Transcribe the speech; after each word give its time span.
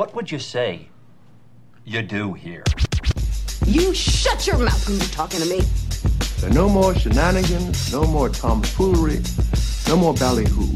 What 0.00 0.14
would 0.14 0.32
you 0.32 0.38
say 0.38 0.88
you 1.84 2.00
do 2.00 2.32
here? 2.32 2.64
You 3.66 3.92
shut 3.92 4.46
your 4.46 4.56
mouth 4.56 4.88
when 4.88 4.96
you're 4.96 5.06
talking 5.08 5.40
to 5.40 5.46
me. 5.46 5.60
There 6.38 6.48
are 6.48 6.54
no 6.54 6.70
more 6.70 6.94
shenanigans, 6.94 7.92
no 7.92 8.04
more 8.04 8.30
tomfoolery, 8.30 9.20
no 9.88 9.98
more 9.98 10.14
ballyhoo. 10.14 10.72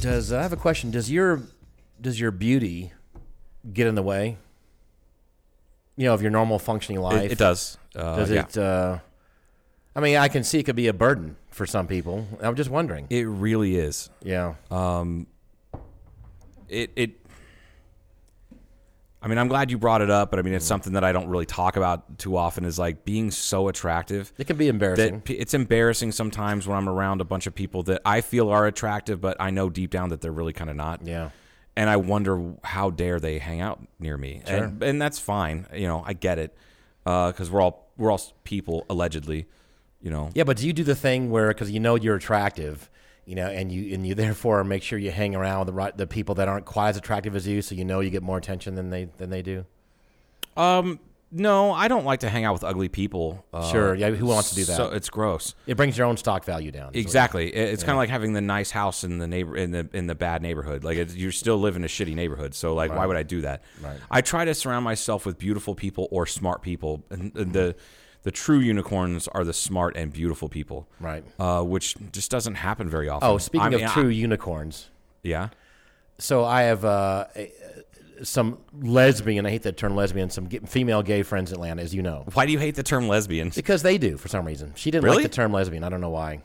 Does 0.00 0.32
I 0.32 0.42
have 0.42 0.52
a 0.52 0.56
question? 0.56 0.90
Does 0.90 1.08
your 1.08 1.42
does 2.00 2.18
your 2.18 2.32
beauty 2.32 2.92
get 3.72 3.86
in 3.86 3.94
the 3.94 4.02
way? 4.02 4.36
You 5.94 6.06
know, 6.06 6.14
of 6.14 6.22
your 6.22 6.32
normal 6.32 6.58
functioning 6.58 7.00
life. 7.00 7.22
It, 7.22 7.32
it 7.32 7.38
does. 7.38 7.78
Uh, 7.94 8.16
Does 8.16 8.30
yeah. 8.32 8.40
it? 8.40 8.58
Uh, 8.58 8.98
I 9.94 10.00
mean, 10.00 10.16
I 10.16 10.26
can 10.26 10.42
see 10.42 10.58
it 10.58 10.64
could 10.64 10.74
be 10.74 10.88
a 10.88 10.92
burden 10.92 11.36
for 11.52 11.66
some 11.66 11.86
people. 11.86 12.26
I'm 12.40 12.56
just 12.56 12.70
wondering. 12.70 13.06
It 13.10 13.24
really 13.26 13.76
is. 13.76 14.10
Yeah. 14.22 14.54
Um, 14.70 15.26
it 16.68 16.90
it. 16.96 17.18
I 19.24 19.28
mean, 19.28 19.38
I'm 19.38 19.46
glad 19.46 19.70
you 19.70 19.78
brought 19.78 20.02
it 20.02 20.10
up, 20.10 20.30
but 20.30 20.40
I 20.40 20.42
mean, 20.42 20.52
it's 20.52 20.64
something 20.66 20.94
that 20.94 21.04
I 21.04 21.12
don't 21.12 21.28
really 21.28 21.46
talk 21.46 21.76
about 21.76 22.18
too 22.18 22.36
often. 22.36 22.64
Is 22.64 22.76
like 22.78 23.04
being 23.04 23.30
so 23.30 23.68
attractive. 23.68 24.32
It 24.36 24.48
can 24.48 24.56
be 24.56 24.66
embarrassing. 24.66 25.22
That 25.26 25.40
it's 25.40 25.54
embarrassing 25.54 26.10
sometimes 26.10 26.66
when 26.66 26.76
I'm 26.76 26.88
around 26.88 27.20
a 27.20 27.24
bunch 27.24 27.46
of 27.46 27.54
people 27.54 27.84
that 27.84 28.02
I 28.04 28.20
feel 28.20 28.48
are 28.48 28.66
attractive, 28.66 29.20
but 29.20 29.36
I 29.38 29.50
know 29.50 29.70
deep 29.70 29.90
down 29.90 30.08
that 30.08 30.20
they're 30.22 30.32
really 30.32 30.52
kind 30.52 30.68
of 30.70 30.74
not. 30.76 31.06
Yeah. 31.06 31.30
And 31.76 31.88
I 31.88 31.96
wonder 31.98 32.54
how 32.64 32.90
dare 32.90 33.20
they 33.20 33.38
hang 33.38 33.60
out 33.60 33.80
near 33.98 34.18
me, 34.18 34.42
Sure. 34.46 34.56
and, 34.64 34.82
and 34.82 35.00
that's 35.00 35.18
fine. 35.18 35.66
You 35.72 35.86
know, 35.86 36.02
I 36.04 36.12
get 36.14 36.38
it 36.38 36.54
because 37.04 37.48
we're 37.50 37.60
all 37.62 37.90
we're 37.96 38.10
all 38.10 38.20
people 38.44 38.84
allegedly. 38.90 39.46
You 40.02 40.10
know, 40.10 40.30
Yeah, 40.34 40.44
but 40.44 40.56
do 40.56 40.66
you 40.66 40.72
do 40.72 40.82
the 40.84 40.96
thing 40.96 41.30
where 41.30 41.48
because 41.48 41.70
you 41.70 41.78
know 41.80 41.94
you're 41.94 42.16
attractive, 42.16 42.90
you 43.24 43.34
know, 43.36 43.46
and 43.46 43.70
you 43.70 43.94
and 43.94 44.04
you 44.06 44.14
therefore 44.16 44.64
make 44.64 44.82
sure 44.82 44.98
you 44.98 45.12
hang 45.12 45.34
around 45.36 45.60
with 45.60 45.66
the 45.68 45.72
right 45.74 45.96
the 45.96 46.06
people 46.08 46.34
that 46.36 46.48
aren't 46.48 46.66
quite 46.66 46.88
as 46.90 46.96
attractive 46.96 47.36
as 47.36 47.46
you, 47.46 47.62
so 47.62 47.74
you 47.74 47.84
know 47.84 48.00
you 48.00 48.10
get 48.10 48.22
more 48.22 48.36
attention 48.38 48.74
than 48.74 48.90
they 48.90 49.04
than 49.18 49.30
they 49.30 49.42
do. 49.42 49.64
Um, 50.56 50.98
no, 51.34 51.72
I 51.72 51.88
don't 51.88 52.04
like 52.04 52.20
to 52.20 52.28
hang 52.28 52.44
out 52.44 52.52
with 52.52 52.62
ugly 52.62 52.88
people. 52.90 53.42
Uh, 53.54 53.70
Sure, 53.72 53.94
yeah, 53.94 54.10
who 54.10 54.26
wants 54.26 54.50
to 54.50 54.54
do 54.56 54.64
that? 54.66 54.76
So 54.76 54.90
it's 54.90 55.08
gross. 55.08 55.54
It 55.66 55.78
brings 55.78 55.96
your 55.96 56.06
own 56.06 56.18
stock 56.18 56.44
value 56.44 56.70
down. 56.70 56.86
what- 56.88 56.96
Exactly. 56.96 57.48
It's 57.54 57.82
Yeah. 57.82 57.86
kind 57.86 57.96
of 57.96 57.98
like 58.00 58.10
having 58.10 58.34
the 58.34 58.42
nice 58.42 58.70
house 58.70 59.02
in 59.02 59.16
the 59.16 59.26
neighbor 59.26 59.56
in 59.56 59.70
the 59.70 59.88
in 59.94 60.08
the 60.08 60.14
bad 60.14 60.42
neighborhood. 60.42 60.84
Like 60.84 60.98
it's, 60.98 61.14
you're 61.16 61.32
still 61.32 61.56
living 61.58 61.80
in 61.82 61.84
a 61.86 61.88
shitty 61.88 62.14
neighborhood. 62.14 62.54
So 62.54 62.74
like, 62.74 62.90
why 62.94 63.06
would 63.06 63.16
I 63.16 63.22
do 63.22 63.40
that? 63.42 63.62
Right. 63.82 63.96
I 64.10 64.20
try 64.20 64.44
to 64.44 64.52
surround 64.54 64.84
myself 64.84 65.24
with 65.24 65.38
beautiful 65.38 65.74
people 65.74 66.06
or 66.10 66.26
smart 66.26 66.60
people, 66.60 67.02
and 67.08 67.34
and 67.34 67.52
the 67.54 67.76
the 68.22 68.30
true 68.30 68.58
unicorns 68.58 69.28
are 69.28 69.44
the 69.44 69.52
smart 69.52 69.96
and 69.96 70.12
beautiful 70.12 70.48
people. 70.48 70.86
Right. 71.00 71.24
Uh, 71.38 71.62
which 71.62 71.96
just 72.12 72.30
doesn't 72.30 72.54
happen 72.56 72.88
very 72.88 73.08
often. 73.08 73.28
Oh, 73.28 73.38
speaking 73.38 73.66
I 73.66 73.70
mean, 73.70 73.84
of 73.84 73.90
I- 73.90 73.94
true 73.94 74.08
unicorns, 74.08 74.90
yeah. 75.22 75.48
So 76.18 76.44
I 76.44 76.62
have 76.62 76.84
uh, 76.84 77.24
some 78.22 78.58
lesbian. 78.80 79.44
I 79.46 79.50
hate 79.50 79.62
that 79.62 79.76
term 79.76 79.96
lesbian. 79.96 80.30
Some 80.30 80.46
female 80.48 81.02
gay 81.02 81.22
friends 81.22 81.50
in 81.50 81.56
Atlanta, 81.56 81.82
as 81.82 81.94
you 81.94 82.02
know. 82.02 82.24
Why 82.34 82.46
do 82.46 82.52
you 82.52 82.58
hate 82.58 82.76
the 82.76 82.82
term 82.82 83.08
lesbians? 83.08 83.56
Because 83.56 83.82
they 83.82 83.98
do 83.98 84.16
for 84.16 84.28
some 84.28 84.46
reason. 84.46 84.72
She 84.76 84.90
didn't 84.90 85.04
Really? 85.04 85.16
like 85.16 85.24
the 85.24 85.28
term 85.34 85.52
lesbian. 85.52 85.82
I 85.82 85.88
don't 85.88 86.00
know 86.00 86.10
why. 86.10 86.42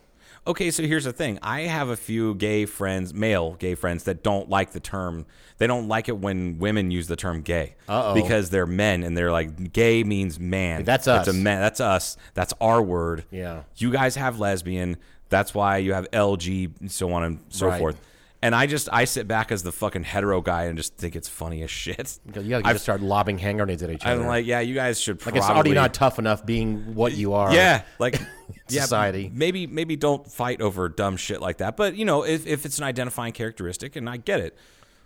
Okay, 0.47 0.71
so 0.71 0.81
here's 0.83 1.03
the 1.03 1.11
thing. 1.13 1.37
I 1.41 1.61
have 1.61 1.89
a 1.89 1.97
few 1.97 2.33
gay 2.35 2.65
friends, 2.65 3.13
male 3.13 3.53
gay 3.59 3.75
friends, 3.75 4.05
that 4.05 4.23
don't 4.23 4.49
like 4.49 4.71
the 4.71 4.79
term. 4.79 5.25
They 5.57 5.67
don't 5.67 5.87
like 5.87 6.07
it 6.07 6.17
when 6.17 6.57
women 6.57 6.89
use 6.89 7.07
the 7.07 7.15
term 7.17 7.41
gay 7.41 7.75
Uh-oh. 7.89 8.13
because 8.13 8.49
they're 8.49 8.65
men 8.65 9.03
and 9.03 9.17
they're 9.17 9.31
like, 9.31 9.73
gay 9.73 10.03
means 10.03 10.39
man. 10.39 10.83
That's 10.85 11.05
That's 11.05 11.27
us. 11.27 11.35
a 11.35 11.37
man. 11.37 11.59
That's 11.61 11.81
us. 11.81 12.15
That's 12.33 12.53
our 12.61 12.81
word. 12.81 13.25
Yeah. 13.29 13.63
You 13.75 13.91
guys 13.91 14.15
have 14.15 14.39
lesbian. 14.39 14.97
That's 15.29 15.53
why 15.53 15.77
you 15.79 15.93
have 15.93 16.09
LG, 16.11 16.79
and 16.79 16.89
so 16.91 17.11
on 17.11 17.23
and 17.23 17.39
so 17.49 17.67
Right. 17.67 17.79
forth. 17.79 17.99
And 18.47 18.55
I 18.55 18.65
just 18.65 18.87
I 18.93 19.03
sit 19.03 19.27
back 19.27 19.51
as 19.51 19.61
the 19.63 19.73
fucking 19.73 20.05
hetero 20.05 20.39
guy 20.39 20.63
and 20.67 20.77
just 20.77 20.95
think 20.95 21.17
it's 21.17 21.27
funny 21.27 21.63
as 21.63 21.69
shit. 21.69 22.17
You 22.27 22.31
gotta 22.31 22.55
I've- 22.65 22.75
just 22.75 22.83
start 22.83 23.01
lobbing 23.01 23.37
hand 23.39 23.57
grenades 23.57 23.83
at 23.83 23.89
each 23.89 24.05
other. 24.05 24.21
I'm 24.21 24.25
like, 24.27 24.45
yeah, 24.45 24.61
you 24.61 24.73
guys 24.73 25.01
should 25.01 25.23
like 25.25 25.35
it's 25.35 25.49
already 25.49 25.73
not 25.73 25.93
tough 25.93 26.17
enough 26.17 26.45
being 26.45 26.95
what 26.95 27.11
you 27.11 27.33
are. 27.33 27.53
yeah, 27.53 27.81
like 27.99 28.21
yeah, 28.69 28.83
society. 28.83 29.29
Maybe 29.33 29.67
maybe 29.67 29.97
don't 29.97 30.25
fight 30.31 30.61
over 30.61 30.87
dumb 30.87 31.17
shit 31.17 31.41
like 31.41 31.57
that. 31.57 31.75
But 31.75 31.97
you 31.97 32.05
know, 32.05 32.23
if, 32.23 32.47
if 32.47 32.65
it's 32.65 32.77
an 32.77 32.85
identifying 32.85 33.33
characteristic, 33.33 33.97
and 33.97 34.09
I 34.09 34.15
get 34.15 34.39
it. 34.39 34.57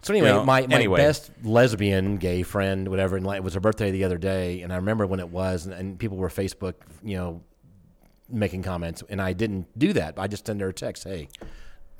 So 0.03 0.13
anyway, 0.13 0.27
You 0.27 0.33
know, 0.35 0.43
my, 0.45 0.67
my 0.67 0.75
anyway. 0.75 0.97
best 0.99 1.31
lesbian 1.43 2.17
gay 2.17 2.43
friend, 2.43 2.87
whatever, 2.89 3.17
and 3.17 3.25
like, 3.25 3.37
it 3.37 3.43
was 3.43 3.55
her 3.55 3.59
birthday 3.59 3.89
the 3.89 4.03
other 4.03 4.19
day, 4.19 4.61
and 4.61 4.71
I 4.71 4.75
remember 4.75 5.07
when 5.07 5.19
it 5.19 5.29
was, 5.29 5.65
and, 5.65 5.73
and 5.73 5.97
people 5.97 6.17
were 6.17 6.29
Facebook, 6.29 6.75
you 7.03 7.17
know, 7.17 7.41
making 8.29 8.61
comments, 8.61 9.03
and 9.09 9.19
I 9.19 9.33
didn't 9.33 9.67
do 9.79 9.93
that. 9.93 10.15
I 10.19 10.27
just 10.27 10.45
sent 10.45 10.61
her 10.61 10.69
a 10.69 10.73
text, 10.73 11.05
"Hey, 11.05 11.27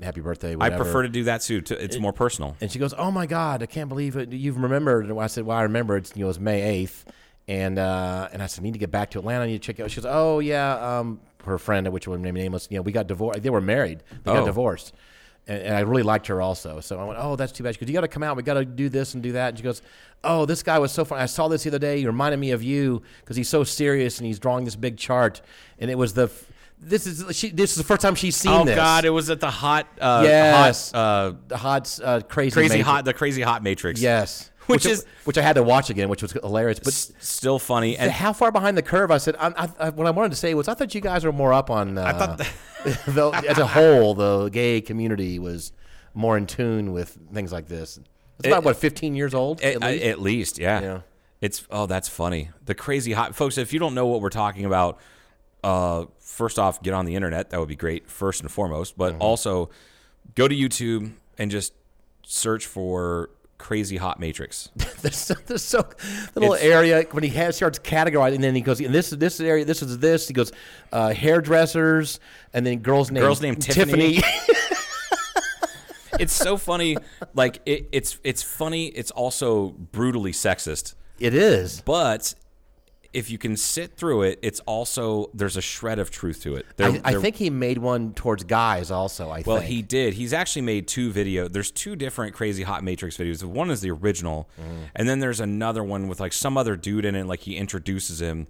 happy 0.02 0.20
birthday." 0.20 0.56
I 0.60 0.70
prefer 0.70 1.02
to 1.02 1.08
do 1.08 1.24
that 1.24 1.40
too. 1.42 1.60
To, 1.62 1.82
it's 1.82 1.98
more 1.98 2.12
personal. 2.12 2.56
And 2.60 2.70
she 2.70 2.78
goes, 2.78 2.94
"Oh 2.96 3.10
my 3.10 3.26
God, 3.26 3.62
I 3.62 3.66
can't 3.66 3.88
believe 3.88 4.16
it! 4.16 4.32
You've 4.32 4.58
remembered." 4.58 5.06
And 5.08 5.18
I 5.20 5.26
said, 5.26 5.44
"Well, 5.44 5.56
I 5.56 5.62
remember. 5.62 5.96
It's 5.96 6.12
you 6.16 6.20
know, 6.20 6.26
it 6.26 6.28
was 6.28 6.40
May 6.40 6.62
eighth, 6.62 7.04
and 7.48 7.78
uh, 7.78 8.28
and 8.32 8.42
I 8.42 8.46
said, 8.46 8.62
I 8.62 8.64
need 8.64 8.72
to 8.74 8.78
get 8.78 8.90
back 8.90 9.10
to 9.12 9.18
Atlanta. 9.18 9.44
I 9.44 9.46
need 9.46 9.62
to 9.62 9.66
check 9.66 9.80
out." 9.80 9.90
She 9.90 10.00
goes, 10.00 10.10
"Oh 10.10 10.38
yeah." 10.38 10.98
Um, 10.98 11.20
her 11.44 11.58
friend, 11.58 11.88
which 11.92 12.06
will 12.06 12.16
name 12.18 12.34
nameless, 12.34 12.68
you 12.70 12.76
know, 12.76 12.82
we 12.82 12.92
got 12.92 13.08
divorced. 13.08 13.42
They 13.42 13.50
were 13.50 13.60
married. 13.60 14.04
They 14.24 14.32
got 14.32 14.42
Oh. 14.44 14.46
divorced. 14.46 14.92
And, 15.48 15.60
and 15.60 15.74
I 15.76 15.80
really 15.80 16.04
liked 16.04 16.28
her 16.28 16.40
also. 16.40 16.78
So 16.78 17.00
I 17.00 17.04
went, 17.04 17.18
"Oh, 17.20 17.34
that's 17.34 17.50
too 17.50 17.64
bad." 17.64 17.74
She 17.74 17.80
goes, 17.80 17.88
"You 17.88 17.94
got 17.94 18.02
to 18.02 18.08
come 18.08 18.22
out. 18.22 18.36
We 18.36 18.44
got 18.44 18.54
to 18.54 18.64
do 18.64 18.88
this 18.88 19.14
and 19.14 19.22
do 19.24 19.32
that." 19.32 19.48
And 19.48 19.58
she 19.58 19.64
goes, 19.64 19.82
"Oh, 20.22 20.46
this 20.46 20.62
guy 20.62 20.78
was 20.78 20.92
so 20.92 21.04
fun. 21.04 21.18
I 21.18 21.26
saw 21.26 21.48
this 21.48 21.64
the 21.64 21.70
other 21.70 21.80
day. 21.80 21.98
He 21.98 22.06
reminded 22.06 22.38
me 22.38 22.52
of 22.52 22.62
you 22.62 23.02
because 23.20 23.34
he's 23.36 23.48
so 23.48 23.64
serious 23.64 24.18
and 24.18 24.26
he's 24.28 24.38
drawing 24.38 24.64
this 24.64 24.76
big 24.76 24.96
chart. 24.96 25.40
And 25.80 25.90
it 25.90 25.96
was 25.98 26.14
the." 26.14 26.30
This 26.84 27.06
is 27.06 27.36
she, 27.36 27.50
this 27.50 27.70
is 27.70 27.76
the 27.76 27.84
first 27.84 28.00
time 28.02 28.14
she's 28.16 28.36
seen 28.36 28.52
oh 28.52 28.64
this. 28.64 28.74
God, 28.76 29.04
it 29.04 29.10
was 29.10 29.30
at 29.30 29.38
the 29.40 29.50
hot, 29.50 29.86
uh, 30.00 30.22
Yes. 30.26 30.90
hot, 30.90 30.98
uh, 30.98 31.32
the 31.48 31.56
hot, 31.56 31.98
uh, 32.02 32.20
crazy, 32.28 32.50
crazy 32.52 32.68
Matrix. 32.70 32.86
hot, 32.88 33.04
the 33.04 33.14
crazy 33.14 33.42
hot 33.42 33.62
Matrix. 33.62 34.00
Yes, 34.00 34.50
Which 34.66 34.84
which, 34.84 34.92
is- 34.92 35.06
which 35.24 35.38
I 35.38 35.42
had 35.42 35.54
to 35.54 35.62
watch 35.62 35.90
again, 35.90 36.08
which 36.08 36.22
was 36.22 36.32
hilarious. 36.32 36.78
But 36.80 36.88
S- 36.88 37.12
still 37.20 37.58
funny. 37.58 37.96
and 37.96 38.10
how 38.10 38.32
far 38.32 38.50
behind 38.52 38.76
the 38.76 38.82
curve? 38.82 39.10
I 39.10 39.18
said. 39.18 39.36
I, 39.38 39.48
I, 39.56 39.68
I, 39.86 39.90
what 39.90 40.06
I 40.06 40.10
wanted 40.10 40.30
to 40.30 40.36
say 40.36 40.54
was, 40.54 40.66
I 40.68 40.74
thought 40.74 40.94
you 40.94 41.00
guys 41.00 41.24
were 41.24 41.32
more 41.32 41.52
up 41.52 41.70
on. 41.70 41.96
Uh, 41.98 42.02
I 42.04 42.12
thought 42.12 42.38
the, 43.06 43.44
as 43.48 43.58
a 43.58 43.66
whole, 43.66 44.14
the 44.14 44.48
gay 44.50 44.80
community 44.80 45.38
was 45.38 45.72
more 46.14 46.36
in 46.36 46.46
tune 46.46 46.92
with 46.92 47.16
things 47.32 47.52
like 47.52 47.66
this. 47.68 47.98
It's 48.40 48.48
about 48.48 48.58
It- 48.62 48.64
what, 48.64 48.76
fifteen 48.76 49.14
years 49.14 49.34
old? 49.34 49.60
at, 49.62 49.74
at 49.76 49.80
least? 49.82 50.04
at 50.04 50.20
least, 50.20 50.58
yeah. 50.58 50.80
Yeah. 50.80 51.00
It's 51.40 51.64
oh, 51.70 51.86
that's 51.86 52.08
funny. 52.08 52.50
The 52.66 52.74
crazy 52.74 53.12
hot 53.12 53.34
folks. 53.36 53.56
If 53.58 53.72
you 53.72 53.78
don't 53.80 53.94
know 53.94 54.06
what 54.06 54.20
we're 54.20 54.28
talking 54.30 54.64
about, 54.64 54.98
uh, 55.64 56.06
first 56.18 56.58
off, 56.58 56.82
get 56.82 56.94
on 56.94 57.04
the 57.04 57.14
internet. 57.14 57.50
That 57.50 57.60
would 57.60 57.68
be 57.68 57.76
great, 57.76 58.08
first 58.10 58.40
and 58.40 58.50
foremost. 58.50 58.96
But 58.98 59.12
Mm-hmm. 59.14 59.22
also, 59.22 59.70
go 60.34 60.48
to 60.48 60.54
YouTube 60.54 61.12
and 61.38 61.50
just 61.50 61.72
search 62.24 62.66
for 62.66 63.30
crazy 63.58 63.96
hot 63.96 64.18
Matrix. 64.18 64.70
there's 65.02 65.16
so, 65.16 65.34
there's 65.46 65.62
so 65.62 65.82
the 66.34 66.40
little 66.40 66.54
It's- 66.54 66.68
area 66.68 67.04
when 67.12 67.22
he 67.22 67.30
has, 67.30 67.54
starts 67.56 67.78
categorizing, 67.78 68.36
and 68.36 68.44
then 68.44 68.54
he 68.56 68.60
goes, 68.60 68.80
and 68.80 68.92
this 68.94 69.12
is 69.12 69.18
this 69.18 69.38
area, 69.40 69.64
this 69.64 69.82
is 69.82 69.98
this. 69.98 70.26
He 70.26 70.34
goes, 70.34 70.50
uh, 70.92 71.12
hairdressers, 71.14 72.18
and 72.52 72.66
then 72.66 72.78
girls 72.80 73.10
named 73.12 73.22
Girls 73.24 73.40
named 73.40 73.62
Tiffany. 73.62 74.16
Tiffany. 74.16 74.56
it's 76.18 76.32
so 76.32 76.56
funny. 76.56 76.96
Like 77.34 77.60
it, 77.66 77.88
it's 77.92 78.18
it's 78.24 78.42
funny. 78.42 78.86
It's 78.88 79.10
also 79.10 79.68
brutally 79.70 80.32
sexist. 80.32 80.94
it 81.20 81.34
is. 81.34 81.80
But 81.82 82.34
if 83.12 83.30
you 83.30 83.36
can 83.38 83.56
sit 83.56 83.96
through 83.96 84.22
it, 84.22 84.38
it's 84.42 84.60
also 84.60 85.30
there's 85.34 85.56
a 85.56 85.60
shred 85.60 85.98
of 85.98 86.10
truth 86.10 86.42
to 86.42 86.56
it. 86.56 86.64
There- 86.76 86.90
I, 86.90 87.00
I 87.04 87.12
there- 87.12 87.20
think 87.20 87.36
he 87.36 87.50
made 87.50 87.78
one 87.78 88.14
towards 88.14 88.44
guys 88.44 88.90
also. 88.90 89.28
I 89.30 89.42
Well, 89.46 89.58
think. 89.58 89.68
he 89.70 89.82
did. 89.82 90.14
He's 90.14 90.32
actually 90.32 90.62
made 90.62 90.88
two 90.88 91.10
video. 91.12 91.46
There's 91.48 91.70
two 91.70 91.94
different 91.96 92.34
Crazy 92.34 92.62
Hot 92.62 92.82
Matrix 92.82 93.16
videos. 93.18 93.44
One 93.44 93.70
is 93.70 93.80
the 93.82 93.90
original, 93.90 94.48
Mm-hmm. 94.60 94.84
and 94.96 95.08
then 95.08 95.20
there's 95.20 95.40
another 95.40 95.84
one 95.84 96.08
with 96.08 96.20
like 96.20 96.32
some 96.32 96.56
other 96.56 96.74
dude 96.76 97.04
in 97.04 97.14
it. 97.14 97.26
Like 97.26 97.40
he 97.40 97.56
introduces 97.56 98.20
him, 98.22 98.46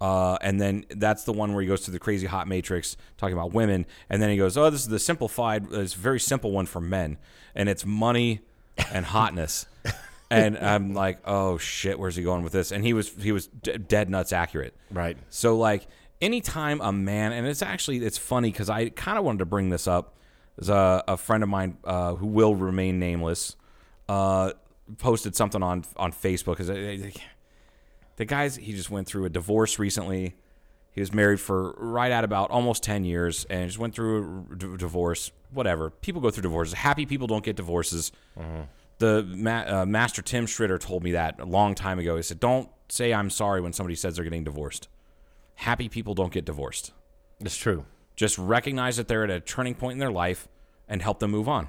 uh, 0.00 0.36
and 0.40 0.60
then 0.60 0.84
that's 0.90 1.24
the 1.24 1.32
one 1.32 1.52
where 1.52 1.62
he 1.62 1.66
goes 1.68 1.80
to 1.82 1.90
the 1.90 1.98
Crazy 1.98 2.26
Hot 2.26 2.46
Matrix 2.46 2.96
talking 3.16 3.32
about 3.36 3.52
women, 3.54 3.86
and 4.10 4.22
then 4.22 4.30
he 4.30 4.36
goes, 4.36 4.56
"Oh, 4.56 4.70
this 4.70 4.82
is 4.82 4.88
the 4.88 4.98
simplified. 4.98 5.66
It's 5.72 5.94
a 5.94 5.98
very 5.98 6.20
simple 6.20 6.52
one 6.52 6.66
for 6.66 6.80
men, 6.80 7.18
and 7.54 7.68
it's 7.68 7.84
money 7.84 8.40
and 8.92 9.06
hotness." 9.06 9.66
and 10.30 10.58
I'm 10.58 10.94
like, 10.94 11.18
"Oh 11.24 11.58
shit, 11.58 11.98
where's 11.98 12.16
he 12.16 12.22
going 12.22 12.42
with 12.42 12.52
this?" 12.52 12.72
And 12.72 12.84
he 12.84 12.92
was 12.92 13.08
he 13.10 13.32
was 13.32 13.46
d- 13.46 13.78
dead 13.78 14.10
nuts 14.10 14.32
accurate. 14.32 14.74
Right. 14.90 15.16
So 15.28 15.56
like 15.56 15.86
anytime 16.20 16.80
a 16.80 16.92
man, 16.92 17.32
and 17.32 17.46
it's 17.46 17.62
actually 17.62 17.98
it's 18.04 18.18
funny 18.18 18.50
because 18.50 18.70
I 18.70 18.88
kind 18.90 19.18
of 19.18 19.24
wanted 19.24 19.38
to 19.40 19.46
bring 19.46 19.70
this 19.70 19.86
up. 19.86 20.14
There's 20.56 20.70
a, 20.70 21.04
a 21.06 21.16
friend 21.16 21.42
of 21.42 21.48
mine 21.48 21.76
uh, 21.84 22.14
who 22.14 22.26
will 22.26 22.54
remain 22.54 22.98
nameless. 22.98 23.56
Uh, 24.08 24.52
posted 24.98 25.34
something 25.34 25.62
on 25.62 25.84
on 25.96 26.12
Facebook 26.12 26.56
because 26.56 26.68
the 28.16 28.24
guy's 28.24 28.56
he 28.56 28.72
just 28.72 28.90
went 28.90 29.06
through 29.06 29.24
a 29.24 29.28
divorce 29.28 29.78
recently. 29.78 30.36
He 30.92 31.00
was 31.00 31.12
married 31.12 31.40
for 31.40 31.72
right 31.72 32.10
at 32.10 32.24
about 32.24 32.50
almost 32.50 32.82
ten 32.82 33.04
years 33.04 33.44
and 33.50 33.68
just 33.68 33.78
went 33.78 33.94
through 33.94 34.46
a 34.52 34.56
d- 34.56 34.76
divorce. 34.78 35.30
Whatever 35.52 35.90
people 35.90 36.20
go 36.20 36.30
through 36.30 36.42
divorces. 36.42 36.74
Happy 36.74 37.04
people 37.06 37.26
don't 37.26 37.44
get 37.44 37.56
divorces. 37.56 38.12
The 38.98 39.22
ma- 39.24 39.64
uh, 39.66 39.86
master 39.86 40.22
Tim 40.22 40.46
Schritter 40.46 40.80
told 40.80 41.04
me 41.04 41.12
that 41.12 41.38
a 41.40 41.44
long 41.44 41.74
time 41.74 41.98
ago. 41.98 42.16
He 42.16 42.22
said, 42.22 42.40
"Don't 42.40 42.68
say 42.88 43.12
I'm 43.12 43.30
sorry 43.30 43.60
when 43.60 43.72
somebody 43.72 43.94
says 43.94 44.16
they're 44.16 44.24
getting 44.24 44.44
divorced. 44.44 44.88
Happy 45.56 45.88
people 45.88 46.14
don't 46.14 46.32
get 46.32 46.44
divorced. 46.44 46.92
It's 47.40 47.56
true. 47.56 47.84
Just 48.14 48.38
recognize 48.38 48.96
that 48.96 49.08
they're 49.08 49.24
at 49.24 49.30
a 49.30 49.40
turning 49.40 49.74
point 49.74 49.92
in 49.94 49.98
their 49.98 50.10
life 50.10 50.48
and 50.88 51.02
help 51.02 51.18
them 51.18 51.30
move 51.30 51.48
on." 51.48 51.68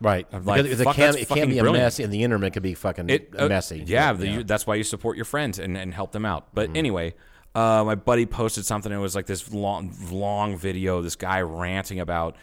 Right. 0.00 0.26
Like, 0.32 0.64
because 0.64 0.80
it 0.80 0.84
fuck, 0.84 0.96
can, 0.96 1.16
it 1.16 1.28
can 1.28 1.48
be 1.48 1.58
a 1.58 1.62
brilliant. 1.62 1.84
mess, 1.84 1.98
and 1.98 2.12
the 2.12 2.24
internet 2.24 2.52
can 2.52 2.62
be 2.62 2.74
fucking 2.74 3.08
It 3.08 3.32
uh, 3.38 3.48
messy. 3.48 3.82
Yeah, 3.86 4.12
the, 4.12 4.42
that's 4.42 4.66
why 4.66 4.74
you 4.74 4.84
support 4.84 5.16
your 5.16 5.24
friends 5.24 5.58
and, 5.58 5.78
and 5.78 5.94
help 5.94 6.12
them 6.12 6.26
out. 6.26 6.48
But 6.52 6.76
anyway, 6.76 7.14
uh, 7.54 7.84
my 7.84 7.94
buddy 7.94 8.26
posted 8.26 8.66
something. 8.66 8.92
It 8.92 8.98
was 8.98 9.14
like 9.14 9.26
this 9.26 9.52
long, 9.52 9.94
long 10.10 10.58
video. 10.58 11.00
This 11.00 11.16
guy 11.16 11.40
ranting 11.40 12.00
about 12.00 12.36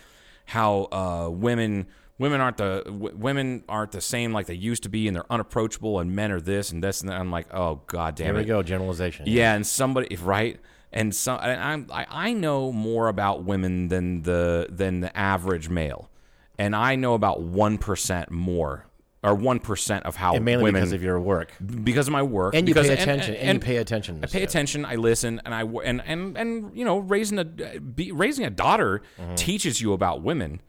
how 0.46 0.88
uh, 0.92 1.30
women 1.30 1.88
women 2.22 2.40
aren't 2.40 2.58
the 2.58 2.84
w- 2.86 3.16
women 3.18 3.64
aren't 3.68 3.92
the 3.92 4.00
same 4.00 4.32
like 4.32 4.46
they 4.46 4.54
used 4.54 4.84
to 4.84 4.90
be, 4.90 5.08
and 5.08 5.16
they're 5.16 5.32
unapproachable, 5.32 6.00
and 6.00 6.16
men 6.16 6.32
are 6.32 6.40
this 6.40 6.72
and 6.72 6.84
this 6.84 7.02
and 7.02 7.10
that. 7.10 7.20
I'm 7.20 7.32
like, 7.32 7.54
oh 7.54 7.82
god 7.88 8.16
damn 8.16 8.28
Here 8.28 8.36
it. 8.36 8.38
we 8.38 8.46
go. 8.46 8.64
Generalization. 8.64 9.26
Yeah, 9.28 9.54
and 9.56 9.66
somebody 9.66 10.16
right, 10.18 10.60
and 10.94 11.14
some 11.14 11.40
and 11.42 11.60
I'm 11.62 11.88
I, 11.92 12.06
I 12.10 12.34
know 12.34 12.72
more 12.72 13.08
about 13.08 13.44
women 13.44 13.88
than 13.90 14.22
the 14.22 14.68
than 14.70 15.02
the 15.02 15.16
average 15.18 15.68
male, 15.68 16.10
and 16.58 16.76
I 16.76 16.96
know 16.96 17.16
about 17.16 17.42
one 17.42 17.78
percent 17.78 18.32
more 18.32 18.86
or 19.24 19.36
one 19.36 19.60
percent 19.60 20.06
of 20.06 20.16
how 20.16 20.34
And 20.34 20.44
mainly 20.44 20.64
women 20.64 20.82
because 20.82 20.94
of 20.94 21.04
your 21.04 21.20
work. 21.20 21.52
because 21.84 22.08
of 22.08 22.12
my 22.12 22.24
work 22.24 22.56
And 22.56 22.68
you 22.68 22.74
because, 22.74 22.88
pay 22.88 22.94
attention. 22.94 23.36
And, 23.36 23.56
you 23.58 23.60
pay 23.60 23.78
attention. 23.78 24.18
I 24.18 24.22
pay 24.22 24.28
stuff. 24.40 24.44
attention. 24.44 24.86
I 24.86 24.96
listen, 24.96 25.42
and 25.46 25.54
I 25.54 25.62
and 25.62 26.02
and 26.06 26.38
and 26.38 26.76
you 26.78 26.84
know, 26.86 26.98
raising 26.98 27.38
a 27.40 27.46
be, 27.46 28.12
raising 28.12 28.46
a 28.46 28.50
daughter 28.50 29.02
Mm-hmm. 29.20 29.36
teaches 29.36 29.80
you 29.82 29.94
about 29.94 30.22
women, 30.24 30.62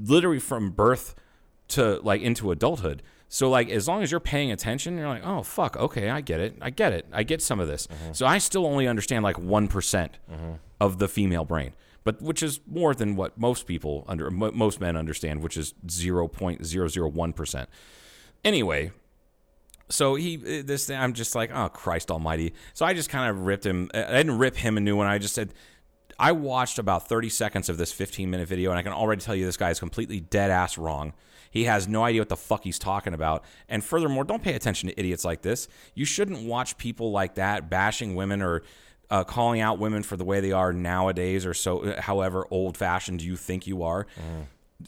literally 0.00 0.38
from 0.38 0.70
birth 0.70 1.14
to 1.68 1.98
like 2.02 2.20
into 2.20 2.50
adulthood. 2.50 3.02
So 3.30 3.48
like, 3.50 3.68
as 3.70 3.88
long 3.88 4.02
as 4.02 4.10
you're 4.10 4.20
paying 4.20 4.52
attention, 4.52 4.96
you're 4.96 5.08
like, 5.08 5.22
oh 5.24 5.42
fuck, 5.42 5.76
okay, 5.76 6.10
I 6.10 6.20
get 6.20 6.40
it, 6.40 6.56
I 6.60 6.70
get 6.70 6.92
it, 6.92 7.06
I 7.12 7.22
get 7.22 7.40
some 7.42 7.58
of 7.58 7.66
this. 7.68 7.86
Mm-hmm. 7.86 8.12
So 8.12 8.26
I 8.26 8.38
still 8.38 8.66
only 8.66 8.86
understand 8.86 9.24
like 9.24 9.38
one 9.38 9.68
of 10.80 10.98
the 10.98 11.08
female 11.08 11.44
brain. 11.44 11.72
But 12.04 12.20
which 12.20 12.42
is 12.42 12.60
more 12.66 12.94
than 12.94 13.16
what 13.16 13.38
most 13.38 13.66
people 13.66 14.04
under 14.06 14.30
most 14.30 14.80
men 14.80 14.96
understand, 14.96 15.42
which 15.42 15.56
is 15.56 15.74
zero 15.90 16.28
point 16.28 16.64
zero 16.64 16.86
zero 16.86 17.08
one 17.08 17.32
percent. 17.32 17.68
Anyway, 18.44 18.92
so 19.88 20.14
he 20.14 20.36
uh, 20.36 20.62
this 20.64 20.86
thing, 20.86 20.98
I'm 20.98 21.14
just 21.14 21.34
like, 21.34 21.50
oh 21.52 21.70
Christ 21.70 22.10
Almighty. 22.10 22.54
So 22.74 22.84
I 22.84 22.92
just 22.92 23.08
kind 23.08 23.30
of 23.30 23.46
ripped 23.46 23.64
him. 23.64 23.90
I 23.94 24.02
didn't 24.02 24.38
rip 24.38 24.56
him 24.56 24.76
a 24.76 24.80
new 24.80 24.96
one. 24.96 25.06
I 25.06 25.18
just 25.18 25.34
said. 25.34 25.54
I 26.16 26.30
watched 26.30 26.78
about 26.78 27.08
30 27.08 27.28
seconds 27.28 27.68
of 27.68 27.76
this 27.76 27.90
15 27.90 28.30
minute 28.30 28.46
video, 28.46 28.70
and 28.70 28.78
I 28.78 28.84
can 28.84 28.92
already 28.92 29.20
tell 29.20 29.34
you 29.34 29.44
this 29.44 29.56
guy 29.56 29.70
is 29.70 29.80
completely 29.80 30.20
dead 30.20 30.48
ass 30.48 30.78
wrong. 30.78 31.12
He 31.54 31.64
has 31.64 31.86
no 31.86 32.04
idea 32.04 32.20
what 32.20 32.28
the 32.28 32.36
fuck 32.36 32.64
he's 32.64 32.80
talking 32.80 33.14
about. 33.14 33.44
And 33.68 33.82
furthermore, 33.84 34.24
don't 34.24 34.42
pay 34.42 34.54
attention 34.54 34.88
to 34.88 34.98
idiots 34.98 35.24
like 35.24 35.42
this. 35.42 35.68
You 35.94 36.04
shouldn't 36.04 36.44
watch 36.44 36.76
people 36.78 37.12
like 37.12 37.36
that 37.36 37.70
bashing 37.70 38.16
women 38.16 38.42
or 38.42 38.62
uh, 39.10 39.24
calling 39.24 39.60
out 39.60 39.78
women 39.78 40.02
for 40.02 40.16
the 40.16 40.24
way 40.24 40.40
they 40.40 40.52
are 40.52 40.72
nowadays, 40.72 41.44
or 41.46 41.54
so, 41.54 41.94
however 41.98 42.46
old 42.50 42.76
fashioned 42.76 43.22
you 43.22 43.36
think 43.36 43.66
you 43.66 43.82
are. 43.82 44.06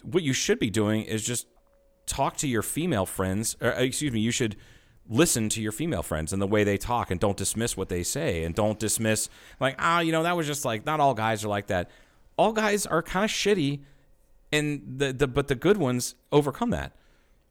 What 0.02 0.22
you 0.22 0.32
should 0.32 0.58
be 0.58 0.70
doing 0.70 1.02
is 1.02 1.24
just 1.24 1.46
talk 2.06 2.36
to 2.38 2.46
your 2.48 2.62
female 2.62 3.04
friends 3.04 3.56
or 3.60 3.74
uh, 3.74 3.80
excuse 3.80 4.12
me 4.12 4.20
you 4.20 4.30
should 4.30 4.54
listen 5.08 5.48
to 5.48 5.60
your 5.60 5.72
female 5.72 6.04
friends 6.04 6.32
and 6.32 6.40
the 6.40 6.46
way 6.46 6.62
they 6.62 6.76
talk 6.78 7.10
and 7.10 7.18
don't 7.18 7.36
dismiss 7.36 7.76
what 7.76 7.88
they 7.88 8.04
say 8.04 8.44
and 8.44 8.54
don't 8.54 8.78
dismiss 8.78 9.28
like 9.58 9.74
ah 9.80 9.98
you 9.98 10.12
know 10.12 10.22
that 10.22 10.36
was 10.36 10.46
just 10.46 10.64
like 10.64 10.86
not 10.86 11.00
all 11.00 11.14
guys 11.14 11.44
are 11.44 11.48
like 11.48 11.66
that 11.66 11.90
all 12.36 12.52
guys 12.52 12.86
are 12.86 13.02
kind 13.02 13.24
of 13.24 13.30
shitty 13.30 13.80
and 14.52 14.82
the, 14.98 15.12
the 15.12 15.26
but 15.26 15.48
the 15.48 15.56
good 15.56 15.76
ones 15.76 16.14
overcome 16.30 16.70
that 16.70 16.92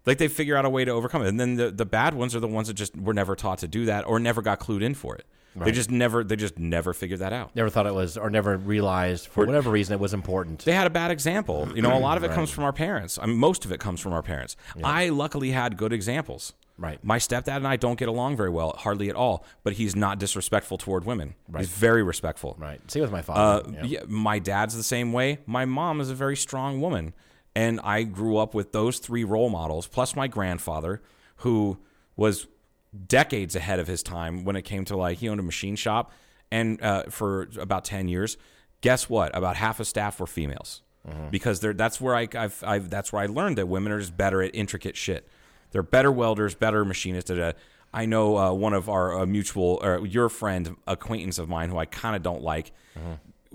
like 0.05 0.17
they 0.17 0.27
figure 0.27 0.55
out 0.55 0.65
a 0.65 0.69
way 0.69 0.85
to 0.85 0.91
overcome 0.91 1.21
it 1.23 1.27
and 1.29 1.39
then 1.39 1.55
the, 1.55 1.71
the 1.71 1.85
bad 1.85 2.13
ones 2.13 2.35
are 2.35 2.39
the 2.39 2.47
ones 2.47 2.67
that 2.67 2.73
just 2.75 2.95
were 2.95 3.13
never 3.13 3.35
taught 3.35 3.57
to 3.59 3.67
do 3.67 3.85
that 3.85 4.05
or 4.07 4.19
never 4.19 4.41
got 4.41 4.59
clued 4.59 4.81
in 4.83 4.93
for 4.93 5.15
it 5.15 5.25
they 5.57 5.71
just 5.71 5.89
never 5.89 6.21
they 6.23 6.35
just 6.35 6.59
never 6.59 6.93
figured 6.93 7.21
that 7.21 7.31
out 7.31 7.55
Never 7.55 7.69
thought 7.69 7.87
it 7.87 7.93
was, 7.93 8.17
or 8.17 8.29
never 8.29 8.57
realized 8.57 9.27
for 9.27 9.45
whatever 9.45 9.69
reason 9.71 9.93
it 9.93 10.01
was 10.01 10.13
important. 10.13 10.65
they 10.65 10.73
had 10.73 10.85
a 10.85 10.89
bad 10.89 11.11
example. 11.11 11.69
You 11.73 11.81
know, 11.81 11.95
a 11.97 11.99
lot 11.99 12.17
of 12.17 12.25
it 12.25 12.31
comes 12.31 12.49
from 12.51 12.65
our 12.65 12.73
parents. 12.73 13.17
I 13.21 13.25
mean, 13.25 13.37
most 13.37 13.63
of 13.63 13.71
it 13.71 13.79
comes 13.79 14.01
from 14.01 14.11
our 14.11 14.21
parents. 14.21 14.57
I 14.83 15.07
luckily 15.09 15.51
had 15.51 15.77
good 15.77 15.93
examples. 15.93 16.51
Right. 16.77 17.01
My 17.01 17.19
stepdad 17.19 17.55
and 17.55 17.67
I 17.69 17.77
don't 17.77 17.97
get 17.97 18.09
along 18.09 18.35
very 18.35 18.49
well, 18.49 18.75
hardly 18.77 19.09
at 19.09 19.15
all. 19.15 19.45
But 19.63 19.71
he's 19.73 19.95
not 19.95 20.19
disrespectful 20.19 20.77
toward 20.77 21.05
women. 21.05 21.35
Right. 21.47 21.61
He's 21.61 21.69
very 21.69 22.03
respectful. 22.03 22.57
Right. 22.59 22.81
Same 22.91 23.03
with 23.03 23.13
my 23.13 23.19
Uh, 23.19 23.23
father. 23.23 23.71
yeah. 23.71 23.83
yeah, 23.85 23.99
my 24.09 24.39
dad's 24.39 24.75
the 24.75 24.83
same 24.83 25.13
way. 25.13 25.37
My 25.45 25.63
mom 25.63 26.01
is 26.01 26.09
a 26.09 26.15
very 26.15 26.35
strong 26.35 26.81
woman, 26.81 27.13
and 27.55 27.79
I 27.83 28.03
grew 28.03 28.37
up 28.37 28.53
with 28.53 28.71
those 28.71 28.99
three 28.99 29.23
role 29.23 29.49
models, 29.49 29.87
plus 29.87 30.15
my 30.15 30.27
grandfather, 30.27 31.01
who 31.37 31.77
was 32.15 32.47
decades 33.07 33.55
ahead 33.55 33.79
of 33.79 33.87
his 33.87 34.03
time 34.03 34.43
when 34.45 34.55
it 34.55 34.61
came 34.63 34.85
to 34.85 34.95
like 34.97 35.17
he 35.17 35.29
owned 35.29 35.39
a 35.39 35.43
machine 35.43 35.75
shop, 35.75 36.11
and 36.51 36.81
uh, 36.81 37.03
for 37.09 37.49
about 37.59 37.85
ten 37.85 38.07
years, 38.07 38.37
guess 38.81 39.09
what? 39.09 39.35
About 39.35 39.55
half 39.55 39.79
his 39.79 39.87
staff 39.87 40.19
were 40.19 40.27
females, 40.27 40.81
because 41.31 41.59
they're, 41.59 41.73
that's 41.73 41.99
where 42.01 42.15
I 42.15 42.27
I've, 42.35 42.63
I've 42.65 42.89
that's 42.89 43.11
where 43.13 43.21
I 43.21 43.25
learned 43.27 43.57
that 43.57 43.67
women 43.67 43.91
are 43.91 43.99
just 43.99 44.15
better 44.17 44.41
at 44.41 44.55
intricate 44.55 44.95
shit. 44.97 45.27
They're 45.71 45.83
better 45.83 46.11
welders, 46.11 46.55
better 46.55 46.85
machinists. 46.85 47.29
Da, 47.29 47.35
da. 47.35 47.51
I 47.93 48.05
know 48.05 48.37
uh, 48.37 48.51
one 48.53 48.73
of 48.73 48.89
our 48.89 49.19
uh, 49.19 49.25
mutual, 49.25 49.79
or 49.81 50.05
your 50.05 50.29
friend, 50.29 50.75
acquaintance 50.87 51.37
of 51.37 51.47
mine, 51.47 51.69
who 51.69 51.77
I 51.77 51.85
kind 51.85 52.15
of 52.15 52.23
don't 52.23 52.41
like. 52.41 52.71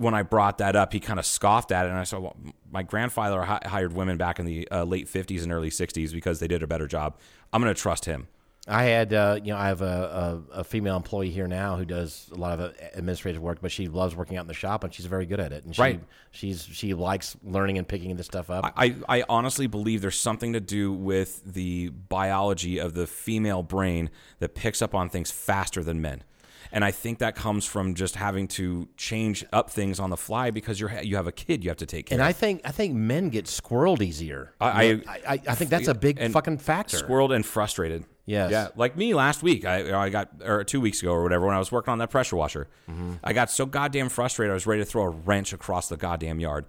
When 0.00 0.14
I 0.14 0.22
brought 0.22 0.58
that 0.58 0.76
up, 0.76 0.92
he 0.92 1.00
kind 1.00 1.18
of 1.18 1.26
scoffed 1.26 1.72
at 1.72 1.84
it, 1.86 1.90
and 1.90 1.98
I 1.98 2.04
said, 2.04 2.20
well, 2.20 2.36
"My 2.70 2.82
grandfather 2.82 3.42
hi- 3.42 3.60
hired 3.66 3.92
women 3.92 4.16
back 4.16 4.38
in 4.38 4.46
the 4.46 4.66
uh, 4.70 4.84
late 4.84 5.06
'50s 5.08 5.42
and 5.42 5.52
early 5.52 5.70
'60s 5.70 6.12
because 6.12 6.40
they 6.40 6.48
did 6.48 6.62
a 6.62 6.66
better 6.66 6.86
job. 6.86 7.16
I'm 7.52 7.60
going 7.62 7.74
to 7.74 7.80
trust 7.80 8.06
him." 8.06 8.28
I 8.68 8.84
had, 8.84 9.12
uh, 9.14 9.38
you 9.42 9.52
know, 9.52 9.58
I 9.58 9.68
have 9.68 9.80
a, 9.82 10.42
a, 10.54 10.58
a 10.60 10.64
female 10.64 10.94
employee 10.96 11.30
here 11.30 11.48
now 11.48 11.76
who 11.76 11.84
does 11.86 12.28
a 12.30 12.36
lot 12.36 12.60
of 12.60 12.70
uh, 12.70 12.72
administrative 12.94 13.40
work, 13.42 13.58
but 13.62 13.72
she 13.72 13.88
loves 13.88 14.14
working 14.14 14.36
out 14.36 14.42
in 14.42 14.46
the 14.48 14.54
shop 14.54 14.84
and 14.84 14.92
she's 14.92 15.06
very 15.06 15.24
good 15.24 15.40
at 15.40 15.50
it. 15.50 15.64
And 15.64 15.74
she, 15.74 15.80
Right. 15.82 16.00
she's 16.30 16.62
she 16.70 16.92
likes 16.92 17.36
learning 17.42 17.78
and 17.78 17.88
picking 17.88 18.14
this 18.16 18.26
stuff 18.26 18.50
up. 18.50 18.70
I, 18.76 18.94
I 19.08 19.24
honestly 19.30 19.66
believe 19.66 20.02
there's 20.02 20.20
something 20.20 20.52
to 20.52 20.60
do 20.60 20.92
with 20.92 21.42
the 21.54 21.88
biology 21.88 22.78
of 22.78 22.92
the 22.94 23.06
female 23.06 23.62
brain 23.62 24.10
that 24.40 24.54
picks 24.54 24.82
up 24.82 24.94
on 24.94 25.08
things 25.08 25.30
faster 25.30 25.82
than 25.82 26.00
men. 26.02 26.22
And 26.72 26.84
I 26.84 26.90
think 26.92 27.18
that 27.18 27.34
comes 27.34 27.64
from 27.66 27.94
just 27.94 28.14
having 28.16 28.46
to 28.48 28.88
change 28.96 29.44
up 29.52 29.70
things 29.70 29.98
on 29.98 30.10
the 30.10 30.16
fly 30.16 30.50
because 30.50 30.78
you're 30.80 30.92
you 31.02 31.16
have 31.16 31.26
a 31.26 31.32
kid 31.32 31.64
you 31.64 31.70
have 31.70 31.76
to 31.78 31.86
take 31.86 32.06
care 32.06 32.16
and 32.16 32.22
of. 32.22 32.28
I 32.28 32.32
think 32.32 32.60
I 32.64 32.70
think 32.70 32.94
men 32.94 33.28
get 33.28 33.46
squirreled 33.46 34.00
easier. 34.02 34.54
I- 34.60 34.82
You 34.82 34.96
know, 34.98 35.02
I, 35.08 35.16
I, 35.34 35.40
I 35.48 35.54
think 35.54 35.70
that's 35.70 35.88
a 35.88 35.94
big 35.94 36.20
fucking 36.32 36.58
factor. 36.58 36.96
Squirreled 36.98 37.34
and 37.34 37.44
frustrated. 37.44 38.04
Yes. 38.26 38.50
Yeah. 38.52 38.68
Like 38.76 38.96
me 38.96 39.12
last 39.14 39.42
week, 39.42 39.64
I, 39.64 39.92
I 40.04 40.08
got, 40.08 40.28
or 40.44 40.62
two 40.62 40.80
weeks 40.80 41.02
ago 41.02 41.10
or 41.12 41.22
whatever, 41.24 41.46
when 41.46 41.56
I 41.56 41.58
was 41.58 41.72
working 41.72 41.90
on 41.90 41.98
that 41.98 42.10
pressure 42.10 42.36
washer, 42.36 42.68
Mm-hmm. 42.88 43.14
I 43.24 43.32
got 43.32 43.50
so 43.50 43.66
goddamn 43.66 44.08
frustrated, 44.08 44.52
I 44.52 44.54
was 44.54 44.66
ready 44.68 44.82
to 44.82 44.84
throw 44.84 45.02
a 45.02 45.08
wrench 45.08 45.52
across 45.52 45.88
the 45.88 45.96
goddamn 45.96 46.38
yard. 46.38 46.66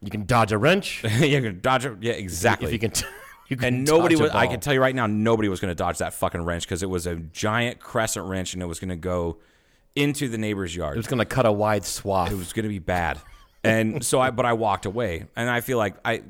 You 0.00 0.10
can 0.10 0.24
dodge 0.24 0.52
a 0.52 0.56
wrench 0.58 1.02
you 1.20 1.40
can 1.42 1.60
dodge 1.60 1.84
it. 1.84 1.98
Yeah, 2.00 2.12
exactly. 2.14 2.66
if 2.68 2.72
you 2.72 2.78
can. 2.78 2.90
T- 2.92 3.04
you 3.04 3.10
can 3.10 3.18
and 3.50 3.84
nobody 3.84 4.14
dodge 4.14 4.20
a 4.20 4.24
was. 4.24 4.32
I 4.32 4.46
can 4.46 4.60
tell 4.60 4.74
you 4.74 4.80
right 4.80 4.94
now, 4.94 5.06
nobody 5.06 5.48
was 5.48 5.60
going 5.60 5.70
to 5.70 5.74
dodge 5.74 5.98
that 5.98 6.14
fucking 6.14 6.42
wrench 6.42 6.64
because 6.64 6.82
it 6.82 6.88
was 6.90 7.06
a 7.06 7.16
giant 7.16 7.80
crescent 7.80 8.26
wrench 8.26 8.54
and 8.54 8.62
it 8.62 8.66
was 8.66 8.80
going 8.80 8.90
to 8.90 8.96
go 8.96 9.38
into 9.94 10.28
the 10.28 10.38
neighbor's 10.38 10.74
yard. 10.74 10.96
It 10.96 10.98
was 10.98 11.06
going 11.06 11.18
to 11.18 11.24
cut 11.24 11.46
a 11.46 11.52
wide 11.52 11.84
swath. 11.84 12.32
It 12.32 12.36
was 12.36 12.52
going 12.52 12.64
to 12.64 12.68
be 12.68 12.78
bad. 12.78 13.18
And 13.62 14.04
so 14.04 14.20
I, 14.20 14.30
but 14.30 14.44
I 14.44 14.52
walked 14.52 14.86
away. 14.86 15.26
And 15.36 15.48
I 15.48 15.60
feel 15.60 15.78
like 15.78 15.96
I, 16.04 16.22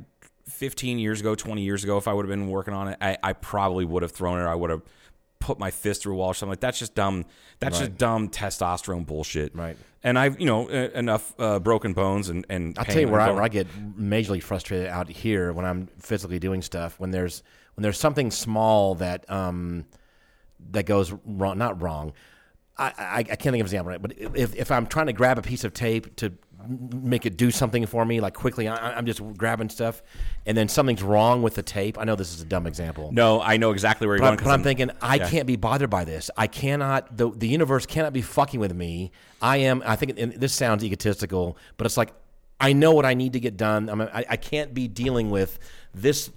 15 0.48 0.98
years 0.98 1.20
ago, 1.20 1.34
20 1.34 1.62
years 1.62 1.82
ago, 1.84 1.96
if 1.96 2.06
I 2.06 2.12
would 2.12 2.24
have 2.26 2.30
been 2.30 2.48
working 2.48 2.74
on 2.74 2.88
it, 2.88 2.98
I, 3.00 3.16
I 3.22 3.32
probably 3.32 3.84
would 3.84 4.02
have 4.02 4.12
thrown 4.12 4.40
it. 4.40 4.44
I 4.44 4.54
would 4.54 4.70
have 4.70 4.82
put 5.40 5.58
my 5.58 5.70
fist 5.70 6.02
through 6.02 6.14
a 6.14 6.16
wall 6.16 6.28
or 6.28 6.34
something 6.34 6.52
like 6.52 6.60
that's 6.60 6.78
just 6.78 6.94
dumb. 6.94 7.24
That's 7.58 7.78
just 7.78 7.96
dumb 7.98 8.28
testosterone 8.28 9.04
bullshit. 9.04 9.54
Right. 9.54 9.76
And 10.04 10.18
I've, 10.18 10.38
you 10.38 10.44
know, 10.44 10.68
enough 10.68 11.34
uh, 11.38 11.58
broken 11.58 11.94
bones 11.94 12.28
and, 12.28 12.44
and 12.50 12.78
I'll 12.78 12.84
tell 12.84 13.00
you 13.00 13.08
where 13.08 13.22
I, 13.22 13.30
where 13.30 13.42
I 13.42 13.48
get 13.48 13.66
majorly 13.98 14.42
frustrated 14.42 14.86
out 14.88 15.08
here 15.08 15.50
when 15.54 15.64
I'm 15.64 15.86
physically 15.98 16.38
doing 16.38 16.60
stuff 16.60 17.00
when 17.00 17.10
there's 17.10 17.42
when 17.74 17.82
there's 17.82 17.98
something 17.98 18.30
small 18.30 18.94
that 18.96 19.28
um 19.30 19.86
that 20.72 20.84
goes 20.84 21.10
wrong 21.24 21.56
not 21.56 21.80
wrong. 21.80 22.12
I, 22.76 22.92
I, 22.98 23.18
I 23.18 23.22
can't 23.22 23.40
think 23.40 23.54
of 23.54 23.60
an 23.60 23.60
example 23.62 23.90
right? 23.92 24.02
But 24.02 24.12
if, 24.18 24.54
if 24.54 24.70
I'm 24.70 24.86
trying 24.86 25.06
to 25.06 25.14
grab 25.14 25.38
a 25.38 25.42
piece 25.42 25.64
of 25.64 25.72
tape 25.72 26.16
to 26.16 26.32
make 26.68 27.26
it 27.26 27.36
do 27.36 27.50
something 27.50 27.86
for 27.86 28.04
me 28.04 28.20
like 28.20 28.34
quickly 28.34 28.68
I, 28.68 28.96
I'm 28.96 29.06
just 29.06 29.20
grabbing 29.36 29.68
stuff 29.68 30.02
and 30.46 30.56
then 30.56 30.68
something's 30.68 31.02
wrong 31.02 31.42
with 31.42 31.54
the 31.54 31.62
tape 31.62 31.98
I 31.98 32.04
know 32.04 32.16
this 32.16 32.32
is 32.34 32.40
a 32.40 32.44
dumb 32.44 32.66
example 32.66 33.10
No, 33.12 33.40
I 33.40 33.56
know 33.56 33.70
exactly 33.72 34.06
where 34.06 34.16
you're 34.16 34.20
but, 34.22 34.26
going. 34.26 34.36
but 34.38 34.44
'cause 34.44 34.52
I'm 34.52 34.62
thinking 34.62 34.90
I 35.02 35.16
yeah. 35.16 35.28
can't 35.28 35.46
be 35.46 35.56
bothered 35.56 35.90
by 35.90 36.04
this. 36.04 36.30
I 36.36 36.46
cannot. 36.46 37.16
The 37.16 37.30
the 37.30 37.48
universe 37.48 37.86
cannot 37.86 38.12
be 38.12 38.22
fucking 38.22 38.60
with 38.60 38.74
me. 38.74 39.12
I 39.42 39.58
am. 39.58 39.82
I 39.86 39.96
think 39.96 40.18
and 40.18 40.32
this 40.34 40.52
sounds 40.54 40.84
egotistical, 40.84 41.56
but 41.76 41.86
it's 41.86 41.96
like 41.96 42.12
I 42.60 42.72
know 42.72 42.92
what 42.92 43.04
I 43.04 43.14
need 43.14 43.32
to 43.34 43.40
get 43.40 43.56
done. 43.56 43.90
I 43.90 43.94
mean, 43.94 44.08
I, 44.12 44.24
I 44.30 44.36
can't 44.36 44.72
be 44.72 44.88
dealing 44.88 45.30
with 45.30 45.58
this. 45.94 46.30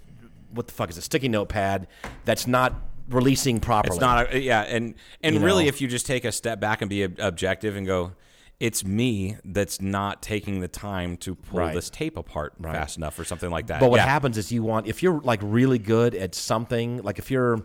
What 0.50 0.66
the 0.66 0.72
fuck 0.72 0.90
is 0.90 0.96
a 0.98 1.02
sticky 1.02 1.28
notepad 1.28 1.86
that's 2.24 2.46
not 2.46 2.74
releasing 3.08 3.60
properly? 3.60 3.96
It's 3.96 4.00
not, 4.00 4.32
a, 4.34 4.40
yeah, 4.40 4.62
and 4.62 4.94
and 5.22 5.34
You 5.34 5.40
really, 5.40 5.64
know. 5.64 5.68
if 5.68 5.80
you 5.80 5.88
just 5.88 6.06
take 6.06 6.24
a 6.24 6.32
step 6.32 6.58
back 6.60 6.82
and 6.82 6.88
be 6.90 7.02
objective 7.02 7.76
and 7.76 7.86
go, 7.86 8.12
it's 8.60 8.84
me 8.84 9.36
that's 9.44 9.80
not 9.80 10.20
taking 10.20 10.60
the 10.60 10.68
time 10.68 11.16
to 11.18 11.34
pull 11.34 11.60
Right. 11.60 11.74
this 11.74 11.90
tape 11.90 12.16
apart 12.16 12.54
fast 12.60 12.96
enough, 12.96 13.18
or 13.18 13.24
something 13.24 13.50
like 13.50 13.68
that. 13.68 13.78
But 13.80 13.90
what 13.90 13.98
Yeah. 13.98 14.06
happens 14.06 14.36
is 14.36 14.50
you 14.50 14.62
want 14.64 14.86
if 14.88 15.02
you're 15.02 15.20
like 15.20 15.40
really 15.42 15.78
good 15.78 16.14
at 16.14 16.34
something, 16.34 17.02
like 17.02 17.18
if 17.20 17.30
you're, 17.30 17.64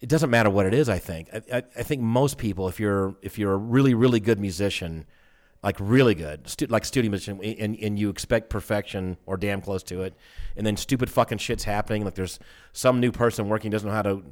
it 0.00 0.08
doesn't 0.08 0.30
matter 0.30 0.50
what 0.50 0.66
it 0.66 0.74
is. 0.74 0.88
I 0.88 0.98
think. 0.98 1.28
I, 1.32 1.58
I, 1.58 1.62
I 1.78 1.82
think 1.84 2.02
most 2.02 2.36
people, 2.38 2.66
if 2.68 2.80
you're 2.80 3.14
if 3.22 3.38
you're 3.38 3.52
a 3.52 3.56
really 3.56 3.94
really 3.94 4.18
good 4.18 4.40
musician, 4.40 5.06
like 5.62 5.76
really 5.78 6.14
good, 6.16 6.48
stu- 6.48 6.66
like 6.66 6.84
studio 6.84 7.10
musician, 7.10 7.40
and, 7.42 7.78
and 7.80 7.96
you 7.98 8.10
expect 8.10 8.50
perfection 8.50 9.16
or 9.26 9.36
damn 9.36 9.60
close 9.62 9.82
to 9.84 10.02
it, 10.02 10.14
and 10.56 10.66
then 10.66 10.76
stupid 10.76 11.08
fucking 11.10 11.38
shit's 11.38 11.62
happening. 11.64 12.04
Like 12.04 12.16
there's 12.16 12.40
some 12.72 12.98
new 12.98 13.12
person 13.12 13.48
working 13.48 13.70
doesn't 13.70 13.88
know 13.88 13.94
how 13.94 14.02
to 14.02 14.22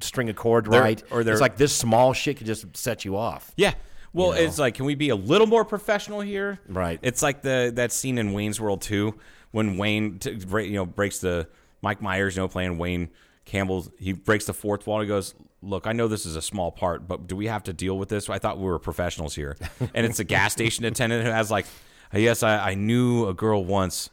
string 0.00 0.28
a 0.28 0.34
chord 0.34 0.66
They're- 0.66 0.80
right, 0.80 1.02
or 1.10 1.22
it's 1.22 1.40
like 1.40 1.56
this 1.56 1.74
small 1.74 2.12
shit 2.12 2.36
could 2.36 2.46
just 2.46 2.76
set 2.76 3.04
you 3.06 3.16
off. 3.16 3.50
Yeah. 3.56 3.72
Well, 4.12 4.28
You 4.28 4.34
know? 4.42 4.48
it's 4.48 4.58
like, 4.58 4.74
can 4.74 4.84
we 4.86 4.94
be 4.94 5.10
a 5.10 5.16
little 5.16 5.46
more 5.46 5.64
professional 5.64 6.20
here? 6.20 6.58
Right. 6.68 6.98
It's 7.02 7.22
like 7.22 7.42
the 7.42 7.70
that 7.74 7.92
scene 7.92 8.18
in 8.18 8.32
Wayne's 8.32 8.60
World 8.60 8.80
2 8.82 9.14
when 9.50 9.76
Wayne, 9.76 10.18
t- 10.18 10.30
you 10.32 10.72
know, 10.72 10.86
breaks 10.86 11.18
the 11.18 11.48
Mike 11.82 12.00
Myers, 12.02 12.36
you 12.36 12.42
know, 12.42 12.48
playing 12.48 12.78
Wayne 12.78 13.10
Campbell. 13.44 13.86
He 13.98 14.12
breaks 14.12 14.46
the 14.46 14.54
fourth 14.54 14.86
wall. 14.86 15.00
He 15.00 15.06
goes, 15.06 15.34
"Look, 15.62 15.86
I 15.86 15.92
know 15.92 16.08
this 16.08 16.26
is 16.26 16.36
a 16.36 16.42
small 16.42 16.70
part, 16.72 17.06
but 17.08 17.26
do 17.26 17.36
we 17.36 17.46
have 17.46 17.62
to 17.64 17.72
deal 17.72 17.96
with 17.98 18.08
this? 18.08 18.28
I 18.28 18.38
thought 18.38 18.58
we 18.58 18.64
were 18.64 18.78
professionals 18.78 19.34
here." 19.34 19.56
and 19.94 20.04
it's 20.06 20.18
a 20.18 20.24
gas 20.24 20.52
station 20.52 20.84
attendant 20.84 21.24
who 21.24 21.30
has 21.30 21.50
like, 21.50 21.66
"Yes, 22.12 22.42
I, 22.42 22.70
I 22.70 22.74
knew 22.74 23.26
a 23.28 23.34
girl 23.34 23.64
once." 23.64 24.10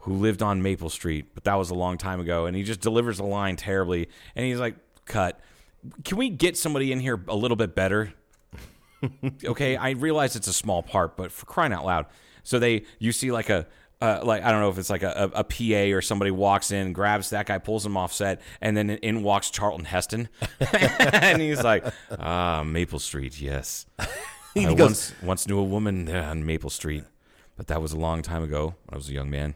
Who 0.00 0.12
lived 0.12 0.40
on 0.40 0.62
Maple 0.62 0.88
Street, 0.88 1.34
but 1.34 1.42
that 1.42 1.54
was 1.54 1.70
a 1.70 1.74
long 1.74 1.98
time 1.98 2.20
ago. 2.20 2.46
And 2.46 2.56
he 2.56 2.62
just 2.62 2.80
delivers 2.80 3.16
the 3.16 3.24
line 3.24 3.56
terribly. 3.56 4.08
And 4.36 4.46
he's 4.46 4.60
like, 4.60 4.76
cut. 5.04 5.40
Can 6.04 6.16
we 6.16 6.28
get 6.30 6.56
somebody 6.56 6.92
in 6.92 7.00
here 7.00 7.20
a 7.26 7.34
little 7.34 7.56
bit 7.56 7.74
better? 7.74 8.14
Okay, 9.44 9.76
I 9.76 9.90
realize 9.90 10.36
it's 10.36 10.48
a 10.48 10.52
small 10.52 10.82
part, 10.82 11.16
but 11.16 11.32
for 11.32 11.46
crying 11.46 11.72
out 11.72 11.84
loud. 11.84 12.06
So 12.42 12.58
they, 12.58 12.84
you 12.98 13.12
see 13.12 13.32
like 13.32 13.50
a, 13.50 13.66
uh, 14.00 14.20
like 14.22 14.42
I 14.44 14.52
don't 14.52 14.60
know 14.60 14.68
if 14.68 14.78
it's 14.78 14.90
like 14.90 15.02
a, 15.02 15.30
a, 15.34 15.40
a 15.40 15.44
PA 15.44 15.96
or 15.96 16.02
somebody 16.02 16.30
walks 16.30 16.70
in, 16.70 16.92
grabs 16.92 17.30
that 17.30 17.46
guy, 17.46 17.58
pulls 17.58 17.84
him 17.84 17.96
off 17.96 18.12
set, 18.12 18.40
and 18.60 18.76
then 18.76 18.90
in 18.90 19.22
walks 19.22 19.50
Charlton 19.50 19.86
Heston, 19.86 20.28
and 20.72 21.40
he's 21.40 21.62
like, 21.64 21.84
"Ah, 22.20 22.62
Maple 22.64 22.98
Street, 22.98 23.40
yes. 23.40 23.86
I 23.98 24.74
goes- 24.74 24.78
once 24.78 25.14
once 25.22 25.48
knew 25.48 25.58
a 25.58 25.64
woman 25.64 26.04
there 26.04 26.22
on 26.22 26.44
Maple 26.44 26.70
Street, 26.70 27.04
but 27.56 27.66
that 27.68 27.80
was 27.80 27.92
a 27.92 27.98
long 27.98 28.22
time 28.22 28.42
ago 28.42 28.74
when 28.84 28.94
I 28.94 28.96
was 28.96 29.08
a 29.08 29.12
young 29.12 29.30
man. 29.30 29.54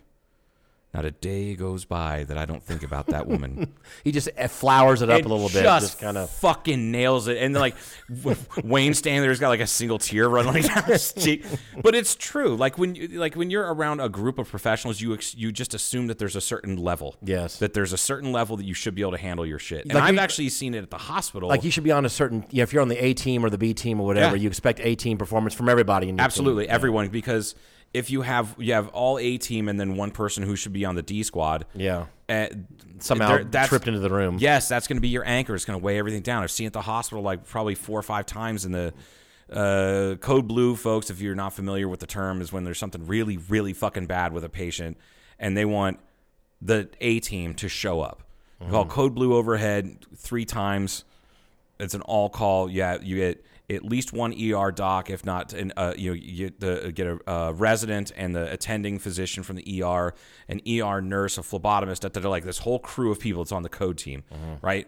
Not 0.92 1.04
a 1.04 1.10
day 1.12 1.54
goes 1.54 1.84
by 1.84 2.24
that 2.24 2.36
I 2.36 2.44
don't 2.46 2.62
think 2.62 2.82
about 2.82 3.06
that 3.08 3.26
woman." 3.28 3.72
He 4.04 4.12
just 4.12 4.28
eh, 4.36 4.46
flowers 4.46 5.02
it 5.02 5.10
up 5.10 5.18
It 5.20 5.26
a 5.26 5.28
little 5.28 5.48
bit, 5.48 5.62
just 5.64 5.98
kind 6.00 6.16
of. 6.16 6.30
fucking 6.30 6.90
nails 6.90 7.28
it. 7.28 7.36
And 7.38 7.54
then, 7.54 7.60
like 7.60 7.74
Wayne 8.64 8.92
there's 9.02 9.38
got 9.40 9.48
like 9.50 9.60
a 9.60 9.66
single 9.66 9.98
tear 9.98 10.28
running 10.28 10.62
down 10.62 10.84
his 10.84 11.12
cheek. 11.12 11.44
But 11.82 11.94
it's 11.94 12.14
true. 12.14 12.56
Like 12.56 12.78
when 12.78 12.94
you 12.94 13.08
like 13.08 13.34
when 13.36 13.50
you're 13.50 13.72
around 13.72 14.00
a 14.00 14.08
group 14.08 14.38
of 14.38 14.48
professionals, 14.48 15.00
you 15.00 15.12
ex- 15.14 15.34
you 15.34 15.52
just 15.52 15.74
assume 15.74 16.06
that 16.06 16.18
there's 16.18 16.36
a 16.36 16.40
certain 16.40 16.76
level. 16.76 17.16
Yes. 17.22 17.58
That 17.58 17.74
there's 17.74 17.92
a 17.92 17.98
certain 17.98 18.32
level 18.32 18.56
that 18.56 18.64
you 18.64 18.74
should 18.74 18.94
be 18.94 19.02
able 19.02 19.12
to 19.12 19.18
handle 19.18 19.44
your 19.44 19.58
shit. 19.58 19.84
And 19.84 19.94
Like 19.94 20.04
I've 20.04 20.14
you- 20.14 20.20
actually 20.20 20.48
seen 20.48 20.74
it 20.74 20.82
at 20.82 20.90
the 20.90 20.98
hospital. 20.98 21.48
Like 21.48 21.64
you 21.64 21.70
should 21.70 21.84
be 21.84 21.92
on 21.92 22.04
a 22.04 22.08
certain. 22.10 22.44
Yeah, 22.50 22.62
if 22.62 22.72
you're 22.72 22.82
on 22.82 22.88
the 22.88 23.02
A 23.04 23.12
team 23.14 23.44
or 23.44 23.50
the 23.50 23.58
B 23.58 23.74
team 23.74 24.00
or 24.00 24.06
whatever, 24.06 24.36
Yeah. 24.36 24.42
you 24.42 24.48
expect 24.48 24.80
A 24.80 24.94
team 24.94 25.18
performance 25.18 25.54
from 25.54 25.68
everybody. 25.68 26.08
In 26.08 26.16
your 26.16 26.24
Absolutely, 26.24 26.64
team. 26.66 26.74
everyone 26.74 27.08
because 27.08 27.54
if 27.92 28.10
you 28.10 28.22
have 28.22 28.54
you 28.58 28.72
have 28.72 28.88
all 28.88 29.18
A 29.18 29.38
team 29.38 29.68
and 29.68 29.78
then 29.80 29.96
one 29.96 30.10
person 30.10 30.42
who 30.42 30.56
should 30.56 30.72
be 30.72 30.84
on 30.84 30.94
the 30.94 31.02
D 31.02 31.22
squad. 31.22 31.66
Yeah. 31.74 32.06
Uh, 32.28 32.46
Somehow 33.00 33.38
that's- 33.38 33.68
tripped 33.68 33.88
into 33.88 33.98
the 34.00 34.10
room. 34.10 34.36
Yes, 34.38 34.68
that's 34.68 34.86
going 34.86 34.98
to 34.98 35.00
be 35.00 35.08
your 35.08 35.26
anchor. 35.26 35.54
It's 35.54 35.64
going 35.64 35.78
to 35.78 35.84
weigh 35.84 35.98
everything 35.98 36.22
down. 36.22 36.42
I've 36.42 36.50
seen 36.50 36.64
it 36.66 36.68
at 36.68 36.72
the 36.74 36.82
hospital 36.82 37.22
like 37.22 37.46
probably 37.46 37.74
four 37.74 37.98
or 37.98 38.02
five 38.02 38.26
times 38.26 38.64
in 38.64 38.72
the 38.72 38.92
uh, 39.50 40.14
code 40.20 40.46
blue, 40.46 40.76
folks. 40.76 41.10
If 41.10 41.20
you're 41.20 41.34
not 41.34 41.52
familiar 41.54 41.88
with 41.88 42.00
the 42.00 42.06
term, 42.06 42.40
is 42.40 42.52
when 42.52 42.62
there's 42.64 42.78
something 42.78 43.06
really, 43.06 43.36
really 43.36 43.72
fucking 43.72 44.06
bad 44.06 44.32
with 44.32 44.44
a 44.44 44.48
patient, 44.48 44.96
and 45.38 45.56
they 45.56 45.64
want 45.64 45.98
the 46.62 46.88
A 47.00 47.20
team 47.20 47.54
to 47.54 47.68
show 47.68 48.00
up. 48.00 48.22
Mm-hmm. 48.60 48.70
call 48.72 48.84
code 48.84 49.14
blue 49.14 49.34
overhead 49.34 49.96
three 50.14 50.44
times. 50.44 51.04
It's 51.80 51.94
an 51.94 52.02
all 52.02 52.28
call. 52.28 52.70
Yeah, 52.70 52.98
you 53.00 53.16
get 53.16 53.44
at 53.70 53.84
least 53.84 54.12
one 54.12 54.32
ER 54.34 54.70
doc, 54.72 55.10
if 55.10 55.24
not, 55.24 55.52
an, 55.52 55.72
uh, 55.76 55.94
you 55.96 56.10
know, 56.10 56.14
you 56.14 56.48
get 56.48 56.60
the 56.60 56.92
get 56.92 57.06
a 57.06 57.30
uh, 57.30 57.52
resident 57.52 58.12
and 58.16 58.34
the 58.34 58.52
attending 58.52 58.98
physician 58.98 59.42
from 59.42 59.56
the 59.56 59.82
ER, 59.82 60.12
an 60.48 60.60
ER 60.68 61.00
nurse, 61.00 61.38
a 61.38 61.42
phlebotomist. 61.42 62.00
That 62.00 62.12
they're 62.12 62.22
like 62.24 62.44
this 62.44 62.58
whole 62.58 62.78
crew 62.78 63.10
of 63.12 63.20
people. 63.20 63.42
It's 63.42 63.52
on 63.52 63.62
the 63.62 63.68
code 63.68 63.96
team, 63.98 64.24
right? 64.62 64.86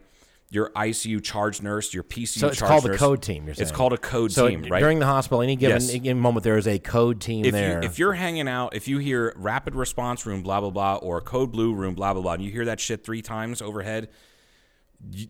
Your 0.51 0.69
ICU 0.77 1.23
charge 1.23 1.63
nurse, 1.63 1.95
your 1.95 2.03
PCU. 2.03 2.25
Mm-hmm. 2.25 2.41
So 2.41 2.47
it's 2.49 2.61
called 2.61 2.83
the 2.85 2.89
nurse. 2.89 2.99
code 2.99 3.23
team, 3.23 3.47
you're 3.47 3.55
It's 3.57 3.71
called 3.73 3.95
a 3.95 3.97
code 3.97 4.33
So 4.33 4.49
team, 4.49 4.65
right? 4.65 4.81
during 4.81 4.99
the 4.99 5.07
hospital, 5.07 5.41
any 5.41 5.57
given, 5.57 5.81
Yes. 5.81 5.89
any 5.89 5.99
given 6.01 6.21
moment, 6.21 6.45
there 6.45 6.59
is 6.59 6.67
a 6.67 6.79
code 6.79 7.23
team 7.23 7.47
if 7.47 7.53
there. 7.53 7.81
You, 7.81 7.89
if 7.89 7.99
you're 7.99 8.13
hanging 8.13 8.49
out, 8.49 8.75
if 8.77 8.87
you 8.87 8.99
hear 8.99 9.33
rapid 9.37 9.75
response 9.75 10.27
room, 10.27 10.43
blah 10.43 10.61
blah 10.61 10.69
blah, 10.69 10.97
or 10.97 11.23
code 11.23 11.53
blue 11.53 11.73
room, 11.73 11.95
blah 11.95 12.13
blah 12.13 12.21
blah, 12.21 12.33
and 12.35 12.45
you 12.45 12.51
hear 12.51 12.67
that 12.67 12.81
shit 12.81 13.03
three 13.03 13.23
times 13.23 13.63
overhead, 13.63 14.11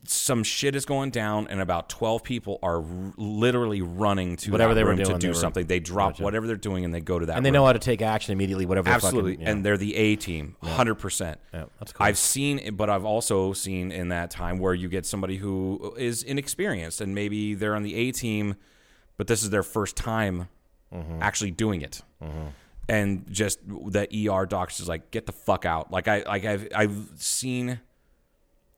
some 0.06 0.44
shit 0.44 0.74
is 0.76 0.84
going 0.84 1.10
down, 1.10 1.48
and 1.48 1.60
about 1.60 1.88
twelve 1.88 2.22
people 2.22 2.58
are 2.62 2.76
r- 2.82 2.84
literally 3.16 3.80
running 3.80 4.36
to 4.36 4.50
Whatever 4.52 4.74
they 4.74 4.84
were 4.84 4.90
room 4.90 4.98
to 4.98 5.04
do 5.14 5.18
they 5.18 5.28
were- 5.28 5.34
something. 5.34 5.66
They 5.66 5.80
drop 5.80 6.12
Gotcha. 6.12 6.22
whatever 6.24 6.46
they're 6.46 6.56
doing, 6.56 6.84
and 6.84 6.92
they 6.94 7.00
go 7.00 7.18
to 7.18 7.26
that. 7.26 7.36
and 7.36 7.44
they 7.46 7.50
room. 7.50 7.54
know 7.54 7.66
how 7.66 7.72
to 7.72 7.78
take 7.78 8.02
action 8.02 8.32
immediately, 8.32 8.66
whatever. 8.66 8.88
the 8.90 8.94
Absolutely, 8.94 9.32
fucking, 9.32 9.46
yeah. 9.46 9.50
and 9.52 9.64
they're 9.64 9.78
the 9.78 9.96
A 9.96 10.16
team, 10.16 10.56
hundred 10.62 10.96
percent. 10.96 11.40
Yeah, 11.54 11.64
that's 11.78 11.92
cool. 11.92 12.06
I've 12.06 12.18
seen, 12.18 12.74
but 12.76 12.90
I've 12.90 13.04
also 13.06 13.54
seen 13.54 13.90
in 13.92 14.08
that 14.10 14.30
time 14.30 14.58
where 14.58 14.74
you 14.74 14.88
get 14.88 15.06
somebody 15.06 15.38
who 15.38 15.94
is 15.96 16.22
inexperienced, 16.22 17.00
and 17.00 17.14
maybe 17.14 17.54
they're 17.54 17.74
on 17.74 17.82
the 17.82 17.94
A 17.94 18.12
team, 18.12 18.56
but 19.16 19.26
this 19.26 19.42
is 19.42 19.50
their 19.50 19.62
first 19.62 19.96
time 19.96 20.48
Mm-hmm. 20.94 21.22
actually 21.22 21.50
doing 21.50 21.80
it, 21.80 22.02
and 22.86 23.24
just 23.32 23.60
the 23.66 24.06
ER 24.28 24.44
doc's 24.44 24.76
just 24.76 24.88
like, 24.90 25.10
get 25.10 25.24
the 25.24 25.32
fuck 25.32 25.64
out. 25.64 25.90
Like 25.90 26.06
I, 26.06 26.22
like 26.26 26.44
I've, 26.44 26.68
I've 26.74 27.08
seen 27.16 27.80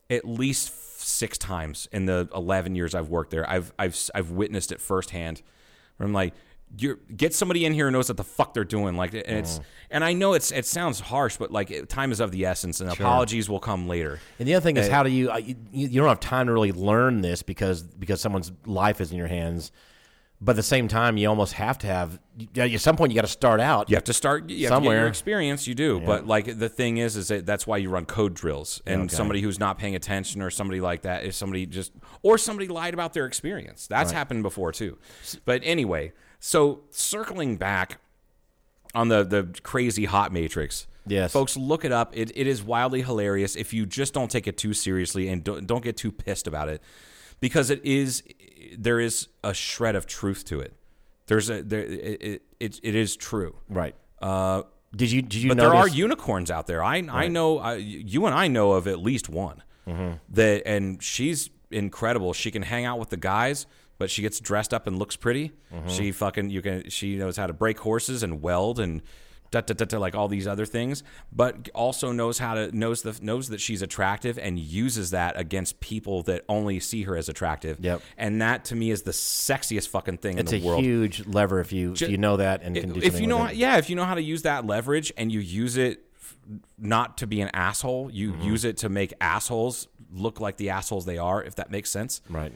at 0.08 0.24
least 0.24 0.68
six 1.04 1.38
times 1.38 1.88
in 1.92 2.06
the 2.06 2.28
11 2.34 2.74
years 2.74 2.94
I've 2.94 3.08
worked 3.08 3.30
there. 3.30 3.48
I've 3.48 3.72
I've 3.78 3.98
I've 4.14 4.30
witnessed 4.30 4.72
it 4.72 4.80
firsthand. 4.80 5.42
Where 5.96 6.06
I'm 6.06 6.12
like, 6.12 6.34
you 6.76 6.98
get 7.16 7.34
somebody 7.34 7.64
in 7.64 7.72
here 7.72 7.86
who 7.86 7.90
knows 7.92 8.08
what 8.08 8.16
the 8.16 8.24
fuck 8.24 8.54
they're 8.54 8.64
doing. 8.64 8.96
Like, 8.96 9.14
and 9.14 9.22
it's 9.38 9.60
and 9.90 10.02
I 10.04 10.12
know 10.12 10.32
it's 10.32 10.50
it 10.50 10.66
sounds 10.66 10.98
harsh, 11.00 11.36
but 11.36 11.50
like 11.50 11.88
time 11.88 12.10
is 12.10 12.20
of 12.20 12.30
the 12.32 12.46
essence, 12.46 12.80
and 12.80 12.90
apologies 12.90 13.48
will 13.48 13.60
come 13.60 13.86
later. 13.86 14.20
And 14.38 14.48
the 14.48 14.54
other 14.54 14.64
thing 14.64 14.76
is, 14.76 14.88
how 14.88 15.02
do 15.02 15.10
you, 15.10 15.30
uh, 15.30 15.36
you 15.36 15.56
you 15.70 16.00
don't 16.00 16.08
have 16.08 16.20
time 16.20 16.46
to 16.46 16.52
really 16.52 16.72
learn 16.72 17.20
this 17.20 17.42
because 17.42 17.82
because 17.82 18.20
someone's 18.20 18.50
life 18.66 19.00
is 19.00 19.12
in 19.12 19.18
your 19.18 19.28
hands. 19.28 19.70
But 20.44 20.52
at 20.52 20.56
the 20.56 20.62
same 20.62 20.88
time, 20.88 21.16
you 21.16 21.26
almost 21.28 21.54
have 21.54 21.78
to 21.78 21.86
have. 21.86 22.18
At 22.54 22.78
some 22.80 22.96
point, 22.96 23.12
you 23.12 23.14
got 23.14 23.22
to 23.22 23.28
start 23.28 23.60
out. 23.60 23.88
You 23.88 23.96
have 23.96 24.04
to 24.04 24.12
start 24.12 24.50
you 24.50 24.56
have 24.56 24.58
to 24.58 24.60
get 24.60 24.68
Somewhere. 24.68 24.98
your 24.98 25.06
experience. 25.06 25.66
You 25.66 25.74
do, 25.74 26.00
but 26.00 26.26
like 26.26 26.58
the 26.58 26.68
thing 26.68 26.98
is, 26.98 27.16
is 27.16 27.28
that 27.28 27.46
that's 27.46 27.66
why 27.66 27.78
you 27.78 27.88
run 27.88 28.04
code 28.04 28.34
drills. 28.34 28.82
And 28.84 29.04
Okay. 29.04 29.14
somebody 29.16 29.40
who's 29.40 29.58
not 29.58 29.78
paying 29.78 29.94
attention, 29.94 30.42
or 30.42 30.50
somebody 30.50 30.82
like 30.82 31.02
that, 31.02 31.24
is 31.24 31.34
somebody 31.34 31.64
just 31.64 31.92
or 32.22 32.36
somebody 32.36 32.68
lied 32.68 32.92
about 32.92 33.14
their 33.14 33.24
experience. 33.24 33.86
That's 33.86 34.10
happened 34.10 34.42
before 34.42 34.70
too. 34.72 34.98
But 35.46 35.62
anyway, 35.64 36.12
so 36.40 36.82
circling 36.90 37.56
back 37.56 37.98
on 38.94 39.08
the 39.08 39.24
the 39.24 39.48
crazy 39.62 40.04
hot 40.04 40.30
matrix. 40.30 40.86
Yes. 41.06 41.32
folks, 41.32 41.54
look 41.56 41.84
it 41.84 41.92
up. 41.92 42.16
It, 42.16 42.32
it 42.34 42.46
is 42.46 42.62
wildly 42.62 43.02
hilarious 43.02 43.56
if 43.56 43.74
you 43.74 43.84
just 43.86 44.14
don't 44.14 44.30
take 44.30 44.46
it 44.46 44.56
too 44.56 44.72
seriously 44.72 45.28
and 45.28 45.44
don't, 45.44 45.66
don't 45.66 45.84
get 45.84 45.98
too 45.98 46.10
pissed 46.10 46.46
about 46.46 46.70
it, 46.70 46.82
because 47.40 47.70
it 47.70 47.80
is 47.84 48.22
there 48.76 48.98
is 49.00 49.28
a 49.42 49.54
shred 49.54 49.94
of 49.96 50.06
truth 50.06 50.44
to 50.46 50.60
it. 50.60 50.74
There's 51.26 51.50
a 51.50 51.62
there 51.62 51.80
it 51.82 52.42
it, 52.60 52.80
it, 52.82 52.94
is 52.94 53.16
true. 53.16 53.56
Right. 53.68 53.94
Uh, 54.20 54.62
Did 54.94 55.10
you 55.12 55.22
did 55.22 55.34
you 55.42 55.48
but 55.50 55.56
notice? 55.56 55.70
there 55.72 55.80
are 55.80 55.88
unicorns 55.88 56.50
out 56.50 56.66
there. 56.66 56.82
I 56.82 56.96
I 57.10 57.28
know 57.28 57.58
I, 57.58 57.74
you 57.76 58.26
and 58.26 58.34
I 58.34 58.48
know 58.48 58.72
of 58.72 58.86
at 58.88 58.98
least 59.00 59.28
one 59.28 59.62
Mm-hmm. 59.86 60.12
that, 60.30 60.62
and 60.66 61.02
she's 61.02 61.50
incredible. 61.70 62.32
She 62.32 62.50
can 62.50 62.62
hang 62.62 62.86
out 62.86 62.98
with 62.98 63.10
the 63.10 63.18
guys, 63.18 63.66
but 63.98 64.10
she 64.10 64.22
gets 64.22 64.40
dressed 64.40 64.72
up 64.72 64.86
and 64.86 64.98
looks 64.98 65.14
pretty. 65.14 65.52
Mm-hmm. 65.74 65.88
She 65.88 66.10
fucking 66.10 66.48
you 66.48 66.62
can. 66.62 66.88
She 66.88 67.16
knows 67.16 67.36
how 67.36 67.46
to 67.46 67.52
break 67.52 67.78
horses 67.80 68.22
and 68.22 68.40
weld 68.40 68.80
and. 68.80 69.02
Da, 69.54 69.60
da, 69.60 69.72
da, 69.74 69.84
da, 69.84 69.98
like 69.98 70.16
all 70.16 70.26
these 70.26 70.48
other 70.48 70.66
things, 70.66 71.04
but 71.30 71.68
also 71.74 72.10
knows 72.10 72.38
how 72.38 72.54
to 72.54 72.76
knows 72.76 73.02
the 73.02 73.16
knows 73.22 73.50
that 73.50 73.60
she's 73.60 73.82
attractive 73.82 74.36
and 74.36 74.58
uses 74.58 75.10
that 75.12 75.38
against 75.38 75.78
people 75.78 76.24
that 76.24 76.44
only 76.48 76.80
see 76.80 77.04
her 77.04 77.16
as 77.16 77.28
attractive. 77.28 77.78
Yep. 77.78 78.02
And 78.18 78.42
that 78.42 78.64
to 78.66 78.74
me 78.74 78.90
is 78.90 79.02
the 79.02 79.12
sexiest 79.12 79.90
fucking 79.90 80.18
thing 80.18 80.38
it's 80.38 80.50
in 80.50 80.58
a 80.58 80.60
the 80.60 80.66
world 80.66 80.82
huge 80.82 81.24
lever 81.26 81.60
if 81.60 81.72
you 81.72 81.92
if 81.92 82.02
you 82.08 82.18
know 82.18 82.36
that 82.38 82.62
and 82.62 82.74
can 82.74 82.92
do 82.94 83.00
if 83.00 83.20
you 83.20 83.28
know, 83.28 83.38
how, 83.44 83.50
yeah, 83.52 83.76
if 83.76 83.88
you 83.88 83.94
know 83.94 84.04
how 84.04 84.14
to 84.16 84.22
use 84.22 84.42
that 84.42 84.66
leverage 84.66 85.12
and 85.16 85.30
you 85.30 85.38
use 85.38 85.76
it 85.76 86.00
not 86.76 87.18
to 87.18 87.26
be 87.28 87.40
an 87.40 87.50
asshole, 87.54 88.10
you 88.10 88.32
Mm-hmm. 88.32 88.42
use 88.42 88.64
it 88.64 88.76
to 88.78 88.88
make 88.88 89.12
assholes 89.20 89.86
look 90.12 90.40
like 90.40 90.56
the 90.56 90.70
assholes 90.70 91.04
they 91.04 91.18
are. 91.18 91.42
If 91.44 91.54
that 91.56 91.70
makes 91.70 91.90
sense, 91.90 92.22
Right. 92.28 92.52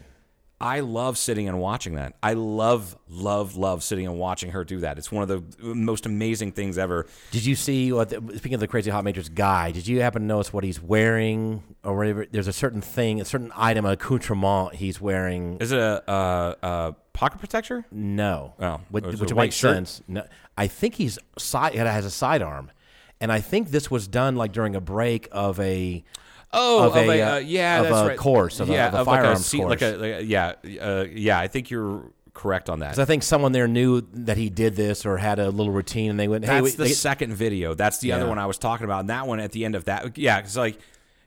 I 0.61 0.81
love 0.81 1.17
sitting 1.17 1.47
and 1.47 1.59
watching 1.59 1.95
that. 1.95 2.15
I 2.21 2.33
love, 2.33 2.97
love, 3.07 3.55
love 3.55 3.81
sitting 3.81 4.05
and 4.05 4.19
watching 4.19 4.51
her 4.51 4.65
do 4.65 4.79
that. 4.79 4.97
It's 4.97 5.09
one 5.09 5.23
of 5.23 5.29
the 5.29 5.63
most 5.73 6.05
amazing 6.05 6.51
things 6.51 6.77
ever. 6.77 7.07
Did 7.31 7.45
you 7.45 7.55
see 7.55 7.93
what? 7.93 8.09
The, 8.09 8.17
speaking 8.37 8.55
of 8.55 8.59
the 8.59 8.67
crazy 8.67 8.91
hot 8.91 9.05
matrix 9.05 9.29
guy, 9.29 9.71
did 9.71 9.87
you 9.87 10.01
happen 10.01 10.23
to 10.23 10.27
notice 10.27 10.51
what 10.51 10.65
he's 10.65 10.81
wearing 10.81 11.63
or 11.83 11.95
whatever? 11.95 12.25
There's 12.29 12.49
a 12.49 12.53
certain 12.53 12.81
thing, 12.81 13.21
a 13.21 13.25
certain 13.25 13.53
item, 13.55 13.85
accoutrement 13.85 14.75
he's 14.75 14.99
wearing. 14.99 15.57
Is 15.59 15.71
it 15.71 15.79
a, 15.79 16.95
pocket 17.13 17.39
protector? 17.39 17.85
No. 17.91 18.53
Oh, 18.59 18.81
which, 18.89 19.05
which 19.05 19.33
makes 19.33 19.55
shirt? 19.55 19.75
sense. 19.75 20.01
No, 20.07 20.25
I 20.57 20.67
think 20.67 20.95
he's 20.95 21.19
side 21.37 21.75
has 21.75 22.03
a 22.03 22.11
sidearm, 22.11 22.71
and 23.21 23.31
I 23.31 23.39
think 23.39 23.71
this 23.71 23.89
was 23.89 24.09
done 24.09 24.35
like 24.35 24.51
during 24.51 24.75
a 24.75 24.81
break 24.81 25.29
of 25.31 25.57
a. 25.61 26.03
Oh, 26.51 26.85
Of 26.87 26.95
of, 26.95 27.07
a, 27.07 27.09
a, 27.09 27.21
uh, 27.21 27.35
uh, 27.35 27.37
yeah, 27.39 27.77
of 27.81 27.83
that's 27.89 27.95
a 27.97 28.07
right. 28.07 28.17
course, 28.17 28.59
of 28.59 28.69
a- 28.69 28.73
yeah, 28.73 28.87
of 28.87 28.93
a 28.93 28.97
like 28.97 29.05
firearms 29.05 29.53
like 29.53 29.61
course. 29.79 29.81
a, 29.83 29.97
like 29.97 30.13
a- 30.21 30.23
yeah, 30.23 30.53
uh, 30.81 31.05
yeah. 31.11 31.37
I 31.39 31.47
think 31.47 31.69
you're 31.69 32.11
correct 32.33 32.69
on 32.69 32.79
that. 32.79 32.89
'Cause 32.91 32.99
I 32.99 33.05
think 33.05 33.21
someone 33.23 33.51
there 33.51 33.67
knew 33.67 34.01
that 34.13 34.37
he 34.37 34.49
did 34.49 34.75
this 34.75 35.05
or 35.05 35.17
had 35.17 35.37
a 35.39 35.49
little 35.49 35.71
routine, 35.71 36.09
and 36.09 36.19
they 36.19 36.27
went, 36.27 36.45
"Hey, 36.45 36.53
That's 36.53 36.63
we- 36.63 36.71
the 36.71 36.83
they- 36.85 36.89
second 36.91 37.33
video. 37.33 37.73
That's 37.75 37.99
the 37.99 38.13
other 38.13 38.27
one 38.27 38.39
I 38.39 38.45
was 38.47 38.57
talking 38.57 38.85
about. 38.85 39.01
And 39.01 39.09
that 39.09 39.27
one 39.27 39.39
at 39.39 39.51
the 39.51 39.63
end 39.65 39.75
of 39.75 39.85
that, 39.85 40.17
yeah, 40.17 40.39
it's 40.39 40.55
like 40.55 40.79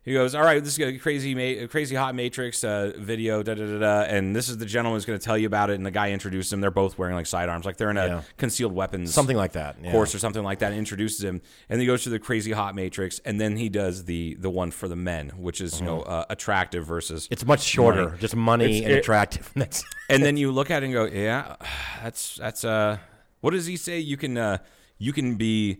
he 0.05 0.13
goes, 0.15 0.35
"All 0.35 0.43
right, 0.43 0.63
this 0.63 0.79
is 0.79 0.81
a 0.85 0.99
crazy, 0.99 1.35
ma- 1.35 1.67
crazy 1.69 1.95
hot 1.95 2.15
Matrix 2.15 2.65
uh, 2.65 2.93
video, 2.99 3.43
da 3.43 3.55
da 3.55 3.67
da 3.67 3.79
da," 3.79 4.01
and 4.03 4.35
this 4.35 4.49
is 4.49 4.59
the 4.59 4.67
gentleman 4.67 4.97
who's 4.97 5.05
going 5.05 5.19
to 5.19 5.25
tell 5.25 5.39
you 5.39 5.47
about 5.47 5.71
it. 5.71 5.75
And 5.75 5.87
the 5.87 5.91
guy 5.93 6.11
introduced 6.11 6.53
him. 6.53 6.61
They're 6.61 6.71
both 6.73 6.99
wearing 6.99 7.15
like 7.15 7.27
sidearms, 7.27 7.65
like 7.65 7.77
they're 7.77 7.91
in 7.91 7.97
a 7.99 8.07
Yeah. 8.07 8.23
concealed 8.37 8.73
weapons 8.73 9.15
something 9.15 9.37
like 9.37 9.53
that." 9.53 9.77
Yeah. 9.83 9.93
course 9.93 10.15
or 10.15 10.19
something 10.19 10.43
like 10.43 10.59
that. 10.59 10.71
And 10.73 10.79
introduces 10.79 11.23
him, 11.23 11.37
and 11.69 11.79
then 11.79 11.81
he 11.81 11.87
goes 11.87 12.03
to 12.05 12.11
the 12.11 12.19
crazy 12.19 12.51
hot 12.53 12.75
Matrix, 12.75 13.21
and 13.25 13.41
then 13.41 13.57
he 13.57 13.69
does 13.69 14.05
the 14.07 14.35
the 14.41 14.51
one 14.51 14.71
for 14.73 14.89
the 14.89 14.97
men, 14.97 15.31
which 15.37 15.61
is 15.61 15.79
you 15.81 15.87
know 15.87 16.01
uh, 16.03 16.25
attractive 16.31 16.85
versus 16.87 17.25
Mm-hmm. 17.25 17.33
It's 17.35 17.45
much 17.47 17.61
shorter, 17.63 18.05
money. 18.07 18.19
just 18.19 18.35
money 18.37 18.65
It's- 18.65 18.83
and 18.83 18.93
it- 18.93 18.99
attractive. 18.99 19.51
And 20.11 20.23
then 20.23 20.37
you 20.43 20.51
look 20.53 20.71
at 20.71 20.83
it 20.83 20.87
and 20.87 20.95
go, 20.95 21.05
yeah, 21.07 21.57
that's 22.03 22.37
that's 22.37 22.65
uh, 22.65 22.99
what 23.41 23.53
does 23.53 23.67
he 23.67 23.77
say? 23.77 23.99
You 24.01 24.17
can 24.17 24.37
uh, 24.37 24.59
you 24.99 25.13
can 25.13 25.37
be 25.37 25.79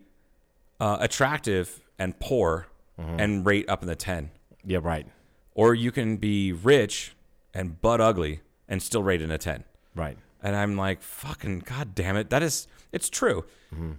uh, 0.81 0.97
attractive 1.01 1.81
and 1.99 2.19
poor 2.19 2.67
Mm-hmm. 3.01 3.21
and 3.21 3.47
rate 3.47 3.69
up 3.69 3.83
in 3.83 3.89
the 3.89 3.97
ten, 3.97 4.31
yeah, 4.65 4.79
right, 4.83 5.07
or 5.55 5.75
you 5.75 5.91
can 5.91 6.19
be 6.19 6.53
rich 6.53 7.15
and 7.55 7.81
butt 7.81 8.01
ugly 8.01 8.41
and 8.69 8.83
still 8.83 9.03
rate 9.03 9.23
in 9.23 9.31
a 9.31 9.39
ten. 9.39 9.65
right. 9.95 10.19
And 10.45 10.57
I'm 10.57 10.77
like, 10.77 11.03
fucking 11.03 11.61
god 11.61 11.95
damn 11.95 12.17
it, 12.17 12.29
that 12.31 12.43
is 12.43 12.67
it's 12.93 13.09
true. 13.09 13.45
Mm-hmm. 13.75 13.93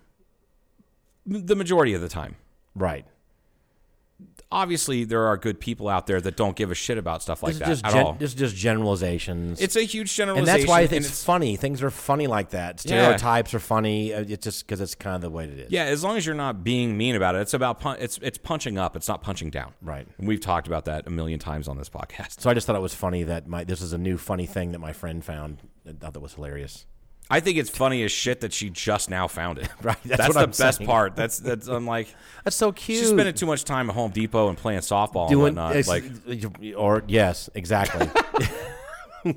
The 1.46 1.56
majority 1.56 1.94
of 1.94 2.02
the 2.02 2.10
time. 2.10 2.36
Right. 2.76 3.06
Obviously, 4.54 5.04
there 5.04 5.26
are 5.28 5.36
good 5.36 5.60
people 5.60 5.90
out 5.90 6.08
there 6.08 6.22
that 6.22 6.38
don't 6.38 6.56
give 6.56 6.70
a 6.72 6.76
shit 6.76 6.98
about 6.98 7.22
stuff 7.22 7.42
like 7.44 7.54
this 7.56 7.60
that 7.60 7.68
just 7.68 7.86
at 7.86 7.94
gen- 7.94 8.06
all. 8.06 8.14
this 8.14 8.30
is 8.32 8.36
just 8.36 8.56
generalizations. 8.56 9.60
It's 9.60 9.76
a 9.76 9.82
huge 9.82 10.16
generalization, 10.16 10.50
and 10.54 10.62
that's 10.62 10.70
why 10.70 10.82
and 10.82 11.06
it's, 11.06 11.24
funny. 11.24 11.56
Things 11.56 11.82
are 11.82 11.90
funny 11.90 12.28
like 12.28 12.52
that. 12.52 12.84
Yeah. 12.86 13.02
Stereotypes 13.04 13.54
are 13.54 13.60
funny. 13.60 14.14
uh, 14.14 14.22
It's 14.28 14.44
just 14.44 14.66
because 14.66 14.80
it's 14.82 14.96
kind 14.96 15.16
of 15.16 15.22
the 15.22 15.30
way 15.30 15.46
it 15.46 15.58
is. 15.60 15.72
Yeah, 15.72 15.86
as 15.86 16.04
long 16.04 16.18
as 16.18 16.26
you're 16.26 16.36
not 16.36 16.64
being 16.64 16.98
mean 16.98 17.16
about 17.16 17.36
it, 17.36 17.40
it's 17.42 17.54
about 17.54 17.80
pun- 17.80 17.98
it's 18.00 18.20
it's 18.22 18.38
punching 18.38 18.78
up. 18.78 18.96
It's 18.96 19.08
not 19.08 19.22
punching 19.22 19.50
down. 19.50 19.74
Right. 19.82 20.08
And 20.18 20.28
we've 20.28 20.42
talked 20.42 20.68
about 20.68 20.86
that 20.86 21.08
a 21.08 21.10
million 21.10 21.40
times 21.40 21.68
on 21.68 21.78
this 21.78 21.90
podcast. 21.90 22.40
So 22.42 22.50
I 22.50 22.54
just 22.54 22.68
thought 22.68 22.76
it 22.76 22.82
was 22.82 22.94
funny 22.94 23.24
that 23.24 23.48
my 23.48 23.64
this 23.64 23.82
is 23.82 23.94
a 23.94 23.98
new 23.98 24.18
funny 24.18 24.46
thing 24.46 24.72
that 24.74 24.80
my 24.80 24.94
friend 24.94 25.24
found. 25.26 25.58
I 25.88 25.94
thought 25.94 26.14
that 26.14 26.20
was 26.22 26.36
hilarious. 26.36 26.86
I 27.34 27.40
think 27.40 27.58
it's 27.58 27.70
funny 27.72 28.04
as 28.04 28.12
shit 28.12 28.42
that 28.42 28.54
she 28.54 28.70
just 28.70 29.10
now 29.10 29.28
found 29.28 29.58
it. 29.58 29.68
Right, 29.82 29.98
that's 30.06 30.20
That's, 30.20 30.34
the 30.36 30.40
I'm 30.42 30.50
best 30.52 30.78
saying. 30.78 30.88
part. 30.88 31.16
That's 31.16 31.40
that's 31.40 31.68
I'm 31.68 31.88
like 31.88 32.08
That's 32.44 32.56
so 32.56 32.72
cute. 32.72 33.00
she's 33.00 33.10
spending 33.10 33.34
too 33.34 33.48
much 33.48 33.64
time 33.64 33.90
at 33.90 33.96
Home 33.96 34.12
Depot 34.12 34.50
and 34.50 34.58
playing 34.58 34.82
softball 34.82 35.30
doing 35.30 35.58
and 35.58 35.58
whatnot. 35.58 35.88
Like 35.88 36.04
or 36.78 37.04
yes, 37.08 37.50
exactly. 37.56 38.08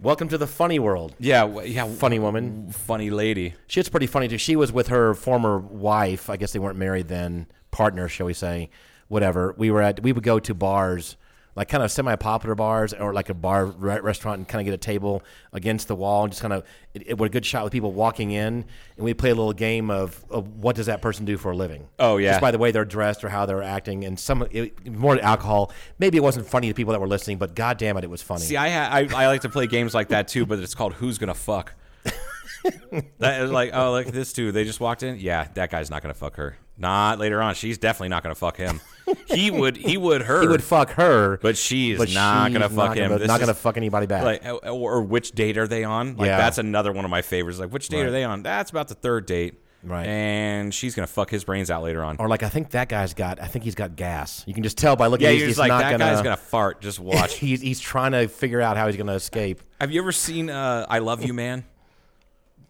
Welcome 0.00 0.28
to 0.30 0.36
the 0.36 0.48
funny 0.48 0.80
world, 0.80 1.14
yeah, 1.20 1.62
yeah, 1.62 1.86
funny 1.86 2.18
woman. 2.18 2.72
funny 2.72 3.08
lady. 3.10 3.54
Shit's 3.68 3.88
pretty 3.88 4.08
funny 4.08 4.26
too. 4.26 4.36
She 4.36 4.56
was 4.56 4.72
with 4.72 4.88
her 4.88 5.14
former 5.14 5.58
wife. 5.58 6.28
I 6.28 6.36
guess 6.36 6.52
they 6.52 6.58
weren't 6.58 6.76
married 6.76 7.06
then. 7.06 7.46
Partner, 7.70 8.08
shall 8.08 8.26
we 8.26 8.34
say? 8.34 8.68
Whatever. 9.06 9.54
We 9.56 9.70
were 9.70 9.80
at. 9.80 10.02
We 10.02 10.12
would 10.12 10.24
go 10.24 10.40
to 10.40 10.54
bars, 10.54 11.16
like 11.56 11.68
kind 11.68 11.82
of 11.82 11.90
semi-popular 11.90 12.54
bars, 12.54 12.92
or 12.92 13.14
like 13.14 13.30
a 13.30 13.34
bar 13.34 13.66
re- 13.66 14.00
restaurant, 14.00 14.38
and 14.38 14.46
kind 14.46 14.60
of 14.60 14.66
get 14.66 14.74
a 14.74 14.78
table 14.78 15.22
against 15.52 15.88
the 15.88 15.96
wall, 15.96 16.24
and 16.24 16.32
just 16.32 16.42
kind 16.42 16.52
of 16.52 16.64
it, 16.94 17.08
it 17.08 17.18
was 17.18 17.28
a 17.28 17.30
good 17.30 17.46
shot 17.46 17.64
with 17.64 17.72
people 17.72 17.92
walking 17.92 18.30
in, 18.30 18.64
and 18.96 19.04
we 19.04 19.14
play 19.14 19.30
a 19.30 19.34
little 19.34 19.54
game 19.54 19.90
of, 19.90 20.22
of 20.30 20.46
what 20.56 20.76
does 20.76 20.86
that 20.86 21.00
person 21.00 21.24
do 21.24 21.38
for 21.38 21.50
a 21.50 21.56
living. 21.56 21.88
Oh, 21.98 22.18
yeah. 22.18 22.32
just 22.32 22.42
by 22.42 22.50
the 22.50 22.58
way 22.58 22.70
they're 22.70 22.84
dressed 22.84 23.24
or 23.24 23.30
how 23.30 23.46
they're 23.46 23.62
acting, 23.62 24.04
and 24.04 24.20
some 24.20 24.46
it, 24.50 24.86
more 24.86 25.18
alcohol. 25.18 25.72
Maybe 25.98 26.18
it 26.18 26.22
wasn't 26.22 26.46
funny 26.46 26.68
to 26.68 26.74
people 26.74 26.92
that 26.92 27.00
were 27.00 27.08
listening, 27.08 27.38
but 27.38 27.54
god 27.54 27.78
damn 27.78 27.96
it, 27.96 28.04
it 28.04 28.10
was 28.10 28.20
funny. 28.22 28.42
See, 28.42 28.56
I, 28.56 28.68
ha- 28.68 28.88
I 28.92 29.24
I 29.24 29.26
like 29.26 29.40
to 29.40 29.48
play 29.48 29.66
games 29.66 29.94
like 29.94 30.08
that 30.08 30.28
too, 30.28 30.44
but 30.44 30.58
it's 30.58 30.74
called 30.74 30.92
Who's 30.92 31.16
Gonna 31.16 31.34
Fuck. 31.34 31.72
that 33.18 33.40
is 33.42 33.50
like, 33.50 33.70
oh, 33.72 33.92
look 33.92 34.06
at 34.06 34.12
this 34.12 34.32
dude. 34.32 34.54
They 34.54 34.64
just 34.64 34.80
walked 34.80 35.02
in. 35.02 35.18
Yeah, 35.18 35.48
that 35.54 35.70
guy's 35.70 35.90
not 35.90 36.02
gonna 36.02 36.14
fuck 36.14 36.36
her. 36.36 36.58
Not 36.78 37.18
later 37.18 37.40
on. 37.40 37.54
She's 37.54 37.78
definitely 37.78 38.08
not 38.10 38.22
gonna 38.22 38.34
fuck 38.34 38.56
him. 38.56 38.80
He 39.26 39.50
would. 39.50 39.76
He 39.76 39.96
would 39.96 40.22
her. 40.22 40.40
he 40.42 40.48
would 40.48 40.62
fuck 40.62 40.90
her, 40.90 41.38
But 41.38 41.56
she 41.56 41.92
is 41.92 41.98
but 41.98 42.12
not 42.12 42.48
she's 42.48 42.52
gonna 42.58 42.68
fuck 42.68 42.88
not 42.88 42.96
him. 42.96 43.08
Gonna, 43.08 43.18
This 43.20 43.28
not 43.28 43.40
is- 43.40 43.46
gonna 43.46 43.54
fuck 43.54 43.76
anybody 43.76 44.06
back. 44.06 44.24
like 44.24 44.44
or, 44.44 44.60
or 44.72 45.02
which 45.02 45.32
date 45.32 45.56
are 45.58 45.66
they 45.68 45.84
on? 45.84 46.16
Like 46.16 46.26
Yeah. 46.26 46.36
that's 46.38 46.58
another 46.58 46.92
one 46.92 47.04
of 47.04 47.10
my 47.10 47.22
favorites. 47.22 47.58
Like 47.58 47.70
which 47.70 47.88
date 47.88 47.98
Right. 48.00 48.06
are 48.06 48.10
they 48.10 48.24
on? 48.24 48.42
That's 48.42 48.70
about 48.70 48.88
the 48.88 48.94
third 48.94 49.24
date. 49.26 49.54
Right. 49.84 50.06
And 50.06 50.74
she's 50.74 50.96
gonna 50.96 51.06
fuck 51.06 51.30
his 51.30 51.44
brains 51.44 51.70
out 51.70 51.82
later 51.84 52.02
on. 52.02 52.16
Or 52.18 52.28
like 52.28 52.42
I 52.42 52.48
think 52.48 52.70
that 52.70 52.88
guy's 52.88 53.14
got. 53.14 53.40
I 53.40 53.46
think 53.46 53.64
he's 53.64 53.76
got 53.76 53.94
gas. 53.94 54.42
You 54.46 54.52
can 54.52 54.64
just 54.64 54.76
tell 54.76 54.96
by 54.96 55.06
looking. 55.06 55.26
yeah, 55.26 55.30
he's, 55.30 55.40
you're 55.40 55.46
he's 55.48 55.56
just 55.56 55.60
like 55.60 55.68
not 55.68 55.82
that 55.82 55.92
gonna, 55.92 56.12
guy's 56.12 56.22
gonna 56.22 56.36
fart. 56.36 56.80
Just 56.80 56.98
watch. 57.00 57.34
he's 57.36 57.60
he's 57.60 57.78
trying 57.78 58.10
to 58.12 58.26
figure 58.26 58.60
out 58.60 58.76
how 58.76 58.86
he's 58.88 58.96
gonna 58.96 59.12
escape. 59.14 59.62
Have 59.80 59.92
you 59.92 60.00
ever 60.02 60.10
seen 60.12 60.50
uh, 60.50 60.86
I 60.88 60.98
Love 60.98 61.24
You 61.24 61.32
Man? 61.32 61.64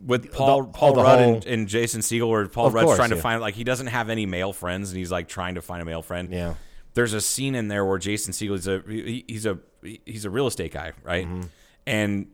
With 0.05 0.31
Paul 0.33 0.65
The- 0.65 0.69
Paul 0.73 0.99
oh, 1.01 1.03
Rudd 1.03 1.19
whole- 1.19 1.35
and, 1.37 1.47
and 1.47 1.69
Jason 1.69 2.01
Segel, 2.03 2.29
where 2.29 2.47
Paul 2.49 2.71
Rudd's 2.71 2.85
course, 2.85 2.97
trying 2.99 3.11
to 3.11 3.17
find 3.17 3.41
like 3.41 3.55
he 3.55 3.65
doesn't 3.65 3.87
have 3.89 4.11
any 4.11 4.27
male 4.27 4.53
friends, 4.53 4.91
and 4.91 4.99
he's 4.99 5.11
like 5.11 5.27
trying 5.29 5.55
to 5.55 5.63
find 5.63 5.81
a 5.81 5.85
male 5.85 6.03
friend. 6.03 6.31
Yeah. 6.33 6.55
There's 6.95 7.13
a 7.15 7.21
scene 7.21 7.55
in 7.55 7.69
there 7.69 7.85
where 7.85 7.99
Jason 7.99 8.33
Segel 8.33 8.55
is 8.55 8.67
a 8.69 8.83
he, 8.87 9.25
he's 9.27 9.47
a 9.47 9.59
he's 9.83 10.25
a 10.25 10.31
real 10.31 10.47
estate 10.47 10.73
guy, 10.73 10.93
right? 11.03 11.27
Mm-hmm. 11.27 11.43
And 11.87 12.27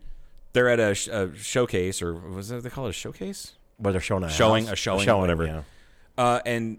they're 0.54 0.68
at 0.68 0.80
a, 0.80 0.94
sh- 0.94 1.08
a 1.08 1.34
showcase, 1.36 2.02
or 2.02 2.14
was 2.14 2.48
that 2.48 2.62
they 2.62 2.70
call 2.70 2.86
it 2.86 2.90
a 2.90 2.92
showcase? 2.92 3.52
Where 3.78 3.92
they're 3.92 4.00
showing 4.00 4.24
a 4.24 4.28
Showing- 4.30 4.64
house. 4.66 4.72
a 4.72 4.76
showing, 4.76 5.08
whatever. 5.20 5.46
Yeah. 5.46 5.62
Uh, 6.18 6.40
and 6.44 6.78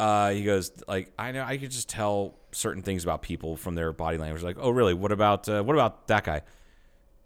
uh, 0.00 0.30
he 0.30 0.44
goes 0.44 0.70
like, 0.86 1.12
I 1.18 1.32
know 1.32 1.42
I 1.42 1.58
could 1.58 1.70
just 1.70 1.88
tell 1.88 2.38
certain 2.52 2.82
things 2.82 3.02
about 3.04 3.22
people 3.22 3.56
from 3.56 3.74
their 3.74 3.92
body 3.92 4.18
language. 4.18 4.42
Like, 4.42 4.56
oh, 4.60 4.70
really? 4.70 4.94
What 4.94 5.12
about 5.12 5.48
uh, 5.48 5.62
what 5.62 5.74
about 5.74 6.06
that 6.08 6.24
guy? 6.24 6.42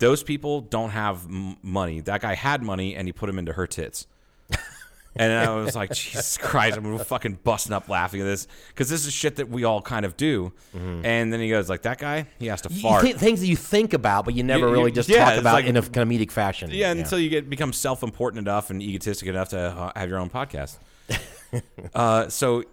Those 0.03 0.23
people 0.25 0.61
don't 0.63 0.91
have 0.91 1.25
m- 1.27 1.57
money. 1.63 2.01
That 2.01 2.21
guy 2.23 2.35
had 2.35 2.61
money, 2.63 2.97
and 2.97 3.07
he 3.07 3.13
put 3.13 3.29
him 3.29 3.39
into 3.39 3.53
her 3.53 3.69
tits. 3.69 4.09
and 5.17 5.33
I 5.33 5.55
was 5.55 5.77
like, 5.77 5.91
Jesus 5.93 6.37
Christ! 6.39 6.77
I'm 6.77 6.99
fucking 6.99 7.39
busting 7.45 7.73
up 7.73 7.89
laughing 7.89 8.21
at 8.21 8.25
this 8.25 8.49
because 8.69 8.89
this 8.89 9.07
is 9.07 9.13
shit 9.13 9.37
that 9.37 9.49
we 9.49 9.63
all 9.63 9.81
kind 9.81 10.05
of 10.05 10.17
do. 10.17 10.53
And 10.75 11.33
then 11.33 11.39
he 11.41 11.49
goes 11.49 11.69
like, 11.71 11.83
that 11.83 11.99
guy, 11.99 12.27
he 12.41 12.47
has 12.49 12.63
to 12.63 12.69
fart. 12.69 13.05
thi- 13.05 13.13
things 13.13 13.41
that 13.41 13.47
you 13.47 13.55
think 13.57 13.93
about, 13.95 14.25
but 14.25 14.35
you 14.35 14.43
never 14.43 14.65
You- 14.65 14.71
you- 14.71 14.73
really 14.79 14.91
just 14.93 15.09
yeah, 15.09 15.25
talk 15.31 15.39
about 15.41 15.55
like- 15.55 15.67
in 15.67 15.77
a 15.77 15.83
comedic 15.83 16.33
fashion. 16.33 16.71
Yeah, 16.73 16.91
until 16.91 17.19
you 17.21 17.29
get 17.31 17.49
become 17.49 17.73
self 17.73 18.03
important 18.03 18.41
enough 18.41 18.71
and 18.71 18.83
egotistic 18.83 19.29
enough 19.29 19.51
to 19.51 19.59
uh, 19.59 19.93
have 19.95 20.09
your 20.09 20.19
own 20.19 20.31
podcast. 20.31 20.79
uh, 21.95 22.29
so 22.29 22.65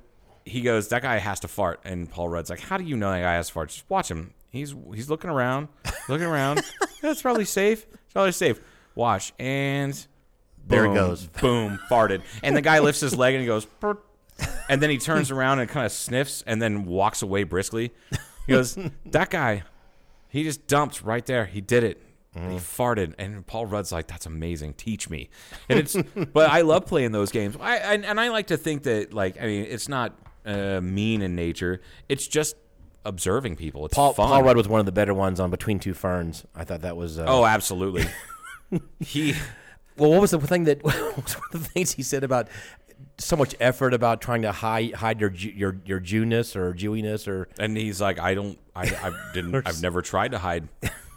he 0.45 0.61
goes, 0.61 0.87
that 0.87 1.01
guy 1.03 1.17
has 1.19 1.39
to 1.41 1.47
fart, 1.47 1.79
and 1.83 2.09
Paul 2.09 2.29
Rudd's 2.29 2.49
like, 2.49 2.61
how 2.61 2.77
do 2.77 2.83
you 2.83 2.97
know 2.97 3.11
that 3.11 3.21
guy 3.21 3.33
has 3.35 3.47
to 3.47 3.53
fart? 3.53 3.69
Just 3.69 3.87
watch 3.89 4.09
him. 4.09 4.33
He's 4.49 4.75
he's 4.93 5.09
looking 5.09 5.29
around, 5.29 5.67
looking 6.07 6.25
around. 6.25 6.61
That's 7.01 7.21
probably 7.21 7.45
safe. 7.45 7.85
It's 7.91 8.13
probably 8.13 8.31
safe. 8.31 8.59
Watch 8.95 9.33
and 9.39 9.93
There 10.67 10.85
it 10.85 10.87
boom, 10.89 10.95
goes. 10.95 11.25
Boom, 11.41 11.79
farted, 11.89 12.21
and 12.43 12.55
the 12.55 12.61
guy 12.61 12.79
lifts 12.79 13.01
his 13.01 13.15
leg 13.15 13.35
and 13.35 13.41
he 13.41 13.47
goes, 13.47 13.65
"Pert." 13.65 14.03
and 14.69 14.81
then 14.81 14.89
he 14.89 14.97
turns 14.97 15.31
around 15.31 15.59
and 15.59 15.69
kind 15.69 15.85
of 15.85 15.91
sniffs 15.91 16.43
and 16.47 16.61
then 16.61 16.85
walks 16.85 17.21
away 17.21 17.43
briskly. 17.43 17.91
He 18.47 18.53
goes, 18.53 18.77
that 19.07 19.29
guy, 19.29 19.63
he 20.29 20.43
just 20.43 20.65
dumped 20.65 21.01
right 21.03 21.25
there. 21.25 21.45
He 21.45 21.61
did 21.61 21.83
it. 21.83 22.01
And 22.33 22.51
He 22.53 22.57
farted, 22.57 23.13
and 23.19 23.45
Paul 23.45 23.65
Rudd's 23.65 23.91
like, 23.91 24.07
"That's 24.07 24.25
amazing. 24.25 24.73
Teach 24.75 25.09
me." 25.09 25.29
And 25.67 25.77
it's, 25.79 25.95
but 26.33 26.49
I 26.49 26.61
love 26.61 26.85
playing 26.85 27.11
those 27.11 27.31
games. 27.31 27.55
I 27.59 27.77
and, 27.77 28.05
and 28.05 28.19
I 28.19 28.29
like 28.29 28.47
to 28.47 28.57
think 28.57 28.83
that, 28.83 29.13
like, 29.13 29.41
I 29.41 29.45
mean, 29.45 29.65
it's 29.65 29.89
not 29.89 30.17
uh, 30.45 30.79
mean 30.81 31.21
in 31.21 31.35
nature. 31.35 31.81
It's 32.07 32.27
just 32.27 32.55
observing 33.09 33.57
people. 33.57 33.85
It's 33.85 33.95
Paul, 33.95 34.13
fun. 34.13 34.27
Paul 34.27 34.43
Rudd 34.43 34.55
was 34.55 34.67
one 34.67 34.79
of 34.79 34.85
the 34.85 34.91
better 34.91 35.13
ones 35.13 35.39
on 35.39 35.49
Between 35.51 35.79
Two 35.79 35.93
Ferns. 35.93 36.45
I 36.55 36.63
thought 36.63 36.81
that 36.81 36.95
was. 36.95 37.19
Uh, 37.19 37.25
Oh, 37.27 37.45
absolutely. 37.45 38.05
he 38.99 39.33
well, 39.97 40.11
what 40.11 40.21
was 40.21 40.31
the 40.31 40.39
thing 40.39 40.63
that? 40.63 40.83
Was 40.83 41.33
one 41.33 41.49
of 41.53 41.63
the 41.63 41.69
things 41.69 41.91
he 41.91 42.03
said 42.03 42.23
about 42.23 42.47
so 43.17 43.35
much 43.35 43.53
effort 43.59 43.93
about 43.93 44.21
trying 44.21 44.43
to 44.43 44.51
hide 44.51 44.93
hide 44.93 45.19
your 45.19 45.31
your 45.31 45.77
your 45.85 45.99
Jewness 45.99 46.55
or 46.55 46.73
Jewiness 46.73 47.27
or 47.27 47.49
and 47.59 47.75
he's 47.75 47.99
like, 47.99 48.19
I 48.19 48.33
don't, 48.33 48.57
I, 48.75 48.83
I 48.83 49.31
didn't, 49.33 49.67
I've 49.67 49.81
never 49.81 50.01
tried 50.01 50.31
to 50.31 50.37
hide 50.37 50.69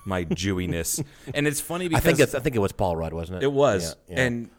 my 0.05 0.25
Jewiness. 0.35 1.05
And 1.35 1.47
it's 1.47 1.61
funny 1.61 1.85
I 1.87 1.89
because 1.89 2.03
think 2.03 2.19
it's 2.21 2.35
I 2.35 2.41
think 2.41 2.57
it 2.57 2.61
was 2.61 2.73
Paul 2.73 2.97
Rudd, 2.97 3.13
wasn't 3.13 3.39
it? 3.39 3.45
It 3.45 3.53
was. 3.53 3.97
Yeah, 4.09 4.17
yeah. 4.17 4.25
And 4.25 4.51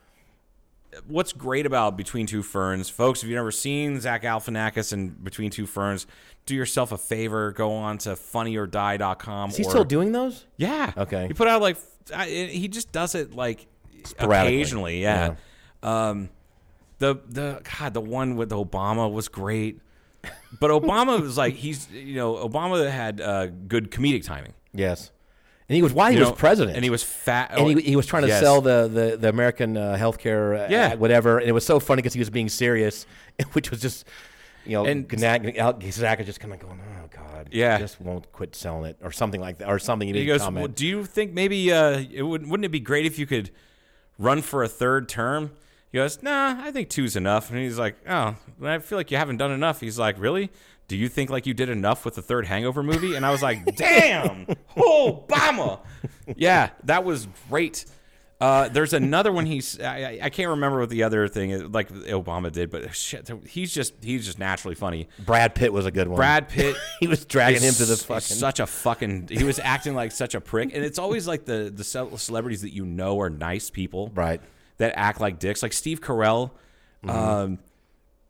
what's 1.07 1.33
great 1.33 1.65
about 1.65 1.97
Between 1.97 2.25
Two 2.25 2.43
Ferns, 2.43 2.89
folks, 2.89 3.23
if 3.23 3.29
you've 3.29 3.35
never 3.35 3.51
seen 3.51 3.99
Zach 3.99 4.23
Galifianakis 4.23 4.93
and 4.93 5.23
Between 5.23 5.49
Two 5.49 5.65
Ferns, 5.65 6.07
do 6.45 6.55
yourself 6.55 6.91
a 6.91 6.97
favor, 6.97 7.51
go 7.51 7.71
on 7.71 7.97
to 7.99 8.11
funnyordie.com. 8.11 9.49
is 9.49 9.57
he 9.57 9.63
or, 9.63 9.69
still 9.69 9.83
doing 9.83 10.11
those? 10.11 10.45
Yeah. 10.57 10.91
Okay. 10.97 11.27
He 11.27 11.33
put 11.33 11.47
out 11.47 11.61
like 11.61 11.77
I, 12.13 12.27
he 12.27 12.67
just 12.67 12.91
does 12.91 13.15
it 13.15 13.33
like 13.33 13.67
occasionally, 14.19 15.01
yeah. 15.01 15.35
Um 15.81 16.29
the 16.99 17.19
the 17.27 17.61
god, 17.79 17.93
the 17.93 18.01
one 18.01 18.35
with 18.35 18.51
Obama 18.51 19.11
was 19.11 19.27
great. 19.27 19.79
But 20.59 20.71
Obama 20.71 21.21
was 21.21 21.37
like 21.37 21.55
he's 21.55 21.89
you 21.91 22.15
know, 22.15 22.35
Obama 22.35 22.89
had 22.89 23.21
uh, 23.21 23.47
good 23.47 23.91
comedic 23.91 24.23
timing. 24.23 24.53
Yes, 24.73 25.11
and 25.69 25.75
he 25.75 25.81
was 25.81 25.93
while 25.93 26.09
he 26.09 26.15
You 26.15 26.21
was 26.21 26.29
know, 26.29 26.35
president, 26.35 26.75
And 26.75 26.83
he 26.83 26.89
was 26.89 27.03
fat 27.03 27.51
and 27.57 27.67
he, 27.79 27.81
he 27.91 27.95
was 27.95 28.05
trying 28.05 28.23
to 28.23 28.27
Yes. 28.29 28.41
sell 28.41 28.61
the 28.61 28.87
the, 28.87 29.17
the 29.17 29.29
American 29.29 29.77
uh, 29.77 29.95
healthcare, 29.99 30.65
uh, 30.65 30.67
Yeah. 30.69 30.95
whatever. 30.95 31.39
And 31.39 31.47
it 31.47 31.53
was 31.53 31.65
so 31.65 31.79
funny 31.79 32.01
because 32.01 32.13
he 32.13 32.19
was 32.19 32.29
being 32.29 32.49
serious, 32.49 33.05
which 33.53 33.69
was 33.71 33.79
just, 33.81 34.05
you 34.65 34.73
know, 34.73 34.85
And- 34.85 35.05
and 35.11 35.19
Zach 35.93 36.19
is 36.19 36.25
just 36.25 36.39
kind 36.39 36.53
of 36.53 36.59
going, 36.59 36.79
oh 36.81 37.07
god. 37.09 37.49
Yeah. 37.51 37.77
Just 37.77 37.99
won't 38.01 38.31
quit 38.31 38.55
selling 38.55 38.89
it 38.91 38.97
or 39.01 39.11
something 39.11 39.41
like 39.41 39.57
that 39.59 39.69
or 39.69 39.79
something. 39.79 40.07
He 40.07 40.13
need 40.13 40.25
goes, 40.25 40.41
well, 40.49 40.67
"Do 40.67 40.85
you 40.87 41.03
think 41.05 41.33
maybe 41.33 41.71
uh, 41.71 42.03
it 42.11 42.23
would 42.23 42.47
wouldn't 42.49 42.65
it 42.65 42.69
be 42.71 42.79
great 42.79 43.05
if 43.05 43.19
you 43.19 43.25
could 43.25 43.51
run 44.17 44.41
for 44.41 44.63
a 44.63 44.67
third 44.67 45.07
term?" 45.09 45.51
He 45.91 45.97
goes, 45.99 46.23
"Nah, 46.23 46.55
I 46.59 46.71
think 46.71 46.89
two's 46.89 47.15
enough." 47.15 47.49
And 47.51 47.59
he's 47.59 47.77
like, 47.77 47.95
"Oh, 48.09 48.35
I 48.63 48.79
feel 48.79 48.97
like 48.97 49.11
you 49.11 49.17
haven't 49.17 49.37
done 49.37 49.51
enough." 49.51 49.81
He's 49.81 49.99
like, 49.99 50.15
"Really? 50.19 50.49
Do 50.93 50.99
you 50.99 51.09
think 51.09 51.31
like 51.31 51.47
you 51.47 51.55
did 51.55 51.69
enough 51.69 52.05
with 52.05 52.13
the 52.13 52.21
third 52.21 52.45
Hangover 52.45 52.83
movie?" 52.83 53.15
And 53.15 53.25
I 53.25 53.31
was 53.31 53.41
like, 53.41 53.75
"Damn, 53.75 54.45
Obama!" 54.77 55.79
Yeah, 56.35 56.69
that 56.83 57.03
was 57.03 57.27
great. 57.49 57.85
Uh, 58.39 58.67
there's 58.67 58.93
another 58.93 59.31
one. 59.31 59.47
He's 59.47 59.79
I, 59.79 59.85
I- 60.03 60.19
I 60.23 60.29
can't 60.29 60.49
remember 60.49 60.79
what 60.81 60.89
the 60.89 61.01
other 61.03 61.27
thing 61.27 61.49
is, 61.51 61.63
like 61.63 61.89
Obama 61.89 62.51
did, 62.51 62.69
but 62.69 62.93
shit, 62.95 63.27
he's 63.47 63.73
just 63.73 63.93
he's 64.03 64.23
just 64.25 64.37
naturally 64.37 64.75
funny. 64.75 65.07
Brad 65.25 65.55
Pitt 65.55 65.73
was 65.73 65.85
a 65.87 65.91
good 65.91 66.07
one. 66.07 66.17
Brad 66.17 66.47
Pitt 66.47 66.75
he 66.99 67.07
was 67.07 67.25
dragging 67.25 67.61
him 67.63 67.73
to 67.73 67.85
the 67.85 67.95
fucking. 67.97 68.21
such 68.21 68.59
a 68.59 68.67
fucking 68.67 69.29
he 69.31 69.43
was 69.43 69.57
acting 69.57 69.95
like 69.95 70.11
such 70.11 70.35
a 70.35 70.41
prick 70.41 70.75
and 70.75 70.83
it's 70.85 70.99
always 70.99 71.25
like 71.27 71.45
the 71.45 71.71
the 71.73 71.83
celebrities 71.83 72.61
that 72.61 72.73
you 72.73 72.85
know 72.85 73.19
are 73.21 73.29
nice 73.31 73.69
people 73.71 74.11
Right. 74.13 74.41
that 74.77 74.93
act 74.97 75.19
like 75.21 75.39
dicks 75.39 75.63
like 75.63 75.73
steve 75.73 76.01
carell 76.01 76.51
Mm-hmm. 77.05 77.09
um 77.09 77.59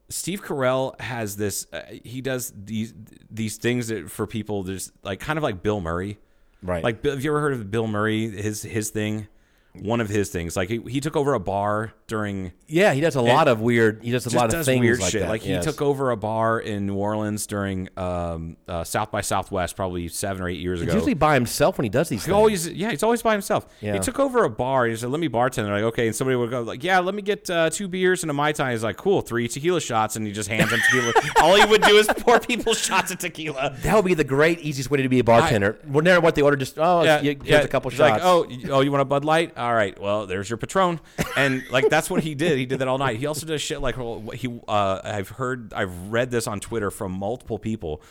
steve 0.09 0.43
carell 0.43 0.99
has 0.99 1.37
this 1.37 1.65
uh, 1.73 1.81
he 2.03 2.21
does 2.21 2.53
these 2.55 2.93
these 3.31 3.57
things 3.57 3.87
that 3.87 4.11
for 4.11 4.27
people 4.27 4.63
there's 4.63 4.91
like 5.03 5.19
kind 5.19 5.37
of 5.37 5.43
like 5.43 5.63
bill 5.63 5.81
murray 5.81 6.17
Right. 6.61 6.83
like 6.83 7.03
have 7.05 7.23
you 7.23 7.31
ever 7.31 7.41
heard 7.41 7.53
of 7.53 7.69
bill 7.71 7.87
murray 7.87 8.29
his 8.29 8.61
his 8.63 8.89
thing 8.89 9.27
one 9.75 10.01
of 10.01 10.09
his 10.09 10.29
things 10.29 10.55
like 10.55 10.69
he, 10.69 10.79
he 10.87 10.99
took 10.99 11.15
over 11.15 11.33
a 11.33 11.39
bar 11.39 11.93
during 12.07 12.51
yeah, 12.67 12.93
he 12.93 13.01
does 13.01 13.15
a 13.15 13.21
lot 13.21 13.47
of 13.47 13.59
weird. 13.59 14.03
He 14.03 14.11
does 14.11 14.25
a 14.25 14.35
lot 14.35 14.53
of 14.53 14.65
things 14.65 14.81
weird 14.81 14.99
like 14.99 15.11
shit. 15.11 15.21
that. 15.21 15.29
Like 15.29 15.41
he 15.41 15.49
yes. 15.49 15.63
took 15.63 15.81
over 15.81 16.11
a 16.11 16.17
bar 16.17 16.59
in 16.59 16.85
New 16.85 16.95
Orleans 16.95 17.47
during 17.47 17.89
um, 17.97 18.57
uh, 18.67 18.83
South 18.83 19.11
by 19.11 19.21
Southwest, 19.21 19.75
probably 19.75 20.07
seven 20.07 20.41
or 20.43 20.49
eight 20.49 20.59
years 20.59 20.81
ago. 20.81 20.91
He's 20.91 20.95
usually 20.95 21.13
by 21.15 21.33
himself 21.33 21.77
when 21.77 21.83
he 21.83 21.89
does 21.89 22.09
these 22.09 22.21
he 22.21 22.25
things. 22.25 22.35
always, 22.35 22.67
yeah, 22.69 22.91
he's 22.91 23.03
always 23.03 23.21
by 23.21 23.31
himself. 23.31 23.67
Yeah. 23.81 23.93
He 23.93 23.99
took 23.99 24.19
over 24.19 24.43
a 24.43 24.49
bar. 24.49 24.85
He 24.85 24.95
said, 24.95 25.09
"Let 25.09 25.19
me 25.19 25.29
bartend." 25.29 25.65
They're 25.65 25.73
like, 25.73 25.83
"Okay," 25.83 26.07
and 26.07 26.15
somebody 26.15 26.35
would 26.35 26.49
go 26.49 26.61
like, 26.61 26.83
"Yeah, 26.83 26.99
let 26.99 27.15
me 27.15 27.21
get 27.21 27.49
uh, 27.49 27.69
two 27.69 27.87
beers 27.87 28.23
and 28.23 28.29
a 28.29 28.33
mai 28.33 28.51
tai." 28.51 28.71
He's 28.71 28.83
like, 28.83 28.97
"Cool, 28.97 29.21
three 29.21 29.47
tequila 29.47 29.81
shots," 29.81 30.15
and 30.15 30.25
he 30.25 30.33
just 30.33 30.49
hands 30.49 30.69
them 30.69 30.79
tequila. 30.91 31.13
All 31.41 31.55
he 31.55 31.65
would 31.65 31.81
do 31.81 31.97
is 31.97 32.07
pour 32.07 32.39
people 32.39 32.73
shots 32.73 33.11
of 33.11 33.19
tequila. 33.19 33.75
that 33.81 33.95
would 33.95 34.05
be 34.05 34.13
the 34.13 34.23
great 34.23 34.59
easiest 34.59 34.91
way 34.91 35.01
to 35.01 35.09
be 35.09 35.19
a 35.19 35.23
bartender. 35.23 35.79
Well, 35.87 36.03
never 36.03 36.21
what 36.21 36.35
they 36.35 36.41
order. 36.41 36.57
Just 36.57 36.77
oh, 36.77 37.03
Yeah, 37.03 37.21
you, 37.21 37.39
yeah. 37.43 37.61
a 37.61 37.67
couple 37.67 37.91
shots. 37.91 37.99
Like, 37.99 38.21
oh, 38.23 38.47
oh, 38.69 38.81
you 38.81 38.91
want 38.91 39.01
a 39.01 39.05
Bud 39.05 39.25
Light? 39.25 39.53
All 39.63 39.73
right. 39.73 39.97
Well, 39.97 40.27
there's 40.27 40.49
your 40.49 40.57
Patron. 40.57 40.99
And 41.37 41.63
like 41.69 41.87
that's 41.87 42.09
what 42.09 42.21
he 42.21 42.35
did. 42.35 42.57
He 42.57 42.65
did 42.65 42.79
that 42.79 42.89
all 42.89 42.97
night. 42.97 43.17
He 43.17 43.27
also 43.27 43.45
does 43.45 43.61
shit 43.61 43.79
like 43.79 43.95
he. 44.33 44.59
Uh, 44.67 44.99
I've 45.01 45.29
heard, 45.29 45.73
I've 45.73 46.09
read 46.09 46.31
this 46.31 46.47
on 46.47 46.59
Twitter 46.59 46.91
from 46.91 47.13
multiple 47.13 47.57
people 47.57 48.01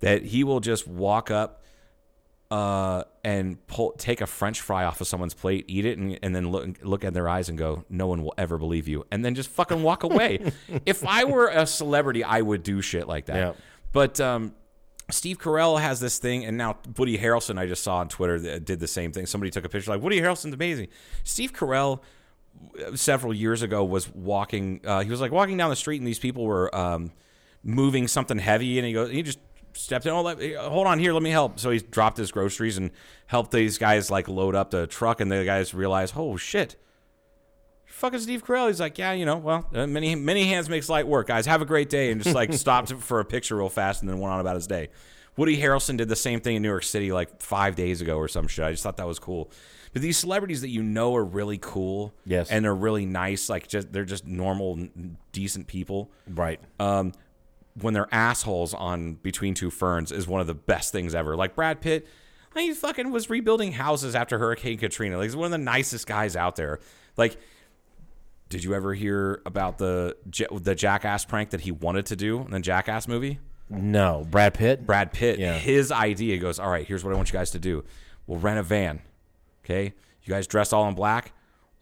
that 0.00 0.22
he 0.22 0.44
will 0.44 0.60
just 0.60 0.88
walk 0.88 1.30
up. 1.30 1.60
Uh, 2.50 3.02
and 3.24 3.66
pull, 3.66 3.92
take 3.92 4.20
a 4.20 4.26
French 4.26 4.60
fry 4.60 4.84
off 4.84 5.00
of 5.00 5.08
someone's 5.08 5.34
plate, 5.34 5.64
eat 5.66 5.84
it, 5.84 5.98
and, 5.98 6.18
and 6.22 6.36
then 6.36 6.50
look 6.50 6.78
look 6.82 7.04
at 7.04 7.12
their 7.12 7.28
eyes 7.28 7.48
and 7.48 7.58
go, 7.58 7.84
"No 7.88 8.06
one 8.06 8.22
will 8.22 8.34
ever 8.38 8.58
believe 8.58 8.86
you," 8.86 9.06
and 9.10 9.24
then 9.24 9.34
just 9.34 9.50
fucking 9.50 9.82
walk 9.82 10.04
away. 10.04 10.52
if 10.86 11.04
I 11.04 11.24
were 11.24 11.48
a 11.48 11.66
celebrity, 11.66 12.22
I 12.22 12.40
would 12.40 12.62
do 12.62 12.80
shit 12.80 13.08
like 13.08 13.26
that. 13.26 13.36
Yeah. 13.36 13.52
But 13.92 14.20
um, 14.20 14.54
Steve 15.10 15.38
Carell 15.38 15.80
has 15.80 16.00
this 16.00 16.18
thing, 16.18 16.44
and 16.44 16.56
now 16.56 16.78
Woody 16.96 17.18
Harrelson, 17.18 17.58
I 17.58 17.66
just 17.66 17.82
saw 17.82 17.96
on 17.98 18.08
Twitter, 18.08 18.38
that 18.40 18.64
did 18.64 18.80
the 18.80 18.88
same 18.88 19.12
thing. 19.12 19.26
Somebody 19.26 19.50
took 19.50 19.64
a 19.64 19.68
picture 19.68 19.90
like 19.90 20.00
Woody 20.00 20.20
Harrelson's 20.20 20.54
amazing. 20.54 20.88
Steve 21.24 21.52
Carell, 21.52 22.00
uh, 22.80 22.96
several 22.96 23.34
years 23.34 23.62
ago, 23.62 23.84
was 23.84 24.08
walking. 24.08 24.80
Uh, 24.84 25.00
he 25.00 25.10
was 25.10 25.20
like 25.20 25.30
walking 25.32 25.56
down 25.56 25.70
the 25.70 25.76
street, 25.76 25.98
and 26.00 26.06
these 26.06 26.18
people 26.18 26.44
were 26.44 26.74
um, 26.74 27.12
moving 27.62 28.08
something 28.08 28.38
heavy, 28.38 28.78
and 28.78 28.86
he 28.86 28.94
goes, 28.94 29.10
he 29.10 29.22
just 29.22 29.38
stepped 29.74 30.06
in. 30.06 30.12
Oh, 30.12 30.22
let, 30.22 30.40
hold 30.56 30.86
on 30.86 30.98
here, 30.98 31.12
let 31.12 31.22
me 31.22 31.30
help. 31.30 31.58
So 31.58 31.70
he 31.70 31.80
dropped 31.80 32.16
his 32.16 32.32
groceries 32.32 32.78
and 32.78 32.90
helped 33.26 33.50
these 33.50 33.76
guys 33.76 34.10
like 34.10 34.26
load 34.26 34.54
up 34.54 34.70
the 34.70 34.86
truck, 34.86 35.20
and 35.20 35.30
the 35.30 35.44
guys 35.44 35.74
realized, 35.74 36.14
oh 36.16 36.36
shit. 36.36 36.76
Fucking 37.94 38.20
Steve 38.20 38.44
Carell. 38.44 38.68
He's 38.68 38.80
like, 38.80 38.98
yeah, 38.98 39.12
you 39.12 39.24
know, 39.24 39.36
well, 39.36 39.68
uh, 39.74 39.86
many 39.86 40.14
many 40.14 40.46
hands 40.46 40.68
makes 40.68 40.88
light 40.88 41.06
work, 41.06 41.28
guys. 41.28 41.46
Have 41.46 41.62
a 41.62 41.64
great 41.66 41.88
day, 41.88 42.10
and 42.10 42.22
just 42.22 42.34
like 42.34 42.52
stopped 42.54 42.92
for 42.92 43.20
a 43.20 43.24
picture 43.24 43.56
real 43.56 43.68
fast, 43.68 44.02
and 44.02 44.10
then 44.10 44.18
went 44.18 44.32
on 44.32 44.40
about 44.40 44.56
his 44.56 44.66
day. 44.66 44.88
Woody 45.36 45.56
Harrelson 45.60 45.96
did 45.96 46.08
the 46.08 46.16
same 46.16 46.40
thing 46.40 46.56
in 46.56 46.62
New 46.62 46.68
York 46.68 46.84
City 46.84 47.12
like 47.12 47.40
five 47.40 47.74
days 47.76 48.00
ago 48.00 48.16
or 48.18 48.28
some 48.28 48.46
shit. 48.46 48.64
I 48.64 48.70
just 48.70 48.82
thought 48.82 48.96
that 48.98 49.06
was 49.06 49.18
cool. 49.18 49.50
But 49.92 50.02
these 50.02 50.16
celebrities 50.18 50.60
that 50.60 50.68
you 50.70 50.82
know 50.82 51.14
are 51.14 51.24
really 51.24 51.58
cool, 51.58 52.12
Yes. 52.26 52.50
and 52.50 52.64
they're 52.64 52.74
really 52.74 53.06
nice, 53.06 53.48
like 53.48 53.66
just 53.68 53.92
they're 53.92 54.04
just 54.04 54.26
normal, 54.26 54.88
decent 55.32 55.66
people. 55.66 56.10
right. 56.28 56.60
Um, 56.80 57.12
when 57.80 57.92
they're 57.94 58.08
assholes 58.12 58.74
on 58.74 59.14
Between 59.14 59.54
Two 59.54 59.70
Ferns 59.70 60.12
is 60.12 60.28
one 60.28 60.40
of 60.40 60.46
the 60.46 60.54
best 60.54 60.92
things 60.92 61.14
ever. 61.14 61.34
Like 61.36 61.56
Brad 61.56 61.80
Pitt, 61.80 62.06
he 62.56 62.72
fucking 62.72 63.10
was 63.10 63.28
rebuilding 63.30 63.72
houses 63.72 64.14
after 64.14 64.38
Hurricane 64.38 64.78
Katrina. 64.78 65.16
Like 65.16 65.24
he's 65.26 65.34
one 65.36 65.46
of 65.46 65.50
the 65.52 65.58
nicest 65.58 66.06
guys 66.06 66.36
out 66.36 66.54
there. 66.54 66.78
Like, 67.16 67.36
did 68.54 68.62
you 68.62 68.72
ever 68.72 68.94
hear 68.94 69.42
about 69.44 69.78
the 69.78 70.16
the 70.62 70.76
Jackass 70.76 71.24
prank 71.24 71.50
that 71.50 71.62
he 71.62 71.72
wanted 71.72 72.06
to 72.06 72.14
do 72.14 72.40
in 72.42 72.52
the 72.52 72.60
Jackass 72.60 73.08
movie? 73.08 73.40
no, 73.68 74.24
Brad 74.30 74.54
Pitt. 74.54 74.86
Brad 74.86 75.12
Pitt, 75.12 75.40
Yeah. 75.40 75.58
his 75.58 75.90
idea 75.90 76.38
goes, 76.38 76.60
all 76.60 76.70
right, 76.70 76.86
here's 76.86 77.02
what 77.02 77.12
I 77.12 77.16
want 77.16 77.30
you 77.30 77.32
guys 77.32 77.50
to 77.50 77.58
do. 77.58 77.82
We'll 78.28 78.38
rent 78.38 78.60
a 78.60 78.62
van. 78.62 79.00
Okay. 79.64 79.92
You 80.22 80.28
guys 80.30 80.46
dress 80.46 80.72
all 80.72 80.86
in 80.86 80.94
black. 80.94 81.32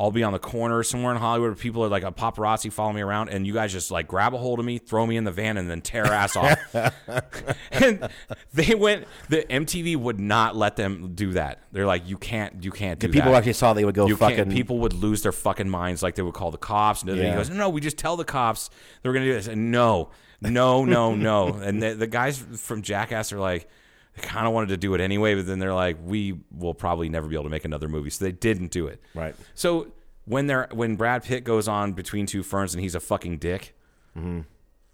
I'll 0.01 0.11
be 0.11 0.25
on 0.25 0.33
the 0.33 0.39
corner 0.41 0.83
somewhere 0.83 1.13
in 1.13 1.19
Hollywood 1.19 1.51
where 1.51 1.55
people 1.57 1.85
are 1.85 1.89
like 1.89 2.03
a 2.03 2.11
paparazzi 2.11 2.73
follow 2.73 2.93
me 2.93 3.03
around, 3.03 3.29
and 3.29 3.47
you 3.47 3.53
guys 3.53 3.71
just 3.73 3.91
like 3.93 4.09
grab 4.09 4.35
a 4.35 4.39
hold 4.39 4.59
of 4.59 4.65
me, 4.65 4.79
throw 4.79 5.07
me 5.07 5.17
in 5.17 5.23
the 5.25 5.31
van, 5.31 5.57
and 5.57 5.71
then 5.71 5.81
tear 5.81 6.07
ass 6.07 6.35
off. 6.35 6.59
and 7.71 8.09
they 8.53 8.75
went. 8.75 9.07
The 9.29 9.43
MTV 9.49 9.97
would 9.97 10.19
not 10.19 10.57
let 10.57 10.77
them 10.77 11.13
do 11.15 11.33
that. 11.33 11.63
They're 11.73 11.87
like, 11.87 12.09
you 12.09 12.19
can't, 12.19 12.65
you 12.65 12.71
can't 12.73 12.99
do 12.99 13.07
If 13.07 13.13
people 13.13 13.31
that. 13.33 13.39
actually 13.39 13.53
saw, 13.53 13.75
they 13.75 13.85
would 13.85 13.95
go 13.95 14.07
You 14.07 14.17
fucking. 14.17 14.37
can't, 14.37 14.51
people 14.51 14.79
would 14.81 14.93
lose 14.95 15.23
their 15.23 15.33
fucking 15.33 15.69
minds. 15.69 16.03
Like 16.03 16.17
they 16.17 16.23
would 16.23 16.35
call 16.35 16.51
the 16.51 16.59
cops. 16.59 17.03
And 17.03 17.17
Yeah. 17.17 17.31
he 17.31 17.35
goes, 17.37 17.49
no, 17.51 17.57
no, 17.57 17.69
we 17.69 17.81
just 17.81 17.97
tell 17.99 18.17
the 18.17 18.25
cops 18.25 18.71
they're 19.03 19.13
going 19.13 19.25
to 19.25 19.31
do 19.31 19.35
this. 19.35 19.47
And 19.47 19.71
no, 19.71 20.11
no, 20.41 20.85
no, 20.85 21.15
no. 21.15 21.49
and 21.63 21.83
the, 21.83 21.95
the 21.95 22.07
guys 22.09 22.39
from 22.39 22.83
Jackass 22.83 23.33
are 23.33 23.39
like, 23.39 23.69
they 24.15 24.23
kind 24.23 24.47
of 24.47 24.53
wanted 24.53 24.69
to 24.69 24.77
do 24.77 24.95
it 24.95 25.01
anyway, 25.01 25.35
but 25.35 25.47
then 25.47 25.59
they're 25.59 25.75
like, 25.75 25.97
we 26.05 26.39
will 26.57 26.75
probably 26.75 27.09
never 27.09 27.29
be 27.29 27.35
able 27.35 27.45
to 27.45 27.51
make 27.51 27.65
another 27.65 27.89
movie. 27.89 28.11
So 28.11 28.25
they 28.25 28.33
didn't 28.33 28.71
do 28.71 28.87
it. 28.87 29.01
Right. 29.15 29.35
So 29.55 29.89
when 30.25 30.47
they're 30.47 30.69
when 30.73 30.97
Brad 30.97 31.25
Pitt 31.25 31.45
goes 31.45 31.69
on 31.69 31.93
Between 31.93 32.27
Two 32.27 32.43
Ferns 32.43 32.75
and 32.75 32.83
he's 32.83 32.95
a 32.95 33.01
fucking 33.01 33.39
dick, 33.39 33.75
mm-hmm. 34.17 34.41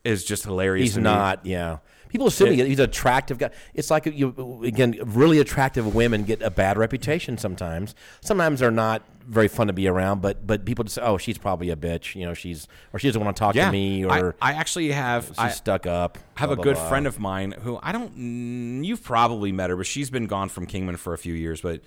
is 0.04 0.24
just 0.24 0.44
hilarious. 0.44 0.94
He's 0.94 0.98
not. 0.98 1.44
Yeah. 1.44 1.78
People 2.08 2.26
assume 2.26 2.52
he- 2.52 2.64
he's 2.64 2.78
an 2.78 2.86
attractive 2.86 3.38
guy. 3.38 3.50
It's 3.74 3.90
like 3.90 4.06
you 4.06 4.60
again, 4.64 4.98
really 5.04 5.38
attractive 5.40 5.94
women 5.94 6.24
get 6.24 6.42
a 6.42 6.50
bad 6.50 6.78
reputation 6.78 7.38
sometimes. 7.38 7.94
Sometimes 8.20 8.60
they're 8.60 8.70
not 8.70 9.02
very 9.26 9.48
fun 9.48 9.66
to 9.66 9.72
be 9.74 9.86
around, 9.86 10.22
but 10.22 10.46
but 10.46 10.64
people 10.64 10.84
just 10.84 10.94
say, 10.94 11.02
"Oh, 11.02 11.18
she's 11.18 11.36
probably 11.36 11.68
a 11.70 11.76
bitch," 11.76 12.14
you 12.14 12.24
know, 12.24 12.32
she's 12.34 12.66
or 12.92 12.98
she 12.98 13.08
doesn't 13.08 13.22
want 13.22 13.36
to 13.36 13.38
talk 13.38 13.54
Yeah, 13.54 13.66
to 13.66 13.72
me, 13.72 14.04
or 14.04 14.34
I 14.40 14.52
actually 14.54 14.90
have. 14.92 15.26
she's 15.26 15.38
I, 15.38 15.48
stuck 15.50 15.86
up. 15.86 16.16
I 16.36 16.40
have 16.40 16.48
blah, 16.50 16.58
a 16.60 16.62
good 16.64 16.76
blah. 16.76 16.88
friend 16.88 17.06
of 17.06 17.18
mine 17.20 17.52
who 17.62 17.78
I 17.82 17.92
don't. 17.92 18.82
You've 18.84 19.02
probably 19.04 19.52
met 19.52 19.68
her, 19.70 19.76
but 19.76 19.86
she's 19.86 20.08
been 20.10 20.26
gone 20.26 20.48
from 20.48 20.66
Kingman 20.66 20.96
for 20.96 21.12
a 21.12 21.18
few 21.18 21.34
years. 21.34 21.60
But 21.60 21.82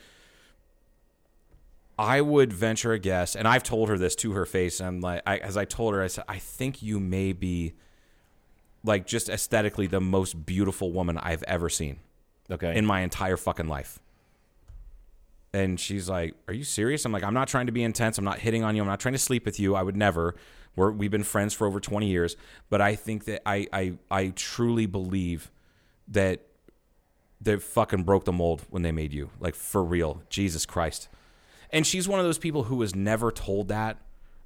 I 1.98 2.22
would 2.22 2.52
venture 2.52 2.94
a 2.94 3.00
guess, 3.00 3.36
and 3.36 3.48
I've 3.48 3.64
told 3.64 3.90
her 3.90 3.98
this 3.98 4.16
to 4.18 4.32
her 4.34 4.46
face. 4.46 4.80
And 4.80 4.88
I'm 4.88 5.02
like, 5.02 5.22
I, 5.26 5.38
as 5.38 5.56
I 5.58 5.66
told 5.66 5.94
her, 5.94 6.02
I 6.02 6.08
said, 6.08 6.24
I 6.28 6.38
think 6.40 6.82
you 6.82 7.00
may 7.00 7.32
be, 7.34 7.74
like, 8.84 9.06
just 9.06 9.30
aesthetically 9.30 9.88
the 9.88 10.02
most 10.02 10.46
beautiful 10.46 10.92
woman 10.92 11.18
I've 11.18 11.44
ever 11.44 11.70
seen 11.70 12.00
Okay. 12.50 12.76
in 12.76 12.86
my 12.86 13.02
entire 13.02 13.38
fucking 13.38 13.68
life. 13.68 14.00
And 15.54 15.80
she's 15.80 16.08
like, 16.10 16.34
"Are 16.48 16.54
you 16.54 16.64
serious?" 16.64 17.04
I'm 17.06 17.12
like, 17.12 17.24
"I'm 17.24 17.34
not 17.34 17.48
trying 17.50 17.66
to 17.66 17.72
be 17.74 17.84
intense. 17.84 18.18
I'm 18.18 18.24
not 18.24 18.40
hitting 18.40 18.64
on 18.64 18.76
you. 18.76 18.82
I'm 18.82 18.88
not 18.88 19.00
trying 19.02 19.14
to 19.14 19.20
sleep 19.20 19.46
with 19.46 19.60
you. 19.60 19.76
I 19.76 19.84
would 19.84 19.98
never. 19.98 20.36
We're 20.78 20.92
we've 20.92 21.12
been 21.12 21.24
friends 21.26 21.54
for 21.54 21.68
over 21.68 21.82
20 21.82 22.08
years, 22.08 22.38
but 22.70 22.80
I 22.80 22.96
think 22.96 23.26
that 23.26 23.42
I 23.46 23.68
I 23.74 23.98
I 24.10 24.30
truly 24.30 24.86
believe 24.86 25.52
that 26.08 26.40
they 27.42 27.58
fucking 27.58 28.04
broke 28.04 28.24
the 28.24 28.32
mold 28.32 28.64
when 28.70 28.82
they 28.82 28.94
made 28.94 29.12
you. 29.12 29.30
Like 29.42 29.56
for 29.56 29.84
real. 29.84 30.24
Jesus 30.30 30.66
Christ." 30.66 31.10
And 31.70 31.86
she's 31.86 32.08
one 32.08 32.20
of 32.20 32.26
those 32.26 32.38
people 32.38 32.64
who 32.64 32.78
was 32.78 32.96
never 32.96 33.32
told 33.32 33.68
that 33.70 33.98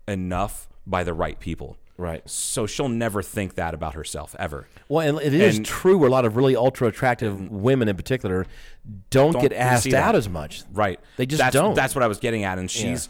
enough 0.08 0.68
by 0.88 1.04
the 1.04 1.14
right 1.14 1.40
people. 1.40 1.78
Right. 1.98 2.28
So 2.30 2.66
she'll 2.68 2.90
never 2.90 3.22
think 3.22 3.56
that 3.56 3.74
about 3.74 3.94
herself 3.96 4.36
ever. 4.40 4.68
Well, 4.88 5.08
and 5.08 5.20
it 5.26 5.34
is 5.34 5.58
And- 5.58 5.66
true 5.66 5.98
where 5.98 6.08
a 6.08 6.12
lot 6.12 6.26
of 6.26 6.36
really 6.36 6.56
ultra 6.56 6.88
attractive 6.88 7.52
women 7.52 7.88
in 7.88 7.96
particular 7.96 8.46
don't, 9.10 9.34
Don't 9.34 9.42
get 9.42 9.54
asked 9.54 9.94
out 9.94 10.16
as 10.16 10.30
much. 10.30 10.64
Right. 10.72 11.00
They 11.18 11.26
just 11.26 11.40
that's, 11.40 11.54
don't. 11.54 11.74
That's 11.76 11.96
what 11.96 12.04
I 12.04 12.08
was 12.08 12.20
getting 12.20 12.44
at. 12.44 12.60
And 12.60 12.70
she's 12.70 13.10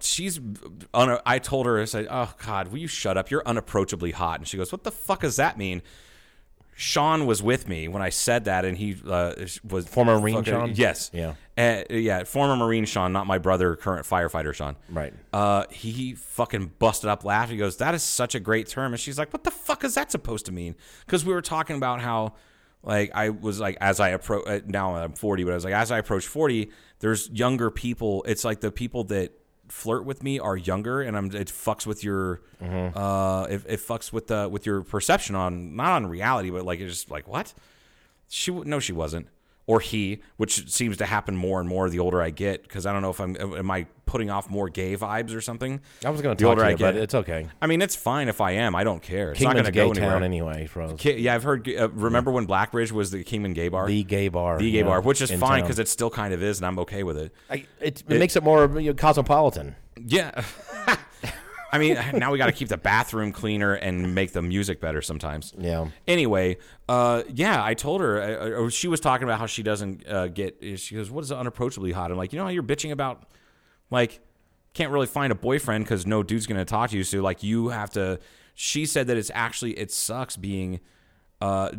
she's 0.00 0.38
un- 0.92 1.18
I 1.24 1.38
told 1.38 1.66
her 1.66 1.80
I 1.80 1.84
said, 1.86 2.06
"Oh 2.10 2.32
God, 2.44 2.68
will 2.68 2.78
you 2.78 2.88
shut 2.88 3.16
up? 3.16 3.30
You're 3.30 3.46
unapproachably 3.46 4.10
hot." 4.10 4.38
And 4.40 4.46
she 4.48 4.56
goes, 4.56 4.70
"What 4.70 4.84
the 4.84 4.90
fuck 4.92 5.20
does 5.20 5.36
that 5.36 5.56
mean?" 5.56 5.82
Sean 6.76 7.26
was 7.26 7.42
with 7.42 7.68
me 7.68 7.86
when 7.86 8.02
I 8.02 8.08
said 8.08 8.46
that, 8.46 8.64
and 8.64 8.76
he 8.76 8.96
uh, 9.08 9.34
was 9.68 9.86
Former 9.86 10.18
Marine 10.18 10.42
Sean? 10.42 10.72
Yes. 10.74 11.10
Yeah. 11.14 11.34
Uh, 11.56 11.82
yeah. 11.88 12.24
Former 12.24 12.56
Marine 12.56 12.84
Sean, 12.84 13.12
not 13.12 13.26
my 13.26 13.38
brother, 13.38 13.76
current 13.76 14.04
firefighter 14.06 14.52
Sean. 14.52 14.76
Right. 14.88 15.14
Uh, 15.32 15.64
he, 15.70 15.90
he 15.92 16.14
fucking 16.14 16.72
busted 16.78 17.08
up 17.08 17.24
laughing. 17.24 17.52
He 17.54 17.58
goes, 17.58 17.76
"That 17.76 17.94
is 17.94 18.02
such 18.02 18.34
a 18.34 18.40
great 18.40 18.66
term," 18.66 18.92
and 18.92 19.00
she's 19.00 19.18
like, 19.18 19.32
"What 19.32 19.44
the 19.44 19.50
fuck 19.52 19.84
is 19.84 19.94
that 19.94 20.10
supposed 20.10 20.46
to 20.46 20.52
mean?" 20.52 20.74
Because 21.06 21.24
we 21.24 21.32
were 21.32 21.42
talking 21.42 21.76
about 21.76 22.00
how, 22.00 22.34
Like 22.82 23.12
I 23.14 23.30
was 23.30 23.60
like 23.60 23.78
as 23.80 24.00
I 24.00 24.08
approach 24.10 24.46
uh, 24.46 24.60
now 24.66 24.96
I'm 24.96 25.12
40, 25.12 25.44
but 25.44 25.52
I 25.52 25.54
was 25.54 25.64
like 25.64 25.74
as 25.74 25.90
I 25.92 25.98
approach 25.98 26.26
40, 26.26 26.70
there's 26.98 27.30
younger 27.30 27.70
people. 27.70 28.24
It's 28.26 28.44
like 28.44 28.60
the 28.60 28.70
people 28.72 29.04
that 29.04 29.32
flirt 29.68 30.04
with 30.04 30.22
me 30.22 30.38
are 30.38 30.56
younger, 30.56 31.00
and 31.00 31.16
I'm 31.16 31.26
it 31.26 31.48
fucks 31.48 31.86
with 31.86 32.04
your 32.04 32.42
uh 32.94 33.46
it, 33.48 33.62
it 33.66 33.80
fucks 33.80 34.12
with 34.12 34.26
the 34.26 34.48
with 34.50 34.66
your 34.66 34.82
perception 34.82 35.34
on 35.34 35.76
not 35.76 35.92
on 35.92 36.06
reality, 36.06 36.50
but 36.50 36.64
like 36.66 36.80
it's 36.80 36.92
just 36.92 37.10
like 37.10 37.26
what 37.26 37.54
she 38.28 38.50
no 38.50 38.80
she 38.80 38.92
wasn't 38.92 39.28
or 39.66 39.80
he, 39.80 40.20
which 40.36 40.70
seems 40.70 40.96
to 40.98 41.06
happen 41.06 41.36
more 41.36 41.60
and 41.60 41.68
more 41.68 41.88
the 41.88 41.98
older 41.98 42.20
I 42.20 42.30
get. 42.30 42.62
Because 42.62 42.86
I 42.86 42.92
don't 42.92 43.02
know 43.02 43.10
if 43.10 43.20
I'm 43.20 43.36
am 43.36 43.70
I 43.70 43.86
putting 44.06 44.30
off 44.30 44.50
more 44.50 44.68
gay 44.68 44.96
vibes 44.96 45.34
or 45.34 45.40
something. 45.40 45.80
I 46.04 46.10
was 46.10 46.20
going 46.20 46.36
to 46.36 46.44
talk 46.44 46.58
to 46.58 46.64
I 46.64 46.70
you, 46.70 46.76
but 46.76 46.96
it's 46.96 47.14
okay. 47.14 47.46
I 47.60 47.66
mean, 47.66 47.82
it's 47.82 47.96
fine 47.96 48.28
if 48.28 48.40
I 48.40 48.52
am. 48.52 48.74
I 48.74 48.84
don't 48.84 49.02
care. 49.02 49.32
It's 49.32 49.40
not 49.40 49.54
going 49.54 49.64
to 49.64 49.72
go 49.72 49.90
anywhere. 49.90 50.10
town 50.10 50.22
anyway. 50.22 50.68
Ki- 50.98 51.18
Yeah, 51.18 51.34
I've 51.34 51.42
heard. 51.42 51.68
Uh, 51.68 51.88
remember 51.90 52.30
when 52.30 52.46
Blackbridge 52.46 52.92
was 52.92 53.10
the 53.10 53.24
Kingman 53.24 53.54
Gay 53.54 53.68
Bar? 53.68 53.86
The 53.86 54.04
gay 54.04 54.28
bar. 54.28 54.58
The 54.58 54.70
gay 54.70 54.78
yeah, 54.78 54.84
bar, 54.84 55.00
which 55.00 55.20
is 55.22 55.30
fine 55.32 55.62
because 55.62 55.78
it 55.78 55.88
still 55.88 56.10
kind 56.10 56.34
of 56.34 56.42
is, 56.42 56.58
and 56.58 56.66
I'm 56.66 56.78
okay 56.80 57.02
with 57.02 57.18
it. 57.18 57.32
I, 57.48 57.66
it, 57.80 58.02
it, 58.08 58.18
makes 58.18 58.36
it 58.36 58.42
more 58.42 58.66
you 58.80 58.90
know, 58.90 58.94
cosmopolitan. 58.94 59.76
Yeah. 59.96 60.44
I 61.74 61.78
mean, 61.78 61.98
now 62.14 62.30
we 62.30 62.38
got 62.38 62.46
to 62.46 62.52
keep 62.52 62.68
the 62.68 62.76
bathroom 62.76 63.32
cleaner 63.32 63.74
and 63.74 64.14
make 64.14 64.32
the 64.32 64.42
music 64.42 64.80
better 64.80 65.02
sometimes. 65.02 65.52
Yeah. 65.58 65.88
Anyway, 66.06 66.58
uh, 66.88 67.24
yeah, 67.28 67.62
I 67.62 67.74
told 67.74 68.00
her. 68.00 68.64
Uh, 68.64 68.68
she 68.70 68.86
was 68.86 69.00
talking 69.00 69.24
about 69.24 69.40
how 69.40 69.46
she 69.46 69.64
doesn't 69.64 70.08
uh, 70.08 70.28
get. 70.28 70.78
She 70.78 70.94
goes, 70.94 71.10
"What 71.10 71.24
is 71.24 71.32
unapproachably 71.32 71.92
hot?" 71.92 72.12
I'm 72.12 72.16
like, 72.16 72.32
you 72.32 72.38
know 72.38 72.44
how 72.44 72.50
you're 72.50 72.62
bitching 72.62 72.92
about, 72.92 73.24
like, 73.90 74.20
can't 74.72 74.92
really 74.92 75.08
find 75.08 75.32
a 75.32 75.36
boyfriend 75.36 75.84
because 75.84 76.06
no 76.06 76.22
dude's 76.22 76.46
gonna 76.46 76.64
talk 76.64 76.90
to 76.90 76.96
you. 76.96 77.02
So 77.02 77.20
like, 77.20 77.42
you 77.42 77.68
have 77.68 77.90
to. 77.90 78.20
She 78.54 78.86
said 78.86 79.08
that 79.08 79.16
it's 79.16 79.32
actually 79.34 79.72
it 79.72 79.90
sucks 79.90 80.36
being, 80.36 80.78
uh, 81.40 81.70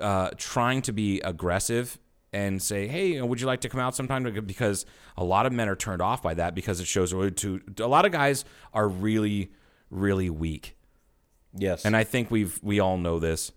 uh, 0.00 0.30
trying 0.38 0.80
to 0.82 0.92
be 0.92 1.20
aggressive 1.20 1.98
and 2.32 2.62
say, 2.62 2.86
hey, 2.86 3.20
would 3.20 3.40
you 3.40 3.46
like 3.46 3.60
to 3.60 3.68
come 3.68 3.80
out 3.80 3.94
sometime? 3.94 4.22
Because 4.46 4.86
a 5.16 5.24
lot 5.24 5.44
of 5.46 5.52
men 5.52 5.68
are 5.68 5.76
turned 5.76 6.00
off 6.00 6.22
by 6.22 6.34
that 6.34 6.54
because 6.54 6.80
it 6.80 6.86
shows 6.86 7.10
to 7.10 7.60
a 7.78 7.86
lot 7.86 8.04
of 8.06 8.12
guys 8.12 8.44
are 8.72 8.88
really, 8.88 9.50
really 9.90 10.30
weak. 10.30 10.76
Yes. 11.54 11.84
And 11.84 11.94
I 11.96 12.04
think 12.04 12.30
we've 12.30 12.58
we 12.62 12.80
all 12.80 12.96
know 12.96 13.18
this. 13.18 13.52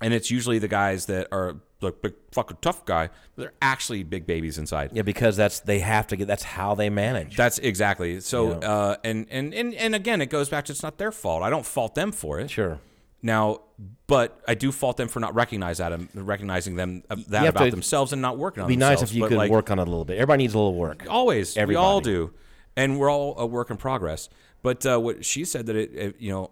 And 0.00 0.12
it's 0.12 0.30
usually 0.30 0.58
the 0.58 0.68
guys 0.68 1.06
that 1.06 1.28
are 1.30 1.56
like 1.80 2.00
big 2.02 2.14
fucking 2.32 2.56
tough 2.62 2.84
guy, 2.86 3.10
but 3.36 3.42
they're 3.42 3.52
actually 3.60 4.02
big 4.02 4.26
babies 4.26 4.56
inside. 4.58 4.90
yeah, 4.92 5.02
because 5.02 5.36
that's 5.36 5.60
they 5.60 5.80
have 5.80 6.06
to 6.08 6.16
get. 6.16 6.26
That's 6.26 6.42
how 6.42 6.74
they 6.74 6.88
manage. 6.90 7.36
That's 7.36 7.58
exactly. 7.58 8.20
So 8.20 8.58
Yeah. 8.60 8.68
uh 8.70 8.96
and, 9.04 9.26
and 9.30 9.52
and 9.54 9.74
and 9.74 9.94
again 9.94 10.20
it 10.22 10.30
goes 10.30 10.48
back 10.48 10.64
to 10.66 10.72
it's 10.72 10.82
not 10.82 10.96
their 10.98 11.12
fault. 11.12 11.42
I 11.42 11.50
don't 11.50 11.66
fault 11.66 11.94
them 11.94 12.10
for 12.10 12.40
it. 12.40 12.50
sure. 12.50 12.80
Now, 13.24 13.62
but 14.06 14.38
I 14.46 14.54
do 14.54 14.70
fault 14.70 14.98
them 14.98 15.08
for 15.08 15.18
not 15.18 15.34
recognize 15.34 15.78
that 15.78 15.98
recognizing 16.12 16.76
them 16.76 17.04
uh, 17.08 17.16
that 17.28 17.46
about 17.46 17.64
to- 17.64 17.70
themselves 17.70 18.12
and 18.12 18.20
not 18.20 18.36
working 18.36 18.62
on 18.62 18.68
It'd 18.68 18.78
be 18.78 18.80
nice 18.80 19.00
if 19.00 19.14
you 19.14 19.26
could 19.26 19.38
like, 19.38 19.50
work 19.50 19.70
on 19.70 19.78
it 19.78 19.82
a 19.82 19.90
little 19.90 20.04
bit. 20.04 20.16
Everybody 20.18 20.42
needs 20.42 20.52
a 20.52 20.58
little 20.58 20.74
work. 20.74 21.06
Always, 21.08 21.56
we 21.56 21.74
all 21.74 22.02
do, 22.02 22.34
and 22.76 22.98
we're 22.98 23.10
all 23.10 23.34
a 23.38 23.46
work 23.46 23.70
in 23.70 23.78
progress. 23.78 24.28
But 24.62 24.84
uh, 24.84 25.00
what 25.00 25.24
she 25.24 25.46
said 25.46 25.64
that 25.66 25.76
it, 25.76 25.94
it, 25.94 26.20
you 26.20 26.30
know, 26.32 26.50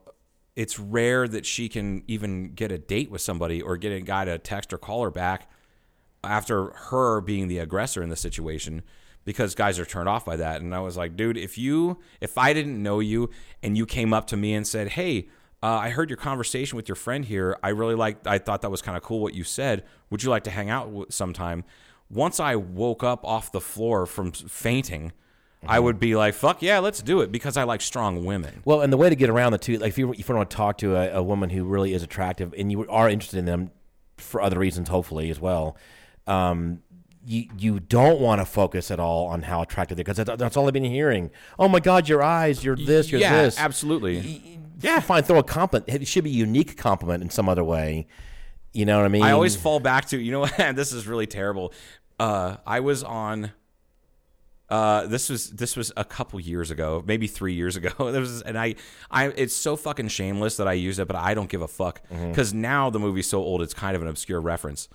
it's 0.57 0.79
rare 0.79 1.29
that 1.29 1.45
she 1.45 1.69
can 1.69 2.05
even 2.07 2.55
get 2.55 2.73
a 2.73 2.79
date 2.79 3.11
with 3.11 3.21
somebody 3.21 3.61
or 3.61 3.77
get 3.77 3.93
a 3.93 4.01
guy 4.01 4.25
to 4.25 4.39
text 4.39 4.73
or 4.73 4.79
call 4.79 5.03
her 5.03 5.11
back 5.11 5.51
after 6.25 6.71
her 6.71 7.21
being 7.21 7.49
the 7.49 7.59
aggressor 7.59 8.03
in 8.03 8.09
the 8.09 8.17
situation 8.17 8.81
because 9.27 9.55
guys 9.55 9.79
are 9.79 9.85
turned 9.85 10.09
off 10.09 10.25
by 10.25 10.37
that. 10.37 10.63
And 10.63 10.75
I 10.75 10.81
was 10.81 10.97
like, 10.97 11.17
dude, 11.19 11.37
if 11.37 11.59
you, 11.59 11.99
if 12.23 12.39
I 12.39 12.55
didn't 12.55 12.83
know 12.83 13.01
you 13.01 13.29
and 13.63 13.77
you 13.77 13.85
came 13.85 14.15
up 14.15 14.27
to 14.29 14.39
me 14.39 14.55
and 14.55 14.67
said, 14.67 14.89
hey. 14.89 15.29
Uh, 15.63 15.67
I 15.67 15.91
heard 15.91 16.11
your 16.11 16.17
conversation 16.17 16.77
with 16.77 16.89
your 16.89 16.97
friend 16.97 17.25
here. 17.25 17.57
I 17.63 17.69
really 17.69 17.95
liked. 17.95 18.27
I 18.27 18.39
thought 18.39 18.63
that 18.63 18.71
was 18.71 18.83
kind 18.83 18.97
of 18.97 19.03
cool 19.03 19.21
what 19.21 19.35
you 19.35 19.45
said. 19.45 19.85
Would 20.11 20.23
you 20.23 20.31
like 20.31 20.45
to 20.45 20.51
hang 20.51 20.71
out 20.71 21.13
sometime? 21.13 21.65
Once 22.11 22.41
I 22.41 22.57
woke 22.57 23.05
up 23.05 23.25
off 23.25 23.53
the 23.53 23.61
floor 23.61 24.05
from 24.05 24.33
fainting, 24.33 25.13
I 25.67 25.79
would 25.79 26.01
be 26.01 26.17
like, 26.17 26.35
"Fuck 26.35 26.63
yeah, 26.63 26.81
let's 26.81 27.01
do 27.01 27.21
it," 27.21 27.31
because 27.31 27.57
I 27.57 27.63
like 27.63 27.81
strong 27.81 28.25
women. 28.25 28.63
Well, 28.65 28.81
and 28.81 28.93
the 28.93 28.97
way 28.97 29.09
to 29.09 29.15
get 29.15 29.31
around 29.31 29.53
the 29.53 29.59
two, 29.59 29.79
like 29.79 29.91
if 29.91 29.99
you 29.99 30.13
if 30.13 30.29
you 30.29 30.35
want 30.35 30.51
to 30.51 30.57
talk 30.57 30.79
to 30.79 30.97
a, 30.97 31.19
a 31.19 31.23
woman 31.23 31.51
who 31.51 31.65
really 31.65 31.95
is 31.95 32.03
attractive 32.03 32.53
and 32.59 32.73
you 32.73 32.89
are 32.89 33.09
interested 33.09 33.39
in 33.39 33.45
them 33.45 33.71
for 34.17 34.41
other 34.41 34.59
reasons, 34.59 34.89
hopefully 34.89 35.31
as 35.31 35.39
well, 35.39 35.77
um, 36.27 36.83
you 37.25 37.47
you 37.57 37.79
don't 37.79 38.21
want 38.21 38.41
to 38.41 38.45
focus 38.45 38.91
at 38.91 38.99
all 38.99 39.27
on 39.27 39.43
how 39.43 39.63
attractive 39.63 39.97
they 39.97 40.01
are 40.01 40.05
because 40.05 40.17
that's, 40.17 40.39
that's 40.39 40.57
all 40.57 40.67
I've 40.67 40.73
been 40.73 40.83
hearing. 40.83 41.31
Oh 41.57 41.69
my 41.69 41.79
God, 41.79 42.09
your 42.09 42.23
eyes, 42.23 42.65
you're 42.65 42.77
this, 42.77 43.13
you're 43.13 43.21
yeah, 43.21 43.43
this. 43.43 43.61
absolutely. 43.61 44.59
Yeah, 44.83 45.01
fine. 45.01 45.23
Throw 45.23 45.39
a 45.39 45.43
compliment. 45.43 45.89
It 45.89 46.07
should 46.07 46.25
be 46.25 46.31
a 46.31 46.35
unique 46.35 46.77
compliment 46.77 47.23
in 47.23 47.31
some 47.31 47.49
other 47.49 47.65
way. 47.65 48.07
You 48.73 48.85
know 48.87 48.97
what 48.99 49.05
I 49.05 49.09
mean? 49.09 49.23
I 49.23 49.33
always 49.33 49.55
fall 49.57 49.81
back 49.81 50.07
to 50.07 50.19
you 50.19 50.33
know 50.33 50.41
what 50.41 50.57
this 50.77 50.93
is 50.93 51.07
really 51.07 51.27
terrible. 51.27 51.73
Uh, 52.19 52.57
I 52.67 52.81
was 52.81 53.03
on. 53.03 53.53
Uh, 54.69 55.07
this 55.07 55.29
was 55.29 55.51
this 55.51 55.77
was 55.77 55.93
a 55.99 56.05
couple 56.05 56.41
years 56.41 56.71
ago, 56.71 57.03
maybe 57.07 57.27
three 57.27 57.53
years 57.53 57.77
ago. 57.77 57.91
There 58.11 58.21
was, 58.21 58.41
and 58.41 58.57
I, 58.59 58.77
I, 59.11 59.27
it's 59.27 59.55
so 59.55 59.77
fucking 59.77 60.09
shameless 60.09 60.57
that 60.57 60.67
I 60.67 60.73
use 60.73 60.99
it, 60.99 61.07
but 61.07 61.17
I 61.17 61.35
don't 61.35 61.51
give 61.51 61.61
a 61.61 61.69
fuck 61.69 62.01
because 62.09 62.55
now 62.55 62.89
the 62.89 62.99
movie's 62.99 63.29
so 63.29 63.43
old, 63.43 63.61
it's 63.61 63.75
kind 63.75 63.95
of 63.95 64.01
an 64.01 64.09
obscure 64.09 64.41
reference. 64.41 64.89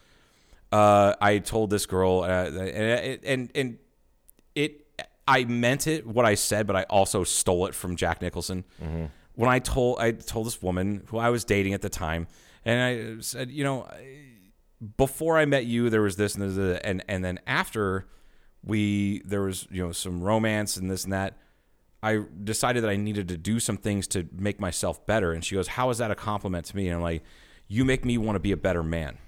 Uh, 0.72 1.14
I 1.22 1.38
told 1.38 1.70
this 1.70 1.86
girl, 1.86 2.22
uh, 2.24 2.28
and 2.50 3.20
and 3.24 3.52
and 3.54 3.78
it, 4.56 4.88
I 5.28 5.44
meant 5.46 5.86
it 5.86 6.08
what 6.08 6.26
I 6.26 6.34
said, 6.34 6.66
but 6.66 6.76
I 6.76 6.84
also 6.90 7.24
stole 7.24 7.68
it 7.68 7.76
from 7.76 7.96
Jack 7.96 8.22
Nicholson. 8.22 8.64
When 9.38 9.52
I 9.52 9.60
told 9.60 10.00
I 10.00 10.12
told 10.12 10.48
this 10.48 10.64
woman 10.64 11.04
who 11.08 11.20
I 11.20 11.30
was 11.30 11.46
dating 11.46 11.76
at 11.76 11.84
the 11.84 11.90
time, 11.90 12.26
and 12.66 12.82
I 12.82 13.22
said, 13.22 13.52
you 13.52 13.64
know, 13.64 13.88
before 14.98 15.38
I 15.38 15.46
met 15.46 15.68
you, 15.68 15.92
there 15.92 16.02
was 16.02 16.16
this 16.16 16.34
and 16.34 16.44
this, 16.44 16.58
uh, 16.58 16.80
and 16.84 17.04
and 17.08 17.24
then 17.24 17.40
after 17.46 18.08
we 18.64 19.22
there 19.26 19.44
was 19.44 19.68
you 19.70 19.86
know 19.86 19.92
some 19.92 20.24
romance 20.24 20.76
and 20.76 20.90
this 20.90 21.04
and 21.04 21.14
that. 21.14 21.38
I 22.02 22.24
decided 22.44 22.84
that 22.84 22.90
I 22.90 22.96
needed 22.96 23.28
to 23.28 23.38
do 23.38 23.60
some 23.60 23.78
things 23.78 24.08
to 24.10 24.28
make 24.32 24.60
myself 24.60 25.06
better. 25.06 25.34
And 25.34 25.46
she 25.46 25.54
goes, 25.54 25.68
"How 25.68 25.92
is 25.92 26.00
that 26.00 26.10
a 26.10 26.16
compliment 26.16 26.66
to 26.68 26.76
me?" 26.76 26.88
And 26.88 26.96
I'm 26.96 27.02
like, 27.04 27.24
"You 27.68 27.86
make 27.86 28.06
me 28.06 28.18
want 28.18 28.38
to 28.38 28.40
be 28.40 28.52
a 28.52 28.58
better 28.58 28.82
man." 28.82 29.20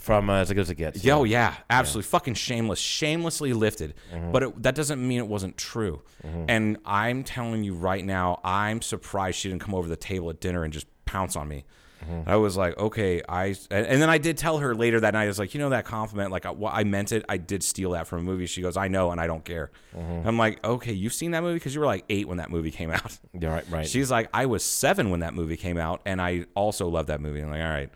From 0.00 0.30
uh, 0.30 0.40
as 0.40 0.48
good 0.48 0.58
as 0.58 0.70
it 0.70 0.76
gets. 0.76 1.04
Yo, 1.04 1.24
yeah, 1.24 1.54
absolutely, 1.70 2.08
fucking 2.08 2.34
shameless, 2.34 2.78
shamelessly 2.78 3.52
lifted. 3.52 3.94
Mm-hmm. 4.12 4.32
But 4.32 4.42
it, 4.42 4.62
that 4.62 4.74
doesn't 4.74 5.06
mean 5.06 5.18
it 5.18 5.28
wasn't 5.28 5.56
true. 5.56 6.02
Mm-hmm. 6.24 6.44
And 6.48 6.78
I'm 6.84 7.24
telling 7.24 7.64
you 7.64 7.74
right 7.74 8.04
now, 8.04 8.40
I'm 8.44 8.82
surprised 8.82 9.38
she 9.38 9.48
didn't 9.48 9.62
come 9.62 9.74
over 9.74 9.88
the 9.88 9.96
table 9.96 10.30
at 10.30 10.40
dinner 10.40 10.64
and 10.64 10.72
just 10.72 10.86
pounce 11.04 11.36
on 11.36 11.48
me. 11.48 11.64
Mm-hmm. 12.04 12.28
I 12.28 12.36
was 12.36 12.54
like, 12.54 12.76
okay, 12.76 13.22
I, 13.26 13.54
and 13.70 13.86
and 13.86 14.02
then 14.02 14.10
I 14.10 14.18
did 14.18 14.36
tell 14.36 14.58
her 14.58 14.74
later 14.74 15.00
that 15.00 15.14
night. 15.14 15.24
I 15.24 15.26
was 15.26 15.38
like, 15.38 15.54
you 15.54 15.60
know, 15.60 15.70
that 15.70 15.86
compliment, 15.86 16.30
like 16.30 16.44
I, 16.44 16.50
well, 16.50 16.70
I 16.74 16.84
meant 16.84 17.12
it. 17.12 17.24
I 17.30 17.38
did 17.38 17.62
steal 17.62 17.92
that 17.92 18.06
from 18.06 18.18
a 18.18 18.22
movie. 18.22 18.44
She 18.44 18.60
goes, 18.60 18.76
I 18.76 18.88
know, 18.88 19.10
and 19.10 19.18
I 19.18 19.26
don't 19.26 19.44
care. 19.44 19.70
I'm 19.96 20.36
like, 20.36 20.62
okay, 20.62 20.92
you've 20.92 21.14
seen 21.14 21.30
that 21.30 21.42
movie 21.42 21.54
because 21.54 21.74
you 21.74 21.80
were 21.80 21.86
like 21.86 22.04
eight 22.10 22.28
when 22.28 22.38
that 22.38 22.50
movie 22.50 22.70
came 22.70 22.90
out. 22.90 23.16
Yeah, 23.32 23.48
right, 23.48 23.64
right. 23.70 23.88
She's 23.88 24.10
like, 24.10 24.28
I 24.34 24.46
was 24.46 24.62
seven 24.62 25.08
when 25.10 25.20
that 25.20 25.32
movie 25.32 25.56
came 25.56 25.78
out, 25.78 26.02
and 26.04 26.20
I 26.20 26.44
also 26.54 26.88
love 26.88 27.06
that 27.06 27.22
movie. 27.22 27.40
I'm 27.40 27.50
like, 27.50 27.62
all 27.62 27.70
right, 27.70 27.90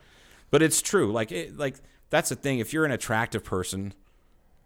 but 0.50 0.62
it's 0.62 0.82
true. 0.82 1.12
Like, 1.12 1.32
it, 1.32 1.56
like 1.56 1.76
that's 2.10 2.30
the 2.30 2.36
thing. 2.36 2.58
If 2.58 2.72
you're 2.72 2.84
an 2.84 2.92
attractive 2.92 3.44
person, 3.44 3.94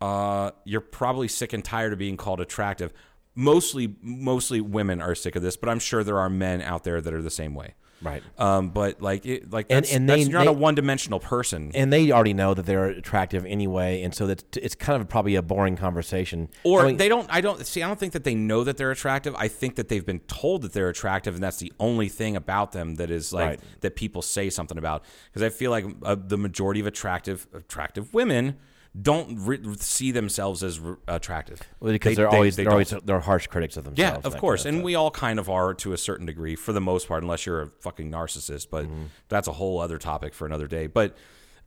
uh, 0.00 0.50
you're 0.64 0.80
probably 0.80 1.28
sick 1.28 1.52
and 1.52 1.64
tired 1.64 1.92
of 1.92 1.98
being 1.98 2.16
called 2.16 2.40
attractive. 2.40 2.92
Mostly, 3.34 3.96
mostly 4.02 4.60
women 4.60 5.00
are 5.00 5.14
sick 5.14 5.36
of 5.36 5.42
this, 5.42 5.56
but 5.56 5.68
I'm 5.68 5.78
sure 5.78 6.04
there 6.04 6.18
are 6.18 6.28
men 6.28 6.60
out 6.60 6.84
there 6.84 7.00
that 7.00 7.14
are 7.14 7.22
the 7.22 7.30
same 7.30 7.54
way. 7.54 7.74
Right. 8.02 8.22
Um, 8.38 8.70
but 8.70 9.00
like, 9.00 9.24
it, 9.26 9.50
like 9.52 9.66
And- 9.70 9.84
that's, 9.84 9.94
and 9.94 10.08
they- 10.08 10.20
you're 10.20 10.32
not 10.32 10.44
they- 10.44 10.50
a 10.50 10.52
one-dimensional 10.52 11.20
person. 11.20 11.70
and 11.74 11.92
they 11.92 12.10
already 12.10 12.34
know 12.34 12.54
that 12.54 12.66
they're 12.66 12.86
attractive 12.86 13.44
anyway, 13.46 14.02
and 14.02 14.14
so 14.14 14.26
that's 14.26 14.44
it's 14.56 14.74
kind 14.74 15.00
of 15.00 15.08
probably 15.08 15.34
a 15.36 15.42
boring 15.42 15.76
conversation. 15.76 16.48
Or 16.64 16.82
I 16.82 16.86
mean, 16.88 16.96
they 16.96 17.08
don't. 17.08 17.26
I 17.30 17.40
don't 17.40 17.64
see. 17.66 17.82
I 17.82 17.86
don't 17.86 17.98
think 17.98 18.12
that 18.12 18.24
they 18.24 18.34
know 18.34 18.64
that 18.64 18.76
they're 18.76 18.90
attractive. 18.90 19.34
I 19.36 19.48
think 19.48 19.76
that 19.76 19.88
they've 19.88 20.04
been 20.06 20.20
told 20.20 20.62
that 20.62 20.72
they're 20.72 20.88
attractive, 20.88 21.34
and 21.34 21.42
that's 21.42 21.58
the 21.58 21.72
only 21.80 22.08
thing 22.08 22.36
about 22.36 22.72
them 22.72 22.96
that 22.96 23.10
is 23.10 23.32
like 23.32 23.46
Right. 23.48 23.60
that 23.80 23.96
people 23.96 24.22
say 24.22 24.50
something 24.50 24.78
about. 24.78 25.04
Because 25.30 25.42
I 25.42 25.48
feel 25.50 25.70
like 25.70 25.84
uh, 26.02 26.16
the 26.18 26.38
majority 26.38 26.80
of 26.80 26.86
attractive 26.86 27.46
attractive 27.54 28.12
women 28.14 28.56
don't 29.00 29.38
re- 29.46 29.60
see 29.78 30.10
themselves 30.10 30.62
as 30.62 30.78
re- 30.78 30.96
attractive 31.08 31.60
because 31.80 32.10
They- 32.10 32.14
they're 32.14 32.30
they- 32.30 32.36
always 32.36 32.56
they 32.56 32.64
they're 32.64 32.72
always 32.72 32.90
they're 33.04 33.20
harsh 33.20 33.46
critics 33.46 33.76
of 33.78 33.84
themselves. 33.84 34.20
Yeah, 34.24 34.26
of 34.30 34.36
course, 34.36 34.64
kind 34.64 34.74
of 34.74 34.78
and 34.80 34.84
we 34.84 34.94
all 34.94 35.10
kind 35.10 35.38
of 35.38 35.48
are 35.48 35.72
to 35.74 35.92
a 35.94 35.98
certain 35.98 36.26
degree 36.26 36.56
for 36.56 36.72
the 36.74 36.80
most 36.80 37.08
part, 37.08 37.22
unless 37.22 37.46
you're 37.46 37.62
a 37.62 37.68
fucking 37.80 38.10
narcissist. 38.10 38.66
But 38.70 38.84
Mm-hmm. 38.84 39.04
that's 39.28 39.48
a 39.48 39.52
whole 39.52 39.80
other 39.80 39.96
topic 39.98 40.34
for 40.34 40.44
another 40.46 40.66
day. 40.66 40.88
But 40.88 41.16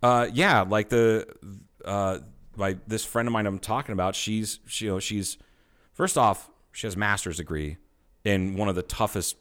uh, 0.03 0.27
yeah, 0.33 0.61
like 0.61 0.89
the 0.89 1.25
uh, 1.83 2.19
my 2.55 2.77
this 2.85 3.03
friend 3.03 3.27
of 3.27 3.31
mine 3.31 3.47
I'm 3.47 3.57
talking 3.59 3.93
about, 3.93 4.15
she's 4.15 4.59
she, 4.67 4.85
you 4.85 4.91
know 4.91 4.99
she's 4.99 5.37
first 5.93 6.17
off 6.17 6.49
she 6.73 6.85
has 6.85 6.95
a 6.95 6.99
master's 6.99 7.37
degree 7.37 7.77
in 8.23 8.55
one 8.55 8.69
of 8.69 8.75
the 8.75 8.81
toughest 8.83 9.37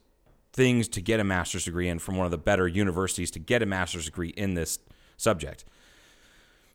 things 0.52 0.88
to 0.88 1.00
get 1.02 1.18
a 1.20 1.24
master's 1.24 1.64
degree 1.64 1.88
in 1.88 1.98
from 1.98 2.16
one 2.16 2.24
of 2.24 2.30
the 2.30 2.38
better 2.38 2.66
universities 2.68 3.30
to 3.32 3.38
get 3.40 3.60
a 3.60 3.66
master's 3.66 4.04
degree 4.06 4.28
in 4.30 4.54
this 4.54 4.78
subject. 5.16 5.64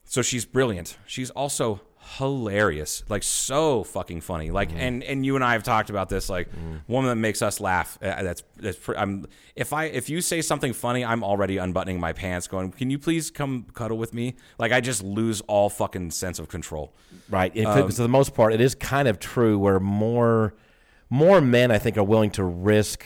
So 0.10 0.24
she's 0.24 0.44
brilliant. 0.44 0.98
She's 1.06 1.30
also 1.30 1.82
hilarious, 2.18 3.04
like 3.10 3.22
so 3.22 3.84
fucking 3.84 4.22
funny. 4.22 4.50
Like, 4.50 4.72
and 4.76 5.04
and 5.04 5.24
you 5.24 5.36
and 5.36 5.44
I 5.44 5.54
have 5.54 5.62
talked 5.62 5.92
about 5.92 6.10
this. 6.10 6.30
Like, 6.32 6.50
woman 6.88 7.10
that 7.10 7.16
makes 7.18 7.44
us 7.44 7.60
laugh. 7.60 8.00
Uh, 8.02 8.24
that's 8.24 8.44
that's. 8.58 8.78
Pre- 8.78 8.96
I'm 8.96 9.28
if 9.56 9.72
I 9.72 9.86
if 9.86 10.10
you 10.10 10.22
say 10.22 10.42
something 10.42 10.74
funny, 10.74 11.06
I'm 11.06 11.24
already 11.24 11.58
unbuttoning 11.58 12.00
my 12.00 12.14
pants, 12.14 12.48
going, 12.48 12.72
"Can 12.72 12.90
you 12.90 12.98
please 12.98 13.30
come 13.30 13.68
cuddle 13.76 14.00
with 14.00 14.12
me?" 14.16 14.36
Like, 14.58 14.72
I 14.72 14.82
just 14.82 15.04
lose 15.04 15.42
all 15.42 15.70
fucking 15.70 16.10
sense 16.10 16.40
of 16.40 16.48
control. 16.48 16.92
Right. 17.30 17.56
Um, 17.64 17.92
for, 17.92 18.02
the 18.02 18.08
most 18.08 18.34
part, 18.34 18.52
it 18.52 18.62
is 18.62 18.74
kind 18.74 19.08
of 19.08 19.20
true 19.20 19.60
where 19.60 19.80
more 19.80 20.56
more 21.12 21.40
men, 21.40 21.70
I 21.70 21.78
think, 21.78 21.98
are 21.98 22.04
willing 22.04 22.32
to 22.32 22.44
risk 22.44 23.06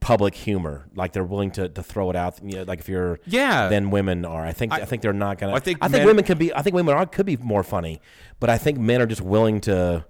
public 0.00 0.34
humor. 0.34 0.86
Like 0.94 1.12
they're 1.12 1.24
willing 1.24 1.50
to, 1.52 1.68
to 1.68 1.82
throw 1.82 2.10
it 2.10 2.16
out. 2.16 2.38
You 2.42 2.56
know, 2.56 2.62
like 2.64 2.80
if 2.80 2.88
you're 2.88 3.18
Yeah. 3.26 3.68
then 3.68 3.90
women 3.90 4.24
are. 4.24 4.44
I 4.44 4.52
think 4.52 4.72
I, 4.72 4.84
think 4.84 5.02
they're 5.02 5.12
not 5.12 5.38
gonna. 5.38 5.54
I 5.54 5.60
think 5.60 5.78
I 5.80 5.88
think 5.88 6.00
men- 6.00 6.06
women 6.06 6.24
can 6.24 6.38
be. 6.38 6.54
I 6.54 6.62
think 6.62 6.74
women 6.74 6.94
are 6.94 7.06
could 7.06 7.26
be 7.26 7.36
more 7.36 7.62
funny, 7.62 8.00
but 8.40 8.50
I 8.50 8.58
think 8.58 8.78
men 8.78 9.00
are 9.00 9.06
just 9.06 9.22
willing 9.22 9.60
to. 9.62 10.04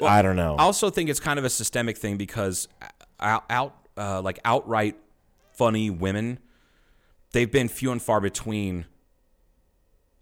I 0.00 0.22
don't 0.22 0.36
know. 0.36 0.54
I 0.56 0.62
also 0.62 0.90
think 0.90 1.10
it's 1.10 1.20
kind 1.20 1.38
of 1.38 1.44
a 1.44 1.50
systemic 1.50 1.96
thing 1.98 2.16
because 2.16 2.68
out, 3.18 3.44
out 3.50 3.74
uh, 3.96 4.22
like 4.22 4.38
outright 4.44 4.96
funny 5.52 5.90
women, 5.90 6.38
they've 7.32 7.50
been 7.50 7.68
few 7.68 7.90
and 7.90 8.00
far 8.00 8.20
between 8.20 8.86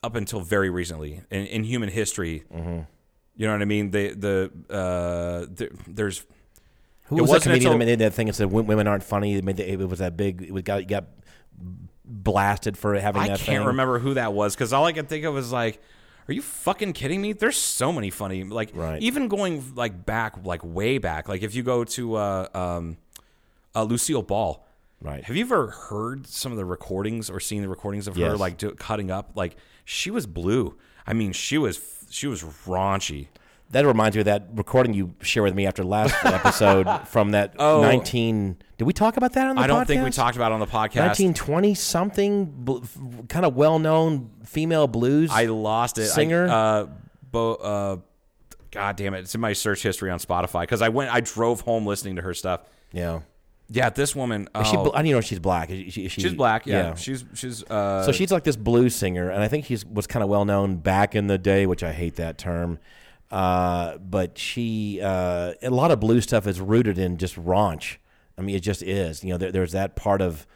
up 0.03 0.17
until 0.17 0.41
very 0.41 0.71
recently 0.71 1.21
in, 1.31 1.47
in 1.47 1.65
human 1.65 1.91
history. 1.91 2.45
Mm-hmm. 2.53 2.81
You 3.37 3.47
know 3.47 3.53
what 3.53 3.61
I 3.61 3.67
mean? 3.67 3.91
They 3.91 4.11
the 4.11 4.51
uh, 4.71 5.47
there, 5.51 5.69
there's 5.87 6.25
Who 7.09 7.19
it 7.19 7.23
was 7.23 7.31
that 7.31 7.43
comedian 7.43 7.73
until- 7.73 7.79
that 7.79 7.85
made 7.87 7.99
that 8.01 8.15
thing 8.15 8.29
and 8.29 8.37
said 8.37 8.51
women 8.51 8.87
aren't 8.87 9.05
funny? 9.05 9.35
It, 9.37 9.45
made 9.45 9.57
the, 9.57 9.71
it 9.71 9.89
was 9.89 10.01
that 10.01 10.17
big. 10.17 10.43
It 10.43 10.53
was 10.53 10.63
got 10.63 10.87
got 10.89 11.05
blasted 12.05 12.77
for 12.77 12.95
having 12.99 13.23
that. 13.23 13.25
I 13.33 13.37
can't 13.37 13.41
thing. 13.59 13.65
remember 13.65 13.99
who 13.99 14.15
that 14.15 14.33
was 14.33 14.55
because 14.55 14.73
all 14.73 14.85
I 14.85 14.93
could 14.93 15.09
think 15.09 15.25
of 15.25 15.35
was 15.35 15.53
like, 15.53 15.81
are 16.29 16.33
you 16.33 16.43
fucking 16.43 16.93
kidding 16.93 17.21
me? 17.21 17.33
There's 17.33 17.57
so 17.57 17.93
many 17.93 18.11
funny 18.11 18.45
like 18.45 18.71
Right. 18.75 19.01
even 19.03 19.29
going 19.29 19.75
like 19.75 20.05
back 20.05 20.45
like 20.45 20.63
way 20.65 20.99
back 20.99 21.29
like 21.29 21.43
if 21.43 21.55
you 21.55 21.63
go 21.63 21.85
to 21.85 22.17
uh, 22.17 22.49
um, 22.55 22.97
uh, 23.75 23.83
Lucille 23.85 24.23
Ball. 24.23 24.65
Right. 25.03 25.23
Have 25.25 25.37
you 25.37 25.45
ever 25.45 25.69
heard 25.69 26.27
some 26.27 26.53
of 26.53 26.59
the 26.59 26.65
recordings 26.65 27.29
or 27.29 27.39
seen 27.39 27.61
the 27.61 27.69
recordings 27.69 28.09
of 28.09 28.17
her 28.17 28.37
like 28.37 28.57
do, 28.57 28.71
cutting 28.73 29.11
up? 29.11 29.33
Like 29.35 29.57
she 29.85 30.11
was 30.11 30.27
blue. 30.27 30.77
I 31.07 31.13
mean, 31.13 31.33
she 31.33 31.59
was 31.59 32.07
she 32.11 32.27
was 32.27 32.43
raunchy. 32.43 33.29
That 33.71 33.85
reminds 33.85 34.17
me 34.17 34.21
of 34.21 34.27
that 34.27 34.47
recording 34.55 34.95
you 34.95 35.15
shared 35.23 35.45
with 35.45 35.55
me 35.55 35.67
after 35.67 35.83
last 35.85 36.15
episode 36.25 36.89
from 37.09 37.33
that 37.33 37.55
Oh. 37.59 37.83
19. 37.83 38.59
Did 38.79 38.85
we 38.85 38.93
talk 38.93 39.17
about 39.17 39.33
that 39.33 39.49
on 39.49 39.57
the 39.57 39.63
I 39.63 39.67
don't 39.67 39.83
podcast? 39.83 39.87
think 39.89 40.05
we 40.05 40.11
talked 40.11 40.37
about 40.37 40.53
it 40.53 40.55
on 40.55 40.61
the 40.61 40.67
podcast. 40.67 41.07
1920 41.09 41.75
something, 41.75 42.45
bl- 42.45 42.79
kind 43.29 43.45
of 43.45 43.57
well 43.57 43.79
known 43.79 44.31
female 44.45 44.87
blues. 44.87 45.31
I 45.33 45.47
lost 45.47 45.99
it. 45.99 46.03
I- 46.03 46.07
Singer? 46.07 46.47
uh, 46.49 46.87
Bo, 47.33 47.55
uh, 47.55 47.97
God 48.71 48.97
damn 48.97 49.15
it! 49.15 49.21
It's 49.21 49.35
in 49.35 49.41
my 49.41 49.53
search 49.53 49.83
history 49.83 50.11
on 50.11 50.19
Spotify 50.21 50.61
because 50.63 50.81
I 50.83 50.91
went. 50.91 51.13
I 51.13 51.21
drove 51.21 51.63
home 51.63 51.87
listening 51.87 52.17
to 52.17 52.23
her 52.23 52.35
stuff. 52.35 52.61
yeah. 52.93 53.21
Yeah, 53.69 53.91
this 53.91 54.15
woman. 54.15 54.49
She, 54.65 54.77
oh, 54.77 54.85
bl- 54.85 54.91
I 54.95 55.03
don't 55.03 55.11
know 55.11 55.19
if 55.19 55.25
she's 55.25 55.41
black. 55.41 55.71
Is 55.71 55.93
she, 55.93 56.05
is 56.07 56.13
she- 56.13 56.21
she's 56.21 56.35
black. 56.35 56.67
Yeah, 56.67 56.95
she's 56.95 57.25
she's. 57.35 57.65
Uh, 57.65 58.05
so 58.05 58.13
she's 58.13 58.31
like 58.31 58.45
this 58.45 58.55
blues 58.55 58.95
singer, 58.95 59.29
and 59.29 59.43
I 59.43 59.49
think 59.49 59.65
she 59.65 59.77
was 59.93 60.07
kind 60.07 60.23
of 60.23 60.29
well 60.29 60.45
known 60.45 60.77
back 60.77 61.17
in 61.17 61.27
the 61.27 61.37
day, 61.37 61.67
which 61.67 61.83
I 61.83 61.91
hate 61.93 62.15
that 62.17 62.39
term. 62.39 62.79
Uh, 63.31 63.99
but 63.99 64.39
she, 64.39 65.01
uh, 65.03 65.55
a 65.63 65.71
lot 65.71 65.91
of 65.91 66.01
blue 66.01 66.21
stuff 66.21 66.47
is 66.47 66.61
rooted 66.61 66.99
in 66.99 67.17
just 67.17 67.37
raunch. 67.37 67.97
I 68.39 68.43
mean, 68.43 68.55
it 68.55 68.61
just 68.61 68.83
is. 68.83 69.25
You 69.25 69.31
know, 69.31 69.39
there, 69.39 69.53
there's 69.53 69.73
that 69.73 69.97
part 69.97 70.21
of 70.21 70.47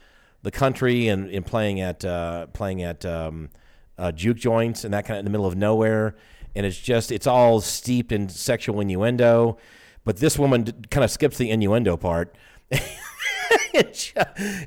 the 0.43 0.51
country 0.51 1.09
and, 1.09 1.29
and 1.31 1.45
playing 1.45 1.81
at 1.81 2.05
uh, 2.05 2.47
playing 2.49 2.83
at 2.83 3.05
um, 3.05 3.51
uh, 3.99 4.13
juke 4.13 4.39
joints 4.39 4.85
and 4.85 4.95
that 4.95 5.05
kind 5.05 5.17
of 5.17 5.21
in 5.21 5.25
the 5.25 5.31
middle 5.31 5.47
of 5.47 5.57
nowhere, 5.57 6.17
and 6.55 6.65
it's 6.65 6.79
just 6.79 7.11
it's 7.11 7.27
all 7.27 7.61
steeped 7.61 8.13
in 8.13 8.29
sexual 8.29 8.81
innuendo. 8.81 9.59
But 10.05 10.19
this 10.19 10.39
woman 10.39 10.65
kind 10.91 11.05
of 11.05 11.11
skips 11.11 11.39
the 11.39 11.51
innuendo 11.51 11.97
part. 11.97 12.35
it 12.71 14.13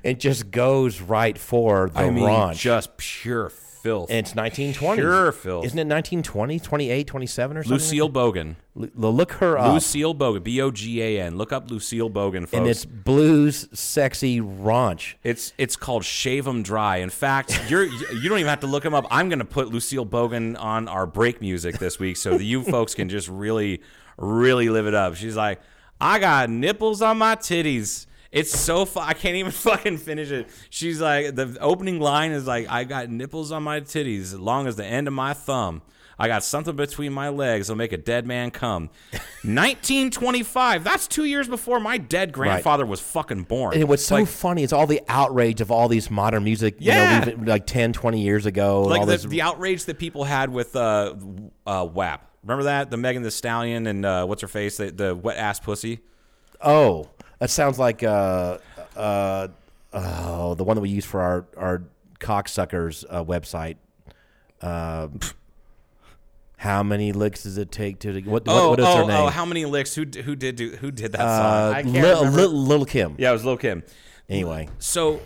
it 0.04 0.20
just 0.20 0.52
goes 0.52 1.02
right 1.02 1.38
for 1.38 1.90
the 1.90 2.00
I 2.00 2.10
mean, 2.10 2.26
raunch. 2.26 2.56
just 2.56 2.98
pure 2.98 3.50
filth. 3.84 4.10
And 4.10 4.20
it's 4.20 4.34
1920. 4.34 5.02
Pure 5.02 5.32
filth. 5.34 5.66
Isn't 5.66 5.78
it 5.78 5.88
1920, 5.88 6.60
28, 6.60 7.06
27 7.08 7.58
or 7.58 7.64
something? 7.64 7.74
Lucille 7.74 8.10
Bogan. 8.10 8.56
L- 8.80 8.90
look 9.14 9.34
her 9.34 9.58
up. 9.60 9.74
Lucille 9.74 10.16
Bogan. 10.16 10.42
B 10.44 10.62
O 10.62 10.72
G 10.72 11.02
A 11.04 11.22
N. 11.22 11.38
Look 11.38 11.52
up 11.52 11.70
Lucille 11.70 12.10
Bogan, 12.10 12.42
folks. 12.44 12.54
and 12.54 12.68
it's 12.68 12.86
blues, 12.86 13.68
sexy 13.74 14.40
raunch. 14.42 15.16
It's 15.24 15.54
it's 15.58 15.76
called 15.76 16.06
Shave 16.06 16.48
'Em 16.48 16.64
Dry. 16.64 16.98
In 16.98 17.10
fact, 17.10 17.70
you're 17.70 17.84
you 17.84 18.30
don't 18.30 18.40
even 18.40 18.50
have 18.50 18.62
to 18.62 18.68
look 18.68 18.86
him 18.86 18.94
up. 18.94 19.06
I'm 19.12 19.28
going 19.30 19.40
to 19.40 19.46
put 19.46 19.68
Lucille 19.68 20.06
Bogan 20.06 20.60
on 20.60 20.88
our 20.88 21.06
break 21.06 21.42
music 21.42 21.78
this 21.78 22.00
week 22.00 22.18
so 22.18 22.32
that 22.38 22.44
you 22.44 22.64
folks 22.64 22.96
can 22.96 23.10
just 23.10 23.28
really 23.28 23.82
really 24.18 24.70
live 24.70 24.88
it 24.88 24.94
up. 24.96 25.16
She's 25.16 25.36
like, 25.36 25.60
"I 26.00 26.20
got 26.20 26.50
nipples 26.50 27.02
on 27.02 27.18
my 27.18 27.36
titties." 27.36 28.08
It's 28.34 28.52
so 28.58 28.84
fu- 28.86 29.00
I 29.00 29.14
can't 29.14 29.36
even 29.36 29.52
fucking 29.70 30.00
finish 30.00 30.32
it. 30.32 30.50
She's 30.70 31.00
like 31.00 31.36
the 31.36 31.56
opening 31.62 32.00
line 32.02 32.32
is 32.32 32.46
like, 32.48 32.68
"I 32.70 32.84
got 32.84 33.10
nipples 33.10 33.52
on 33.52 33.64
my 33.64 33.80
titties 33.80 34.22
as 34.22 34.40
long 34.40 34.68
as 34.68 34.76
the 34.76 34.86
end 34.86 35.08
of 35.08 35.14
my 35.14 35.34
thumb." 35.34 35.82
I 36.20 36.28
got 36.28 36.44
something 36.44 36.76
between 36.76 37.12
my 37.12 37.30
legs 37.30 37.68
that'll 37.68 37.78
make 37.78 37.92
a 37.92 37.98
dead 37.98 38.28
man 38.28 38.52
come. 38.52 38.92
1925. 39.44 40.84
That's 40.84 41.08
two 41.08 41.26
years 41.26 41.48
before 41.48 41.80
my 41.80 41.98
dead 41.98 42.32
grandfather 42.32 42.86
was 42.86 43.00
fucking 43.00 43.44
born. 43.44 43.76
And 43.76 43.90
what's 43.90 44.06
so 44.06 44.16
Like, 44.16 44.28
funny 44.28 44.64
is 44.64 44.72
all 44.74 44.88
the 44.88 45.02
outrage 45.10 45.60
of 45.62 45.72
all 45.72 45.88
these 45.88 46.10
modern 46.12 46.44
music, 46.44 46.76
Yeah. 46.80 47.20
you 47.20 47.26
know, 47.32 47.38
we've- 47.38 47.50
like 47.52 47.66
10, 47.66 47.94
20 47.94 48.22
years 48.22 48.46
ago. 48.46 48.82
and 48.82 48.90
like 48.92 49.00
all 49.02 49.06
the, 49.06 49.14
this, 49.14 49.24
the 49.24 49.42
outrage 49.42 49.86
that 49.86 49.98
people 49.98 50.24
had 50.24 50.50
with 50.52 50.76
uh, 50.76 51.16
uh, 51.66 51.88
WAP. 51.92 52.30
Remember 52.44 52.66
that 52.66 52.92
the 52.92 52.98
Megan 52.98 53.24
Thee 53.24 53.30
Stallion 53.30 53.88
and 53.88 54.06
uh, 54.06 54.26
what's 54.26 54.42
her 54.42 54.48
face 54.48 54.78
the, 54.78 54.92
the 54.92 55.16
wet 55.16 55.38
ass 55.38 55.60
pussy. 55.60 56.00
oh, 56.62 57.10
that 57.44 57.50
sounds 57.50 57.78
like 57.78 58.04
uh, 58.04 58.58
uh, 58.96 59.50
oh, 59.92 60.56
the 60.56 60.64
one 60.64 60.78
that 60.78 60.82
we 60.82 60.88
use 60.88 61.04
for 61.04 61.20
our, 61.20 61.46
our 61.58 61.84
cocksuckers 62.18 63.04
uh, 63.10 63.22
website. 63.22 63.76
Uh, 64.62 65.10
how 66.56 66.84
many 66.84 67.12
licks 67.12 67.44
does 67.44 67.58
it 67.58 67.70
take 67.70 68.00
to 68.00 68.22
what? 68.22 68.44
Oh, 68.48 68.70
what 68.70 68.80
is 68.80 68.86
oh, 68.86 68.96
her 69.00 69.06
name? 69.06 69.18
oh! 69.18 69.28
How 69.28 69.44
many 69.44 69.66
licks? 69.66 69.94
Who 69.94 70.04
who 70.04 70.38
did 70.38 70.56
do, 70.56 70.70
who 70.70 70.90
did 70.90 71.12
that 71.12 71.20
song? 71.20 71.74
uh, 71.74 71.76
I 71.76 71.84
can't 71.84 71.96
Lil, 71.96 72.20
remember. 72.20 72.38
Lil, 72.48 72.52
Lil 72.54 72.86
Kim. 72.86 73.16
yeah, 73.18 73.32
it 73.32 73.34
was 73.34 73.44
Lil 73.44 73.58
Kim. 73.58 73.84
Anyway, 74.30 74.70
So, 74.80 75.20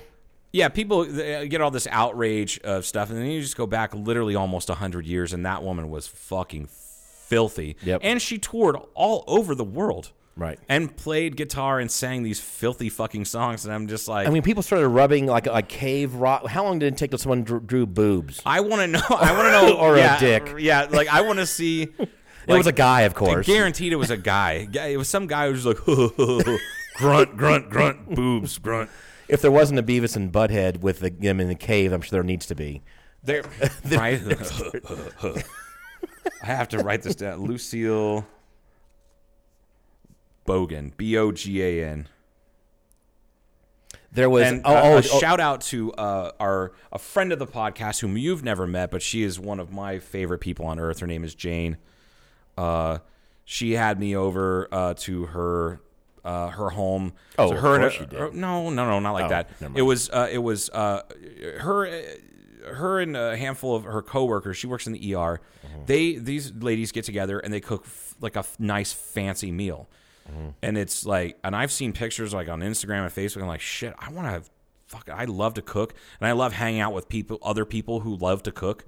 yeah, 0.51 0.69
people 0.69 1.01
uh, 1.01 1.45
get 1.45 1.61
all 1.61 1.69
this 1.69 1.87
outrage 1.91 2.59
of 2.61 2.83
stuff, 2.83 3.11
and 3.11 3.19
then 3.19 3.27
you 3.27 3.41
just 3.41 3.55
go 3.55 3.67
back 3.67 3.93
literally 3.93 4.33
almost 4.33 4.69
hundred 4.69 5.05
years, 5.05 5.33
and 5.33 5.45
that 5.45 5.61
woman 5.61 5.91
was 5.91 6.07
fucking 6.07 6.65
filthy. 6.65 7.75
Yep. 7.83 8.01
And 8.03 8.19
she 8.19 8.39
toured 8.39 8.75
all 8.95 9.23
over 9.27 9.53
the 9.53 9.63
world. 9.63 10.13
Right. 10.37 10.59
And 10.69 10.95
played 10.95 11.35
guitar 11.35 11.79
and 11.79 11.89
sang 11.89 12.21
these 12.21 12.39
filthy 12.39 12.89
fucking 12.89 13.25
songs, 13.25 13.65
and 13.65 13.73
I'm 13.73 13.87
just 13.87 14.07
like, 14.07 14.27
I 14.27 14.29
mean, 14.29 14.43
people 14.43 14.61
started 14.61 14.87
rubbing 14.87 15.25
like 15.25 15.47
a 15.47 15.63
cave 15.63 16.13
rock. 16.13 16.45
How 16.47 16.63
long 16.63 16.77
did 16.77 16.93
it 16.93 16.97
take 16.97 17.09
till 17.09 17.17
someone 17.17 17.43
drew, 17.43 17.59
drew 17.59 17.85
boobs? 17.87 18.41
I 18.45 18.59
want 18.59 18.81
to 18.81 18.87
know. 18.87 19.01
I 19.09 19.31
want 19.33 19.47
to 19.47 19.51
know. 19.51 19.77
Or 19.87 19.95
a 19.95 19.99
yeah, 19.99 20.19
dick. 20.19 20.55
Yeah, 20.59 20.87
like 20.89 21.07
I 21.07 21.21
want 21.21 21.39
to 21.39 21.45
see. 21.45 21.83
it 21.99 22.09
was 22.47 22.67
a 22.67 22.71
guy, 22.71 23.01
of 23.01 23.15
course. 23.15 23.47
Guaranteed, 23.47 23.93
it 23.93 23.97
was 23.97 24.11
a 24.11 24.17
guy. 24.17 24.67
It 24.71 24.97
was 24.97 25.09
some 25.09 25.27
guy 25.27 25.47
who 25.47 25.53
was 25.53 25.63
just 25.63 25.87
like 25.87 26.45
grunt, 26.95 27.35
grunt, 27.35 27.69
grunt, 27.69 28.15
boobs, 28.15 28.57
grunt. 28.59 28.89
If 29.27 29.41
there 29.41 29.51
wasn't 29.51 29.79
a 29.79 29.83
Beavis 29.83 30.15
and 30.15 30.31
Butthead 30.31 30.81
with 30.81 30.99
the, 30.99 31.09
them 31.09 31.39
in 31.39 31.47
the 31.47 31.55
cave, 31.55 31.91
I'm 31.91 32.01
sure 32.01 32.17
there 32.17 32.23
needs 32.23 32.45
to 32.47 32.55
be. 32.55 32.83
There, 33.23 33.43
right? 33.91 34.21
I 36.41 36.45
have 36.45 36.69
to 36.69 36.79
write 36.79 37.01
this 37.01 37.15
down. 37.15 37.41
Lucille 37.41 38.25
Bogan, 40.47 40.95
B 40.97 41.15
O 41.17 41.31
G 41.31 41.61
A 41.61 41.85
N. 41.87 42.07
There 44.11 44.29
was 44.29 44.47
And 44.47 44.61
oh, 44.65 44.73
a, 44.73 44.81
oh, 44.81 44.93
a 44.93 44.97
oh, 44.97 45.01
shout 45.01 45.39
out 45.39 45.61
to 45.61 45.91
uh, 45.93 46.31
our 46.39 46.71
a 46.91 46.97
friend 46.97 47.31
of 47.31 47.39
the 47.39 47.45
podcast 47.45 47.99
whom 47.99 48.17
you've 48.17 48.43
never 48.43 48.65
met, 48.65 48.89
but 48.89 49.01
she 49.01 49.21
is 49.21 49.39
one 49.39 49.59
of 49.59 49.71
my 49.71 49.99
favorite 49.99 50.39
people 50.39 50.65
on 50.65 50.79
earth. 50.79 50.99
Her 50.99 51.07
name 51.07 51.23
is 51.23 51.35
Jane. 51.35 51.77
Uh, 52.57 52.99
she 53.45 53.73
had 53.73 53.99
me 53.99 54.15
over 54.15 54.67
uh, 54.71 54.93
to 54.95 55.25
her 55.27 55.81
uh, 56.23 56.47
her 56.49 56.69
home. 56.71 57.13
Oh, 57.37 57.49
So 57.49 57.55
of 57.55 57.61
her 57.61 57.73
and 57.75 57.83
course 57.83 57.99
you 57.99 58.05
did. 58.07 58.19
her- 58.19 58.31
no, 58.31 58.69
no, 58.69 58.85
no, 58.89 58.99
not 58.99 59.11
like 59.11 59.25
Oh, 59.25 59.29
that. 59.29 59.49
It 59.75 59.81
was 59.83 60.09
uh, 60.09 60.27
it 60.31 60.39
was 60.39 60.69
uh, 60.71 61.01
her. 61.59 61.85
uh, 61.87 62.01
Her 62.73 62.99
and 62.99 63.15
a 63.15 63.37
handful 63.37 63.75
of 63.77 63.83
her 63.85 64.01
coworkers. 64.01 64.57
She 64.57 64.67
works 64.67 64.87
in 64.87 64.93
the 64.93 65.13
ER. 65.15 65.39
Mm-hmm. 65.39 65.85
They 65.85 66.15
these 66.15 66.51
ladies 66.53 66.91
get 66.91 67.05
together 67.05 67.39
and 67.39 67.53
they 67.53 67.61
cook 67.61 67.83
f- 67.85 68.15
like 68.19 68.35
a 68.35 68.39
f- 68.39 68.59
nice 68.59 68.91
fancy 68.91 69.51
meal. 69.51 69.87
Mm-hmm. 70.29 70.49
And 70.61 70.77
it's 70.77 71.05
like, 71.05 71.37
and 71.43 71.55
I've 71.55 71.71
seen 71.71 71.93
pictures 71.93 72.33
like 72.33 72.49
on 72.49 72.61
Instagram 72.61 73.03
and 73.03 73.11
Facebook. 73.11 73.41
I'm 73.41 73.47
like, 73.47 73.61
shit, 73.61 73.93
I 73.99 74.11
want 74.11 74.27
to 74.27 74.31
have, 74.31 74.49
fuck, 74.87 75.09
I 75.09 75.25
love 75.25 75.53
to 75.55 75.61
cook, 75.61 75.93
and 76.19 76.27
I 76.27 76.31
love 76.31 76.53
hanging 76.53 76.79
out 76.81 76.93
with 76.93 77.09
people, 77.09 77.39
other 77.41 77.65
people 77.65 77.99
who 78.01 78.15
love 78.15 78.43
to 78.43 78.51
cook, 78.51 78.85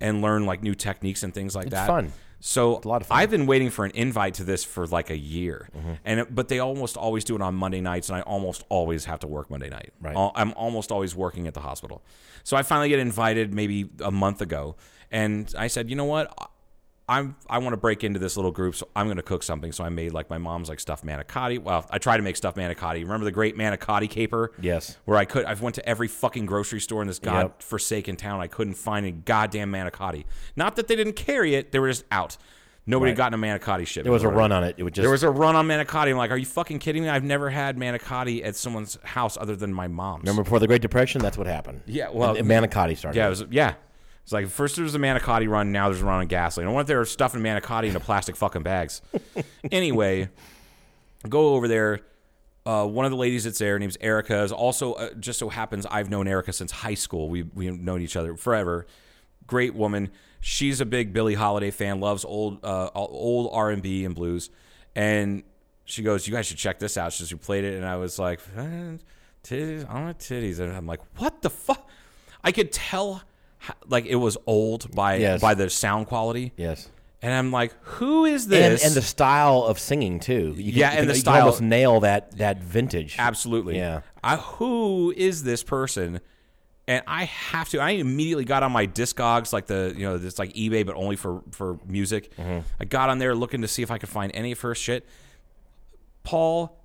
and 0.00 0.22
learn 0.22 0.46
like 0.46 0.62
new 0.62 0.74
techniques 0.74 1.22
and 1.22 1.32
things 1.32 1.54
like 1.54 1.66
Mm-hmm. 1.66 1.74
It's 1.74 1.80
that. 1.80 1.86
fun. 1.86 2.12
So 2.40 2.80
a 2.84 2.88
lot 2.88 3.00
of 3.00 3.06
fun. 3.06 3.14
Mm-hmm. 3.16 3.22
I've 3.22 3.30
been 3.30 3.46
waiting 3.46 3.70
for 3.70 3.86
an 3.86 3.92
invite 3.94 4.34
to 4.34 4.44
this 4.44 4.64
for 4.64 4.86
like 4.86 5.08
a 5.08 5.16
year, 5.16 5.70
and 6.04 6.20
it, 6.20 6.34
but 6.34 6.48
they 6.48 6.58
almost 6.58 6.96
always 6.96 7.24
do 7.24 7.34
it 7.36 7.40
on 7.40 7.54
Monday 7.54 7.80
nights, 7.80 8.10
and 8.10 8.16
I 8.18 8.20
almost 8.20 8.64
always 8.68 9.06
have 9.06 9.20
to 9.20 9.26
work 9.26 9.48
Monday 9.50 9.70
night. 9.70 9.92
Right. 10.02 10.14
I'm 10.34 10.52
almost 10.52 10.92
always 10.92 11.14
working 11.16 11.46
at 11.46 11.54
the 11.54 11.60
hospital, 11.60 12.02
so 12.42 12.56
I 12.56 12.62
finally 12.62 12.90
get 12.90 12.98
invited 12.98 13.54
maybe 13.54 13.88
a 14.00 14.10
month 14.10 14.42
ago, 14.42 14.76
And 15.14 15.54
I 15.56 15.68
said, 15.68 15.88
you 15.88 15.94
know 15.96 16.04
what? 16.06 16.36
I'm 17.08 17.36
I 17.50 17.58
want 17.58 17.74
to 17.74 17.76
break 17.76 18.02
into 18.02 18.18
this 18.18 18.36
little 18.36 18.50
group, 18.50 18.74
so 18.74 18.88
I'm 18.96 19.06
going 19.06 19.18
to 19.18 19.22
cook 19.22 19.42
something. 19.42 19.72
So 19.72 19.84
I 19.84 19.90
made 19.90 20.12
like 20.12 20.30
my 20.30 20.38
mom's 20.38 20.68
like 20.70 20.80
stuffed 20.80 21.04
manicotti. 21.04 21.58
Well, 21.58 21.84
I 21.90 21.98
tried 21.98 22.16
to 22.16 22.22
make 22.22 22.36
stuffed 22.36 22.56
manicotti. 22.56 23.02
Remember 23.02 23.24
the 23.24 23.30
great 23.32 23.56
manicotti 23.58 24.08
caper? 24.08 24.52
Yes. 24.60 24.96
Where 25.04 25.18
I 25.18 25.26
could, 25.26 25.44
I 25.44 25.52
went 25.54 25.74
to 25.74 25.86
every 25.86 26.08
fucking 26.08 26.46
grocery 26.46 26.80
store 26.80 27.02
in 27.02 27.08
this 27.08 27.20
Yep. 27.22 27.32
god-forsaken 27.32 28.16
town. 28.16 28.40
I 28.40 28.46
couldn't 28.46 28.74
find 28.74 29.04
a 29.04 29.10
goddamn 29.10 29.70
manicotti. 29.70 30.24
Not 30.56 30.76
that 30.76 30.88
they 30.88 30.96
didn't 30.96 31.16
carry 31.16 31.54
it; 31.54 31.72
they 31.72 31.78
were 31.78 31.88
just 31.88 32.04
out. 32.10 32.38
Nobody 32.86 33.10
had 33.12 33.18
Right. 33.18 33.30
gotten 33.32 33.42
a 33.42 33.46
manicotti 33.46 33.86
shipment. 33.86 34.04
There 34.04 34.12
was 34.12 34.24
a 34.24 34.28
run 34.28 34.52
on 34.52 34.62
it. 34.62 34.74
It 34.78 34.82
would 34.82 34.92
just 34.94 35.02
There 35.02 35.10
was 35.10 35.22
a 35.22 35.30
run 35.30 35.56
on 35.56 35.66
manicotti. 35.66 36.10
I'm 36.10 36.18
like, 36.18 36.30
are 36.30 36.36
you 36.36 36.44
fucking 36.44 36.80
kidding 36.80 37.02
me? 37.02 37.08
I've 37.08 37.24
never 37.24 37.48
had 37.48 37.78
manicotti 37.78 38.44
at 38.44 38.56
someone's 38.56 38.98
house 39.04 39.38
other 39.38 39.56
than 39.56 39.72
my 39.72 39.88
mom's. 39.88 40.22
remember 40.24 40.42
before 40.44 40.58
the 40.58 40.66
Great 40.66 40.82
Depression. 40.82 41.22
That's 41.22 41.38
what 41.38 41.46
happened. 41.46 41.80
Yeah, 41.86 42.08
well- 42.12 42.36
And 42.36 42.46
manicotti 42.46 42.94
started. 42.96 43.16
Yeah, 43.18 43.26
it 43.26 43.30
was, 43.30 43.44
yeah. 43.50 43.74
It's 44.24 44.32
like 44.32 44.48
first 44.48 44.76
there 44.76 44.82
was 44.82 44.94
a 44.94 44.98
manicotti 44.98 45.48
run, 45.48 45.70
now 45.70 45.88
there's 45.88 46.02
a 46.02 46.04
run 46.04 46.20
on 46.20 46.26
gasoline. 46.26 46.66
I 46.66 46.72
wonder 46.72 46.82
if 46.82 46.86
they 46.88 46.96
were 46.96 47.04
stuffing 47.04 47.42
manicotti 47.42 47.86
into 47.86 48.00
plastic 48.00 48.36
fucking 48.36 48.62
bags. 48.62 49.02
anyway, 49.70 50.28
go 51.28 51.54
over 51.54 51.68
there. 51.68 52.00
Uh, 52.66 52.86
one 52.86 53.04
of 53.04 53.10
the 53.10 53.18
ladies 53.18 53.44
that's 53.44 53.58
there, 53.58 53.74
her 53.74 53.78
name's 53.78 53.98
Erica, 54.00 54.42
is 54.42 54.50
also 54.50 54.94
uh, 54.94 55.12
just 55.14 55.38
so 55.38 55.50
happens 55.50 55.84
I've 55.84 56.08
known 56.08 56.26
Erica 56.26 56.54
since 56.54 56.72
high 56.72 56.94
school. 56.94 57.28
We 57.28 57.42
we've 57.42 57.78
known 57.78 58.00
each 58.00 58.16
other 58.16 58.36
forever. 58.36 58.86
Great 59.46 59.74
woman. 59.74 60.10
She's 60.40 60.80
a 60.80 60.86
big 60.86 61.12
Billie 61.12 61.34
Holiday 61.34 61.70
fan. 61.70 62.00
Loves 62.00 62.24
old 62.24 62.64
uh, 62.64 62.88
old 62.94 63.50
R 63.52 63.70
and 63.70 63.82
B 63.82 64.06
and 64.06 64.14
blues. 64.14 64.48
And 64.96 65.42
she 65.84 66.02
goes, 66.02 66.26
"You 66.26 66.32
guys 66.32 66.46
should 66.46 66.56
check 66.56 66.78
this 66.78 66.96
out." 66.96 67.12
She 67.12 67.24
just 67.24 67.40
played 67.42 67.64
it, 67.64 67.74
and 67.74 67.84
I 67.84 67.96
was 67.96 68.18
like, 68.18 68.40
"Eh, 68.56 68.96
"Titties, 69.42 69.86
I 69.88 70.00
want 70.00 70.18
titties," 70.18 70.58
and 70.58 70.74
I'm 70.74 70.86
like, 70.86 71.00
"What 71.18 71.42
the 71.42 71.50
fuck?" 71.50 71.86
I 72.42 72.52
could 72.52 72.72
tell, 72.72 73.22
like 73.86 74.06
it 74.06 74.16
was 74.16 74.36
old 74.46 74.94
by 74.94 75.16
Yes. 75.16 75.40
by 75.40 75.54
the 75.54 75.68
sound 75.70 76.06
quality. 76.06 76.52
Yes. 76.56 76.88
And 77.22 77.32
I'm 77.32 77.50
like, 77.50 77.72
"Who 77.82 78.26
is 78.26 78.44
And, 78.44 78.52
this?" 78.52 78.84
and 78.84 78.94
the 78.94 79.00
style 79.02 79.62
of 79.62 79.78
singing 79.78 80.20
too. 80.20 80.54
You 80.58 80.72
can- 80.72 80.80
Yeah, 80.80 80.92
you 80.92 80.98
and 81.00 81.08
the 81.08 81.14
you 81.14 81.20
style- 81.20 81.40
almost 81.44 81.62
nail 81.62 82.00
that 82.00 82.36
that 82.38 82.62
vintage. 82.62 83.16
Absolutely. 83.18 83.76
Yeah. 83.76 84.00
I, 84.22 84.36
who 84.36 85.12
is 85.16 85.42
this 85.42 85.62
person? 85.62 86.20
And 86.86 87.02
I 87.06 87.24
have 87.24 87.70
to. 87.70 87.78
I 87.78 87.90
immediately 87.92 88.44
got 88.44 88.62
on 88.62 88.70
my 88.70 88.86
Discogs, 88.86 89.54
like 89.54 89.64
the 89.66 89.94
you 89.96 90.02
know, 90.04 90.16
it's 90.16 90.38
like 90.38 90.52
eBay, 90.52 90.84
but 90.84 90.96
only 90.96 91.16
for 91.16 91.42
for 91.50 91.78
music. 91.86 92.36
Mm-hmm. 92.36 92.58
I 92.78 92.84
got 92.84 93.08
on 93.08 93.18
there 93.18 93.34
looking 93.34 93.62
to 93.62 93.68
see 93.68 93.82
if 93.82 93.90
I 93.90 93.96
could 93.96 94.10
find 94.10 94.30
any 94.34 94.52
of 94.52 94.60
her 94.60 94.74
shit. 94.74 95.06
Paul, 96.24 96.78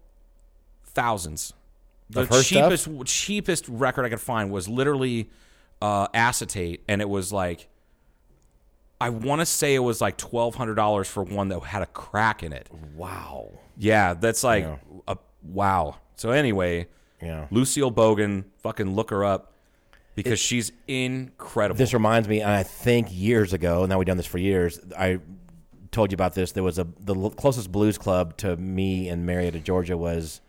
thousands. 0.86 1.53
The 2.09 2.21
Of 2.21 2.30
her 2.30 2.41
stuff? 2.41 2.71
cheapest 2.71 3.05
cheapest 3.05 3.67
record 3.69 4.05
I 4.05 4.09
could 4.09 4.21
find 4.21 4.51
was 4.51 4.67
literally 4.67 5.30
uh, 5.82 6.07
acetate, 6.13 6.84
and 6.88 7.01
it 7.01 7.09
was 7.09 7.32
like 7.32 7.67
I 9.01 9.09
want 9.09 9.39
to 9.39 9.45
say 9.45 9.75
it 9.75 9.80
was 9.80 10.01
like 10.01 10.17
twelve 10.17 10.55
hundred 10.55 10.75
dollars 10.75 11.07
for 11.07 11.23
one 11.23 11.47
that 11.49 11.59
had 11.61 11.82
a 11.82 11.86
crack 11.88 12.43
in 12.43 12.51
it. 12.53 12.67
Wow. 12.95 13.49
Yeah, 13.77 14.13
that's 14.13 14.43
like 14.43 14.63
Yeah. 14.65 14.75
a 15.07 15.17
wow. 15.43 15.95
So 16.15 16.32
anyway, 16.32 16.88
Yeah. 17.21 17.47
Lucille 17.49 17.91
Bogan, 17.91 18.43
fucking 18.61 18.93
look 18.93 19.09
her 19.11 19.23
up 19.23 19.53
because 20.15 20.38
she's 20.39 20.73
incredible. 20.88 21.77
This 21.77 21.93
reminds 21.93 22.27
me, 22.27 22.41
and 22.41 22.51
I 22.51 22.63
think 22.63 23.07
years 23.09 23.53
ago, 23.53 23.86
now 23.86 23.97
we've 23.99 24.05
done 24.05 24.17
this 24.17 24.25
for 24.25 24.38
years. 24.38 24.80
I 24.97 25.19
told 25.91 26.11
you 26.11 26.15
about 26.15 26.34
this. 26.34 26.51
There 26.51 26.63
was 26.63 26.77
a 26.77 26.86
the 26.99 27.30
closest 27.30 27.71
blues 27.71 27.97
club 27.97 28.36
to 28.38 28.57
me 28.57 29.07
in 29.07 29.25
Marietta, 29.25 29.59
Georgia, 29.61 29.95
was 29.97 30.41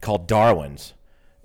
called 0.00 0.26
Darwin's. 0.26 0.94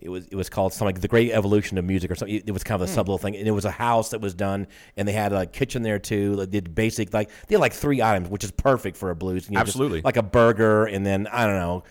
It 0.06 0.10
was 0.10 0.28
it 0.28 0.36
was 0.36 0.50
called 0.50 0.72
something 0.72 0.96
like 0.96 1.02
the 1.02 1.08
Great 1.08 1.32
Evolution 1.32 1.78
of 1.78 1.84
Music 1.86 2.10
or 2.12 2.16
something. 2.16 2.42
It 2.46 2.52
was 2.52 2.64
kind 2.64 2.82
of 2.82 2.88
a 2.88 2.92
sub 2.92 3.08
little 3.08 3.18
thing, 3.18 3.36
and 3.36 3.48
it 3.48 3.52
was 3.52 3.66
a 3.66 3.72
house 3.72 4.10
that 4.12 4.22
was 4.22 4.34
done, 4.34 4.68
and 4.96 5.08
they 5.08 5.12
had 5.14 5.34
a 5.34 5.46
kitchen 5.46 5.82
there 5.82 6.00
too. 6.00 6.36
They 6.36 6.46
did 6.46 6.76
basic 6.76 7.14
like 7.14 7.30
they 7.48 7.56
had 7.56 7.60
like 7.62 7.74
three 7.74 8.02
items, 8.02 8.30
which 8.30 8.44
is 8.44 8.52
perfect 8.52 8.98
for 8.98 9.10
a 9.10 9.16
blues. 9.16 9.48
You 9.50 9.56
know, 9.56 9.62
Absolutely. 9.62 10.02
like 10.02 10.18
a 10.18 10.24
burger, 10.24 10.86
and 10.86 11.06
then 11.06 11.28
I 11.28 11.46
don't 11.46 11.56
know, 11.56 11.84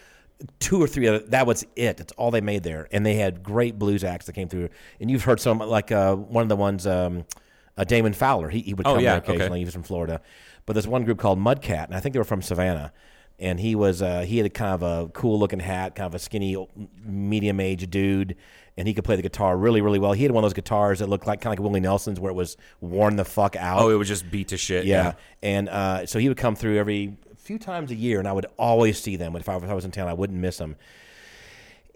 two 0.61 0.81
or 0.83 0.87
three. 0.87 1.09
Other, 1.09 1.19
that 1.31 1.47
was 1.47 1.67
it. 1.77 1.97
That's 1.97 2.13
all 2.13 2.31
they 2.31 2.41
made 2.41 2.63
there, 2.63 2.89
and 2.93 3.05
they 3.05 3.15
had 3.17 3.43
great 3.43 3.79
blues 3.79 4.05
acts 4.05 4.27
that 4.27 4.33
came 4.35 4.49
through. 4.49 4.69
And 5.01 5.11
you've 5.11 5.25
heard 5.25 5.41
some 5.41 5.59
like 5.59 5.91
uh, 5.93 6.15
one 6.15 6.43
of 6.43 6.49
the 6.49 6.57
ones, 6.57 6.87
um, 6.87 7.25
uh, 7.77 7.85
Damon 7.85 8.13
Fowler. 8.13 8.49
He, 8.49 8.61
he 8.61 8.75
would 8.75 8.87
Oh, 8.87 8.95
come 8.95 9.03
yeah, 9.03 9.19
there 9.19 9.19
occasionally. 9.19 9.47
okay. 9.51 9.59
He 9.59 9.65
was 9.65 9.75
from 9.75 9.83
Florida, 9.83 10.21
but 10.67 10.75
there's 10.75 10.87
one 10.87 11.05
group 11.05 11.19
called 11.19 11.39
Mudcat, 11.41 11.87
and 11.87 11.95
I 11.95 12.01
think 12.01 12.13
they 12.13 12.21
were 12.21 12.25
from 12.25 12.43
Savannah. 12.43 12.93
And 13.39 13.59
he 13.59 13.75
was 13.75 14.01
uh, 14.01 14.21
he 14.23 14.37
had 14.37 14.47
a 14.47 14.51
kind 14.51 14.75
of 14.75 14.83
a 14.83 15.09
cool 15.11 15.39
looking 15.39 15.59
hat, 15.61 15.97
kind 15.97 16.07
of 16.07 16.15
a 16.15 16.19
skinny, 16.19 16.57
medium 17.05 17.59
aged 17.59 17.91
dude, 17.91 18.37
and 18.77 18.87
he 18.87 18.95
could 18.95 19.05
play 19.05 19.17
the 19.17 19.23
guitar 19.23 19.57
really 19.57 19.81
really 19.81 19.99
well. 19.99 20.13
He 20.13 20.23
had 20.23 20.31
one 20.33 20.45
of 20.45 20.49
those 20.49 20.55
guitars 20.55 21.01
that 21.01 21.09
looked 21.09 21.27
like 21.27 21.41
kind 21.41 21.53
of 21.53 21.59
like 21.59 21.69
Willie 21.69 21.81
Nelson's, 21.81 22.21
where 22.21 22.31
it 22.31 22.35
was 22.35 22.57
worn 22.81 23.17
the 23.17 23.25
fuck 23.25 23.57
out. 23.57 23.81
oh, 23.81 23.91
it 23.91 23.97
was 23.97 24.07
just 24.09 24.31
beat 24.31 24.49
to 24.49 24.57
shit. 24.57 24.85
Yeah, 24.85 25.15
and 25.43 25.69
uh, 25.69 26.07
so 26.07 26.19
he 26.21 26.29
would 26.29 26.39
come 26.39 26.55
through 26.55 26.79
every 26.79 27.17
few 27.37 27.59
times 27.59 27.91
a 27.91 27.95
year, 27.95 28.21
and 28.21 28.29
I 28.29 28.33
would 28.33 28.47
always 28.57 29.01
see 29.01 29.17
them. 29.17 29.35
If 29.37 29.49
I, 29.49 29.57
if 29.57 29.65
I 29.65 29.75
was 29.75 29.85
in 29.85 29.91
town, 29.91 30.09
I 30.09 30.15
wouldn't 30.15 30.39
miss 30.39 30.59
them. 30.59 30.77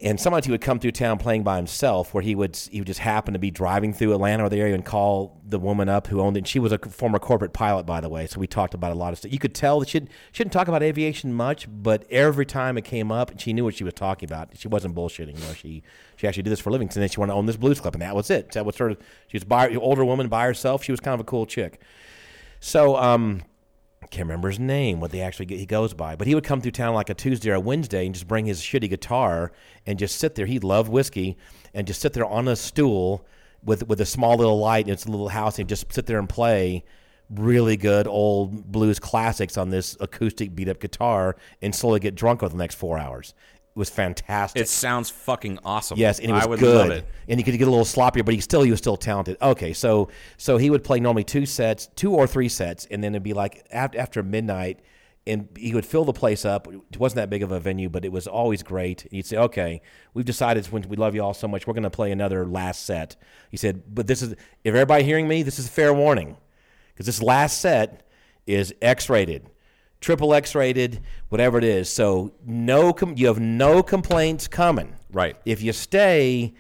And 0.01 0.21
sometimes 0.21 0.47
he 0.47 0.53
would 0.53 0.61
come 0.61 0.79
through 0.79 0.93
town 0.93 1.19
playing 1.19 1.43
by 1.43 1.57
himself, 1.57 2.15
where 2.15 2.23
he 2.23 2.37
would 2.37 2.57
he 2.71 2.81
would 2.81 2.87
just 2.87 3.01
happen 3.01 3.33
to 3.33 3.41
be 3.41 3.51
driving 3.51 3.93
through 3.93 4.13
Atlanta 4.13 4.45
or 4.45 4.49
the 4.49 4.61
area 4.61 4.75
and 4.75 4.85
call 4.85 5.41
the 5.45 5.59
woman 5.59 5.89
up 5.89 6.07
who 6.07 6.21
owned 6.21 6.37
it. 6.37 6.41
And 6.41 6.49
she 6.49 6.61
was 6.61 6.71
a 6.71 6.79
former 6.79 7.19
corporate 7.19 7.53
pilot, 7.53 7.85
by 7.85 8.01
the 8.01 8.09
way, 8.09 8.29
so 8.29 8.39
we 8.39 8.47
talked 8.47 8.75
about 8.75 8.93
a 8.93 8.95
lot 8.95 9.13
of 9.13 9.19
stuff. 9.19 9.33
You 9.33 9.41
could 9.41 9.57
tell 9.57 9.81
that 9.81 9.89
she 9.89 9.99
didn't 9.99 10.53
talk 10.53 10.69
about 10.69 10.85
aviation 10.85 11.35
much, 11.35 11.67
but 11.69 12.05
every 12.11 12.47
time 12.47 12.79
it 12.79 12.85
came 12.85 13.11
up, 13.11 13.41
she 13.41 13.53
knew 13.53 13.65
what 13.65 13.75
she 13.75 13.83
was 13.83 13.95
talking 13.95 14.29
about. 14.29 14.57
She 14.57 14.69
wasn't 14.69 14.95
bullshitting. 14.95 15.35
You 15.35 15.47
know, 15.49 15.55
she 15.55 15.83
she 16.15 16.29
actually 16.29 16.45
did 16.45 16.51
this 16.51 16.61
for 16.61 16.71
a 16.71 16.73
living, 16.73 16.87
and 16.87 17.03
then 17.03 17.09
she 17.09 17.19
wanted 17.19 17.33
to 17.33 17.37
own 17.37 17.47
this 17.47 17.57
blues 17.57 17.81
club, 17.81 17.95
and 17.95 18.03
that 18.03 18.15
was 18.15 18.31
it. 18.31 18.53
That 18.53 18.65
was 18.65 18.77
sort 18.77 18.93
of 18.93 18.99
she 19.27 19.37
was 19.37 19.43
by 19.43 19.75
older 19.75 20.05
woman 20.05 20.29
by 20.29 20.45
herself. 20.45 20.85
She 20.85 20.93
was 20.93 21.01
kind 21.01 21.15
of 21.15 21.21
a 21.21 21.25
cool 21.25 21.45
chick. 21.45 21.81
So, 22.61 22.97
um, 22.97 23.43
can't 24.11 24.27
remember 24.27 24.49
his 24.49 24.59
name, 24.59 25.01
what 25.01 25.11
they 25.11 25.21
actually 25.21 25.57
he 25.57 25.67
goes 25.67 25.95
by, 25.95 26.17
but 26.17 26.27
he 26.27 26.35
would 26.35 26.45
come 26.45 26.61
through 26.61 26.73
town 26.73 26.95
like 26.95 27.11
a 27.11 27.15
Tuesday 27.15 27.51
or 27.51 27.55
a 27.55 27.61
Wednesday 27.61 28.07
and 28.07 28.15
just 28.15 28.29
bring 28.29 28.47
his 28.47 28.61
shitty 28.61 28.89
guitar 28.89 29.53
and 29.87 29.99
just 29.99 30.19
sit 30.19 30.35
there. 30.35 30.47
He 30.47 30.59
loved 30.59 30.91
whiskey 30.91 31.37
and 31.75 31.87
just 31.87 32.01
sit 32.01 32.13
there 32.13 32.25
on 32.25 32.49
a 32.49 32.57
stool 32.57 33.27
with 33.65 33.87
with 33.89 34.01
a 34.01 34.07
small 34.07 34.37
little 34.37 34.59
light 34.59 34.87
in 34.87 34.93
its 34.93 35.09
little 35.09 35.29
house 35.29 35.59
and 35.59 35.69
just 35.69 35.93
sit 35.93 36.07
there 36.07 36.19
and 36.19 36.29
play 36.29 36.85
really 37.31 37.77
good 37.77 38.07
old 38.07 38.73
blues 38.73 38.99
classics 38.99 39.59
on 39.59 39.71
this 39.71 39.97
acoustic 40.01 40.55
beat 40.55 40.69
up 40.69 40.81
guitar 40.81 41.37
and 41.61 41.75
slowly 41.75 42.01
get 42.01 42.15
drunk 42.15 42.43
over 42.43 42.53
the 42.53 42.59
next 42.59 42.77
four 42.77 42.99
hours. 42.99 43.35
It 43.79 43.87
was 43.87 43.91
fantastic. 43.91 44.61
It 44.61 44.68
sounds 44.68 45.09
fucking 45.09 45.61
awesome. 45.64 46.01
Yes, 46.01 46.18
and 46.18 46.31
it 46.31 46.35
was 46.35 46.43
I 46.43 46.49
would 46.49 46.59
good. 46.59 46.89
love 46.89 46.91
it. 46.91 47.07
And 47.29 47.39
he 47.39 47.45
could 47.45 47.57
get 47.57 47.68
a 47.68 47.70
little 47.70 47.85
sloppier, 47.85 48.24
but 48.24 48.35
he 48.35 48.41
still 48.41 48.62
he 48.62 48.72
was 48.72 48.81
still 48.81 48.97
talented. 48.97 49.37
Okay, 49.41 49.72
so 49.72 50.09
so 50.37 50.57
he 50.57 50.68
would 50.68 50.83
play 50.83 50.99
normally 50.99 51.22
two 51.22 51.47
sets, 51.47 51.87
two 51.95 52.12
or 52.12 52.26
three 52.26 52.49
sets, 52.49 52.89
and 52.91 53.05
then 53.05 53.12
it'd 53.14 53.22
be 53.22 53.35
like 53.35 53.64
after, 53.70 53.97
after 53.97 54.22
midnight, 54.24 54.81
and 55.29 55.49
he 55.57 55.72
would 55.74 55.87
fill 55.87 56.05
the 56.05 56.12
place 56.12 56.45
up. 56.45 56.66
It 56.66 56.99
wasn't 56.99 57.18
that 57.18 57.31
big 57.31 57.45
of 57.45 57.53
a 57.53 57.61
venue, 57.61 57.89
but 57.89 58.05
it 58.05 58.11
was 58.11 58.26
always 58.26 58.64
great. 58.64 59.07
He'd 59.12 59.26
say, 59.26 59.37
"Okay, 59.37 59.81
we've 60.12 60.24
decided 60.24 60.66
when 60.72 60.83
we 60.89 60.97
love 60.97 61.14
you 61.14 61.22
all 61.22 61.33
so 61.33 61.47
much, 61.47 61.68
we're 61.68 61.74
going 61.74 61.85
to 61.85 61.89
play 61.89 62.11
another 62.11 62.45
last 62.45 62.85
set." 62.85 63.14
He 63.49 63.57
said, 63.57 63.95
"But 63.95 64.09
this 64.09 64.22
is 64.22 64.33
if 64.33 64.74
everybody 64.74 65.05
hearing 65.05 65.29
me, 65.29 65.45
this 65.45 65.61
is 65.61 65.68
a 65.68 65.70
fair 65.70 65.95
warning, 65.95 66.37
because 66.95 67.07
this 67.07 67.22
last 67.22 67.61
set 67.61 68.03
is 68.45 68.74
X-rated." 68.83 69.51
Triple 70.01 70.33
X 70.35 70.55
rated, 70.55 71.01
whatever 71.29 71.59
it 71.59 71.65
is. 71.65 71.89
So 71.89 72.33
no, 72.45 72.93
com- 72.93 73.15
you 73.17 73.27
have 73.27 73.41
no 73.41 73.83
complaints 73.83 74.47
coming. 74.49 74.95
Right. 75.13 75.37
If 75.45 75.63
you 75.63 75.73
stay, 75.73 76.55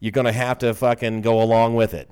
you're 0.00 0.12
going 0.12 0.26
to 0.26 0.32
have 0.32 0.58
to 0.58 0.74
fucking 0.74 1.22
go 1.22 1.40
along 1.42 1.74
with 1.74 1.94
it. 1.94 2.10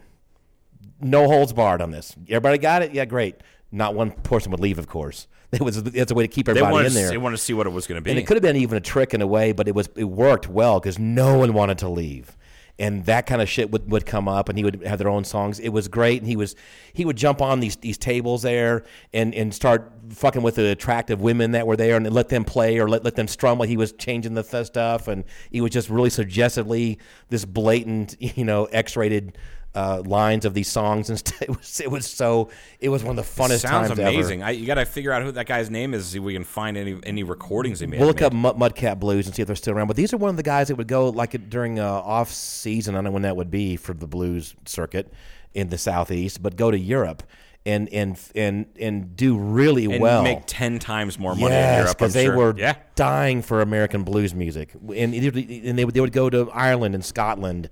No 1.01 1.27
holds 1.27 1.53
barred 1.53 1.83
on 1.83 1.91
this. 1.91 2.15
Everybody 2.29 2.59
got 2.59 2.83
it? 2.83 2.93
Yeah, 2.95 3.05
great. 3.05 3.37
Not 3.73 3.95
one 3.95 4.11
person 4.11 4.51
would 4.53 4.61
leave, 4.61 4.79
of 4.79 4.87
course. 4.87 5.27
It 5.53 5.61
was 5.63 5.83
that's 5.83 6.13
a 6.13 6.15
way 6.15 6.23
to 6.23 6.33
keep 6.33 6.49
everybody 6.49 6.73
wanted, 6.73 6.87
in 6.89 6.95
there. 6.95 7.11
they 7.11 7.19
wanted 7.19 7.39
to 7.39 7.43
see 7.43 7.55
what 7.55 7.67
it 7.67 7.71
was 7.71 7.89
going 7.89 7.97
to 7.97 8.03
be. 8.03 8.11
and 8.11 8.21
it 8.21 8.25
could 8.25 8.37
have 8.37 8.43
been 8.43 8.55
even 8.55 8.79
a 8.79 8.81
trick 8.81 9.15
in 9.15 9.21
a 9.21 9.27
way, 9.27 9.51
but 9.51 9.67
it 9.67 9.75
was 9.75 9.89
it 9.97 10.05
worked 10.05 10.49
well 10.49 10.79
because 10.79 10.97
no 10.97 11.39
one 11.39 11.53
wanted 11.53 11.79
to 11.79 11.89
leave. 11.89 12.37
And 12.81 13.05
that 13.05 13.27
kind 13.27 13.41
of 13.41 13.49
shit 13.49 13.71
would, 13.71 13.89
would 13.91 14.07
come 14.07 14.27
up, 14.27 14.49
and 14.49 14.59
he 14.59 14.65
would 14.65 14.83
have 14.85 14.99
their 14.99 15.09
own 15.09 15.23
songs. 15.25 15.61
It 15.61 15.69
was 15.69 15.87
great, 15.87 16.21
and 16.21 16.27
he 16.27 16.35
was 16.35 16.57
he 16.93 17.05
would 17.05 17.17
jump 17.17 17.41
on 17.41 17.61
these 17.61 17.77
these 17.77 17.99
tables 17.99 18.43
there 18.43 18.85
and, 19.13 19.33
and 19.35 19.55
start 19.55 19.93
fucking 20.09 20.43
with 20.43 20.57
the 20.57 20.71
attractive 20.71 21.21
women 21.21 21.53
that 21.53 21.67
were 21.67 21.77
there, 21.77 21.97
and 21.97 22.11
let 22.11 22.31
them 22.31 22.45
play 22.45 22.79
or 22.79 22.89
let, 22.89 23.05
let 23.05 23.15
them 23.15 23.29
strum 23.29 23.59
while 23.59 23.69
he 23.69 23.77
was 23.77 23.93
changing 23.93 24.35
the 24.35 24.43
th- 24.43 24.67
stuff. 24.67 25.07
And 25.07 25.25
he 25.51 25.61
was 25.61 25.71
just 25.71 25.89
really 25.89 26.11
suggestively 26.11 26.99
this 27.29 27.45
blatant, 27.45 28.17
you 28.37 28.45
know, 28.45 28.65
X 28.67 28.97
rated 28.97 29.37
uh, 29.75 30.03
lines 30.05 30.45
of 30.45 30.53
these 30.55 30.69
songs 30.69 31.11
and 31.11 31.19
stuff. 31.19 31.41
It 31.43 31.49
was 31.49 31.81
it 31.81 31.91
was 31.91 32.07
so 32.07 32.51
it 32.81 32.89
was 32.89 33.05
one 33.05 33.19
of 33.19 33.25
the 33.25 33.43
funnest 33.43 33.61
Sounds 33.61 33.89
times 33.89 33.91
ever. 33.99 34.03
amazing. 34.03 34.43
I, 34.43 34.51
you 34.51 34.67
got 34.67 34.75
to 34.75 34.85
figure 34.85 35.13
out 35.13 35.23
who 35.23 35.33
that 35.33 35.47
guy's 35.47 35.71
name 35.71 35.95
is. 35.95 36.07
See 36.07 36.19
if 36.19 36.25
we 36.25 36.33
can 36.33 36.45
find 36.45 36.77
any 36.77 36.99
any 37.05 37.23
recordings 37.23 37.81
he 37.81 37.87
made. 37.87 37.99
We'll 38.01 38.09
look 38.09 38.23
up 38.23 38.33
Mud, 38.33 38.57
Mudcat 38.59 38.99
Blues 38.99 39.27
and 39.27 39.35
see 39.35 39.43
if 39.43 39.47
they're 39.47 39.57
still 39.57 39.75
around. 39.75 39.87
But 39.87 39.97
these 39.97 40.13
are 40.13 40.17
one 40.17 40.31
of 40.31 40.37
the 40.37 40.43
guys 40.43 40.69
that 40.69 40.77
would 40.77 40.89
go 40.89 41.09
like 41.11 41.49
during 41.49 41.79
uh, 41.79 41.85
off 41.89 42.31
season. 42.33 42.95
I 42.95 42.99
don't 42.99 43.05
know 43.05 43.11
when 43.13 43.23
that 43.23 43.37
would 43.37 43.51
be 43.51 43.77
for 43.77 43.95
the 43.95 44.07
blues 44.07 44.55
circuit 44.67 45.13
in 45.55 45.69
the 45.69 45.79
southeast, 45.79 46.43
but 46.43 46.57
go 46.57 46.71
to 46.71 46.79
Europe 46.79 47.23
and 47.67 47.89
and 47.91 48.19
and 48.35 48.67
and 48.79 49.17
do 49.17 49.37
really 49.37 49.85
and 49.87 50.01
well. 50.01 50.23
make 50.23 50.41
ten 50.47 50.79
times 50.79 51.19
more 51.19 51.35
money 51.35 51.47
in 51.47 51.51
Yes, 51.53 51.79
Europe. 51.83 51.99
Because 51.99 52.13
they 52.15 52.25
sure. 52.25 52.37
were 52.37 52.55
yeah. 52.57 52.75
dying 52.95 53.43
for 53.43 53.61
American 53.61 54.03
blues 54.03 54.35
music, 54.35 54.75
and 54.75 55.15
and 55.15 55.79
they 55.79 55.85
would, 55.85 55.95
they 55.95 56.01
would 56.01 56.13
go 56.13 56.31
to 56.31 56.51
Ireland 56.53 56.95
and 56.95 57.05
Scotland, 57.05 57.69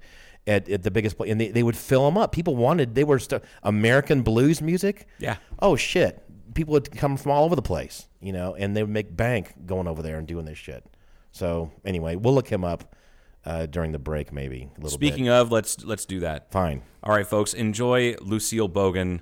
at, 0.48 0.68
at 0.68 0.82
the 0.82 0.90
biggest 0.90 1.16
place, 1.16 1.30
and 1.30 1.40
they, 1.40 1.48
they 1.50 1.62
would 1.62 1.76
fill 1.76 2.04
them 2.06 2.16
up. 2.18 2.32
People 2.32 2.56
wanted 2.56 2.94
they 2.94 3.04
were 3.04 3.18
st- 3.18 3.42
American 3.62 4.22
blues 4.22 4.60
music. 4.60 5.06
Yeah. 5.18 5.36
Oh 5.60 5.76
shit! 5.76 6.22
People 6.54 6.72
would 6.72 6.90
come 6.90 7.16
from 7.16 7.32
all 7.32 7.44
over 7.44 7.54
the 7.54 7.62
place, 7.62 8.08
you 8.20 8.32
know, 8.32 8.54
and 8.54 8.76
they 8.76 8.82
would 8.82 8.90
make 8.90 9.14
bank 9.16 9.54
going 9.66 9.86
over 9.86 10.02
there 10.02 10.18
and 10.18 10.26
doing 10.26 10.44
this 10.46 10.58
shit. 10.58 10.84
So 11.30 11.70
anyway, 11.84 12.16
we'll 12.16 12.34
look 12.34 12.48
him 12.48 12.64
up 12.64 12.96
uh, 13.44 13.66
during 13.66 13.92
the 13.92 13.98
break, 13.98 14.32
maybe 14.32 14.70
a 14.76 14.80
little 14.80 14.90
Speaking 14.90 15.24
bit. 15.26 15.32
of, 15.32 15.52
let's 15.52 15.84
let's 15.84 16.04
do 16.06 16.20
that. 16.20 16.50
Fine. 16.50 16.82
All 17.02 17.14
right, 17.14 17.26
folks, 17.26 17.54
enjoy 17.54 18.16
Lucille 18.20 18.68
Bogan. 18.68 19.20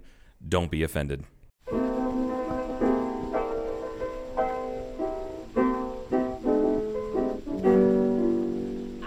Don't 0.48 0.70
be 0.70 0.82
offended. 0.82 1.24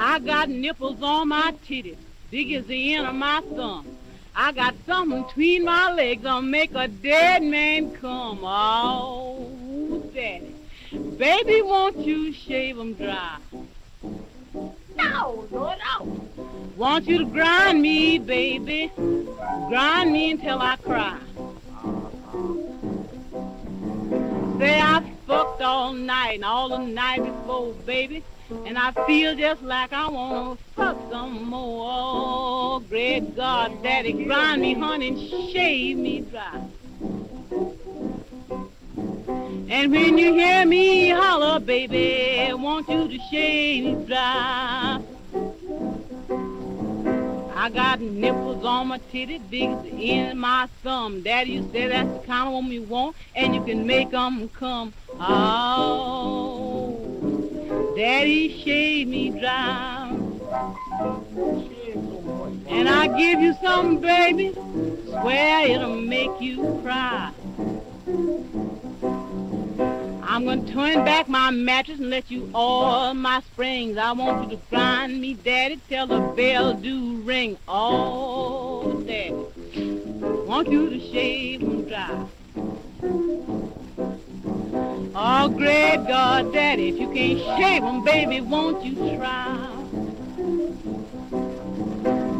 I 0.01 0.19
got 0.19 0.49
nipples 0.49 1.01
on 1.01 1.29
my 1.29 1.53
titties, 1.67 1.97
big 2.31 2.51
as 2.53 2.65
the 2.67 2.95
end 2.95 3.07
of 3.07 3.15
my 3.15 3.41
thumb. 3.55 3.97
I 4.35 4.51
got 4.51 4.75
something 4.85 5.23
between 5.23 5.65
my 5.65 5.91
legs 5.91 6.23
that'll 6.23 6.41
make 6.41 6.73
a 6.75 6.87
dead 6.87 7.43
man 7.43 7.91
come. 7.95 8.39
Oh, 8.43 10.03
daddy. 10.13 10.55
Baby, 11.17 11.61
won't 11.61 11.97
you 11.97 12.31
shave 12.31 12.79
'em 12.79 12.93
dry? 12.93 13.37
No, 14.95 15.47
Lord, 15.51 15.77
no. 15.79 16.21
Want 16.75 17.07
you 17.07 17.19
to 17.19 17.25
grind 17.25 17.81
me, 17.81 18.17
baby. 18.17 18.91
Grind 19.67 20.11
me 20.11 20.31
until 20.31 20.59
I 20.59 20.75
cry. 20.77 21.17
Say 24.57 24.79
I 24.79 25.03
fucked 25.27 25.61
all 25.61 25.93
night 25.93 26.35
and 26.35 26.45
all 26.45 26.69
the 26.69 26.79
night 26.79 27.23
before, 27.23 27.73
baby. 27.85 28.23
And 28.49 28.77
I 28.77 28.91
feel 29.05 29.35
just 29.35 29.61
like 29.61 29.93
I 29.93 30.07
wanna 30.09 30.57
fuck 30.75 30.97
some 31.11 31.43
more. 31.45 31.87
Oh, 31.91 32.79
great 32.79 33.35
God, 33.35 33.83
Daddy, 33.83 34.13
grind 34.13 34.61
me, 34.61 34.73
honey, 34.73 35.09
and 35.09 35.19
shave 35.51 35.97
me 35.97 36.21
dry. 36.21 36.61
And 39.71 39.91
when 39.91 40.17
you 40.17 40.33
hear 40.33 40.65
me 40.65 41.09
holler, 41.09 41.59
baby, 41.59 42.41
I 42.41 42.53
want 42.53 42.89
you 42.89 43.07
to 43.07 43.19
shave 43.31 43.83
me 43.83 44.05
dry. 44.07 44.99
I 47.55 47.69
got 47.69 47.99
nipples 47.99 48.63
on 48.65 48.87
my 48.87 48.97
titty, 49.11 49.37
big 49.37 49.69
as 49.69 49.83
the 49.83 50.11
end 50.11 50.31
of 50.31 50.37
my 50.37 50.67
thumb. 50.81 51.21
Daddy, 51.21 51.51
you 51.51 51.69
say 51.71 51.87
that's 51.87 52.09
the 52.09 52.19
kind 52.25 52.47
of 52.47 52.53
woman 52.53 52.71
you 52.71 52.83
want, 52.83 53.15
and 53.35 53.53
you 53.53 53.61
can 53.63 53.85
make 53.85 54.13
'em 54.13 54.47
come. 54.49 54.93
Oh, 55.19 56.38
Daddy, 57.99 58.63
shave 58.63 59.09
me 59.09 59.29
dry. 59.29 60.07
And 62.69 62.87
I 62.87 63.07
give 63.07 63.41
you 63.41 63.53
something, 63.61 63.99
baby, 63.99 64.53
swear 64.53 65.67
it'll 65.67 65.97
make 65.97 66.31
you 66.39 66.79
cry. 66.81 67.33
I'm 70.23 70.45
gonna 70.45 70.65
turn 70.65 71.03
back 71.03 71.27
my 71.27 71.51
mattress 71.51 71.99
and 71.99 72.09
let 72.09 72.31
you 72.31 72.49
oil 72.55 73.13
my 73.15 73.41
springs. 73.41 73.97
I 73.97 74.13
want 74.13 74.49
you 74.49 74.55
to 74.55 74.63
grind 74.69 75.19
me, 75.19 75.33
daddy, 75.33 75.81
till 75.89 76.07
the 76.07 76.21
bell 76.37 76.75
do 76.75 77.17
ring. 77.23 77.57
Oh, 77.67 79.01
daddy, 79.01 79.33
want 80.47 80.71
you 80.71 80.89
to 80.89 80.99
shave 81.11 81.63
'em 81.63 81.83
dry. 81.83 83.48
Oh, 85.15 85.49
great 85.49 86.05
God, 86.07 86.53
daddy, 86.53 86.89
if 86.89 86.99
you 86.99 87.07
can't 87.07 87.39
shave 87.39 87.57
shave 87.57 87.83
'em, 87.83 88.03
baby, 88.03 88.41
won't 88.41 88.85
you 88.85 88.93
try? 89.17 89.57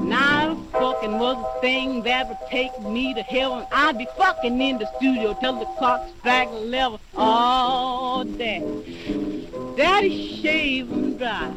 Now 0.06 0.56
fucking 0.72 1.18
was 1.18 1.38
a 1.38 1.62
thing 1.62 2.04
that 2.04 2.28
would 2.30 2.38
take 2.50 2.80
me 2.82 3.14
to 3.16 3.24
heaven. 3.24 3.66
I'd 3.72 3.98
be 3.98 4.08
fucking 4.18 4.62
in 4.62 4.78
the 4.78 4.88
studio 4.98 5.36
till 5.42 5.54
the 5.54 5.66
clock 5.78 6.08
strike 6.20 6.50
eleven. 6.50 7.00
Oh, 7.18 8.24
daddy, 8.38 9.50
daddy, 9.76 10.40
shave 10.42 10.92
'em 10.92 11.18
dry. 11.18 11.52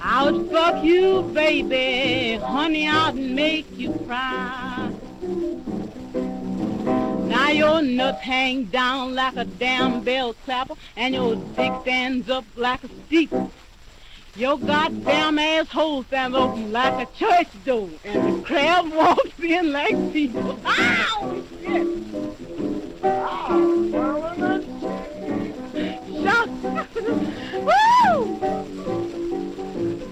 I 0.00 0.30
would 0.30 0.50
fuck 0.50 0.84
you, 0.84 1.22
baby, 1.32 2.38
honey, 2.44 2.88
I'd 2.88 3.14
make 3.14 3.66
you 3.76 3.92
cry. 4.06 4.90
Now 7.48 7.54
your 7.54 7.80
nuts 7.80 8.20
hang 8.20 8.64
down 8.64 9.14
like 9.14 9.34
a 9.36 9.46
damn 9.46 10.02
bell 10.02 10.34
clapper, 10.44 10.74
and 10.94 11.14
your 11.14 11.34
dick 11.34 11.72
stands 11.80 12.28
up 12.28 12.44
like 12.56 12.84
a 12.84 12.90
steeple. 13.06 13.50
Your 14.36 14.58
goddamn 14.58 15.38
asshole 15.38 16.04
stands 16.04 16.36
open 16.36 16.72
like 16.72 17.08
a 17.08 17.10
church 17.18 17.48
door, 17.64 17.88
and 18.04 18.36
the 18.36 18.42
crowd 18.42 18.92
walks 18.92 19.42
in 19.42 19.72
like 19.72 20.12
people. 20.12 20.60
Ow! 20.62 21.42
Shit! 21.62 21.86
Ah, 23.02 23.48
Shut! 26.22 26.48
Woo! 27.64 28.40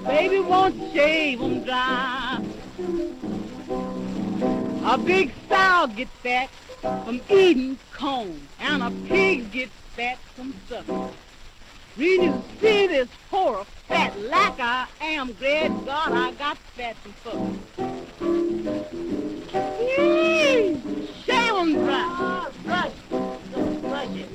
Baby 0.06 0.40
won't 0.40 0.94
shave 0.94 1.42
'em 1.42 1.64
dry. 1.64 2.42
A 4.86 4.96
big 4.96 5.34
sow 5.50 5.86
gets 5.94 6.10
fat 6.22 6.48
from 7.04 7.20
eating 7.28 7.78
corn, 7.92 8.48
and 8.60 8.82
a 8.82 8.90
pig 9.08 9.50
gets 9.50 9.72
fat 9.94 10.18
from 10.34 10.54
sucking. 10.68 11.10
When 11.96 12.22
you 12.22 12.42
see 12.60 12.86
this 12.86 13.08
horror 13.30 13.64
fat 13.88 14.18
like 14.20 14.60
I 14.60 14.86
am, 15.00 15.32
great 15.32 15.70
God, 15.86 16.12
I 16.12 16.32
got 16.32 16.58
fat 16.76 16.96
from. 17.22 17.58
Yee! 19.80 20.80
Shave 21.24 21.54
'em 21.54 21.72
dry. 21.72 22.48
Brush, 22.64 22.92
brush 23.80 24.16
it. 24.16 24.30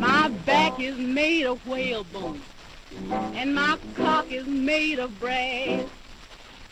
My 0.00 0.28
back 0.46 0.80
is 0.80 0.96
made 0.96 1.44
of 1.44 1.64
whalebone, 1.66 2.40
and 3.10 3.54
my 3.54 3.78
cock 3.94 4.30
is 4.30 4.46
made 4.46 4.98
of 4.98 5.18
brass. 5.20 5.84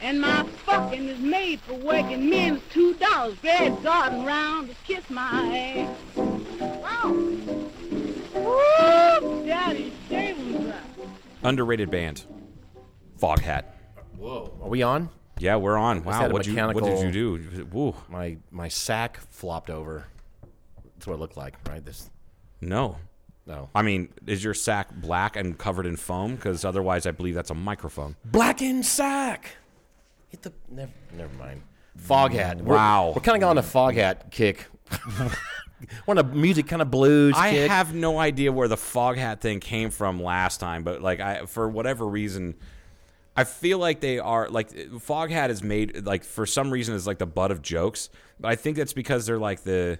And 0.02 0.20
my 0.20 0.44
fucking 0.66 1.08
is 1.08 1.18
made 1.18 1.60
for 1.60 1.74
working 1.74 2.28
men's 2.28 2.60
two 2.70 2.94
dollars. 2.94 3.38
Great 3.40 3.82
garden 3.82 4.24
round 4.26 4.68
to 4.68 4.74
kiss 4.84 5.08
my 5.08 5.56
ass. 5.56 5.96
Wow. 6.60 7.12
Woo! 8.34 9.46
Daddy, 9.46 9.92
shave 10.08 10.38
'em. 10.38 10.72
Underrated 11.42 11.90
band. 11.90 12.26
Foghat. 13.18 13.64
Whoa. 14.18 14.52
Are 14.62 14.68
we 14.68 14.82
on? 14.82 15.08
Yeah, 15.38 15.56
we're 15.56 15.78
on. 15.78 15.98
had 15.98 16.06
Wow, 16.06 16.26
a 16.26 16.32
what 16.32 16.46
you 16.46 16.56
what 16.56 16.84
did 16.84 17.00
you 17.00 17.12
do? 17.12 17.64
Woo. 17.72 17.94
My 18.08 18.36
my 18.50 18.68
sack 18.68 19.18
flopped 19.30 19.70
over. 19.70 20.06
That's 20.94 21.06
what 21.06 21.14
it 21.14 21.20
looked 21.20 21.36
like, 21.36 21.54
right? 21.68 21.84
This. 21.84 22.10
No. 22.60 22.96
No. 23.46 23.70
I 23.74 23.82
mean, 23.82 24.08
is 24.26 24.42
your 24.42 24.54
sack 24.54 24.92
black 24.94 25.36
and 25.36 25.56
covered 25.56 25.86
in 25.86 25.96
foam? 25.96 26.34
Because 26.36 26.64
otherwise, 26.64 27.06
I 27.06 27.12
believe 27.12 27.34
that's 27.34 27.50
a 27.50 27.54
microphone. 27.54 28.16
Blackened 28.24 28.84
sack. 28.84 29.56
Hit 30.28 30.42
the 30.42 30.52
never. 30.68 30.92
Never 31.16 31.32
mind. 31.34 31.62
Foghat. 31.98 32.56
We're- 32.62 32.76
Wow. 32.76 33.12
We're, 33.14 33.22
kind 33.22 33.42
of 33.42 33.48
on 33.48 33.58
a 33.58 33.62
foghat 33.62 34.30
kick. 34.30 34.66
We're 36.06 36.12
on 36.12 36.18
a 36.18 36.24
music 36.24 36.66
kind 36.66 36.82
of 36.82 36.90
blues 36.90 37.34
I 37.36 37.50
kick. 37.52 37.70
have 37.70 37.94
no 37.94 38.18
idea 38.18 38.50
where 38.50 38.66
the 38.68 38.76
Foghat 38.76 39.40
thing 39.40 39.60
came 39.60 39.90
from 39.90 40.22
last 40.22 40.58
time, 40.58 40.82
but 40.84 41.02
like 41.02 41.20
I 41.20 41.44
for 41.46 41.68
whatever 41.68 42.06
reason, 42.06 42.54
I 43.36 43.44
feel 43.44 43.78
like 43.78 44.00
they 44.00 44.18
are 44.18 44.48
like 44.48 44.70
Foghat 44.70 45.50
is 45.50 45.62
made 45.62 46.06
like 46.06 46.24
for 46.24 46.46
some 46.46 46.70
reason 46.70 46.94
is 46.94 47.06
like 47.06 47.18
the 47.18 47.26
butt 47.26 47.50
of 47.50 47.60
jokes, 47.62 48.08
but 48.40 48.48
I 48.48 48.56
think 48.56 48.76
that's 48.78 48.94
because 48.94 49.26
they're 49.26 49.38
like 49.38 49.64
the 49.64 49.98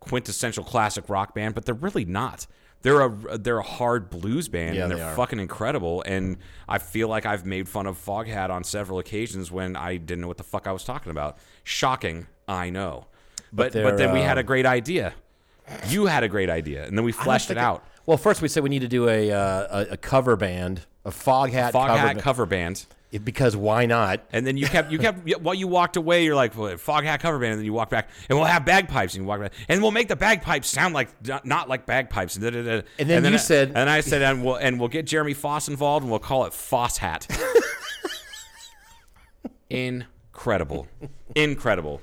quintessential 0.00 0.62
classic 0.64 1.08
rock 1.08 1.34
band, 1.34 1.54
but 1.54 1.64
they're 1.66 1.74
really 1.74 2.04
not. 2.04 2.46
They're 2.82 3.00
a 3.00 3.38
they're 3.38 3.58
a 3.58 3.62
hard 3.62 4.10
blues 4.10 4.48
band 4.48 4.76
Yeah, 4.76 4.84
and 4.84 4.92
they 4.92 4.96
they're 4.96 5.06
are. 5.06 5.16
fucking 5.16 5.40
incredible. 5.40 6.02
And 6.06 6.36
I 6.68 6.78
feel 6.78 7.08
like 7.08 7.26
I've 7.26 7.44
made 7.44 7.68
fun 7.68 7.86
of 7.86 7.98
Foghat 8.02 8.50
on 8.50 8.64
several 8.64 8.98
occasions 8.98 9.50
when 9.50 9.76
I 9.76 9.96
didn't 9.96 10.20
know 10.20 10.28
what 10.28 10.36
the 10.36 10.44
fuck 10.44 10.66
I 10.66 10.72
was 10.72 10.84
talking 10.84 11.10
about. 11.10 11.38
Shocking, 11.64 12.26
I 12.46 12.70
know. 12.70 13.06
But 13.52 13.72
but, 13.72 13.72
they're, 13.72 13.96
then 13.96 14.12
we 14.12 14.20
had 14.20 14.38
a 14.38 14.40
um, 14.40 14.46
great 14.46 14.66
idea. 14.66 15.14
You 15.88 16.06
had 16.06 16.22
a 16.22 16.28
great 16.28 16.48
idea, 16.50 16.86
and 16.86 16.96
then 16.96 17.04
we 17.04 17.12
fleshed 17.12 17.50
it 17.50 17.58
out. 17.58 17.84
Well, 18.04 18.18
first 18.18 18.40
we 18.40 18.48
said 18.48 18.62
we 18.62 18.68
need 18.68 18.82
to 18.82 18.88
do 18.88 19.08
a 19.08 19.32
uh, 19.32 19.84
a, 19.84 19.92
a 19.92 19.96
cover 19.96 20.36
band, 20.36 20.82
a 21.04 21.10
foghat 21.10 21.72
Foghat 21.72 21.98
cover, 21.98 22.20
cover 22.20 22.46
band. 22.46 22.86
Because 23.24 23.56
why 23.56 23.86
not? 23.86 24.20
And 24.32 24.46
then 24.46 24.56
you 24.56 24.66
kept, 24.66 24.90
you 24.92 24.98
kept, 24.98 25.26
while 25.40 25.54
you 25.54 25.68
walked 25.68 25.96
away, 25.96 26.24
you're 26.24 26.34
like, 26.34 26.56
well, 26.56 26.74
Foghat 26.76 27.20
cover 27.20 27.38
band. 27.38 27.52
And 27.52 27.60
then 27.60 27.66
you 27.66 27.72
walk 27.72 27.90
back, 27.90 28.08
and 28.28 28.38
we'll 28.38 28.46
have 28.46 28.64
bagpipes. 28.64 29.14
And 29.14 29.24
you 29.24 29.28
walk 29.28 29.40
back, 29.40 29.52
and 29.68 29.82
we'll 29.82 29.90
make 29.90 30.08
the 30.08 30.16
bagpipes 30.16 30.68
sound 30.68 30.94
like, 30.94 31.08
not, 31.44 31.68
like 31.68 31.86
bagpipes. 31.86 32.36
And, 32.36 32.44
da, 32.44 32.50
da, 32.50 32.62
da. 32.62 32.82
And 32.98 33.08
then 33.08 33.24
you 33.24 33.34
I- 33.34 33.36
said- 33.36 33.72
and 33.74 33.90
I 33.90 34.00
said, 34.00 34.22
and 34.22 34.44
we'll, 34.44 34.56
and 34.56 34.78
we'll 34.80 34.88
get 34.88 35.06
Jeremy 35.06 35.34
Foss 35.34 35.68
involved, 35.68 36.02
and 36.04 36.10
we'll 36.10 36.20
call 36.20 36.44
it 36.46 36.52
Foss 36.52 36.98
Hat. 36.98 37.26
Incredible. 39.70 40.86
Incredible. 41.34 42.00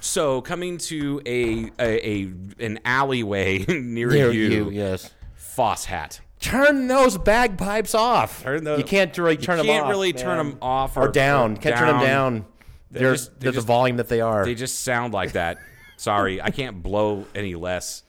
So 0.00 0.40
coming 0.42 0.78
to 0.78 1.22
a 1.24 1.70
a, 1.78 2.24
a 2.24 2.32
an 2.58 2.80
alleyway 2.84 3.58
near, 3.68 4.10
Near 4.10 4.32
you, 4.32 4.48
you, 4.50 4.70
yes. 4.70 5.12
Foss 5.34 5.84
hat. 5.84 6.20
Turn 6.44 6.88
those 6.88 7.16
bagpipes 7.16 7.94
off. 7.94 8.42
Turn 8.42 8.64
those- 8.64 8.78
you 8.78 8.84
can't 8.84 9.16
really 9.16 9.36
turn 9.36 9.56
you 9.58 9.62
them 9.64 9.66
can't 9.72 9.84
off. 9.84 9.90
really 9.90 10.12
man. 10.12 10.22
turn 10.22 10.36
them 10.38 10.58
off 10.60 10.96
or, 10.96 11.08
down. 11.08 11.56
Can't 11.56 11.76
turn 11.76 11.88
them 11.88 12.00
down. 12.02 12.44
They 12.90 13.00
They're, 13.00 13.12
just- 13.14 13.40
they're 13.40 13.52
just- 13.52 13.66
the 13.66 13.72
volume 13.72 13.96
that 13.96 14.08
they 14.08 14.20
are. 14.20 14.44
They 14.44 14.54
just 14.54 14.80
sound 14.82 15.14
like 15.14 15.32
that. 15.32 15.58
Sorry, 15.96 16.42
I 16.42 16.50
can't 16.50 16.82
blow 16.82 17.24
any 17.34 17.54
less. 17.54 18.02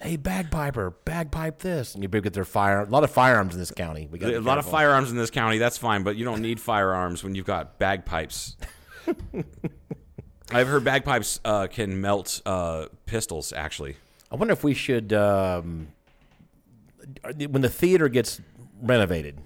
hey, 0.00 0.16
bagpiper, 0.16 0.90
bagpipe 1.04 1.60
this, 1.60 1.94
and 1.94 2.02
you 2.02 2.08
get 2.08 2.32
their 2.34 2.44
fire. 2.44 2.80
A 2.80 2.84
lot 2.86 3.02
of 3.04 3.10
firearms 3.10 3.54
in 3.54 3.60
this 3.60 3.70
county. 3.70 4.08
We 4.10 4.18
got 4.18 4.32
A 4.34 4.40
lot 4.40 4.58
of 4.58 4.66
firearms 4.66 5.10
in 5.10 5.16
this 5.16 5.30
county. 5.30 5.58
That's 5.58 5.78
fine, 5.78 6.02
but 6.02 6.16
you 6.16 6.24
don't 6.24 6.42
need 6.42 6.60
firearms 6.60 7.24
when 7.24 7.34
you've 7.34 7.46
got 7.46 7.78
bagpipes. 7.78 8.56
I've 10.52 10.68
heard 10.68 10.84
bagpipes 10.84 11.40
uh, 11.44 11.66
can 11.68 12.00
melt 12.00 12.42
uh, 12.44 12.86
pistols. 13.06 13.52
Actually, 13.54 13.96
I 14.30 14.36
wonder 14.36 14.52
if 14.52 14.62
we 14.64 14.74
should, 14.74 15.12
um, 15.14 15.88
when 17.48 17.62
the 17.62 17.68
theater 17.68 18.08
gets 18.08 18.40
renovated, 18.80 19.38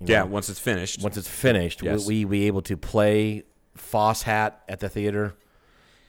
yeah. 0.00 0.24
Once 0.24 0.48
it's 0.48 0.60
finished, 0.60 1.02
once 1.02 1.16
it's 1.16 1.28
finished, 1.28 1.82
Yes. 1.82 2.00
will 2.00 2.08
we 2.08 2.24
be 2.24 2.46
able 2.46 2.62
to 2.62 2.76
play 2.76 3.44
Foss 3.74 4.22
Hat 4.22 4.62
at 4.68 4.80
the 4.80 4.88
theater? 4.88 5.34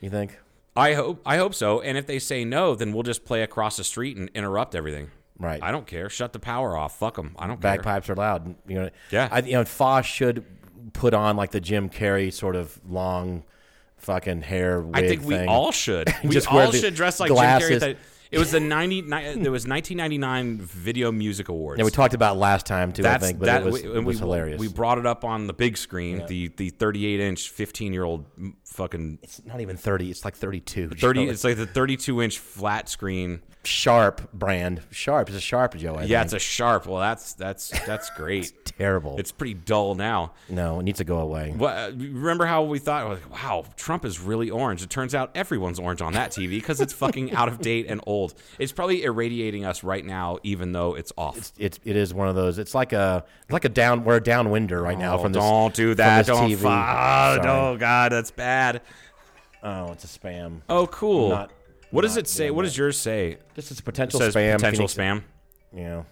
You 0.01 0.09
think? 0.09 0.37
I 0.75 0.93
hope 0.93 1.21
I 1.25 1.37
hope 1.37 1.55
so. 1.55 1.81
And 1.81 1.97
if 1.97 2.05
they 2.05 2.19
say 2.19 2.43
no, 2.45 2.75
then 2.75 2.93
we'll 2.93 3.03
just 3.03 3.25
play 3.25 3.41
across 3.43 3.77
the 3.77 3.83
street 3.83 4.17
and 4.17 4.29
interrupt 4.35 4.75
everything. 4.75 5.09
Right. 5.39 5.61
I 5.61 5.71
don't 5.71 5.87
care. 5.87 6.09
Shut 6.09 6.33
the 6.33 6.39
power 6.39 6.75
off. 6.75 6.97
Fuck 6.99 7.15
them. 7.15 7.35
I 7.37 7.47
don't 7.47 7.61
care. 7.61 7.75
Bagpipes 7.77 8.09
are 8.09 8.15
loud. 8.15 8.55
You 8.67 8.75
know. 8.81 8.89
Yeah. 9.11 9.27
I, 9.31 9.39
you 9.39 9.53
know, 9.53 9.65
Foss 9.65 10.05
should 10.05 10.43
put 10.93 11.13
on 11.13 11.35
like 11.37 11.51
the 11.51 11.59
Jim 11.59 11.89
Carrey 11.89 12.31
sort 12.33 12.55
of 12.55 12.79
long, 12.89 13.43
fucking 13.97 14.41
hair. 14.41 14.81
Wig 14.81 14.95
I 14.97 15.07
think 15.07 15.23
we 15.23 15.35
thing. 15.35 15.47
all 15.49 15.71
should. 15.71 16.13
We 16.23 16.29
Just 16.29 16.51
all 16.51 16.71
the 16.71 16.77
should 16.77 16.95
dress 16.95 17.19
like 17.19 17.29
glasses. 17.29 17.81
Jim 17.81 17.95
Carrey. 17.95 17.97
It 18.31 18.39
was 18.39 18.51
the 18.51 18.59
ninety. 18.59 19.01
There 19.01 19.51
was 19.51 19.65
nineteen 19.65 19.97
ninety 19.97 20.17
nine 20.17 20.59
Video 20.59 21.11
Music 21.11 21.49
Awards. 21.49 21.79
Yeah, 21.79 21.85
we 21.85 21.91
talked 21.91 22.13
about 22.13 22.35
it 22.35 22.39
last 22.39 22.65
time 22.65 22.91
too. 22.91 23.01
That's 23.03 23.23
I 23.23 23.27
think, 23.27 23.39
but 23.39 23.45
that 23.45 23.61
it 23.61 23.71
was, 23.71 23.83
we, 23.83 23.89
it 23.95 24.03
was 24.03 24.17
we, 24.17 24.19
hilarious. 24.19 24.59
We 24.59 24.67
brought 24.67 24.97
it 24.97 25.05
up 25.05 25.23
on 25.23 25.47
the 25.47 25.53
big 25.53 25.77
screen, 25.77 26.25
the 26.27 26.49
the 26.49 26.69
thirty 26.69 27.05
eight 27.05 27.19
inch, 27.19 27.49
fifteen 27.49 27.93
year 27.93 28.03
old 28.03 28.25
fucking 28.65 29.19
it's 29.23 29.43
not 29.45 29.61
even 29.61 29.77
thirty. 29.77 30.11
It's 30.11 30.25
like 30.25 30.35
thirty 30.35 30.59
two. 30.59 30.89
Thirty. 30.89 31.27
It's 31.27 31.43
like 31.43 31.57
the 31.57 31.65
thirty 31.67 31.97
two 31.97 32.21
inch 32.21 32.39
flat 32.39 32.89
screen. 32.89 33.41
Sharp 33.63 34.31
brand. 34.31 34.81
Sharp. 34.91 35.27
It's 35.27 35.37
a 35.37 35.41
Sharp, 35.41 35.75
Joe. 35.75 35.95
I 35.95 36.03
Yeah, 36.03 36.19
think. 36.19 36.25
it's 36.25 36.33
a 36.35 36.39
sharp. 36.39 36.85
Well, 36.85 37.01
that's 37.01 37.33
that's 37.33 37.69
that's 37.85 38.09
great. 38.11 38.53
terrible. 38.65 39.17
It's 39.19 39.33
pretty 39.33 39.55
dull 39.55 39.95
now. 39.95 40.33
no, 40.47 40.79
it 40.79 40.83
needs 40.83 40.99
to 40.99 41.03
go 41.03 41.17
away. 41.17 41.53
What, 41.55 41.75
uh, 41.75 41.91
remember 41.97 42.45
how 42.45 42.63
we 42.63 42.79
thought, 42.79 43.09
like, 43.09 43.29
wow, 43.29 43.65
Trump 43.75 44.05
is 44.05 44.21
really 44.21 44.49
orange. 44.49 44.83
It 44.83 44.89
turns 44.89 45.13
out 45.13 45.31
everyone's 45.35 45.79
orange 45.79 46.01
on 46.01 46.13
that 46.13 46.31
TV 46.31 46.51
because 46.51 46.79
it's 46.79 46.93
fucking 46.93 47.33
out 47.33 47.49
of 47.49 47.59
date 47.59 47.87
and 47.89 47.99
old. 48.07 48.16
It's 48.59 48.71
probably 48.71 49.03
irradiating 49.03 49.65
us 49.65 49.83
right 49.83 50.05
now, 50.05 50.37
even 50.43 50.71
though 50.71 50.95
it's 50.95 51.11
off. 51.17 51.37
It's 51.57 51.79
it 51.83 51.95
is 51.95 52.13
one 52.13 52.27
of 52.27 52.35
those. 52.35 52.57
It's 52.57 52.73
like 52.75 52.93
a 52.93 53.23
it's 53.43 53.51
like 53.51 53.65
a 53.65 53.69
down. 53.69 54.03
We're 54.03 54.17
a 54.17 54.21
downwinder 54.21 54.81
right 54.81 54.97
now 54.97 55.15
Oh, 55.17 55.21
from 55.23 55.33
this. 55.33 55.41
don't 55.41 55.73
do 55.73 55.89
from 55.91 55.97
that. 55.97 56.25
Don't. 56.25 56.49
TV. 56.49 56.63
Oh, 56.65 57.47
oh, 57.73 57.77
God, 57.77 58.11
that's 58.11 58.31
bad. 58.31 58.81
Oh, 59.63 59.91
it's 59.91 60.03
a 60.03 60.19
spam. 60.19 60.61
Oh, 60.69 60.87
cool. 60.87 61.29
Not- 61.29 61.51
what 61.91 62.01
does 62.01 62.17
it 62.17 62.27
say? 62.27 62.51
What 62.51 62.63
does 62.63 62.77
yours 62.77 62.97
say? 62.97 63.37
This 63.55 63.71
is 63.71 63.79
potential 63.81 64.19
says 64.19 64.33
spam. 64.35 64.55
potential 64.55 64.87
Phoenix- 64.87 64.93
spam. 64.93 65.23
Yeah. 65.73 66.03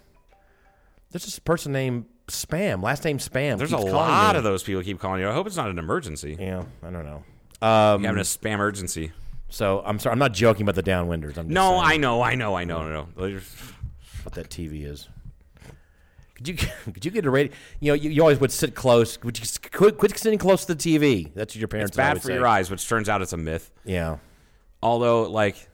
There's 1.12 1.26
this 1.26 1.40
person 1.40 1.72
named 1.72 2.06
Spam. 2.28 2.82
Last 2.82 3.04
name 3.06 3.20
Spam. 3.20 3.58
There's 3.58 3.72
a 3.72 3.78
lot 3.78 4.34
me. 4.34 4.38
of 4.40 4.44
those 4.44 4.64
people 4.64 4.82
keep 4.84 5.00
calling 5.00 5.22
you. 5.22 5.30
I 5.30 5.34
hope 5.34 5.48
it's 5.48 5.56
not 5.58 5.70
an 5.70 5.78
emergency. 5.80 6.36
Yeah, 6.40 6.64
I 6.82 6.90
don't 6.90 7.06
know. 7.06 7.24
Um, 7.62 8.02
You're 8.02 8.10
having 8.10 8.22
a 8.22 8.24
spam 8.24 8.60
urgency. 8.60 9.12
So 9.50 9.82
I'm 9.86 10.00
sorry. 10.00 10.14
I'm 10.14 10.20
not 10.20 10.34
joking 10.34 10.64
about 10.64 10.76
the 10.76 10.84
downwinders. 10.84 11.38
I'm 11.38 11.48
just 11.48 11.50
No, 11.50 11.70
saying 11.72 11.82
I 11.84 11.98
know, 11.98 12.22
I 12.22 12.36
know, 12.36 12.56
I 12.56 12.64
know, 12.64 12.80
I 12.80 12.90
know. 12.90 13.08
what 14.24 14.34
that 14.34 14.50
TV 14.50 14.86
is. 14.86 15.08
Could 16.36 16.48
you 16.50 16.56
could 16.94 17.06
you 17.06 17.12
get 17.12 17.26
a 17.26 17.30
radio? 17.30 17.54
You 17.80 17.92
know, 17.92 17.94
you, 17.96 18.10
you 18.10 18.22
always 18.22 18.40
would 18.40 18.52
sit 18.52 18.76
close. 18.76 19.22
Would 19.24 19.40
you 19.40 19.46
quit, 19.72 19.98
quit 19.98 20.18
sitting 20.18 20.40
close 20.40 20.66
to 20.66 20.76
the 20.76 20.80
TV? 21.00 21.34
That's 21.34 21.54
what 21.56 21.60
your 21.60 21.68
parents. 21.70 21.92
It's 21.92 21.98
bad 21.98 22.22
for 22.22 22.28
say. 22.28 22.34
your 22.34 22.46
eyes, 22.48 22.70
which 22.70 22.88
turns 22.88 23.08
out 23.08 23.22
it's 23.22 23.34
a 23.34 23.38
myth. 23.38 23.72
Yeah. 23.86 24.18
although 24.84 25.24
like 25.30 25.70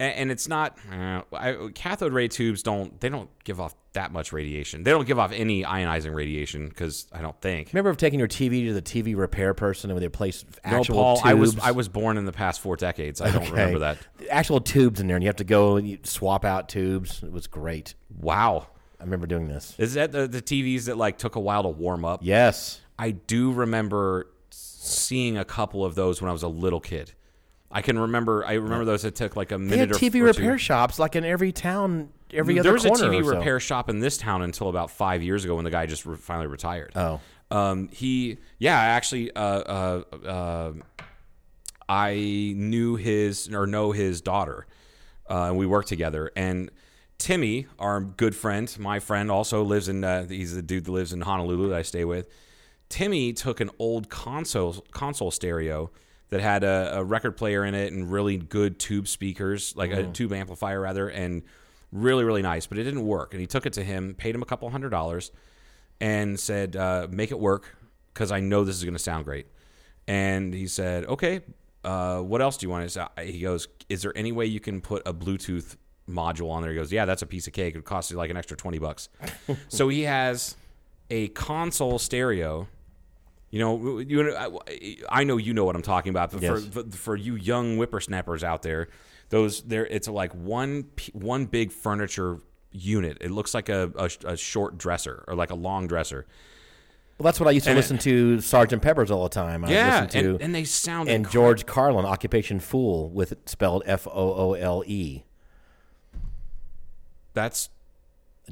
and, 0.00 0.30
it's 0.30 0.46
not 0.46 0.78
uh, 0.92 1.22
I, 1.32 1.70
cathode 1.74 2.12
ray 2.12 2.28
tubes 2.28 2.62
don't 2.62 3.00
they 3.00 3.08
don't 3.08 3.28
give 3.44 3.60
off 3.60 3.74
that 3.94 4.12
much 4.12 4.32
radiation 4.32 4.84
they 4.84 4.90
don't 4.92 5.06
give 5.06 5.18
off 5.18 5.32
any 5.32 5.64
ionizing 5.64 6.14
radiation 6.14 6.68
because 6.68 7.06
i 7.12 7.20
don't 7.20 7.40
think 7.40 7.68
Remember 7.72 7.92
taking 7.94 8.18
your 8.20 8.28
TV 8.28 8.66
to 8.66 8.74
the 8.74 8.82
TV 8.82 9.16
repair 9.16 9.54
person 9.54 9.90
and 9.90 10.00
they 10.00 10.06
replace 10.06 10.44
no 10.64 10.78
actual 10.78 10.94
paul 10.94 11.16
tubes? 11.16 11.26
i 11.28 11.34
was 11.34 11.58
i 11.58 11.70
was 11.72 11.88
born 11.88 12.16
in 12.16 12.24
the 12.26 12.32
past 12.32 12.60
four 12.60 12.76
decades 12.76 13.20
i 13.20 13.30
don't 13.30 13.50
remember 13.50 13.80
that 13.80 13.98
Actual 14.30 14.60
tubes 14.60 15.00
in 15.00 15.06
there, 15.06 15.16
and 15.16 15.22
you 15.24 15.28
have 15.28 15.36
to 15.36 15.44
go 15.44 15.76
and 15.76 15.88
you 15.88 15.98
swap 16.02 16.44
out 16.44 16.68
tubes. 16.68 17.22
It 17.22 17.32
was 17.32 17.46
great. 17.46 17.94
wow 18.20 18.66
I 19.00 19.04
remember 19.04 19.26
doing 19.26 19.48
this. 19.48 19.74
is 19.78 19.94
that 19.94 20.12
the, 20.12 20.26
the 20.28 20.42
tvs 20.42 20.84
that 20.84 20.96
like 20.96 21.18
took 21.18 21.34
a 21.36 21.40
while 21.40 21.62
to 21.62 21.68
warm 21.70 22.04
up 22.04 22.20
Yes. 22.22 22.80
i 22.98 23.10
do 23.12 23.52
remember 23.52 24.28
seeing 24.50 25.36
a 25.38 25.44
couple 25.44 25.84
of 25.84 25.94
those 25.94 26.20
when 26.20 26.28
i 26.28 26.32
was 26.32 26.42
a 26.42 26.48
little 26.48 26.80
kid 26.80 27.12
i 27.70 27.82
can 27.82 27.98
remember 27.98 28.44
i 28.46 28.54
remember 28.54 28.84
those 28.84 29.02
that 29.02 29.14
took 29.14 29.36
like 29.36 29.52
a 29.52 29.58
They 29.58 29.76
had 29.78 29.90
minute 29.90 30.02
TV 30.02 30.20
or, 30.22 30.28
or 30.28 30.32
two. 30.32 30.40
repair 30.40 30.58
shops 30.58 30.98
like 30.98 31.16
in 31.16 31.24
every 31.24 31.52
town, 31.52 32.08
every 32.32 32.54
there 32.54 32.60
other 32.60 32.78
There 32.78 32.90
was 32.90 33.00
a 33.02 33.04
TV 33.06 33.24
so. 33.24 33.36
repair 33.36 33.60
shop 33.60 33.88
in 33.90 34.00
this 34.00 34.16
town 34.18 34.42
until 34.42 34.68
about 34.68 34.90
five 34.90 35.22
years 35.22 35.44
ago 35.44 35.56
when 35.56 35.64
the 35.64 35.70
guy 35.70 35.86
just 35.86 36.06
re- 36.06 36.16
finally 36.16 36.46
retired. 36.46 36.92
Oh. 36.96 37.20
Um, 37.50 37.88
he, 37.92 38.36
yeah, 38.58 38.78
I 38.78 38.84
actually, 38.86 39.32
uh, 39.32 39.40
uh, 39.40 40.02
uh, 40.26 40.72
I 41.88 42.52
knew 42.56 42.96
his 42.96 43.48
or 43.52 43.66
know 43.66 43.92
his 43.92 44.20
daughter, 44.20 44.66
uh, 45.30 45.44
and 45.44 45.56
we 45.56 45.64
worked 45.66 45.88
together. 45.88 46.30
And 46.36 46.70
Timmy, 47.16 47.66
our 47.78 48.00
good 48.00 48.36
friend, 48.36 48.74
my 48.78 48.98
friend, 49.00 49.30
also 49.30 49.62
lives 49.62 49.88
in. 49.88 50.04
Uh, 50.04 50.26
he's 50.26 50.54
the 50.54 50.62
dude 50.62 50.84
that 50.84 50.92
lives 50.92 51.12
in 51.12 51.22
Honolulu 51.22 51.70
that 51.70 51.76
I 51.78 51.82
stay 51.82 52.04
with. 52.04 52.28
Timmy 52.90 53.32
took 53.32 53.60
an 53.60 53.70
old 53.78 54.08
console 54.10 54.84
console 54.90 55.30
stereo 55.30 55.90
that 56.30 56.40
had 56.40 56.64
a, 56.64 56.98
a 56.98 57.04
record 57.04 57.32
player 57.36 57.64
in 57.64 57.74
it 57.74 57.92
and 57.92 58.10
really 58.10 58.36
good 58.36 58.78
tube 58.78 59.08
speakers, 59.08 59.74
like 59.76 59.90
a 59.90 60.04
tube 60.12 60.32
amplifier 60.32 60.80
rather, 60.80 61.08
and 61.08 61.42
really 61.92 62.24
really 62.24 62.42
nice. 62.42 62.66
But 62.66 62.78
it 62.78 62.84
didn't 62.84 63.06
work, 63.06 63.32
and 63.32 63.40
he 63.40 63.46
took 63.46 63.66
it 63.66 63.72
to 63.74 63.84
him, 63.84 64.14
paid 64.14 64.34
him 64.34 64.42
a 64.42 64.46
couple 64.46 64.68
hundred 64.70 64.90
dollars, 64.90 65.30
and 66.00 66.38
said, 66.38 66.76
uh, 66.76 67.06
"Make 67.10 67.30
it 67.30 67.38
work 67.38 67.76
because 68.12 68.30
I 68.30 68.40
know 68.40 68.64
this 68.64 68.76
is 68.76 68.84
going 68.84 68.94
to 68.94 68.98
sound 68.98 69.24
great." 69.24 69.46
And 70.06 70.52
he 70.54 70.66
said, 70.66 71.04
"Okay, 71.06 71.40
uh, 71.84 72.20
what 72.20 72.42
else 72.42 72.56
do 72.56 72.66
you 72.66 72.70
want?" 72.70 72.90
So 72.90 73.08
He 73.22 73.40
goes, 73.40 73.68
"Is 73.88 74.02
there 74.02 74.12
any 74.16 74.32
way 74.32 74.46
you 74.46 74.60
can 74.60 74.80
put 74.80 75.02
a 75.06 75.14
Bluetooth 75.14 75.76
module 76.08 76.50
on 76.50 76.62
there?" 76.62 76.72
He 76.72 76.76
goes, 76.76 76.92
"Yeah, 76.92 77.04
that's 77.04 77.22
a 77.22 77.26
piece 77.26 77.46
of 77.46 77.52
cake. 77.52 77.74
It 77.74 77.78
would 77.78 77.84
cost 77.84 78.10
you 78.10 78.16
like 78.16 78.30
an 78.30 78.36
extra 78.36 78.56
twenty 78.56 78.78
bucks." 78.78 79.08
so 79.68 79.88
he 79.88 80.02
has 80.02 80.56
a 81.10 81.28
console 81.28 81.98
stereo. 81.98 82.68
You 83.50 83.58
know, 83.60 83.98
you. 84.00 84.36
I, 84.36 84.96
I 85.08 85.24
know 85.24 85.36
you 85.38 85.54
know 85.54 85.64
what 85.64 85.74
I'm 85.74 85.82
talking 85.82 86.10
about. 86.10 86.32
But 86.32 86.42
Yes. 86.42 86.66
for, 86.66 86.82
for 86.90 87.16
you 87.16 87.34
young 87.34 87.76
whippersnappers 87.76 88.44
out 88.44 88.62
there, 88.62 88.88
those 89.30 89.62
there, 89.62 89.86
it's 89.86 90.06
like 90.08 90.32
one 90.34 90.84
one 91.12 91.46
big 91.46 91.72
furniture 91.72 92.38
unit. 92.72 93.16
It 93.22 93.30
looks 93.30 93.54
like 93.54 93.68
a, 93.70 93.90
a, 93.96 94.10
a 94.32 94.36
short 94.36 94.76
dresser 94.76 95.24
or 95.26 95.34
like 95.34 95.50
a 95.50 95.54
long 95.54 95.86
dresser. 95.86 96.26
Well, 97.16 97.24
that's 97.24 97.40
what 97.40 97.48
I 97.48 97.52
used 97.52 97.64
to 97.64 97.70
And 97.70 97.78
it- 97.78 97.82
listen 97.82 97.98
to 97.98 98.40
Sergeant 98.42 98.82
Pepper's 98.82 99.10
all 99.10 99.22
the 99.24 99.28
time. 99.30 99.64
I 99.64 99.70
Yeah, 99.70 100.06
to 100.06 100.18
and, 100.34 100.42
and 100.42 100.54
they 100.54 100.64
sound 100.64 101.08
and 101.08 101.28
George 101.28 101.64
Carlin, 101.66 102.04
Occupation 102.04 102.60
Fool, 102.60 103.08
with 103.10 103.34
spelled 103.46 103.82
F 103.86 104.06
O 104.06 104.12
O 104.12 104.52
L 104.52 104.84
E. 104.86 105.24
That's 107.34 107.70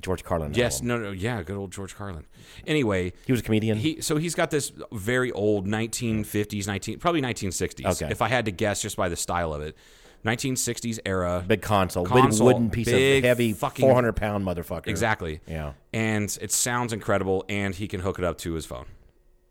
George 0.01 0.25
Carlin. 0.25 0.53
yes, 0.55 0.77
album. 0.77 0.89
no, 0.89 0.99
no, 0.99 1.11
yeah, 1.11 1.43
good 1.43 1.57
old 1.57 1.73
George 1.73 1.95
Carlin. 1.97 2.25
Anyway, 2.67 3.13
He 3.27 3.33
was 3.33 3.41
a 3.41 3.45
comedian. 3.45 3.79
he 3.79 4.01
so 4.01 4.17
he's 4.17 4.35
got 4.35 4.51
this 4.51 4.73
very 4.93 5.33
old 5.33 5.67
1950s, 5.67 6.67
19 6.67 6.99
probably 6.99 7.23
1960s. 7.23 7.85
Okay. 8.03 8.11
If 8.11 8.21
I 8.23 8.29
had 8.29 8.45
to 8.47 8.51
guess 8.53 8.83
just 8.83 8.97
by 8.97 9.09
the 9.09 9.17
style 9.17 9.53
of 9.55 9.63
it, 9.63 9.77
1960s 10.25 10.99
era. 11.07 11.45
big 11.47 11.63
console, 11.63 12.05
Console, 12.05 12.47
big 12.49 12.55
wooden 12.55 12.71
piece 12.71 12.87
big 12.87 13.25
of 13.25 13.29
heavy, 13.29 13.53
fucking- 13.53 13.85
four 13.85 13.95
hundred 13.95 14.15
pound 14.17 14.45
motherfucker. 14.45 14.89
Exactly. 14.89 15.41
Yeah. 15.47 15.73
And 15.93 16.37
it 16.41 16.51
sounds 16.53 16.93
incredible, 16.93 17.45
and 17.49 17.75
he 17.75 17.87
can 17.87 18.01
hook 18.01 18.19
it 18.19 18.25
up 18.25 18.39
to 18.39 18.55
his 18.55 18.67
phone, 18.67 18.87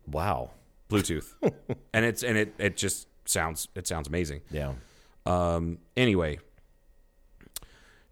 Wow. 0.06 0.50
Bluetooth, 0.90 1.32
and 1.92 2.04
it's 2.04 2.22
and 2.22 2.36
it 2.38 2.54
it 2.58 2.76
just 2.76 3.08
sounds 3.24 3.68
it 3.74 3.86
sounds 3.88 4.06
amazing. 4.06 4.42
Yeah. 4.50 4.74
Um. 5.24 5.78
Anyway. 5.96 6.38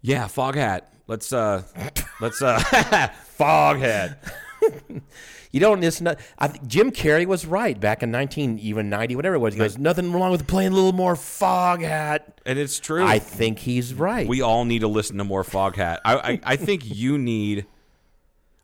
Yeah, 0.01 0.25
Foghat. 0.27 0.83
Let's 1.07 1.33
uh, 1.33 1.63
let's 2.21 2.43
uh, 2.43 2.59
Foghat. 3.39 4.17
You 5.51 5.61
don't. 5.61 5.85
It's 5.85 6.01
not. 6.01 6.19
I 6.37 6.49
Jim 6.67 6.91
Carrey 6.91 7.27
was 7.27 7.47
right 7.47 7.79
back 7.79 8.03
in 8.03 8.11
nineteen 8.11 8.59
even 8.59 8.91
ninety 8.91 9.15
whatever 9.15 9.37
it 9.37 9.39
was. 9.39 9.55
He 9.55 9.61
goes, 9.61 9.79
nothing 9.79 10.13
wrong 10.13 10.33
with 10.33 10.49
playing 10.49 10.73
a 10.73 10.75
little 10.75 10.93
more 10.93 11.15
Foghat. 11.15 12.23
And 12.45 12.59
it's 12.59 12.81
true. 12.81 13.05
I 13.05 13.21
think 13.21 13.61
he's 13.61 13.95
right. 13.95 14.27
we 14.27 14.43
all 14.43 14.65
need 14.65 14.81
to 14.81 14.89
listen 14.89 15.17
to 15.19 15.23
more 15.23 15.45
Foghat. 15.45 16.01
I, 16.05 16.17
I 16.17 16.41
I 16.43 16.57
think 16.57 16.83
you 16.85 17.19
need. 17.19 17.67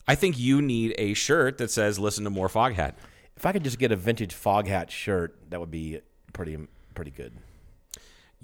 I 0.08 0.16
think 0.16 0.36
you 0.36 0.60
need 0.60 0.96
a 0.98 1.14
shirt 1.14 1.58
that 1.58 1.70
says 1.70 2.00
"Listen 2.00 2.24
to 2.24 2.30
more 2.30 2.48
Foghat." 2.48 2.94
if 3.40 3.46
I 3.46 3.52
could 3.52 3.64
just 3.64 3.78
get 3.78 3.90
a 3.90 3.96
vintage 3.96 4.34
Foghat 4.34 4.90
shirt, 4.90 5.34
that 5.48 5.60
would 5.60 5.70
be 5.70 6.00
pretty 6.34 6.58
pretty 6.94 7.10
good. 7.10 7.32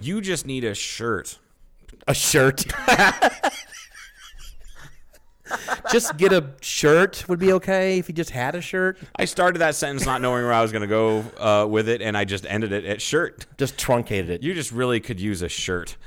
You 0.00 0.22
just 0.22 0.46
need 0.46 0.64
a 0.64 0.74
shirt. 0.74 1.38
A 2.08 2.14
shirt. 2.14 2.64
just 5.90 6.16
get 6.16 6.32
a 6.32 6.50
shirt 6.60 7.24
would 7.28 7.38
be 7.38 7.52
okay 7.54 7.98
if 7.98 8.08
you 8.08 8.14
just 8.14 8.30
had 8.30 8.54
a 8.54 8.60
shirt. 8.60 8.98
I 9.16 9.24
started 9.24 9.58
that 9.60 9.74
sentence 9.74 10.04
not 10.06 10.20
knowing 10.20 10.42
where 10.44 10.52
I 10.52 10.62
was 10.62 10.72
going 10.72 10.82
to 10.82 10.88
go 10.88 11.24
uh, 11.38 11.66
with 11.66 11.88
it, 11.88 12.02
and 12.02 12.16
I 12.16 12.24
just 12.24 12.46
ended 12.46 12.72
it 12.72 12.84
at 12.84 13.00
shirt. 13.02 13.46
Just 13.58 13.78
truncated 13.78 14.30
it. 14.30 14.42
You 14.42 14.54
just 14.54 14.72
really 14.72 15.00
could 15.00 15.20
use 15.20 15.42
a 15.42 15.48
shirt. 15.48 15.96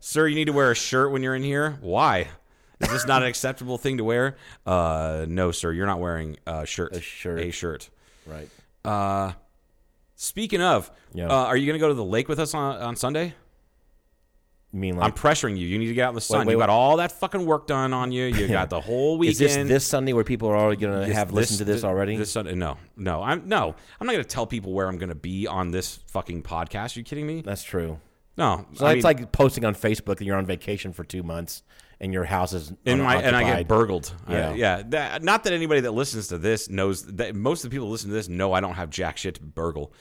Sir, 0.00 0.26
you 0.26 0.34
need 0.34 0.46
to 0.46 0.52
wear 0.52 0.70
a 0.70 0.74
shirt 0.74 1.12
when 1.12 1.22
you're 1.22 1.34
in 1.36 1.42
here. 1.42 1.78
Why? 1.80 2.28
Is 2.80 2.88
this 2.90 3.06
not 3.06 3.22
an 3.22 3.28
acceptable 3.28 3.78
thing 3.78 3.98
to 3.98 4.04
wear? 4.04 4.36
Uh, 4.66 5.26
no, 5.28 5.50
sir. 5.52 5.72
You're 5.72 5.86
not 5.86 6.00
wearing 6.00 6.36
a 6.46 6.64
shirt. 6.66 6.94
A 6.94 7.00
shirt. 7.00 7.40
A 7.40 7.50
shirt. 7.50 7.90
right. 8.26 8.48
Uh, 8.84 9.32
speaking 10.16 10.62
of, 10.62 10.90
Yeah. 11.12 11.26
uh, 11.28 11.44
are 11.46 11.56
you 11.56 11.66
going 11.66 11.78
to 11.78 11.80
go 11.80 11.88
to 11.88 11.94
the 11.94 12.04
lake 12.04 12.28
with 12.28 12.38
us 12.38 12.54
on, 12.54 12.76
on 12.80 12.96
Sunday? 12.96 13.34
You 14.72 14.80
mean 14.80 14.98
I'm 14.98 15.12
pressuring 15.12 15.56
you. 15.56 15.66
You 15.66 15.78
need 15.78 15.86
to 15.86 15.94
get 15.94 16.04
out 16.04 16.08
in 16.10 16.14
the 16.14 16.20
sun. 16.20 16.46
wait, 16.46 16.52
you 16.52 16.58
got 16.58 16.68
wait. 16.68 16.74
all 16.74 16.98
that 16.98 17.12
fucking 17.12 17.46
work 17.46 17.66
done 17.66 17.94
on 17.94 18.12
you. 18.12 18.26
You 18.26 18.48
got 18.48 18.68
the 18.68 18.80
whole 18.80 19.16
weekend. 19.16 19.32
is 19.32 19.38
this 19.38 19.68
this 19.68 19.86
Sunday 19.86 20.12
where 20.12 20.24
people 20.24 20.48
are 20.48 20.56
already 20.56 20.80
going 20.80 21.08
to 21.08 21.14
have 21.14 21.32
listened 21.32 21.58
to 21.58 21.64
this 21.64 21.84
already? 21.84 22.16
This 22.16 22.32
Sunday? 22.32 22.54
No, 22.54 22.76
no. 22.96 23.22
I'm 23.22 23.48
no. 23.48 23.74
I'm 23.98 24.06
not 24.06 24.12
going 24.12 24.24
to 24.24 24.28
tell 24.28 24.46
people 24.46 24.74
where 24.74 24.86
I'm 24.86 24.98
going 24.98 25.08
to 25.08 25.14
be 25.14 25.46
on 25.46 25.70
this 25.70 25.96
fucking 26.08 26.42
podcast. 26.42 26.96
Are 26.96 27.00
you 27.00 27.04
kidding 27.04 27.26
me? 27.26 27.40
That's 27.40 27.62
true. 27.62 27.98
No. 28.36 28.66
So 28.74 28.86
I 28.86 28.92
it's 28.92 28.96
mean, 28.96 29.02
like 29.02 29.32
posting 29.32 29.64
on 29.64 29.74
Facebook 29.74 30.18
that 30.18 30.24
you're 30.24 30.36
on 30.36 30.46
vacation 30.46 30.92
for 30.92 31.02
two 31.02 31.22
months 31.22 31.62
and 32.00 32.12
your 32.12 32.24
house 32.24 32.52
is 32.52 32.72
in 32.84 33.00
my 33.00 33.16
and 33.20 33.34
I 33.34 33.42
get 33.42 33.68
burgled. 33.68 34.12
Yeah. 34.28 34.50
Yeah, 34.50 34.54
yeah. 34.54 34.82
That, 34.86 35.22
not 35.22 35.44
that 35.44 35.52
anybody 35.52 35.80
that 35.80 35.92
listens 35.92 36.28
to 36.28 36.38
this 36.38 36.68
knows 36.68 37.04
that 37.04 37.34
most 37.34 37.64
of 37.64 37.70
the 37.70 37.74
people 37.74 37.86
who 37.86 37.92
listen 37.92 38.10
to 38.10 38.14
this 38.14 38.28
know 38.28 38.52
I 38.52 38.60
don't 38.60 38.74
have 38.74 38.90
jack 38.90 39.16
shit 39.16 39.36
to 39.36 39.42
burgle. 39.42 39.92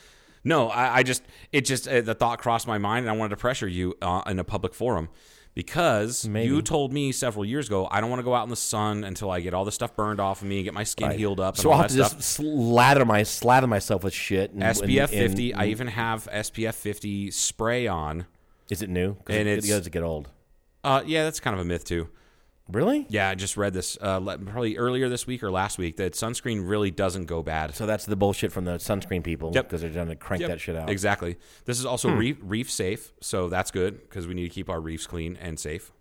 No, 0.47 0.69
I, 0.69 0.97
I 0.97 1.03
just 1.03 1.21
it 1.51 1.65
just 1.65 1.87
uh, 1.87 2.01
the 2.01 2.15
thought 2.15 2.39
crossed 2.39 2.67
my 2.67 2.77
mind, 2.77 3.05
and 3.05 3.09
I 3.09 3.17
wanted 3.17 3.31
to 3.31 3.37
pressure 3.37 3.67
you 3.67 3.95
uh, 4.01 4.21
in 4.27 4.39
a 4.39 4.43
public 4.43 4.73
forum 4.73 5.09
because 5.53 6.27
Maybe. 6.27 6.47
you 6.53 6.61
told 6.61 6.93
me 6.93 7.11
several 7.11 7.43
years 7.43 7.67
ago 7.67 7.87
I 7.89 7.99
don't 7.99 8.09
want 8.09 8.19
to 8.19 8.23
go 8.23 8.35
out 8.35 8.43
in 8.43 8.49
the 8.49 8.55
sun 8.55 9.03
until 9.03 9.31
I 9.31 9.41
get 9.41 9.53
all 9.53 9.65
the 9.65 9.71
stuff 9.71 9.95
burned 9.95 10.19
off 10.19 10.41
of 10.41 10.47
me, 10.47 10.61
get 10.63 10.73
my 10.73 10.83
skin 10.83 11.11
healed 11.11 11.39
up, 11.39 11.55
and 11.55 11.61
So 11.63 11.71
I'll 11.71 11.79
have 11.79 11.87
to 11.87 11.93
stuff. 12.05 12.17
just 12.17 12.29
slather 12.29 13.05
my 13.05 13.23
slather 13.23 13.67
myself 13.67 14.03
with 14.03 14.13
shit. 14.13 14.51
And, 14.51 14.61
SPF 14.61 15.01
and- 15.03 15.09
50. 15.09 15.53
I 15.55 15.65
even 15.67 15.87
have 15.87 16.27
SPF 16.31 16.75
50 16.75 17.31
spray 17.31 17.87
on. 17.87 18.25
is 18.69 18.81
it 18.81 18.89
new? 18.89 19.17
and 19.27 19.47
it, 19.47 19.47
it's- 19.47 19.65
it 19.65 19.69
does 19.69 19.87
get 19.89 20.03
old. 20.03 20.29
Uh, 20.83 21.01
yeah, 21.05 21.23
that's 21.23 21.39
kind 21.41 21.53
of 21.55 21.59
a 21.59 21.65
myth 21.65 21.83
too. 21.83 22.07
Really? 22.69 23.05
Yeah, 23.09 23.29
I 23.29 23.35
just 23.35 23.55
read 23.55 23.73
this 23.73 23.97
uh, 24.01 24.19
probably 24.19 24.77
earlier 24.77 25.07
this 25.07 25.25
week 25.25 25.41
or 25.41 25.49
last 25.49 25.77
week 25.77 25.95
that 25.97 26.13
sunscreen 26.13 26.67
really 26.67 26.91
doesn't 26.91 27.25
go 27.25 27.41
bad. 27.41 27.73
So 27.75 27.85
that's 27.85 28.05
the 28.05 28.17
bullshit 28.17 28.51
from 28.51 28.65
the 28.65 28.73
sunscreen 28.73 29.23
people 29.23 29.51
Yep. 29.53 29.69
because 29.69 29.81
they're 29.81 29.89
trying 29.93 30.09
to 30.09 30.15
crank 30.17 30.41
Yep, 30.41 30.49
that 30.49 30.59
shit 30.59 30.75
out. 30.75 30.89
Exactly. 30.89 31.37
This 31.65 31.79
is 31.79 31.85
also 31.85 32.09
reef, 32.09 32.37
reef 32.41 32.69
safe, 32.69 33.13
so 33.21 33.47
that's 33.47 33.71
good 33.71 34.01
because 34.01 34.27
we 34.27 34.33
need 34.33 34.43
to 34.43 34.49
keep 34.49 34.69
our 34.69 34.81
reefs 34.81 35.07
clean 35.07 35.37
and 35.39 35.57
safe. 35.57 35.93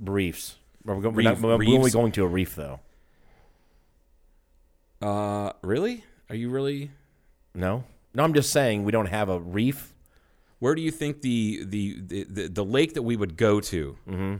Reefs. 0.00 0.56
We're, 0.84 1.00
go- 1.00 1.08
we're 1.10 1.16
Reef- 1.16 1.40
not, 1.40 1.40
we're 1.40 1.74
only 1.76 1.90
going 1.90 2.12
to 2.12 2.22
a 2.22 2.28
reef 2.28 2.54
though. 2.54 2.78
Uh, 5.00 5.52
really? 5.62 6.04
Are 6.30 6.36
you 6.36 6.48
really? 6.48 6.90
No, 7.54 7.84
no. 8.14 8.22
I'm 8.22 8.34
just 8.34 8.50
saying 8.52 8.84
we 8.84 8.92
don't 8.92 9.06
have 9.06 9.28
a 9.28 9.40
reef. 9.40 9.92
Where 10.60 10.74
do 10.74 10.82
you 10.82 10.90
think 10.92 11.22
the 11.22 11.64
the 11.64 12.00
the, 12.00 12.24
the, 12.24 12.48
the 12.48 12.64
lake 12.64 12.94
that 12.94 13.02
we 13.02 13.16
would 13.16 13.36
go 13.36 13.60
to? 13.60 13.96
Mm-hmm. 14.08 14.36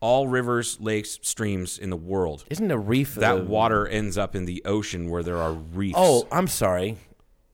All 0.00 0.26
rivers, 0.28 0.80
lakes, 0.80 1.18
streams 1.22 1.78
in 1.78 1.90
the 1.90 1.96
world. 1.96 2.44
Isn't 2.50 2.70
a 2.70 2.78
reef 2.78 3.16
That 3.16 3.36
uh, 3.36 3.42
water 3.42 3.86
ends 3.86 4.16
up 4.16 4.34
in 4.34 4.46
the 4.46 4.62
ocean 4.64 5.10
where 5.10 5.22
there 5.22 5.36
are 5.36 5.52
reefs. 5.52 5.96
Oh, 5.98 6.26
I'm 6.32 6.46
sorry. 6.46 6.96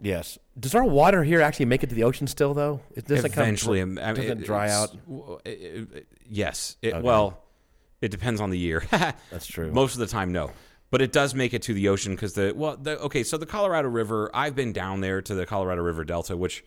Yes. 0.01 0.39
Does 0.59 0.75
our 0.75 0.85
water 0.85 1.25
here 1.25 1.41
actually 1.41 1.67
make 1.67 1.83
it 1.83 1.89
to 1.89 1.95
the 1.97 2.05
ocean 2.05 2.27
still 2.27 2.55
though? 2.55 2.81
It 2.95 3.07
doesn't 3.07 3.33
eventually, 3.33 3.81
Kind 3.81 3.99
of, 3.99 4.05
I 4.05 4.13
mean, 4.13 4.23
doesn't 4.23 4.43
it- 4.43 4.47
dry 4.47 4.71
out. 4.71 4.91
w- 5.09 5.39
it- 5.45 5.51
it- 5.93 6.07
yes. 6.29 6.77
It, 6.83 7.03
Well, 7.03 7.43
it 8.01 8.11
depends 8.11 8.41
on 8.41 8.51
the 8.51 8.59
year. 8.59 8.85
That's 8.91 9.47
true. 9.47 9.73
Most 9.73 9.95
of 9.95 10.01
the 10.01 10.07
time, 10.07 10.31
no. 10.33 10.51
But 10.91 11.03
it 11.03 11.11
does 11.13 11.35
make 11.35 11.53
it 11.53 11.63
to 11.63 11.75
the 11.75 11.89
ocean 11.89 12.15
because 12.15 12.35
the 12.35 12.53
well, 12.55 12.77
the, 12.77 12.97
okay. 13.01 13.25
So 13.25 13.37
the 13.39 13.47
Colorado 13.47 13.89
River, 13.89 14.31
I've 14.33 14.55
been 14.55 14.73
down 14.73 15.01
there 15.01 15.21
to 15.21 15.35
the 15.35 15.45
Colorado 15.45 15.83
River 15.83 16.05
Delta, 16.05 16.37
which 16.37 16.65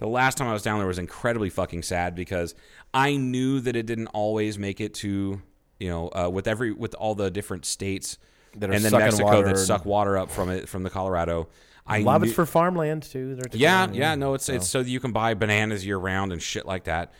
the 0.00 0.08
last 0.08 0.36
time 0.36 0.48
I 0.48 0.52
was 0.52 0.62
down 0.62 0.78
there 0.78 0.86
was 0.88 0.98
incredibly 0.98 1.50
fucking 1.50 1.82
sad 1.82 2.14
because 2.14 2.54
I 2.92 3.16
knew 3.16 3.60
that 3.60 3.76
it 3.76 3.86
didn't 3.86 4.08
always 4.08 4.58
make 4.58 4.80
it 4.80 4.94
to 4.94 5.40
you 5.78 5.88
know 5.88 6.08
uh, 6.08 6.28
with 6.28 6.48
every 6.48 6.72
with 6.72 6.94
all 6.94 7.14
the 7.14 7.30
different 7.30 7.64
states 7.64 8.18
That 8.56 8.70
are 8.70 8.72
and 8.72 8.84
then 8.84 8.92
Mexico 8.92 9.24
water 9.24 9.44
that 9.44 9.58
suck 9.58 9.84
water 9.84 10.18
up 10.18 10.30
from 10.30 10.50
it 10.50 10.68
from 10.68 10.82
the 10.82 10.90
Colorado. 10.90 11.48
I 11.86 11.98
a 11.98 12.02
lot 12.02 12.16
of 12.16 12.24
it's 12.24 12.32
for 12.32 12.46
farmland 12.46 13.04
too. 13.04 13.34
They're 13.34 13.46
yeah, 13.52 13.86
declining, 13.86 14.00
yeah, 14.00 14.14
no, 14.14 14.34
it's 14.34 14.48
it's 14.48 14.68
so 14.68 14.82
that 14.82 14.88
you 14.88 15.00
can 15.00 15.12
buy 15.12 15.34
bananas 15.34 15.84
year 15.84 15.98
round 15.98 16.32
and 16.32 16.42
shit 16.42 16.66
like 16.66 16.84
that. 16.84 17.12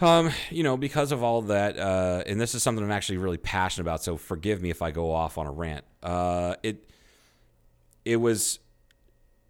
Um, 0.00 0.30
you 0.50 0.64
know, 0.64 0.76
because 0.76 1.12
of 1.12 1.22
all 1.22 1.42
that, 1.42 1.78
uh, 1.78 2.24
and 2.26 2.40
this 2.40 2.54
is 2.54 2.62
something 2.62 2.84
I'm 2.84 2.90
actually 2.90 3.18
really 3.18 3.38
passionate 3.38 3.84
about. 3.84 4.02
So 4.02 4.16
forgive 4.16 4.60
me 4.60 4.70
if 4.70 4.82
I 4.82 4.90
go 4.90 5.12
off 5.12 5.38
on 5.38 5.46
a 5.46 5.52
rant. 5.52 5.84
Uh, 6.02 6.56
it 6.62 6.90
it 8.04 8.16
was 8.16 8.58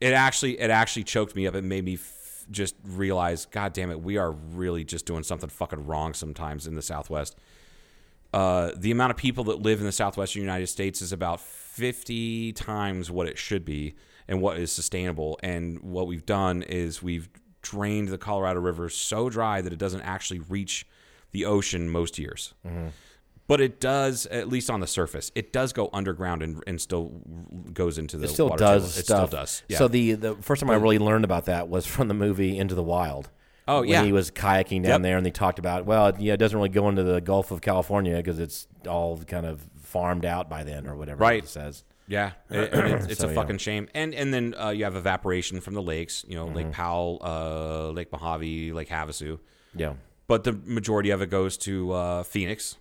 it 0.05 0.13
actually 0.13 0.61
it 0.61 0.71
actually 0.71 1.05
choked 1.05 1.35
me 1.35 1.47
up. 1.47 1.55
It 1.55 1.65
made 1.65 1.85
me 1.85 1.95
f- 1.95 2.47
just 2.51 2.75
realize, 2.85 3.47
God 3.47 3.73
damn 3.73 3.91
it, 3.91 4.01
we 4.03 4.19
are 4.19 4.31
really 4.31 4.85
just 4.85 5.07
doing 5.07 5.23
something 5.23 5.49
fucking 5.49 5.87
wrong 5.87 6.13
sometimes 6.13 6.67
in 6.67 6.75
the 6.75 6.83
Southwest. 6.83 7.37
Uh, 8.35 8.73
the 8.77 8.91
amount 8.91 9.13
of 9.13 9.17
people 9.17 9.45
that 9.45 9.63
live 9.63 9.79
in 9.79 9.87
the 9.87 9.93
southwestern 9.93 10.43
United 10.43 10.67
States 10.67 11.01
is 11.01 11.13
about 11.13 11.41
50 11.41 12.53
times 12.53 13.09
what 13.09 13.29
it 13.29 13.39
should 13.39 13.65
be 13.65 13.95
and 14.27 14.43
what 14.43 14.59
is 14.59 14.73
sustainable. 14.73 15.39
And 15.43 15.81
what 15.81 16.09
we've 16.09 16.27
done 16.27 16.63
is 16.63 17.01
we've 17.01 17.29
drained 17.63 18.09
the 18.09 18.19
Colorado 18.19 18.59
River 18.61 18.89
so 18.89 19.31
dry 19.31 19.61
that 19.61 19.73
it 19.73 19.79
doesn't 19.79 20.01
actually 20.01 20.41
reach 20.41 20.85
the 21.31 21.45
ocean 21.45 21.89
most 21.89 22.19
years. 22.19 22.55
But 23.47 23.61
it 23.61 23.79
does, 23.79 24.25
at 24.27 24.49
least 24.49 24.71
on 24.71 24.81
the 24.81 24.87
surface, 24.87 25.31
it 25.35 25.53
does 25.53 25.75
go 25.75 25.91
underground 25.93 26.43
and, 26.43 26.63
and 26.67 26.81
still 26.81 27.13
goes 27.73 27.99
into 27.99 28.17
the 28.17 28.25
It 28.25 28.29
still 28.31 28.49
water 28.49 28.59
does 28.65 28.83
table. 28.95 28.99
It 29.01 29.05
stuff. 29.05 29.29
still 29.29 29.39
does. 29.41 29.63
Yeah. 29.69 29.79
So 29.79 29.89
the 29.89 30.13
the 30.13 30.35
first 30.37 30.61
time 30.61 30.71
I 30.71 30.77
really 30.77 30.99
learned 30.99 31.25
about 31.25 31.45
that 31.47 31.69
was 31.69 31.85
from 31.87 32.09
the 32.09 32.15
movie 32.15 32.57
Into 32.57 32.75
the 32.75 32.83
Wild. 32.83 33.29
Oh, 33.67 33.77
yeah 33.77 33.81
when 33.81 33.89
yeah. 33.89 34.05
he 34.05 34.13
was 34.13 34.31
kayaking 34.31 34.83
down 34.83 35.01
Yep. 35.01 35.03
there, 35.03 35.17
and 35.17 35.25
they 35.27 35.31
talked 35.31 35.59
about 35.59 35.85
well, 35.87 36.13
yeah, 36.19 36.35
it 36.35 36.37
doesn't 36.39 36.57
really 36.57 36.69
go 36.71 36.89
into 36.89 37.03
the 37.03 37.21
Gulf 37.21 37.51
of 37.51 37.61
California 37.61 38.17
because 38.17 38.39
it's 38.39 38.67
all 38.89 39.19
kind 39.19 39.47
of 39.47 39.61
farmed 39.83 40.25
out 40.25 40.49
by 40.51 40.65
then 40.65 40.87
or 40.87 40.97
whatever 40.97 41.21
Right. 41.21 41.45
it 41.45 41.49
says. 41.49 41.85
Yeah, 42.09 42.33
it- 42.51 42.73
it's, 42.75 43.07
it's 43.07 43.21
So, 43.21 43.27
a 43.27 43.31
yeah. 43.31 43.35
fucking 43.35 43.59
shame. 43.59 43.89
And 43.95 44.15
and 44.15 44.33
then 44.33 44.55
uh, 44.59 44.71
you 44.71 44.85
have 44.85 44.97
evaporation 44.97 45.61
from 45.61 45.75
the 45.75 45.83
lakes. 45.83 46.25
You 46.29 46.37
know, 46.37 46.47
Mm-hmm. 46.47 46.57
Lake 46.57 46.73
Powell, 46.73 47.19
uh, 47.23 47.89
Lake 47.91 48.11
Mojave, 48.13 48.73
Lake 48.73 48.89
Havasu. 48.89 49.39
Yeah, 49.77 49.95
But 50.29 50.45
the 50.45 50.53
majority 50.53 51.11
of 51.11 51.21
it 51.23 51.29
goes 51.31 51.57
to 51.59 51.93
uh, 51.93 52.23
Phoenix 52.23 52.77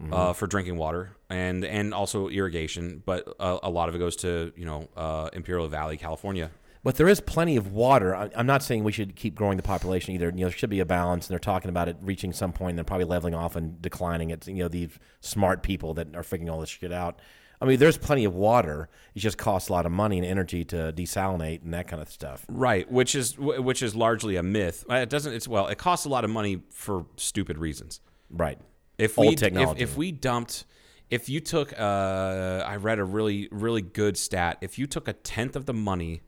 Mm-hmm. 0.00 0.12
uh, 0.14 0.32
for 0.32 0.46
drinking 0.46 0.76
water 0.76 1.16
and 1.28 1.64
and 1.64 1.92
also 1.92 2.28
irrigation. 2.28 3.02
But 3.04 3.26
a, 3.40 3.58
a 3.64 3.70
lot 3.70 3.88
of 3.88 3.96
it 3.96 3.98
goes 3.98 4.14
to 4.16 4.52
you 4.56 4.64
know 4.64 4.88
uh, 4.96 5.28
Imperial 5.32 5.66
Valley, 5.66 5.96
California. 5.96 6.52
but 6.84 6.94
there 6.94 7.08
is 7.08 7.18
plenty 7.20 7.56
of 7.56 7.72
water. 7.72 8.14
I, 8.14 8.30
I'm 8.36 8.46
not 8.46 8.62
saying 8.62 8.84
we 8.84 8.92
should 8.92 9.16
keep 9.16 9.34
growing 9.34 9.56
the 9.56 9.62
population 9.64 10.14
either. 10.14 10.26
You 10.26 10.32
know, 10.32 10.48
there 10.48 10.56
should 10.56 10.70
be 10.70 10.78
a 10.78 10.86
balance, 10.86 11.26
and 11.26 11.32
they're 11.32 11.40
talking 11.40 11.68
about 11.68 11.88
it 11.88 11.96
reaching 12.00 12.32
some 12.32 12.52
point. 12.52 12.70
and 12.74 12.78
then 12.78 12.84
probably 12.84 13.06
leveling 13.06 13.34
off 13.34 13.56
and 13.56 13.82
declining. 13.82 14.30
It's 14.30 14.46
you 14.46 14.54
know 14.62 14.68
these 14.68 14.90
smart 15.20 15.64
people 15.64 15.94
that 15.94 16.14
are 16.14 16.22
figuring 16.22 16.48
all 16.48 16.60
this 16.60 16.70
shit 16.70 16.92
out. 16.92 17.18
I 17.60 17.64
mean, 17.64 17.80
there's 17.80 17.98
plenty 17.98 18.24
of 18.24 18.36
water. 18.36 18.88
It 19.16 19.18
just 19.18 19.36
costs 19.36 19.68
a 19.68 19.72
lot 19.72 19.84
of 19.84 19.90
money 19.90 20.18
and 20.18 20.24
energy 20.24 20.64
to 20.66 20.92
desalinate 20.92 21.64
and 21.64 21.74
that 21.74 21.88
kind 21.88 22.00
of 22.00 22.08
stuff. 22.08 22.46
Right, 22.48 22.88
which 22.88 23.16
is 23.16 23.36
which 23.36 23.82
is 23.82 23.96
largely 23.96 24.36
a 24.36 24.44
myth. 24.44 24.84
Uh, 24.88 24.94
It 24.94 25.10
doesn't. 25.10 25.32
It's 25.32 25.48
well, 25.48 25.66
it 25.66 25.76
costs 25.76 26.06
a 26.06 26.08
lot 26.08 26.22
of 26.24 26.30
money 26.30 26.62
for 26.70 27.06
stupid 27.16 27.58
reasons. 27.58 28.00
Right. 28.30 28.60
If 28.98 29.16
we 29.16 29.34
technology. 29.36 29.82
If, 29.82 29.90
if 29.92 29.96
we 29.96 30.12
dumped, 30.12 30.64
if 31.10 31.28
you 31.28 31.40
took, 31.40 31.72
uh, 31.78 32.64
I 32.66 32.76
read 32.76 32.98
a 32.98 33.04
really 33.04 33.48
really 33.50 33.82
good 33.82 34.16
stat. 34.16 34.58
If 34.60 34.78
you 34.78 34.86
took 34.86 35.08
a 35.08 35.12
tenth 35.12 35.56
of 35.56 35.66
the 35.66 35.72
money 35.74 36.20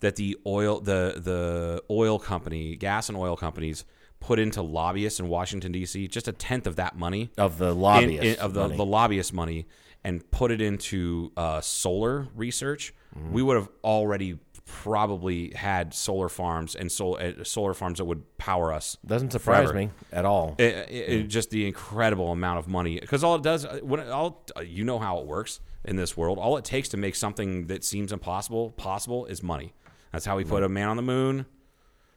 that 0.00 0.16
the 0.16 0.36
oil 0.46 0.80
the 0.80 1.14
the 1.22 1.82
oil 1.90 2.18
company, 2.18 2.76
gas 2.76 3.08
and 3.08 3.18
oil 3.18 3.36
companies 3.36 3.84
put 4.20 4.38
into 4.38 4.62
lobbyists 4.62 5.18
in 5.18 5.26
Washington 5.28 5.72
D.C., 5.72 6.06
just 6.06 6.28
a 6.28 6.32
tenth 6.32 6.66
of 6.68 6.76
that 6.76 6.96
money 6.96 7.30
Of 7.36 7.58
the 7.58 7.72
in- 7.72 7.80
lobbyists. 7.80 8.24
in- 8.24 8.38
of 8.38 8.54
the, 8.54 8.60
money. 8.62 8.76
the 8.76 8.86
lobbyist 8.86 9.32
money 9.34 9.66
and 10.04 10.28
put 10.30 10.50
it 10.52 10.60
into 10.60 11.32
uh, 11.36 11.60
solar 11.60 12.28
research, 12.34 12.94
Mm-hmm. 13.18 13.32
we 13.34 13.42
would 13.42 13.56
have 13.56 13.68
already 13.84 14.38
probably 14.72 15.52
had 15.54 15.92
solar 15.94 16.28
farms 16.28 16.74
and 16.74 16.90
sol- 16.90 17.18
uh, 17.20 17.44
solar 17.44 17.74
farms 17.74 17.98
that 17.98 18.04
would 18.04 18.36
power 18.38 18.72
us. 18.72 18.96
Doesn't 19.06 19.30
surprise 19.32 19.64
forever. 19.64 19.74
me 19.78 19.90
at 20.10 20.24
all. 20.24 20.54
It, 20.58 20.74
it, 20.90 20.90
it- 21.12 21.28
just 21.28 21.50
the 21.50 21.66
incredible 21.66 22.32
amount 22.32 22.58
of 22.58 22.66
money 22.68 22.98
because 22.98 23.22
all 23.22 23.34
it 23.36 23.42
does 23.42 23.64
uh, 23.64 23.78
when 23.82 24.00
it, 24.00 24.08
all 24.08 24.44
uh, 24.56 24.60
you 24.60 24.84
know 24.84 24.98
how 24.98 25.18
it 25.18 25.26
works 25.26 25.60
in 25.84 25.96
this 25.96 26.16
world 26.16 26.38
all 26.38 26.56
it 26.56 26.64
takes 26.64 26.88
to 26.90 26.96
make 26.96 27.14
something 27.14 27.66
that 27.66 27.84
seems 27.84 28.12
impossible 28.12 28.70
possible 28.72 29.26
is 29.26 29.42
money 29.42 29.72
that's 30.10 30.24
how 30.24 30.36
we 30.36 30.44
put 30.44 30.62
a 30.62 30.68
man 30.68 30.88
on 30.88 30.96
the 30.96 31.02
moon 31.02 31.44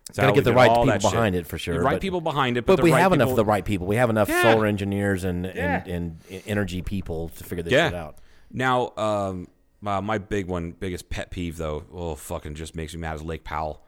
That's 0.07 0.19
Gotta 0.19 0.33
get 0.33 0.43
the 0.43 0.53
right 0.53 0.69
people 0.69 0.85
that 0.85 1.01
shit. 1.01 1.11
behind 1.11 1.35
it 1.35 1.47
for 1.47 1.57
sure, 1.57 1.75
The 1.75 1.81
right 1.81 1.93
but- 1.95 2.01
people 2.01 2.21
behind 2.21 2.57
it 2.57 2.65
but, 2.65 2.77
But 2.77 2.83
we 2.83 2.91
right 2.91 2.99
have 3.01 3.13
enough 3.13 3.29
of 3.31 3.35
the 3.35 3.45
right 3.45 3.65
people. 3.65 3.87
We 3.87 3.95
have 3.95 4.09
enough 4.09 4.29
Yeah. 4.29 4.41
solar 4.43 4.65
engineers 4.67 5.23
and, 5.23 5.45
and, 5.45 5.87
and, 5.87 6.19
energy 6.45 6.81
people 6.81 7.29
to 7.29 7.43
figure 7.43 7.63
this 7.63 7.73
yeah 7.73 7.87
shit 7.89 7.95
out. 7.95 8.17
now 8.51 8.91
um 8.97 9.47
Uh, 9.85 10.01
my 10.01 10.17
big 10.17 10.47
one, 10.47 10.71
biggest 10.71 11.09
pet 11.09 11.31
peeve 11.31 11.57
though, 11.57 11.83
oh 11.91 12.15
fucking 12.15 12.55
just 12.55 12.75
makes 12.75 12.93
me 12.93 12.99
mad 13.01 13.15
is 13.15 13.23
Lake 13.23 13.43
Powell. 13.43 13.83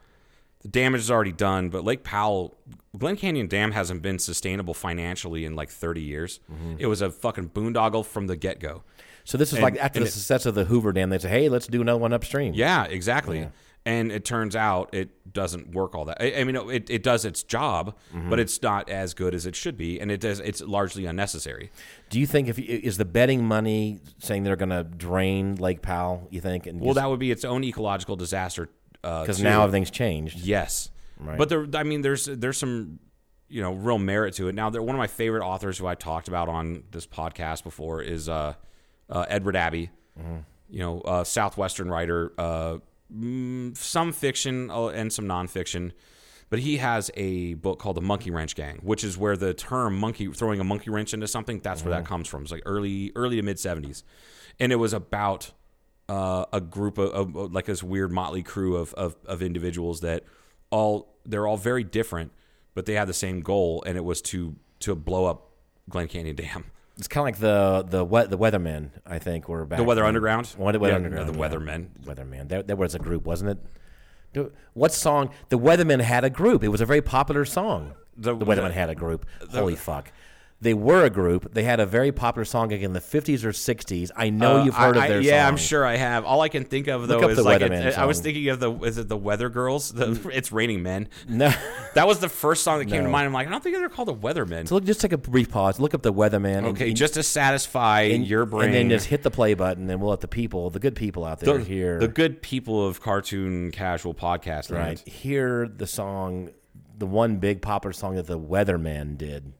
The 0.62 0.68
damage 0.68 1.00
is 1.02 1.10
already 1.10 1.30
done, 1.32 1.68
but 1.70 1.84
Lake 1.84 2.02
Powell, 2.02 2.56
Glen 2.96 3.16
Canyon 3.16 3.46
Dam 3.46 3.70
hasn't 3.72 4.02
been 4.02 4.18
sustainable 4.18 4.74
financially 4.74 5.44
in 5.44 5.54
like 5.54 5.70
30 5.70 6.00
years. 6.02 6.40
Mm-hmm. 6.52 6.74
It 6.80 6.86
was 6.86 7.00
a 7.00 7.10
fucking 7.10 7.50
boondoggle 7.50 8.04
from 8.04 8.26
the 8.26 8.36
get 8.36 8.58
go. 8.58 8.82
So 9.24 9.38
this 9.38 9.50
is 9.50 9.54
And- 9.58 9.62
like 9.62 9.76
after 9.78 10.00
the 10.00 10.06
it- 10.06 10.10
success 10.12 10.46
of 10.46 10.54
the 10.56 10.64
Hoover 10.64 10.92
Dam, 10.92 11.10
they 11.10 11.18
say, 11.18 11.28
"Hey, 11.28 11.48
let's 11.48 11.66
do 11.68 11.80
another 11.80 11.98
one 12.00 12.12
upstream." 12.12 12.54
Yeah, 12.54 12.84
exactly. 12.86 13.48
And 13.88 14.12
it 14.12 14.24
turns 14.24 14.54
out 14.54 14.90
it 14.92 15.32
doesn't 15.32 15.74
work 15.74 15.94
all 15.94 16.04
that. 16.06 16.18
I, 16.20 16.40
I 16.40 16.44
mean, 16.44 16.56
it, 16.56 16.90
it 16.90 17.02
does 17.02 17.24
its 17.24 17.42
job, 17.42 17.94
Mm-hmm. 18.14 18.28
but 18.30 18.38
it's 18.38 18.60
not 18.60 18.88
as 18.90 19.14
good 19.14 19.34
as 19.34 19.46
it 19.46 19.56
should 19.56 19.76
be, 19.78 19.98
and 20.00 20.10
it 20.10 20.20
does. 20.20 20.40
It's 20.40 20.60
largely 20.60 21.06
unnecessary. 21.06 21.70
Do 22.10 22.20
you 22.20 22.26
think 22.26 22.48
if 22.48 22.58
is 22.58 22.98
the 22.98 23.04
betting 23.04 23.44
money 23.44 24.00
saying 24.18 24.42
they're 24.42 24.56
going 24.56 24.68
to 24.70 24.84
drain 24.84 25.54
Lake 25.56 25.80
Powell? 25.82 26.28
You 26.30 26.40
think? 26.40 26.66
And 26.66 26.80
Well, 26.80 26.94
that 26.94 27.08
would 27.08 27.18
be 27.20 27.30
its 27.30 27.44
own 27.44 27.64
ecological 27.64 28.16
disaster. 28.16 28.68
because 29.02 29.38
too. 29.38 29.44
now 29.44 29.62
everything's 29.62 29.90
changed. 29.90 30.38
Yes, 30.40 30.90
Right. 31.18 31.38
but 31.38 31.48
there. 31.48 31.66
I 31.74 31.82
mean, 31.84 32.02
there's 32.02 32.26
there's 32.26 32.58
some 32.58 32.98
you 33.48 33.62
know 33.62 33.72
real 33.72 33.98
merit 33.98 34.34
to 34.34 34.48
it. 34.48 34.54
Now, 34.54 34.68
there, 34.70 34.82
one 34.82 34.94
of 34.96 34.98
my 34.98 35.06
favorite 35.06 35.44
authors 35.44 35.78
who 35.78 35.86
I 35.86 35.94
talked 35.94 36.28
about 36.28 36.48
on 36.50 36.82
this 36.90 37.06
podcast 37.06 37.64
before 37.64 38.02
is 38.02 38.28
uh, 38.28 38.52
uh, 39.08 39.24
Edward 39.28 39.56
Abbey. 39.56 39.90
You 40.70 40.80
know, 40.80 41.00
uh, 41.00 41.24
southwestern 41.24 41.88
writer, 41.88 42.32
uh, 42.36 42.78
some 43.74 44.12
fiction 44.12 44.70
uh, 44.70 44.88
and 44.88 45.12
some 45.12 45.26
nonfiction. 45.26 45.92
But 46.50 46.60
he 46.60 46.78
has 46.78 47.10
a 47.14 47.54
book 47.54 47.78
called 47.78 47.96
The 47.96 48.02
Monkey 48.02 48.30
Wrench 48.30 48.54
Gang, 48.54 48.78
which 48.82 49.04
is 49.04 49.18
where 49.18 49.36
the 49.36 49.52
term 49.52 49.98
monkey 49.98 50.32
throwing 50.32 50.60
a 50.60 50.64
monkey 50.64 50.88
wrench 50.88 51.12
into 51.12 51.28
something, 51.28 51.60
that's 51.60 51.84
where 51.84 51.90
that 51.90 52.06
comes 52.06 52.26
from. 52.26 52.42
It's 52.42 52.50
like 52.50 52.62
early 52.64 53.12
early 53.14 53.36
to 53.36 53.42
mid 53.42 53.58
70s. 53.58 54.02
And 54.58 54.72
it 54.72 54.76
was 54.76 54.94
about 54.94 55.52
uh, 56.08 56.46
a 56.52 56.60
group 56.60 56.96
of, 56.96 57.10
of, 57.10 57.36
of 57.36 57.52
like 57.52 57.66
this 57.66 57.82
weird 57.82 58.12
motley 58.12 58.42
crew 58.42 58.76
of, 58.76 58.94
of 58.94 59.16
of 59.26 59.42
individuals 59.42 60.00
that 60.00 60.24
all 60.70 61.18
they're 61.26 61.46
all 61.46 61.58
very 61.58 61.84
different, 61.84 62.32
but 62.74 62.86
they 62.86 62.94
had 62.94 63.08
the 63.08 63.14
same 63.14 63.40
goal, 63.40 63.82
and 63.86 63.96
it 63.96 64.04
was 64.04 64.22
to 64.22 64.56
to 64.80 64.94
blow 64.94 65.26
up 65.26 65.50
Glen 65.88 66.08
Canyon 66.08 66.36
Dam. 66.36 66.64
It's 66.98 67.08
kind 67.08 67.22
of 67.22 67.26
like 67.26 67.38
the 67.40 67.86
the 67.98 68.04
we- 68.04 68.26
the 68.26 68.36
Weathermen. 68.38 68.90
I 69.06 69.18
think 69.18 69.48
were 69.48 69.64
back. 69.64 69.78
The 69.78 69.84
Weather 69.84 70.00
then. 70.02 70.08
Underground? 70.08 70.46
What 70.56 70.72
the 70.72 70.78
Weather 70.80 70.92
Yeah, 70.92 70.96
Underground? 70.96 71.28
the 71.28 71.38
yeah. 71.38 71.48
Weathermen. 71.48 71.86
Weatherman. 72.04 72.48
There, 72.48 72.62
there 72.62 72.76
was 72.76 72.94
a 72.94 72.98
group, 72.98 73.24
wasn't 73.24 73.50
it? 73.52 73.58
Do- 74.32 74.52
What 74.74 74.92
song? 74.92 75.30
The 75.48 75.58
Weathermen 75.58 76.00
had 76.00 76.24
a 76.24 76.30
group. 76.30 76.62
It 76.64 76.68
was 76.68 76.80
a 76.80 76.86
very 76.86 77.00
popular 77.00 77.44
song. 77.44 77.94
The- 78.16 78.34
The, 78.34 78.44
Weathermen 78.44 78.68
the- 78.68 78.72
had 78.72 78.90
a 78.90 78.94
group. 78.96 79.26
Holy 79.52 79.76
fuck. 79.76 80.10
They 80.60 80.74
were 80.74 81.04
a 81.04 81.10
group. 81.10 81.54
They 81.54 81.62
had 81.62 81.78
a 81.78 81.86
very 81.86 82.10
popular 82.10 82.44
song 82.44 82.72
in 82.72 82.92
the 82.92 83.00
50s 83.00 83.44
or 83.44 83.50
60s. 83.50 84.10
I 84.16 84.30
know 84.30 84.56
Uh, 84.58 84.64
you've 84.64 84.74
heard 84.74 84.96
I- 84.96 85.04
of 85.04 85.08
their 85.08 85.18
I, 85.20 85.22
Yeah, 85.22 85.42
song. 85.44 85.52
I'm 85.52 85.56
sure 85.56 85.86
I 85.86 85.94
have. 85.96 86.24
All 86.24 86.40
I 86.40 86.48
can 86.48 86.64
think 86.64 86.88
of 86.88 87.06
though 87.06 87.28
is 87.28 87.36
the 87.36 87.44
like 87.44 87.60
it, 87.62 87.70
Weatherman 87.70 87.96
I 87.96 88.06
was 88.06 88.18
thinking 88.20 88.48
of 88.48 88.58
the 88.58 88.72
is 88.80 88.98
it 88.98 89.08
the 89.08 89.16
Weather 89.16 89.48
Girls? 89.50 89.92
The, 89.92 90.20
it's 90.32 90.50
Raining 90.50 90.82
Men. 90.82 91.08
No. 91.28 91.52
That 91.94 92.06
was 92.06 92.18
the 92.20 92.28
first 92.28 92.62
song 92.62 92.78
that 92.80 92.84
came 92.86 93.02
to 93.02 93.08
mind. 93.08 93.26
I'm 93.26 93.32
like, 93.32 93.48
I 93.48 93.50
don't 93.50 93.62
think 93.62 93.74
they're 93.76 93.88
called 93.88 94.08
the 94.08 94.14
Weathermen. 94.14 94.68
So 94.68 94.76
look, 94.76 94.84
just 94.84 95.00
take 95.00 95.12
a 95.12 95.18
brief 95.18 95.50
pause. 95.50 95.80
Look 95.80 95.94
up 95.94 96.02
the 96.02 96.12
Weatherman. 96.12 96.64
Okay, 96.66 96.88
and- 96.88 96.96
just 96.96 97.14
to 97.14 97.22
satisfy 97.22 98.02
and- 98.02 98.26
your 98.26 98.44
brain. 98.44 98.66
And 98.66 98.74
then 98.74 98.88
just 98.90 99.06
hit 99.06 99.22
the 99.22 99.30
play 99.30 99.54
button, 99.54 99.88
and 99.90 100.00
we'll 100.00 100.10
let 100.10 100.20
the 100.20 100.28
people, 100.28 100.70
the 100.70 100.78
good 100.80 100.94
people 100.96 101.24
out 101.24 101.40
there, 101.40 101.58
the, 101.58 101.64
hear. 101.64 101.98
the 101.98 102.06
good 102.08 102.40
people 102.42 102.86
of 102.86 103.00
cartoon 103.00 103.70
casual 103.70 104.12
podcast 104.14 104.70
right 104.72 104.98
hear 105.08 105.66
the 105.68 105.86
song 105.86 106.50
the 106.96 107.06
one 107.06 107.36
big 107.36 107.62
popular 107.62 107.92
song 107.92 108.16
that 108.16 108.26
the 108.26 108.38
weathermen 108.38 109.16
did 109.16 109.52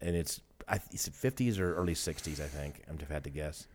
and 0.00 0.16
it's 0.16 0.40
I, 0.68 0.80
it's 0.92 1.08
50s 1.08 1.58
or 1.58 1.74
early 1.74 1.94
60s 1.94 2.40
i 2.40 2.46
think 2.46 2.82
i'm 2.88 2.98
just 2.98 3.10
had 3.10 3.24
to 3.24 3.30
guess 3.30 3.66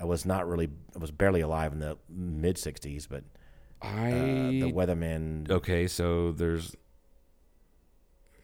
i 0.00 0.04
was 0.04 0.24
not 0.24 0.48
really 0.48 0.68
i 0.94 0.98
was 0.98 1.10
barely 1.10 1.40
alive 1.40 1.72
in 1.72 1.80
the 1.80 1.98
mid 2.08 2.56
60s 2.56 3.06
but 3.08 3.24
I 3.82 4.10
uh, 4.12 4.50
the 4.50 4.72
Weatherman. 4.72 5.50
okay, 5.50 5.86
so 5.86 6.32
there's 6.32 6.74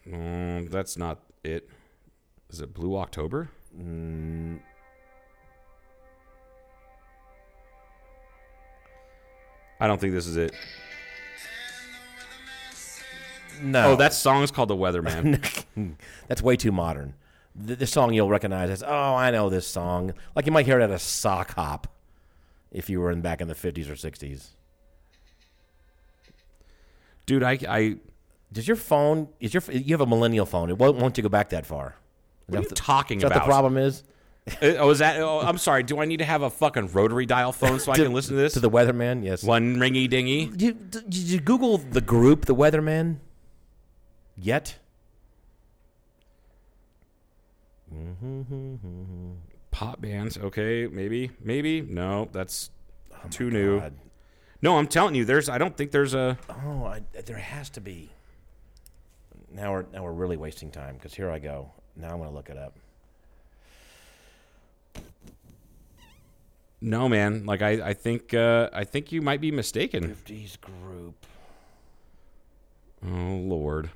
mm, 0.07 0.71
that's 0.71 0.97
not 0.97 1.21
it. 1.43 1.69
Is 2.51 2.61
it 2.61 2.75
Blue 2.75 2.97
October? 2.97 3.49
I 9.81 9.87
don't 9.87 10.01
think 10.01 10.13
this 10.13 10.27
is 10.27 10.37
it. 10.37 10.55
No 13.61 13.93
Oh, 13.93 13.97
that 13.97 14.13
song's 14.15 14.51
called 14.51 14.69
The 14.71 14.77
Weatherman. 14.77 15.95
that's 16.29 16.41
way 16.43 16.57
too 16.57 16.73
modern 16.73 17.15
Th- 17.67 17.79
this 17.79 17.91
song 17.91 18.15
you'll 18.15 18.29
recognize 18.31 18.71
as 18.71 18.83
oh 18.83 19.15
i 19.15 19.31
know 19.31 19.51
this 19.51 19.67
song 19.67 20.15
like 20.35 20.47
you 20.47 20.53
might 20.53 20.65
hear 20.67 20.81
it 20.81 20.83
at 20.85 20.91
a 20.91 20.99
sock 20.99 21.55
hop 21.55 21.87
if 22.71 22.89
you 22.89 23.01
were 23.01 23.11
in 23.11 23.21
back 23.21 23.41
in 23.41 23.49
the 23.49 23.55
50s 23.55 23.89
or 23.91 23.95
60s 23.95 24.49
Dude, 27.27 27.43
I, 27.43 27.59
I 27.69 27.97
Does 28.53 28.67
your 28.67 28.77
phone? 28.77 29.29
Is 29.41 29.55
your 29.55 29.63
you 29.71 29.95
have 29.95 30.01
a 30.01 30.07
millennial 30.07 30.45
phone? 30.47 30.71
It 30.71 30.79
won't, 30.79 30.97
won't 30.99 31.17
you 31.17 31.23
go 31.23 31.29
back 31.29 31.51
that 31.51 31.65
far? 31.67 31.95
what 32.47 32.59
are 32.59 32.63
you 32.63 32.69
talking 32.71 33.19
Is 33.19 33.23
that 33.23 33.31
about? 33.33 33.45
the 33.45 33.49
problem 33.49 33.77
is? 33.77 34.03
Uh, 34.61 34.75
Oh, 34.79 34.91
is 34.91 34.99
that? 34.99 35.21
Oh, 35.21 35.39
I'm 35.41 35.57
sorry. 35.57 35.85
Do 35.85 36.01
I 36.01 36.05
need 36.05 36.17
to 36.17 36.25
have 36.25 36.43
a 36.43 36.51
fucking 36.51 36.89
rotary 36.89 37.27
dial 37.27 37.53
phone 37.53 37.79
so 37.79 37.93
I 37.93 37.97
can 37.97 38.13
listen 38.13 38.35
to 38.35 38.43
this? 38.43 38.55
To 38.55 38.61
the 38.61 38.69
Weatherman, 38.69 39.23
yes. 39.25 39.45
One 39.45 39.77
ringy 39.77 40.11
dingy. 40.11 40.47
Did 40.47 40.63
you, 40.63 40.73
did 40.73 41.15
you 41.15 41.41
Google 41.41 41.79
the 41.79 42.01
group, 42.01 42.47
the 42.47 42.55
Weatherman? 42.57 43.19
Yet? 44.37 44.79
Pop 49.71 50.01
bands. 50.01 50.39
Okay, 50.39 50.87
maybe, 50.87 51.31
maybe. 51.43 51.81
No, 51.81 52.29
that's 52.33 52.71
too 53.31 53.51
new. 53.51 53.77
Oh 53.77 53.81
God. 53.81 53.95
No, 54.63 54.79
I'm 54.79 54.87
telling 54.87 55.15
you, 55.15 55.25
there's. 55.25 55.49
I 55.49 55.59
don't 55.59 55.77
think 55.77 55.91
there's 55.91 56.15
a. 56.15 56.39
Oh, 56.49 56.85
I, 56.85 57.03
there 57.27 57.37
has 57.37 57.69
to 57.71 57.81
be. 57.81 58.11
Now 59.51 59.73
we're 59.73 59.85
now 59.93 60.05
we're 60.05 60.13
really 60.13 60.37
wasting 60.37 60.71
time 60.71 60.95
because 60.95 61.13
here 61.13 61.31
I 61.31 61.39
go. 61.39 61.73
Now 61.97 62.11
I'm 62.11 62.19
going 62.19 62.31
to 62.31 62.35
look 62.35 62.49
it 62.49 62.57
up. 62.57 62.79
No, 66.81 67.09
man. 67.09 67.45
Like 67.45 67.63
I, 67.63 67.91
I 67.91 67.95
think, 67.95 68.35
uh, 68.35 68.69
I 68.73 68.85
think 68.85 69.13
you 69.13 69.23
might 69.23 69.41
be 69.41 69.53
mistaken. 69.53 70.17
50s 70.27 70.61
group. 70.61 71.15
Oh 73.05 73.37
Lord. 73.37 73.91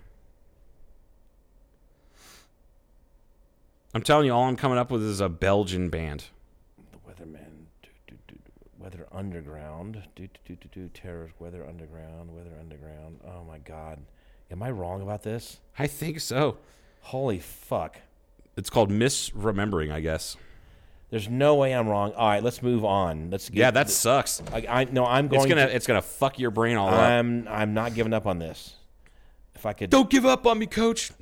I'm 3.97 4.03
telling 4.03 4.27
you, 4.27 4.33
all 4.35 4.45
I'm 4.45 4.57
coming 4.57 4.77
up 4.77 4.91
with 4.91 5.03
is 5.03 5.23
a 5.23 5.29
Belgian 5.31 5.89
band. 5.89 6.25
The 6.93 6.99
Weatherman. 6.99 7.65
Do, 7.83 7.89
do, 8.07 8.15
do, 8.29 8.35
do. 8.35 8.41
Weather 8.79 9.07
Underground. 9.11 10.03
Do, 10.15 10.27
do, 10.27 10.39
do, 10.45 10.57
do, 10.57 10.69
do. 10.71 10.89
Terrors. 10.91 11.31
Weather 11.39 11.65
Underground. 11.67 12.37
Weather 12.37 12.51
Underground. 12.61 13.21
Oh 13.27 13.43
my 13.45 13.57
God. 13.57 14.01
Am 14.51 14.63
I 14.63 14.71
wrong 14.71 15.01
about 15.01 15.23
this? 15.23 15.61
I 15.79 15.87
think 15.87 16.21
so. 16.21 16.59
Holy 17.01 17.39
fuck. 17.39 17.97
It's 18.55 18.69
called 18.69 18.91
misremembering, 18.91 19.91
I 19.91 20.01
guess. 20.01 20.37
There's 21.09 21.31
no 21.31 21.55
way 21.55 21.75
I'm 21.75 21.89
wrong. 21.89 22.13
All 22.13 22.29
right, 22.29 22.43
let's 22.43 22.63
move 22.63 22.85
on. 22.85 23.31
Let's 23.31 23.49
get 23.49 23.59
Yeah, 23.59 23.71
that 23.71 23.89
sucks. 23.89 24.43
I, 24.53 24.67
I 24.69 24.85
no, 24.85 25.07
I'm 25.07 25.29
going. 25.29 25.41
It's 25.41 25.49
gonna, 25.49 25.69
To, 25.69 25.75
it's 25.75 25.87
gonna 25.87 26.03
fuck 26.03 26.39
your 26.39 26.51
brain 26.51 26.77
all 26.77 26.89
up. 26.91 27.01
I'm 27.01 27.49
I'm 27.49 27.73
not 27.73 27.95
giving 27.95 28.13
up 28.13 28.27
on 28.27 28.41
this. 28.41 28.75
If 29.55 29.65
I 29.65 29.73
could. 29.73 29.89
Don't 29.89 30.11
give 30.11 30.27
up 30.27 30.47
on 30.47 30.59
me, 30.59 30.67
Coach. 30.67 31.13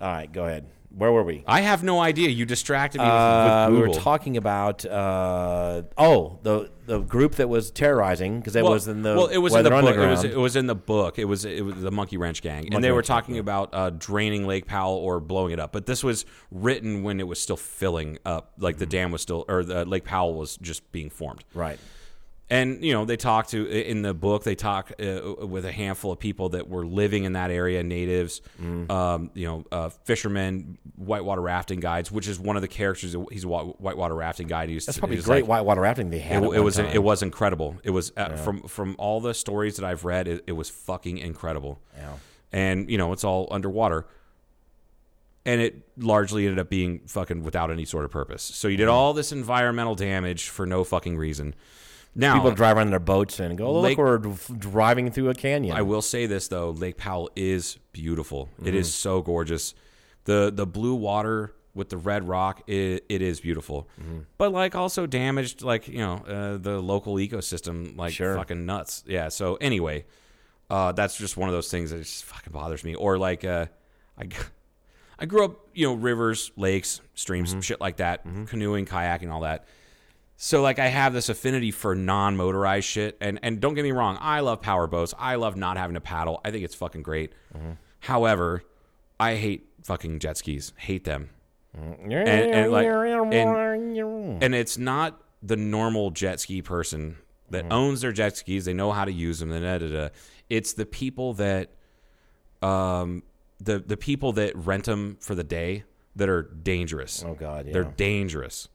All 0.00 0.08
right, 0.08 0.32
go 0.32 0.46
ahead. 0.46 0.64
Where 0.90 1.12
were 1.12 1.22
we? 1.22 1.44
I 1.46 1.60
have 1.60 1.84
no 1.84 2.00
idea. 2.00 2.28
You 2.30 2.44
distracted 2.46 2.98
me 2.98 3.04
with, 3.04 3.12
Uh, 3.12 3.68
with 3.70 3.80
we 3.80 3.88
were 3.88 3.94
talking 3.94 4.36
about 4.36 4.84
uh, 4.86 5.82
oh 5.96 6.38
the 6.42 6.70
the 6.86 7.00
group 7.00 7.34
that 7.36 7.48
was 7.48 7.70
terrorizing 7.70 8.38
because 8.40 8.56
it 8.56 8.62
well, 8.62 8.72
was 8.72 8.88
in 8.88 9.02
the 9.02 9.14
well, 9.14 9.26
it 9.26 9.38
was 9.38 9.54
in 9.54 9.62
the 9.64 9.70
book. 9.70 9.94
It 9.96 10.08
was, 10.08 10.24
it 10.24 10.36
was 10.36 10.56
in 10.56 10.66
the 10.66 10.74
book. 10.74 11.18
It 11.18 11.26
was 11.26 11.44
it 11.44 11.64
was 11.64 11.80
the 11.80 11.90
Monkey 11.90 12.16
Wrench 12.16 12.40
Gang, 12.40 12.62
Monkey 12.62 12.74
and 12.74 12.82
they 12.82 12.90
were 12.90 12.96
Wrench 12.98 13.08
Gang, 13.08 13.16
talking 13.16 13.38
about 13.38 13.70
uh, 13.72 13.90
draining 13.90 14.46
Lake 14.46 14.66
Powell 14.66 14.96
or 14.96 15.20
blowing 15.20 15.52
it 15.52 15.60
up. 15.60 15.72
But 15.72 15.86
this 15.86 16.02
was 16.02 16.24
written 16.50 17.02
when 17.02 17.20
it 17.20 17.28
was 17.28 17.40
still 17.40 17.58
filling 17.58 18.18
up, 18.24 18.52
like 18.58 18.78
the 18.78 18.86
dam 18.86 19.12
was 19.12 19.20
still, 19.22 19.44
or 19.48 19.64
the 19.64 19.84
Lake 19.84 20.04
Powell 20.04 20.34
was 20.34 20.56
just 20.56 20.90
being 20.90 21.10
formed. 21.10 21.44
right. 21.54 21.78
And 22.50 22.82
you 22.82 22.94
know, 22.94 23.04
they 23.04 23.18
talk 23.18 23.48
to 23.48 23.66
in 23.68 24.00
the 24.00 24.14
book. 24.14 24.42
They 24.42 24.54
talk 24.54 24.92
uh, 24.98 25.46
with 25.46 25.66
a 25.66 25.72
handful 25.72 26.12
of 26.12 26.18
people 26.18 26.48
that 26.50 26.66
were 26.66 26.86
living 26.86 27.24
in 27.24 27.34
that 27.34 27.50
area, 27.50 27.82
natives, 27.82 28.40
Mm. 28.58 28.90
um, 28.90 29.30
you 29.34 29.46
know, 29.46 29.64
uh, 29.70 29.90
fishermen, 30.04 30.78
whitewater 30.96 31.42
rafting 31.42 31.78
guides, 31.80 32.10
which 32.10 32.26
is 32.26 32.40
one 32.40 32.56
of 32.56 32.62
the 32.62 32.68
characters. 32.68 33.14
He's 33.30 33.44
a 33.44 33.48
whitewater 33.48 34.14
rafting 34.14 34.46
guide. 34.46 34.70
He's, 34.70 34.86
That's 34.86 34.96
probably 34.98 35.16
he's 35.16 35.26
great 35.26 35.42
like- 35.42 35.48
whitewater 35.50 35.82
rafting 35.82 36.08
they 36.08 36.20
had. 36.20 36.42
it, 36.42 36.52
it 36.54 36.60
was 36.60 36.76
time. 36.76 36.86
it 36.86 37.02
was 37.02 37.22
incredible. 37.22 37.76
It 37.84 37.90
was 37.90 38.12
uh, 38.16 38.36
from 38.36 38.62
from 38.62 38.96
all 38.98 39.20
the 39.20 39.34
stories 39.34 39.76
that 39.76 39.84
I've 39.84 40.06
read, 40.06 40.26
it, 40.26 40.44
it 40.46 40.52
was 40.52 40.70
fucking 40.70 41.18
incredible. 41.18 41.80
Yeah. 41.98 42.12
And 42.50 42.90
you 42.90 42.96
know, 42.96 43.12
it's 43.12 43.24
all 43.24 43.48
underwater, 43.50 44.06
and 45.44 45.60
it 45.60 45.86
largely 45.98 46.44
ended 46.46 46.58
up 46.58 46.70
being 46.70 47.00
fucking 47.06 47.42
without 47.42 47.70
any 47.70 47.84
sort 47.84 48.06
of 48.06 48.10
purpose. 48.10 48.42
So 48.42 48.68
you 48.68 48.78
did 48.78 48.88
all 48.88 49.12
this 49.12 49.32
environmental 49.32 49.94
damage 49.94 50.48
for 50.48 50.64
no 50.64 50.82
fucking 50.82 51.18
reason. 51.18 51.54
Now 52.20 52.34
People 52.34 52.50
drive 52.50 52.76
around 52.76 52.88
in 52.88 52.90
their 52.90 52.98
boats 53.00 53.38
and 53.40 53.56
go, 53.56 53.80
Lake- 53.80 53.96
look, 53.96 54.20
we're 54.26 54.56
driving 54.58 55.10
through 55.10 55.30
a 55.30 55.34
canyon. 55.34 55.76
I 55.76 55.82
will 55.82 56.02
say 56.02 56.26
this 56.26 56.48
though, 56.48 56.70
Lake 56.70 56.96
Powell 56.98 57.30
is 57.36 57.78
beautiful. 57.92 58.48
It 58.64 58.74
is 58.74 58.92
so 58.92 59.22
gorgeous. 59.22 59.72
the 60.24 60.52
The 60.54 60.66
blue 60.66 60.94
water 60.96 61.54
with 61.74 61.90
the 61.90 61.96
red 61.96 62.26
rock, 62.26 62.62
it, 62.66 63.04
it 63.08 63.22
is 63.22 63.40
beautiful. 63.40 63.88
Mm-hmm. 64.02 64.18
But 64.36 64.52
like 64.52 64.74
also 64.74 65.06
damaged, 65.06 65.62
like 65.62 65.86
you 65.86 65.98
know, 65.98 66.16
uh, 66.26 66.56
the 66.58 66.80
local 66.80 67.14
ecosystem, 67.14 67.96
like 67.96 68.12
Sure. 68.14 68.34
fucking 68.34 68.66
nuts. 68.66 69.04
Yeah. 69.06 69.28
So 69.28 69.54
anyway, 69.60 70.04
uh, 70.68 70.90
that's 70.92 71.16
just 71.16 71.36
one 71.36 71.48
of 71.48 71.54
those 71.54 71.70
things 71.70 71.92
that 71.92 71.98
just 71.98 72.24
fucking 72.24 72.52
bothers 72.52 72.82
me. 72.82 72.96
Or 72.96 73.16
like, 73.16 73.44
uh, 73.44 73.66
I, 74.20 74.26
I 75.20 75.26
grew 75.26 75.44
up, 75.44 75.68
you 75.72 75.86
know, 75.86 75.94
rivers, 75.94 76.50
lakes, 76.56 77.00
streams, 77.14 77.50
Mm-hmm. 77.50 77.60
shit 77.60 77.80
like 77.80 77.98
that, 77.98 78.24
canoeing, 78.46 78.84
kayaking, 78.86 79.30
all 79.30 79.42
that. 79.42 79.66
So 80.40 80.62
like 80.62 80.78
I 80.78 80.86
have 80.86 81.12
this 81.12 81.28
affinity 81.28 81.72
for 81.72 81.96
non-motorized 81.96 82.86
shit, 82.86 83.18
and 83.20 83.40
and 83.42 83.60
don't 83.60 83.74
get 83.74 83.82
me 83.82 83.90
wrong, 83.90 84.16
I 84.20 84.38
love 84.38 84.62
power 84.62 84.86
boats. 84.86 85.12
I 85.18 85.34
love 85.34 85.56
not 85.56 85.76
having 85.76 85.94
to 85.94 86.00
paddle. 86.00 86.40
I 86.44 86.52
think 86.52 86.64
it's 86.64 86.76
fucking 86.76 87.02
great. 87.02 87.32
Mm-hmm. 87.56 87.72
However, 87.98 88.62
I 89.18 89.34
hate 89.34 89.68
fucking 89.82 90.20
jet 90.20 90.36
skis. 90.36 90.72
Hate 90.76 91.02
them. 91.02 91.30
Mm-hmm. 91.76 92.12
And, 92.12 92.54
and 92.54 92.72
like 92.72 92.86
and, 92.86 94.42
and 94.44 94.54
it's 94.54 94.78
not 94.78 95.20
the 95.42 95.56
normal 95.56 96.12
jet 96.12 96.38
ski 96.38 96.62
person 96.62 97.16
that 97.50 97.64
mm-hmm. 97.64 97.72
owns 97.72 98.02
their 98.02 98.12
jet 98.12 98.36
skis. 98.36 98.64
They 98.64 98.74
know 98.74 98.92
how 98.92 99.04
to 99.04 99.12
use 99.12 99.40
them. 99.40 99.50
Da, 99.50 99.78
da, 99.78 99.88
da. 99.88 100.08
It's 100.48 100.72
the 100.72 100.86
people 100.86 101.34
that 101.34 101.70
um 102.62 103.24
the 103.60 103.80
the 103.80 103.96
people 103.96 104.34
that 104.34 104.54
rent 104.54 104.84
them 104.84 105.16
for 105.20 105.34
the 105.34 105.42
day 105.42 105.82
that 106.14 106.28
are 106.28 106.42
dangerous. 106.42 107.24
Oh, 107.26 107.34
God, 107.34 107.66
They're 107.72 107.82
dangerous. 107.82 108.68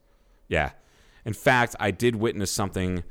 Yeah. 0.46 0.72
In 1.24 1.32
fact, 1.32 1.74
I 1.80 1.90
did 1.90 2.16
witness 2.16 2.50
something. 2.50 3.02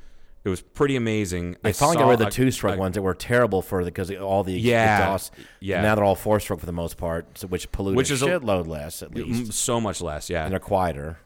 It 0.45 0.49
was 0.49 0.61
pretty 0.61 0.95
amazing. 0.97 1.55
They 1.64 1.70
I 1.70 1.72
finally 1.74 1.95
got 1.97 2.03
saw 2.03 2.09
rid 2.09 2.20
of 2.22 2.26
the 2.26 2.32
two 2.32 2.51
stroke 2.51 2.78
ones 2.78 2.95
that 2.95 3.01
were 3.01 3.14
terrible 3.16 3.61
for 3.61 3.84
the 3.84 3.91
because 3.91 4.11
all 4.11 4.43
the 4.43 4.53
Yeah, 4.53 4.97
exhaust. 4.99 5.34
yeah. 5.61 5.82
Now 5.82 5.95
they're 5.95 6.03
all 6.03 6.16
four 6.16 6.39
stroke 6.41 6.59
for 6.59 6.66
the 6.66 6.74
most 6.74 6.97
part, 6.97 7.38
so 7.38 7.47
which 7.47 7.72
pollute 7.72 7.95
Which 7.95 8.11
is 8.11 8.22
a- 8.22 8.28
shitload 8.28 8.68
less 8.68 9.01
at 9.01 9.16
least, 9.16 9.53
so 9.53 9.80
much 9.80 10.01
less. 10.01 10.30
Yeah. 10.30 10.43
and 10.43 10.51
they're 10.51 10.59
quieter. 10.59 11.18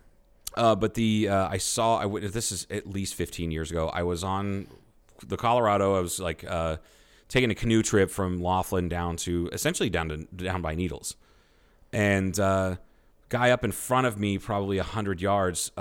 Uh, 0.55 0.75
but 0.75 0.93
the 0.93 1.29
uh, 1.29 1.47
I 1.49 1.57
saw 1.57 1.97
I 1.97 2.05
witnessed 2.05 2.33
this 2.35 2.51
is 2.51 2.67
at 2.69 2.87
least 2.87 3.15
15 3.15 3.51
years 3.51 3.69
ago. 3.71 3.89
I 3.89 4.03
was 4.03 4.23
on 4.23 4.67
the 5.25 5.37
Colorado. 5.37 5.95
I 5.95 5.99
was 5.99 6.19
like 6.19 6.43
uh, 6.47 6.77
taking 7.27 7.49
a 7.51 7.55
canoe 7.55 7.81
trip 7.83 8.09
from 8.11 8.39
Laughlin 8.41 8.87
down 8.87 9.17
to 9.17 9.49
essentially 9.51 9.89
down 9.89 10.09
to 10.09 10.17
down 10.35 10.61
by 10.61 10.73
Needles, 10.75 11.15
and 11.91 12.39
uh, 12.39 12.75
guy 13.29 13.49
up 13.51 13.63
in 13.63 13.71
front 13.71 14.07
of 14.07 14.19
me, 14.19 14.37
probably 14.37 14.77
hundred 14.77 15.21
yards. 15.21 15.71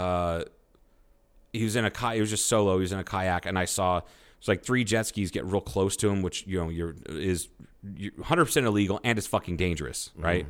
He 1.59 1.65
was 1.65 1.77
in 1.77 1.85
a 1.85 1.91
kayak. 1.91 2.15
He 2.15 2.21
was 2.21 2.31
just 2.31 2.47
solo. 2.47 2.75
He 2.77 2.81
was 2.83 2.93
in 2.93 2.99
a 2.99 3.05
kayak, 3.05 3.47
and 3.47 3.59
I 3.59 3.65
saw 3.65 4.01
it's 4.39 4.49
like 4.49 4.63
three 4.65 4.85
jet 4.85 5.07
skis 5.07 5.31
get 5.31 5.45
real 5.45 5.61
close 5.61 5.97
to 5.99 6.09
him, 6.09 6.23
which 6.23 6.47
you 6.47 6.59
know 6.59 6.69
you're 6.69 6.95
is 7.09 7.49
100 7.83 8.45
percent 8.45 8.67
illegal 8.67 9.01
and 9.05 9.17
it's 9.19 9.27
fucking 9.27 9.57
dangerous, 9.57 10.11
right? 10.17 10.47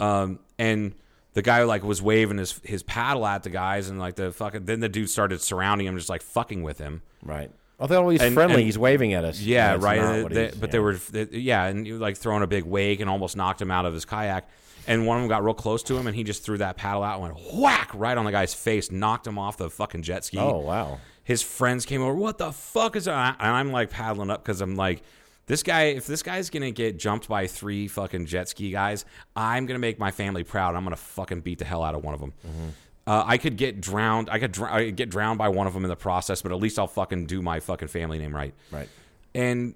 Um, 0.00 0.38
and 0.58 0.94
the 1.34 1.42
guy 1.42 1.62
like 1.64 1.82
was 1.84 2.00
waving 2.02 2.38
his 2.38 2.60
his 2.64 2.82
paddle 2.82 3.26
at 3.26 3.42
the 3.42 3.50
guys, 3.50 3.88
and 3.88 3.98
like 3.98 4.16
the 4.16 4.32
fucking 4.32 4.64
then 4.64 4.80
the 4.80 4.88
dude 4.88 5.10
started 5.10 5.40
surrounding 5.40 5.86
him, 5.86 5.96
just 5.96 6.08
like 6.08 6.22
fucking 6.22 6.62
with 6.62 6.78
him. 6.78 7.02
Right. 7.22 7.50
I 7.80 7.86
thought 7.88 8.08
he's 8.08 8.22
And- 8.22 8.34
friendly. 8.34 8.54
and- 8.56 8.64
he's 8.64 8.78
waving 8.78 9.14
at 9.14 9.24
us. 9.24 9.40
Yeah, 9.40 9.76
right. 9.80 9.98
uh, 9.98 10.28
they- 10.28 10.52
but 10.58 10.68
yeah. 10.68 10.72
they 10.72 10.78
were, 10.78 10.94
they- 10.94 11.26
yeah, 11.32 11.64
and 11.64 12.00
like 12.00 12.16
throwing 12.16 12.44
a 12.44 12.46
big 12.46 12.62
wake 12.64 13.00
and 13.00 13.10
almost 13.10 13.36
knocked 13.36 13.60
him 13.60 13.70
out 13.72 13.84
of 13.84 13.92
his 13.92 14.04
kayak. 14.04 14.48
And 14.86 15.06
one 15.06 15.16
of 15.16 15.22
them 15.22 15.28
got 15.28 15.42
real 15.44 15.54
close 15.54 15.82
to 15.84 15.96
him, 15.96 16.06
and 16.06 16.14
he 16.14 16.24
just 16.24 16.44
threw 16.44 16.58
that 16.58 16.76
paddle 16.76 17.02
out 17.02 17.20
and 17.20 17.34
went 17.34 17.54
whack 17.54 17.90
right 17.94 18.16
on 18.16 18.24
the 18.24 18.30
guy's 18.32 18.54
face, 18.54 18.90
knocked 18.90 19.26
him 19.26 19.38
off 19.38 19.56
the 19.56 19.70
fucking 19.70 20.02
jet 20.02 20.24
ski. 20.24 20.38
Oh 20.38 20.58
wow. 20.58 20.98
His 21.24 21.42
friends 21.42 21.86
came 21.86 22.02
over. 22.02 22.14
What 22.14 22.38
the 22.38 22.52
fuck 22.52 22.96
is 22.96 23.06
that? 23.06 23.36
And 23.40 23.50
I'm 23.50 23.72
like 23.72 23.90
paddling 23.90 24.30
up 24.30 24.42
because 24.44 24.60
I'm 24.60 24.76
like, 24.76 25.02
this 25.46 25.62
guy. 25.62 25.84
If 25.84 26.06
this 26.06 26.22
guy's 26.22 26.50
gonna 26.50 26.70
get 26.70 26.98
jumped 26.98 27.28
by 27.28 27.46
three 27.46 27.88
fucking 27.88 28.26
jet 28.26 28.48
ski 28.48 28.70
guys, 28.70 29.04
I'm 29.34 29.66
gonna 29.66 29.78
make 29.78 29.98
my 29.98 30.10
family 30.10 30.44
proud. 30.44 30.74
I'm 30.74 30.84
gonna 30.84 30.96
fucking 30.96 31.40
beat 31.40 31.58
the 31.58 31.64
hell 31.64 31.82
out 31.82 31.94
of 31.94 32.04
one 32.04 32.14
of 32.14 32.20
them. 32.20 32.32
Uh, 33.06 33.22
I 33.26 33.36
could 33.36 33.56
get 33.58 33.82
drowned. 33.82 34.30
I 34.30 34.38
could, 34.38 34.52
dr- 34.52 34.72
I 34.72 34.86
could 34.86 34.96
get 34.96 35.10
drowned 35.10 35.36
by 35.36 35.50
one 35.50 35.66
of 35.66 35.74
them 35.74 35.84
in 35.84 35.90
the 35.90 35.96
process, 35.96 36.40
but 36.40 36.52
at 36.52 36.58
least 36.58 36.78
I'll 36.78 36.86
fucking 36.86 37.26
do 37.26 37.42
my 37.42 37.60
fucking 37.60 37.88
family 37.88 38.18
name 38.18 38.34
right. 38.34 38.54
Right. 38.70 38.88
And 39.34 39.74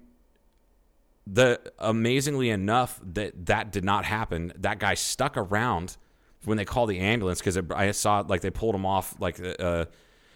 the 1.31 1.59
amazingly 1.77 2.49
enough 2.49 2.99
that 3.13 3.45
that 3.47 3.71
did 3.71 3.83
not 3.83 4.05
happen. 4.05 4.51
That 4.57 4.79
guy 4.79 4.93
stuck 4.95 5.37
around 5.37 5.97
when 6.45 6.57
they 6.57 6.65
called 6.65 6.89
the 6.89 6.99
ambulance 6.99 7.39
because 7.39 7.57
I 7.75 7.91
saw 7.91 8.23
like 8.27 8.41
they 8.41 8.49
pulled 8.49 8.75
him 8.75 8.85
off. 8.85 9.15
Like 9.19 9.39
uh, 9.59 9.85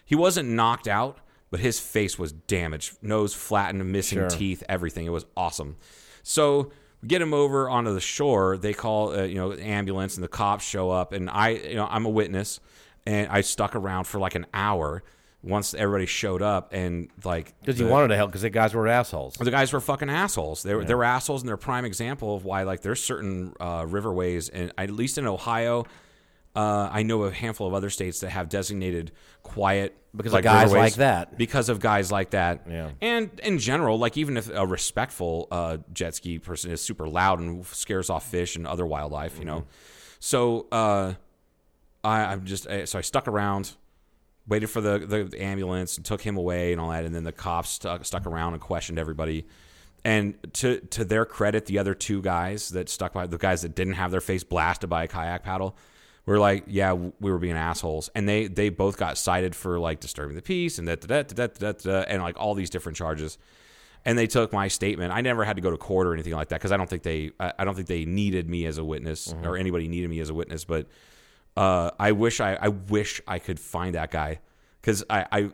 he 0.06 0.16
wasn't 0.16 0.50
knocked 0.50 0.88
out, 0.88 1.18
but 1.50 1.60
his 1.60 1.80
face 1.80 2.20
was 2.20 2.32
damaged, 2.32 2.98
nose 3.02 3.34
flattened, 3.34 3.92
missing 3.92 4.20
Sure. 4.20 4.30
teeth, 4.30 4.64
everything. 4.70 5.06
It 5.06 5.12
was 5.12 5.26
awesome. 5.36 5.78
So 6.22 6.72
we 7.02 7.08
get 7.08 7.22
him 7.22 7.34
over 7.34 7.70
onto 7.70 7.94
the 7.94 8.02
shore. 8.02 8.58
They 8.58 8.74
call 8.74 9.14
uh, 9.18 9.24
you 9.24 9.36
know 9.36 9.54
ambulance, 9.54 10.16
and 10.16 10.24
the 10.24 10.28
cops 10.30 10.64
show 10.66 10.92
up, 10.92 11.14
and 11.14 11.30
I 11.30 11.50
you 11.50 11.76
know 11.76 11.88
I'm 11.90 12.06
a 12.06 12.10
witness, 12.10 12.60
and 13.06 13.28
I 13.30 13.42
stuck 13.42 13.76
around 13.76 14.04
for 14.06 14.20
like 14.20 14.36
an 14.36 14.46
hour. 14.54 15.04
Once 15.44 15.74
everybody 15.74 16.06
showed 16.06 16.42
up, 16.42 16.74
and 16.74 17.10
like 17.26 17.54
Because 17.60 17.78
he 17.78 17.84
wanted 17.84 18.08
to 18.08 18.16
help 18.16 18.30
because 18.30 18.44
the 18.44 18.50
guys 18.50 18.74
were 18.74 18.88
assholes. 18.88 19.34
the 19.36 19.52
guys 19.52 19.74
were 19.74 19.82
fucking 19.82 20.10
assholes. 20.10 20.64
They 20.64 20.74
were, 20.74 20.86
they 20.86 20.96
were 20.96 21.04
assholes, 21.04 21.42
and 21.42 21.50
they're 21.50 21.56
a 21.56 21.58
prime 21.58 21.84
example 21.84 22.36
of 22.36 22.46
why 22.46 22.64
like 22.64 22.80
there's 22.82 23.04
certain 23.04 23.54
uh, 23.60 23.84
riverways, 23.84 24.50
and 24.54 24.72
at 24.78 24.90
least 24.90 25.18
in 25.18 25.28
Ohio, 25.28 25.86
uh, 26.56 26.88
I 26.92 27.04
know 27.04 27.24
a 27.24 27.32
handful 27.32 27.68
of 27.68 27.74
other 27.74 27.90
states 27.90 28.22
that 28.22 28.30
have 28.30 28.48
designated 28.48 29.12
quiet 29.42 29.98
Because 30.16 30.34
of 30.34 30.44
guys 30.44 30.72
like 30.72 30.94
that. 30.96 31.38
Because 31.38 31.68
of 31.68 31.82
guys 31.82 32.10
like 32.10 32.30
that, 32.30 32.62
Yeah. 32.70 32.92
And 33.02 33.38
in 33.44 33.60
general, 33.60 33.98
like 34.00 34.16
even 34.16 34.38
if 34.38 34.50
a 34.50 34.66
respectful 34.66 35.50
uh, 35.52 35.78
jet 35.92 36.16
ski 36.16 36.40
person 36.40 36.72
is 36.72 36.80
super 36.80 37.08
loud 37.08 37.40
and 37.42 37.66
scares 37.66 38.10
off 38.10 38.30
fish 38.30 38.56
and 38.56 38.66
other 38.66 38.86
wildlife, 38.86 39.40
you 39.40 39.46
know. 39.46 39.66
So 40.20 40.68
uh, 40.72 41.16
I, 42.04 42.20
I'm 42.26 42.46
just 42.46 42.64
so 42.86 42.98
I 42.98 43.02
stuck 43.02 43.28
around 43.28 43.74
waited 44.48 44.68
for 44.68 44.82
the, 44.82 45.00
the 45.00 45.42
ambulance 45.42 45.98
and 45.98 46.06
took 46.06 46.22
him 46.22 46.38
away 46.38 46.72
and 46.72 46.82
all 46.82 46.90
that 46.90 47.06
and 47.06 47.16
then 47.16 47.24
the 47.24 47.32
cops 47.32 47.70
stuck, 47.70 48.04
stuck 48.06 48.26
around 48.26 48.54
and 48.54 48.62
questioned 48.62 49.00
everybody 49.00 49.46
and 50.04 50.36
to 50.54 50.80
to 50.82 51.06
their 51.06 51.26
credit 51.26 51.66
the 51.66 51.80
other 51.80 51.94
two 51.94 52.22
guys 52.22 52.70
that 52.70 52.90
stuck 52.90 53.14
by 53.14 53.26
the 53.26 53.38
guys 53.38 53.62
that 53.62 53.74
didn't 53.74 53.94
have 53.94 54.12
their 54.12 54.22
face 54.22 54.44
blasted 54.44 54.90
by 54.90 55.04
a 55.04 55.08
kayak 55.08 55.44
paddle 55.44 55.78
were 56.26 56.40
like 56.40 56.64
yeah 56.68 56.94
we 56.94 57.32
were 57.32 57.38
being 57.38 57.56
assholes 57.56 58.10
and 58.16 58.28
they 58.28 58.48
they 58.48 58.70
both 58.70 58.98
got 58.98 59.18
cited 59.18 59.56
for 59.56 59.80
like 59.80 60.00
disturbing 60.00 60.36
the 60.36 60.42
peace 60.42 60.78
and 60.78 60.88
that 60.88 61.02
that 61.02 61.30
that 61.30 61.56
that 61.56 61.80
that 61.80 62.10
and 62.10 62.22
like 62.22 62.38
all 62.38 62.54
these 62.54 62.70
different 62.70 62.98
charges 62.98 63.38
and 64.06 64.18
they 64.18 64.28
took 64.28 64.52
my 64.52 64.68
statement. 64.68 65.14
I 65.14 65.22
never 65.22 65.44
had 65.46 65.56
to 65.56 65.62
go 65.62 65.72
to 65.72 65.78
court 65.78 66.08
or 66.08 66.14
anything 66.14 66.34
like 66.34 66.50
that 66.50 66.60
because 66.60 66.72
I 66.72 66.78
don't 66.78 66.90
think 66.90 67.04
they 67.04 67.32
I 67.40 67.54
I 67.60 67.66
don't 67.66 67.76
think 67.76 67.88
they 67.88 68.06
needed 68.06 68.50
me 68.50 68.66
as 68.66 68.78
a 68.78 68.84
witness 68.84 69.30
mm-hmm. 69.30 69.46
or 69.46 69.58
anybody 69.58 69.88
needed 69.88 70.10
me 70.10 70.20
as 70.20 70.30
a 70.30 70.34
witness. 70.34 70.66
But 70.66 70.88
uh, 71.56 71.92
I 72.00 72.12
wish 72.12 72.40
I 72.40 72.56
I 72.56 72.70
wish 72.70 73.22
I 73.28 73.40
could 73.40 73.60
find 73.60 73.96
that 73.96 74.12
guy 74.12 74.40
because 74.82 75.04
I, 75.10 75.26
I 75.32 75.52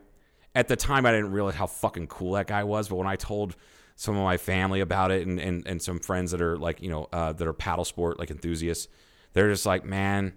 at 0.56 0.68
the 0.68 0.76
time 0.76 1.06
I 1.06 1.12
didn't 1.12 1.32
realize 1.32 1.56
how 1.56 1.68
fucking 1.68 2.08
cool 2.08 2.34
that 2.34 2.48
guy 2.48 2.64
was. 2.64 2.90
But 2.90 2.96
when 2.96 3.08
I 3.08 3.16
told 3.16 3.56
some 3.96 4.16
of 4.16 4.24
my 4.24 4.38
family 4.38 4.80
about 4.80 5.12
it 5.12 5.28
and 5.28 5.40
and, 5.40 5.66
and 5.68 5.82
some 5.82 6.00
friends 6.00 6.32
that 6.32 6.42
are 6.42 6.58
like 6.58 6.82
you 6.82 6.90
know 6.90 7.08
uh, 7.12 7.34
that 7.34 7.48
are 7.48 7.54
paddle 7.54 7.86
sport 7.86 8.18
like 8.18 8.32
enthusiasts, 8.32 8.88
they're 9.34 9.50
just 9.50 9.66
like 9.66 9.84
man. 9.84 10.34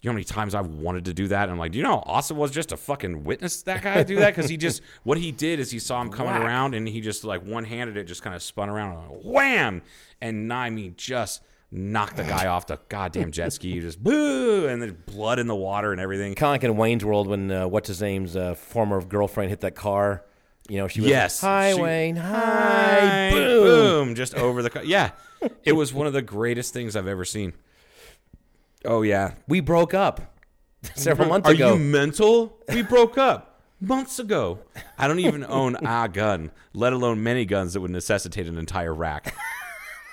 You 0.00 0.08
know 0.08 0.14
how 0.14 0.16
many 0.16 0.24
times 0.24 0.56
I've 0.56 0.66
wanted 0.66 1.04
to 1.04 1.14
do 1.14 1.28
that? 1.28 1.44
And 1.44 1.52
I'm 1.52 1.58
like, 1.60 1.70
do 1.70 1.78
you 1.78 1.84
know 1.84 1.98
how 1.98 2.02
awesome 2.06 2.36
it 2.36 2.40
was 2.40 2.50
just 2.50 2.70
to 2.70 2.76
fucking 2.76 3.22
witness 3.22 3.62
that 3.62 3.82
guy 3.82 4.02
do 4.02 4.16
that? 4.16 4.34
Because 4.34 4.50
he 4.50 4.56
just, 4.56 4.82
what 5.04 5.16
he 5.16 5.30
did 5.30 5.60
is 5.60 5.70
he 5.70 5.78
saw 5.78 6.02
him 6.02 6.10
coming 6.10 6.34
around 6.34 6.74
and 6.74 6.88
he 6.88 7.00
just 7.00 7.22
like 7.22 7.46
one 7.46 7.62
handed 7.62 7.96
it, 7.96 8.08
just 8.08 8.20
kind 8.20 8.34
of 8.34 8.42
spun 8.42 8.68
around 8.68 8.96
and 8.96 9.12
like, 9.12 9.20
wham! 9.22 9.82
And 10.20 10.52
I 10.52 10.70
mean, 10.70 10.94
just 10.96 11.40
knocked 11.72 12.16
the 12.16 12.22
guy 12.24 12.46
off 12.46 12.66
the 12.66 12.78
goddamn 12.88 13.32
jet 13.32 13.52
ski. 13.52 13.80
Just 13.80 14.02
boo! 14.02 14.66
And 14.68 14.80
there's 14.82 14.92
blood 14.92 15.38
in 15.38 15.46
the 15.46 15.54
water 15.56 15.90
and 15.92 16.00
everything. 16.00 16.34
Kind 16.34 16.50
of 16.50 16.62
like 16.62 16.64
in 16.70 16.76
Wayne's 16.76 17.04
World 17.04 17.26
when 17.26 17.50
uh, 17.50 17.66
what's 17.66 17.88
his 17.88 18.00
name's 18.02 18.36
uh, 18.36 18.54
former 18.54 19.02
girlfriend 19.02 19.50
hit 19.50 19.60
that 19.60 19.74
car. 19.74 20.24
You 20.68 20.76
know, 20.78 20.86
she 20.88 21.00
was 21.00 21.10
Yes. 21.10 21.40
Hi, 21.40 21.74
She- 21.74 21.80
Wayne. 21.82 22.16
Hi. 22.16 22.30
Hi, 23.00 23.30
Boom. 23.30 23.64
boom, 24.06 24.14
just 24.14 24.34
over 24.34 24.62
the. 24.62 24.70
Co- 24.70 24.82
yeah, 24.82 25.10
it 25.64 25.72
was 25.72 25.92
one 25.92 26.06
of 26.06 26.12
the 26.12 26.22
greatest 26.22 26.72
things 26.72 26.94
I've 26.94 27.08
ever 27.08 27.24
seen. 27.24 27.52
Oh 28.84 29.02
yeah, 29.02 29.34
We 29.48 29.60
broke 29.60 29.94
up 29.94 30.36
several 30.94 31.28
months 31.28 31.48
Are 31.48 31.52
ago. 31.52 31.70
Are 31.70 31.72
you 31.74 31.78
mental? 31.78 32.58
We 32.68 32.82
broke 32.82 33.16
up 33.18 33.60
months 33.80 34.18
ago. 34.18 34.58
I 34.98 35.06
don't 35.08 35.20
even 35.20 35.44
own 35.44 35.76
a 35.76 36.08
gun, 36.08 36.50
let 36.74 36.92
alone 36.92 37.22
many 37.22 37.44
guns 37.44 37.74
that 37.74 37.80
would 37.80 37.90
necessitate 37.90 38.46
an 38.46 38.58
entire 38.58 38.94
rack. 38.94 39.34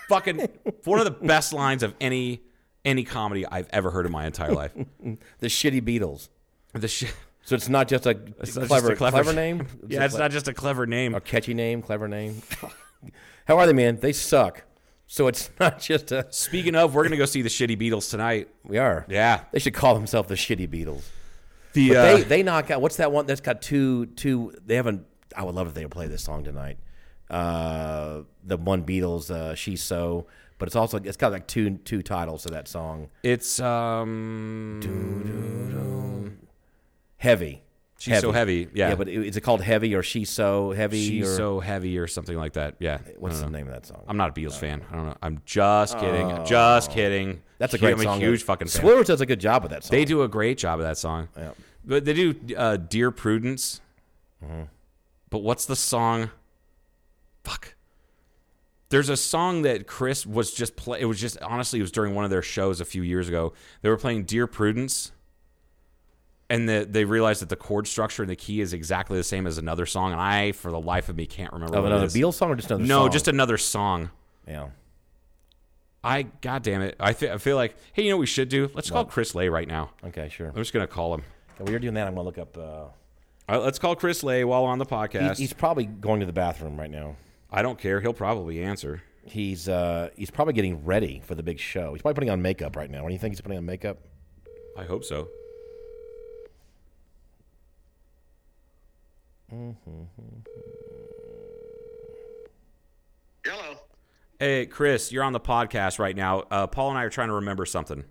Fucking 0.10 0.47
one 0.84 0.99
of 0.99 1.05
the 1.05 1.12
best 1.26 1.53
lines 1.53 1.82
of 1.84 1.93
any 2.01 2.41
any 2.86 3.03
comedy 3.03 3.45
I've 3.45 3.68
ever 3.72 3.91
heard 3.91 4.05
in 4.05 4.12
my 4.12 4.26
entire 4.26 4.51
life. 4.53 4.72
the 5.39 5.47
shitty 5.47 5.82
Beatles. 5.82 6.30
The 6.74 6.88
shit. 6.88 7.14
So 7.43 7.55
it's 7.55 7.70
not 7.70 7.88
just 7.88 8.05
a 8.05 8.10
It's 8.41 8.55
not 8.55 8.62
just 8.64 8.68
clever, 8.68 8.91
a 8.91 8.95
clever- 8.95 9.22
clever 9.24 9.34
name. 9.34 9.68
Yeah, 9.88 10.05
it's 10.05 10.16
not 10.18 10.32
just 10.32 10.47
a 10.47 10.53
clever 10.53 10.86
name. 10.86 11.16
a 11.16 11.22
catchy 11.22 11.53
name, 11.53 11.82
clever 11.82 12.07
name. 12.07 12.41
How 13.45 13.57
are 13.57 13.66
they, 13.66 13.74
man? 13.74 13.97
They 13.99 14.12
suck. 14.12 14.64
So 15.07 15.28
it's 15.28 15.49
not 15.60 15.80
just 15.80 16.12
a. 16.12 16.28
Speaking 16.32 16.76
of, 16.76 16.93
we're 16.93 17.03
gonna 17.03 17.18
go 17.18 17.26
see 17.26 17.41
the 17.41 17.49
Shitty 17.49 17.80
Beatles 17.82 18.12
tonight. 18.12 18.49
We 18.64 18.78
are. 18.78 19.05
Yeah, 19.10 19.41
They 19.51 19.57
should 19.60 19.74
call 19.74 19.95
themselves 19.95 20.30
the 20.30 20.36
shitty 20.36 20.68
Beatles. 20.68 21.03
the 21.74 21.95
uh, 21.95 22.01
they 22.03 22.22
they 22.24 22.43
knock 22.43 22.70
out. 22.70 22.80
What's 22.82 22.97
that 22.97 23.12
one 23.12 23.26
that's 23.26 23.41
got 23.41 23.62
two 23.64 24.05
two? 24.07 24.53
They 24.66 24.76
haven't. 24.76 25.05
I 25.36 25.43
would 25.43 25.55
love 25.55 25.68
if 25.68 25.74
they 25.74 25.84
would 25.84 25.91
play 25.91 26.07
this 26.07 26.24
song 26.24 26.43
tonight. 26.43 26.78
Uh, 27.30 28.23
the 28.43 28.57
one 28.57 28.84
Beatles, 28.84 29.30
uh, 29.32 29.55
she's 29.55 29.84
so. 29.84 30.27
but 30.57 30.67
it's 30.67 30.75
also 30.75 30.97
it's 30.97 31.17
got 31.17 31.32
like 31.32 31.47
two 31.47 31.77
two 31.77 32.01
titles 32.01 32.43
to 32.43 32.49
that 32.49 32.67
song. 32.67 33.09
It's 33.23 33.59
um. 33.59 34.80
Heavy. 37.17 37.63
She's 37.99 38.19
so 38.21 38.32
heavy. 38.32 38.69
Yeah. 38.73 38.89
Yeah, 38.89 38.95
but 38.95 39.09
is 39.09 39.36
it 39.36 39.41
called 39.41 39.61
Heavy 39.61 39.93
or 39.93 40.01
She's 40.01 40.30
So 40.30 40.71
Heavy? 40.71 41.05
She's 41.05 41.27
or, 41.27 41.36
so 41.36 41.59
heavy 41.59 41.97
or 41.97 42.07
something 42.07 42.38
like 42.38 42.53
that. 42.53 42.75
Yeah. 42.80 42.99
What's 43.17 43.39
the 43.39 43.47
know. 43.47 43.57
name 43.57 43.67
of 43.67 43.73
that 43.73 43.86
song? 43.86 44.03
I'm 44.07 44.15
not 44.15 44.30
a 44.30 44.34
Beatles 44.34 44.57
fan. 44.57 44.82
I 44.89 44.95
don't 44.95 45.07
know. 45.07 45.17
I'm 45.21 45.41
just 45.45 45.99
kidding. 45.99 46.45
Just 46.45 46.91
kidding. 46.91 47.32
Oh. 47.32 47.41
That's 47.57 47.73
a 47.73 47.77
great 47.77 47.97
I'm 47.97 48.03
song. 48.03 48.21
a 48.23 48.25
huge 48.25 48.43
fucking 48.43 48.69
fan. 48.69 48.82
Swillers 48.82 49.05
does 49.05 49.19
a 49.19 49.25
good 49.25 49.41
job 49.41 49.63
with 49.63 49.71
that 49.71 49.84
song. 49.84 49.97
They 49.97 50.05
do 50.05 50.23
a 50.23 50.30
great 50.30 50.57
job 50.57 50.80
of 50.80 50.86
that 50.86 50.97
song. 50.97 51.27
Yeah. 51.38 51.51
But 51.84 52.05
they 52.05 52.13
do 52.13 52.36
uh, 52.55 52.77
Dear 52.77 53.11
Prudence. 53.11 53.82
Mm-hmm. 54.43 54.63
But 55.30 55.39
what's 55.39 55.65
the 55.65 55.75
song? 55.75 56.32
Fuck. 57.43 57.75
There's 58.89 59.09
a 59.09 59.17
song 59.17 59.61
that 59.63 59.85
Chris 59.87 60.25
was 60.25 60.51
just 60.51 60.75
play. 60.75 60.99
It 61.01 61.05
was 61.05 61.19
just 61.19 61.37
honestly, 61.41 61.79
it 61.79 61.83
was 61.83 61.91
during 61.91 62.15
one 62.15 62.25
of 62.25 62.31
their 62.31 62.41
shows 62.41 62.81
a 62.81 62.85
few 62.85 63.03
years 63.03 63.27
ago. 63.27 63.53
They 63.81 63.89
were 63.89 63.97
playing 63.97 64.23
Dear 64.23 64.47
Prudence, 64.47 65.11
and 66.49 66.67
the, 66.67 66.87
they 66.89 67.05
realized 67.05 67.41
that 67.43 67.49
the 67.49 67.55
chord 67.55 67.87
structure 67.87 68.23
and 68.23 68.29
the 68.31 68.35
key 68.35 68.61
is 68.61 68.73
exactly 68.73 69.15
the 69.17 69.23
same 69.23 69.45
as 69.45 69.59
another 69.59 69.85
song. 69.85 70.11
And 70.11 70.19
I, 70.19 70.53
for 70.53 70.71
the 70.71 70.79
life 70.79 71.07
of 71.07 71.15
me, 71.15 71.27
can't 71.27 71.53
remember. 71.53 71.79
What 71.79 71.85
another 71.91 72.05
it 72.05 72.07
is. 72.07 72.15
Beatles 72.15 72.33
song 72.33 72.49
or 72.49 72.55
just 72.55 72.71
another 72.71 72.83
No, 72.85 73.01
song? 73.03 73.11
just 73.11 73.27
another 73.27 73.57
song. 73.57 74.09
yeah. 74.47 74.69
I, 76.01 76.23
god 76.23 76.63
damn 76.63 76.81
it, 76.81 76.95
I, 76.97 77.11
th- 77.11 77.29
I 77.29 77.37
feel 77.39 77.57
like, 77.57 77.75
hey, 77.91 78.03
you 78.03 78.09
know 78.09 78.15
what 78.15 78.21
we 78.21 78.25
should 78.25 78.47
do? 78.47 78.71
Let's 78.73 78.89
call 78.89 79.03
Chris 79.03 79.35
Lay 79.35 79.49
right 79.49 79.67
now. 79.67 79.89
Okay, 80.05 80.29
sure. 80.29 80.47
I'm 80.47 80.55
just 80.55 80.71
gonna 80.71 80.87
call 80.87 81.13
him. 81.13 81.23
While 81.57 81.69
you're 81.69 81.79
doing 81.79 81.95
that, 81.95 82.07
I'm 82.07 82.13
gonna 82.15 82.23
look 82.25 82.37
up. 82.37 82.57
Uh, 82.57 82.61
All 82.61 82.93
right, 83.49 83.57
let's 83.57 83.79
call 83.79 83.97
Chris 83.97 84.23
Lay 84.23 84.45
while 84.45 84.63
on 84.63 84.79
the 84.79 84.85
he- 84.85 84.91
podcast. 84.95 85.37
he's 85.37 85.51
probably 85.51 85.83
going 85.85 86.21
to 86.21 86.25
the 86.25 86.31
bathroom 86.31 86.79
right 86.79 86.89
now. 86.89 87.17
I 87.51 87.61
don't 87.61 87.79
care. 87.79 88.01
He'll 88.01 88.13
probably 88.13 88.63
answer. 88.63 89.01
He's 89.23 89.67
uh, 89.67 90.09
he's 90.15 90.31
probably 90.31 90.53
getting 90.53 90.85
ready 90.85 91.21
for 91.25 91.35
the 91.35 91.43
big 91.43 91.59
show. 91.59 91.93
He's 91.93 92.01
probably 92.01 92.15
putting 92.15 92.29
on 92.29 92.41
makeup 92.41 92.75
right 92.75 92.89
now. 92.89 93.03
What 93.03 93.09
do 93.09 93.13
you 93.13 93.19
think 93.19 93.33
he's 93.33 93.41
putting 93.41 93.57
on 93.57 93.65
makeup? 93.65 93.97
I 94.77 94.83
hope 94.83 95.03
so. 95.03 95.29
Hello. 103.45 103.75
Hey, 104.39 104.65
Chris, 104.67 105.11
you're 105.11 105.23
on 105.23 105.33
the 105.33 105.39
podcast 105.39 105.99
right 105.99 106.15
now. 106.15 106.43
Uh, 106.51 106.67
Paul 106.67 106.89
and 106.89 106.97
I 106.97 107.03
are 107.03 107.09
trying 107.09 107.29
to 107.29 107.35
remember 107.35 107.65
something. 107.65 108.03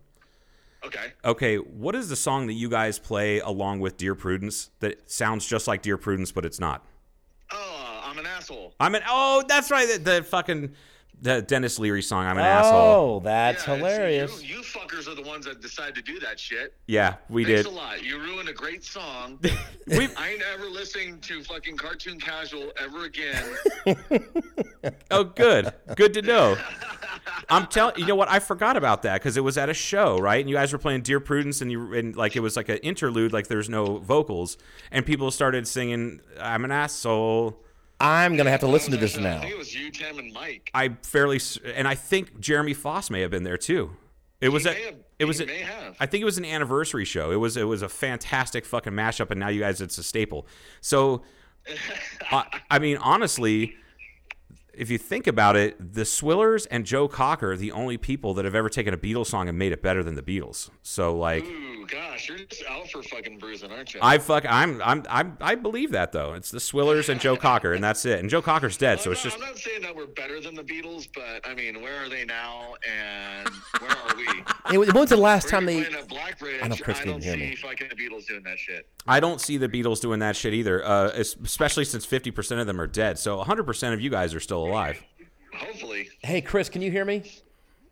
Okay. 0.85 1.13
Okay, 1.25 1.57
what 1.57 1.95
is 1.95 2.09
the 2.09 2.17
song 2.17 2.47
that 2.49 2.53
you 2.55 2.69
guys 2.69 2.99
play 2.99 3.41
along 3.41 3.81
with 3.81 3.97
Dear 3.97 4.15
Prudence 4.15 4.71
that 4.81 5.11
sounds 5.11 5.47
just 5.47 5.67
like 5.67 5.83
Dear 5.83 5.97
Prudence, 5.97 6.33
but 6.33 6.45
it's 6.45 6.61
not? 6.61 6.85
Oh, 8.51 8.73
I'm 8.81 8.95
an 8.95 9.03
asshole. 9.03 9.13
I'm 9.15 9.39
an 9.39 9.43
oh, 9.43 9.45
that's 9.49 9.71
right, 9.71 9.89
the, 9.89 9.99
the 9.99 10.23
fucking 10.23 10.75
the 11.21 11.43
Denis 11.43 11.79
Leary 11.79 12.03
song. 12.03 12.27
I'm 12.27 12.39
an 12.39 12.45
oh, 12.45 12.49
asshole. 12.49 13.17
Oh, 13.17 13.21
that's 13.25 13.67
Yeah, 13.67 13.77
hilarious. 13.77 14.43
You, 14.43 14.57
you 14.57 14.63
fuckers 14.63 15.09
are 15.09 15.15
the 15.15 15.29
ones 15.29 15.47
that 15.47 15.61
decide 15.61 15.95
to 15.97 16.03
do 16.03 16.21
that 16.21 16.39
shit. 16.39 16.75
Yeah, 16.87 17.17
we 17.29 17.45
Thanks 17.45 17.65
did. 17.65 17.73
a 17.73 17.75
lot. 17.75 18.05
You 18.05 18.19
ruined 18.19 18.49
a 18.49 18.53
great 18.53 18.85
song. 18.85 19.39
We 19.87 20.07
I 20.19 20.33
ain't 20.33 20.43
ever 20.43 20.67
listening 20.67 21.19
to 21.21 21.43
fucking 21.43 21.79
Cartoon 21.79 22.21
Casual 22.21 22.71
ever 22.79 23.07
again. 23.07 23.43
oh, 25.11 25.25
good, 25.25 25.73
good 25.97 26.13
to 26.13 26.21
know. 26.21 26.59
I'm 27.49 27.69
telling 27.69 27.99
you 27.99 28.05
know 28.05 28.15
what 28.15 28.29
I 28.29 28.39
forgot 28.39 28.77
about 28.77 29.03
that 29.05 29.15
because 29.15 29.39
it 29.39 29.41
was 29.41 29.57
at 29.57 29.71
a 29.71 29.75
show, 29.75 30.19
right? 30.19 30.41
And 30.41 30.51
you 30.51 30.57
guys 30.57 30.75
were 30.75 30.79
playing 30.79 31.03
Dear 31.03 31.21
Prudence, 31.21 31.63
and 31.63 31.73
you 31.73 31.95
and 31.95 32.15
like 32.15 32.37
it 32.37 32.41
was 32.41 32.55
like 32.55 32.69
an 32.69 32.77
interlude, 32.79 33.33
like 33.33 33.49
there's 33.49 33.71
no 33.71 33.97
vocals, 33.97 34.59
and 34.91 35.07
people 35.07 35.31
started 35.31 35.67
singing 35.67 36.21
"I'm 36.39 36.67
an 36.67 36.71
asshole." 36.71 37.59
I'm 38.01 38.37
gonna 38.37 38.51
have 38.51 38.61
to 38.61 38.67
listen 38.69 38.93
to 38.93 38.97
this 38.97 39.17
now. 39.17 39.39
I 39.39 39.41
think 39.41 39.53
it 39.53 39.59
was 39.59 39.75
you, 39.75 39.91
Tim, 39.91 40.19
and 40.19 40.33
Mike. 40.33 40.71
I 40.75 40.91
fairly, 41.03 41.41
and 41.75 41.89
I 41.89 41.95
think 41.95 42.39
Jeremy 42.41 42.75
Foss 42.75 43.11
may 43.11 43.21
have 43.23 43.31
been 43.31 43.43
there 43.45 43.57
too. 43.59 43.91
It 44.41 44.51
was 44.51 44.67
a, 44.67 44.71
may 44.71 44.83
have- 44.85 44.95
it 45.19 45.25
was 45.25 45.39
he 45.39 45.45
a- 45.45 45.47
may 45.49 45.59
have. 45.59 45.97
I 45.99 46.07
think 46.07 46.23
it 46.23 46.25
was 46.25 46.39
an 46.39 46.45
anniversary 46.45 47.05
show. 47.05 47.31
It 47.33 47.37
was 47.37 47.57
it 47.57 47.65
was 47.65 47.83
a 47.83 47.89
fantastic 47.89 48.65
fucking 48.65 48.93
mashup, 48.93 49.31
and 49.33 49.41
now 49.41 49.49
you 49.49 49.61
guys 49.61 49.81
it's 49.81 49.99
a 49.99 50.03
staple. 50.05 50.47
So, 50.81 51.23
I, 52.31 52.45
I 52.71 52.79
mean, 52.79 52.99
honestly, 52.99 53.75
if 54.73 54.91
you 54.91 54.99
think 54.99 55.27
about 55.27 55.57
it, 55.57 55.95
the 55.95 56.03
Swillers 56.03 56.69
and 56.71 56.87
Joe 56.87 57.09
Cocker 57.09 57.53
are 57.53 57.57
the 57.57 57.73
only 57.73 57.97
people 57.97 58.33
that 58.35 58.45
have 58.45 58.55
ever 58.55 58.69
taken 58.69 58.95
a 58.95 58.97
Beatles 58.97 59.27
song 59.27 59.49
and 59.49 59.59
made 59.59 59.73
it 59.73 59.83
better 59.83 60.05
than 60.05 60.15
the 60.15 60.23
Beatles. 60.23 60.71
So, 60.83 61.17
like, 61.17 61.45
Ooh, 61.45 61.78
gosh, 61.89 62.29
you're 62.29 62.39
just 62.39 62.63
out 62.69 62.89
for 62.91 63.03
fucking 63.03 63.39
bruising, 63.39 63.73
aren't 63.73 63.95
you? 63.95 64.01
I 64.03 64.19
fuck, 64.19 64.45
I'm 64.49 64.81
I'm 64.83 65.05
I'm 65.09 65.37
I 65.41 65.55
believe 65.55 65.91
that 65.93 66.13
though. 66.13 66.35
It's 66.35 66.51
the 66.51 66.59
Swillers 66.59 67.09
and 67.09 67.21
Joe 67.21 67.37
Cocker, 67.37 67.73
and 67.73 67.83
that's 67.83 68.05
it. 68.05 68.21
And 68.21 68.31
Joe 68.31 68.43
Cocker's 68.43 68.77
dead, 68.77 69.01
so 69.01 69.11
it's 69.11 69.25
not, 69.25 69.31
just 69.33 69.43
I'm 69.43 69.49
not 69.49 69.59
saying 69.59 69.83
that 69.83 69.97
we're 69.97 70.07
better 70.07 70.41
than 70.41 70.55
the 70.55 70.63
Beatles, 70.63 71.09
but 71.15 71.49
I 71.49 71.55
mean, 71.55 71.83
where 71.83 72.05
are 72.05 72.09
they 72.09 72.25
now, 72.25 72.75
and 72.89 73.49
where 73.81 73.91
are 73.91 74.17
we? 74.17 74.27
Hey, 74.69 74.77
when 74.77 74.93
was 74.93 75.09
the 75.09 75.17
last 75.17 75.45
We're 75.47 75.51
time 75.53 75.65
they? 75.65 75.83
Blackbridge. 76.09 76.61
I 76.63 76.69
know 76.69 76.77
Chris 76.77 76.99
I 76.99 77.05
didn't 77.05 77.13
don't 77.15 77.23
hear 77.23 77.35
see 77.35 77.41
me. 77.51 77.57
fucking 77.57 77.89
the 77.89 77.95
Beatles 77.97 78.27
doing 78.27 78.43
that 78.43 78.59
shit. 78.59 78.87
I 79.07 79.19
don't 79.19 79.41
see 79.41 79.57
the 79.57 79.69
Beatles 79.69 79.99
doing 80.03 80.19
that 80.19 80.37
shit 80.37 80.53
either, 80.53 80.85
uh, 80.85 81.09
especially 81.15 81.87
since 81.87 82.07
50% 82.07 82.61
of 82.61 82.67
them 82.67 82.79
are 82.79 82.87
dead. 82.87 83.19
So 83.19 83.43
100% 83.43 83.95
of 83.95 84.01
you 84.03 84.11
guys 84.11 84.35
are 84.35 84.41
still 84.41 84.63
alive. 84.67 85.03
Hopefully, 85.55 86.11
Hey, 86.23 86.43
Chris, 86.43 86.69
can 86.69 86.83
you 86.83 86.91
hear 86.91 87.07
me? 87.07 87.23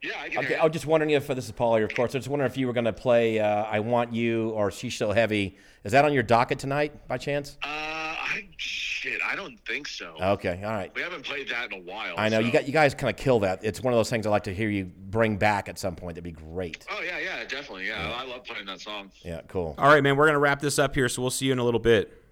Yeah, 0.06 0.20
I 0.20 0.28
can 0.28 0.44
Okay, 0.44 0.54
I 0.54 0.64
was 0.64 0.72
just 0.72 0.86
wondering 0.86 1.10
if 1.10 1.28
uh, 1.28 1.34
this 1.34 1.46
is 1.46 1.52
Paul 1.52 1.76
here, 1.76 1.84
of 1.84 1.94
course. 1.94 2.14
I 2.14 2.18
was 2.18 2.24
just 2.24 2.28
wondering 2.28 2.50
if 2.50 2.56
you 2.56 2.66
were 2.66 2.72
going 2.72 2.84
to 2.84 2.92
play 2.92 3.40
uh, 3.40 3.64
"I 3.64 3.80
Want 3.80 4.12
You" 4.12 4.50
or 4.50 4.70
"She's 4.70 4.94
So 4.94 5.10
Heavy." 5.12 5.58
Is 5.84 5.92
that 5.92 6.04
on 6.04 6.12
your 6.12 6.22
docket 6.22 6.58
tonight, 6.58 7.06
by 7.08 7.18
chance? 7.18 7.58
Uh, 7.62 7.66
I 7.68 8.48
shit, 8.56 9.20
I 9.24 9.34
don't 9.36 9.58
think 9.66 9.88
so. 9.88 10.14
Okay, 10.20 10.60
all 10.64 10.70
right. 10.70 10.92
we 10.94 11.02
haven't 11.02 11.24
played 11.24 11.48
that 11.48 11.72
in 11.72 11.80
a 11.80 11.82
while. 11.82 12.14
I 12.16 12.28
know 12.28 12.38
you 12.38 12.52
got 12.52 12.66
you 12.66 12.72
guys 12.72 12.94
kind 12.94 13.10
of 13.10 13.16
kill 13.16 13.40
that. 13.40 13.64
It's 13.64 13.80
one 13.80 13.92
of 13.92 13.98
those 13.98 14.10
things 14.10 14.26
I 14.26 14.30
like 14.30 14.44
to 14.44 14.54
hear 14.54 14.68
you 14.68 14.84
bring 14.84 15.36
back 15.36 15.68
at 15.68 15.78
some 15.78 15.96
point. 15.96 16.14
That'd 16.14 16.24
be 16.24 16.30
great. 16.32 16.84
Oh 16.90 17.02
yeah, 17.02 17.18
yeah, 17.18 17.44
definitely. 17.44 17.88
Yeah, 17.88 18.14
I 18.16 18.24
love 18.26 18.44
playing 18.44 18.66
that 18.66 18.80
song. 18.80 19.10
Yeah, 19.22 19.40
cool. 19.48 19.74
All 19.78 19.88
right, 19.88 20.02
man, 20.02 20.16
we're 20.16 20.26
going 20.26 20.34
to 20.34 20.40
wrap 20.40 20.60
this 20.60 20.78
up 20.78 20.94
here, 20.94 21.08
so 21.08 21.22
we'll 21.22 21.30
see 21.30 21.46
you 21.46 21.52
in 21.52 21.58
a 21.58 21.64
little 21.64 21.80
bit. 21.80 22.22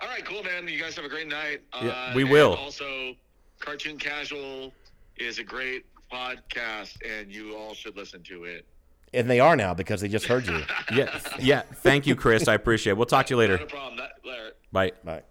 All 0.00 0.08
right, 0.08 0.24
cool, 0.24 0.42
man. 0.44 0.68
You 0.68 0.80
guys 0.80 0.94
have 0.96 1.04
a 1.04 1.08
great 1.08 1.28
night. 1.28 1.60
Yeah, 1.82 1.88
uh, 1.88 2.12
we 2.14 2.24
will. 2.24 2.54
Also, 2.54 3.14
Cartoon 3.58 3.98
Casual 3.98 4.72
is 5.16 5.38
a 5.38 5.44
great 5.44 5.84
podcast, 6.12 6.96
and 7.06 7.32
you 7.32 7.56
all 7.56 7.74
should 7.74 7.96
listen 7.96 8.22
to 8.24 8.44
it. 8.44 8.66
And 9.14 9.28
they 9.28 9.40
are 9.40 9.56
now 9.56 9.72
because 9.74 10.00
they 10.00 10.08
just 10.08 10.26
heard 10.26 10.46
you. 10.46 10.60
Yeah, 10.92 11.18
yeah. 11.38 11.62
Thank 11.62 12.06
you, 12.06 12.14
Chris. 12.16 12.48
I 12.48 12.54
appreciate 12.54 12.92
it. 12.92 12.96
We'll 12.96 13.06
talk 13.06 13.26
to 13.26 13.34
you 13.34 13.40
Not 13.40 13.50
later. 13.52 13.64
a 13.64 13.66
problem. 13.66 13.96
That, 13.98 14.12
Larry. 14.24 14.50
Bye. 14.72 14.92
Bye. 15.04 15.22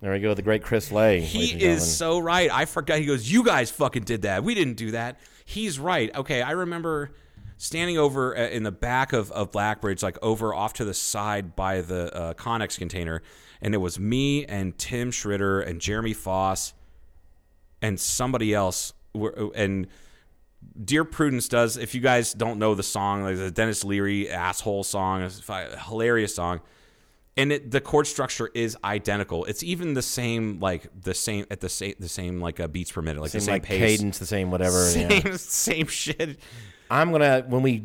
There 0.00 0.10
we 0.12 0.18
go, 0.18 0.34
the 0.34 0.42
great 0.42 0.64
Chris 0.64 0.90
Lay. 0.90 1.20
He 1.20 1.62
is 1.64 1.96
so 1.96 2.18
right. 2.18 2.50
I 2.50 2.64
forgot. 2.64 2.98
He 2.98 3.06
goes, 3.06 3.30
"You 3.30 3.44
guys 3.44 3.70
fucking 3.70 4.02
did 4.02 4.22
that. 4.22 4.42
We 4.42 4.54
didn't 4.56 4.74
do 4.74 4.90
that." 4.90 5.20
He's 5.44 5.78
right. 5.78 6.12
Okay, 6.16 6.42
I 6.42 6.50
remember 6.52 7.12
standing 7.56 7.98
over 7.98 8.36
uh, 8.36 8.48
in 8.48 8.64
the 8.64 8.72
back 8.72 9.12
of, 9.12 9.30
of 9.30 9.52
Blackbridge, 9.52 10.02
like 10.02 10.18
over 10.20 10.52
off 10.52 10.72
to 10.74 10.84
the 10.84 10.94
side 10.94 11.54
by 11.54 11.82
the 11.82 12.12
uh, 12.12 12.34
Connex 12.34 12.76
container, 12.76 13.22
and 13.60 13.74
it 13.74 13.78
was 13.78 14.00
me 14.00 14.44
and 14.46 14.76
Tim 14.76 15.12
Schritter 15.12 15.64
and 15.64 15.80
Jeremy 15.80 16.14
Foss 16.14 16.74
and 17.82 18.00
somebody 18.00 18.54
else. 18.54 18.94
Were- 19.14 19.50
And 19.54 19.88
Dear 20.82 21.04
Prudence 21.04 21.48
does. 21.48 21.76
If 21.76 21.94
you 21.94 22.00
guys 22.00 22.32
don't 22.32 22.58
know 22.58 22.74
the 22.74 22.82
song, 22.82 23.24
like 23.24 23.36
the 23.36 23.50
Denis 23.50 23.84
Leary 23.84 24.30
asshole 24.30 24.84
song, 24.84 25.22
a 25.48 25.78
hilarious 25.78 26.34
song 26.34 26.60
and 27.36 27.50
it, 27.52 27.70
the 27.70 27.80
chord 27.80 28.06
structure 28.06 28.50
is 28.54 28.76
identical. 28.84 29.44
It's 29.46 29.62
even 29.62 29.94
the 29.94 30.02
same, 30.02 30.60
like 30.60 30.86
the 31.00 31.14
same 31.14 31.46
at 31.50 31.60
the 31.60 31.68
same 31.68 31.94
the 31.98 32.08
same 32.08 32.40
like 32.40 32.60
uh, 32.60 32.68
beats 32.68 32.92
per 32.92 33.00
minute, 33.00 33.20
like 33.20 33.30
same, 33.30 33.38
the 33.40 33.44
same 33.46 33.52
like 33.54 33.62
pace, 33.62 33.98
cadence, 33.98 34.18
the 34.18 34.26
same 34.26 34.50
whatever. 34.50 34.84
same 34.84 35.10
yeah. 35.10 35.32
same 35.36 35.86
shit. 35.86 36.38
I'm 36.90 37.10
gonna 37.10 37.44
when 37.48 37.62
we 37.62 37.84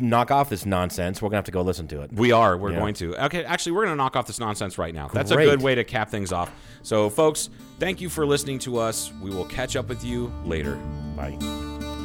knock 0.00 0.30
off 0.30 0.48
this 0.48 0.66
nonsense, 0.66 1.20
we're 1.22 1.28
gonna 1.28 1.38
have 1.38 1.44
to 1.44 1.50
go 1.50 1.62
listen 1.62 1.88
to 1.88 2.02
it. 2.02 2.12
We 2.12 2.32
are. 2.32 2.56
We're 2.56 2.72
Yeah. 2.72 2.78
going 2.80 2.94
to. 2.94 3.24
Okay, 3.26 3.44
actually, 3.44 3.72
we're 3.72 3.84
going 3.84 3.92
to 3.96 3.96
knock 3.96 4.16
off 4.16 4.26
this 4.26 4.38
nonsense 4.40 4.78
right 4.78 4.94
now. 4.94 5.08
That's 5.12 5.30
a 5.30 5.36
good 5.36 5.62
way 5.62 5.74
to 5.74 5.84
cap 5.84 6.10
things 6.10 6.32
off. 6.32 6.50
So, 6.82 7.10
folks, 7.10 7.50
thank 7.78 8.00
you 8.00 8.08
for 8.08 8.24
listening 8.26 8.58
to 8.60 8.78
us. 8.78 9.12
We 9.22 9.30
will 9.30 9.44
catch 9.46 9.76
up 9.76 9.88
with 9.88 10.04
you 10.04 10.32
later. 10.44 10.76
Bye. 11.16 11.97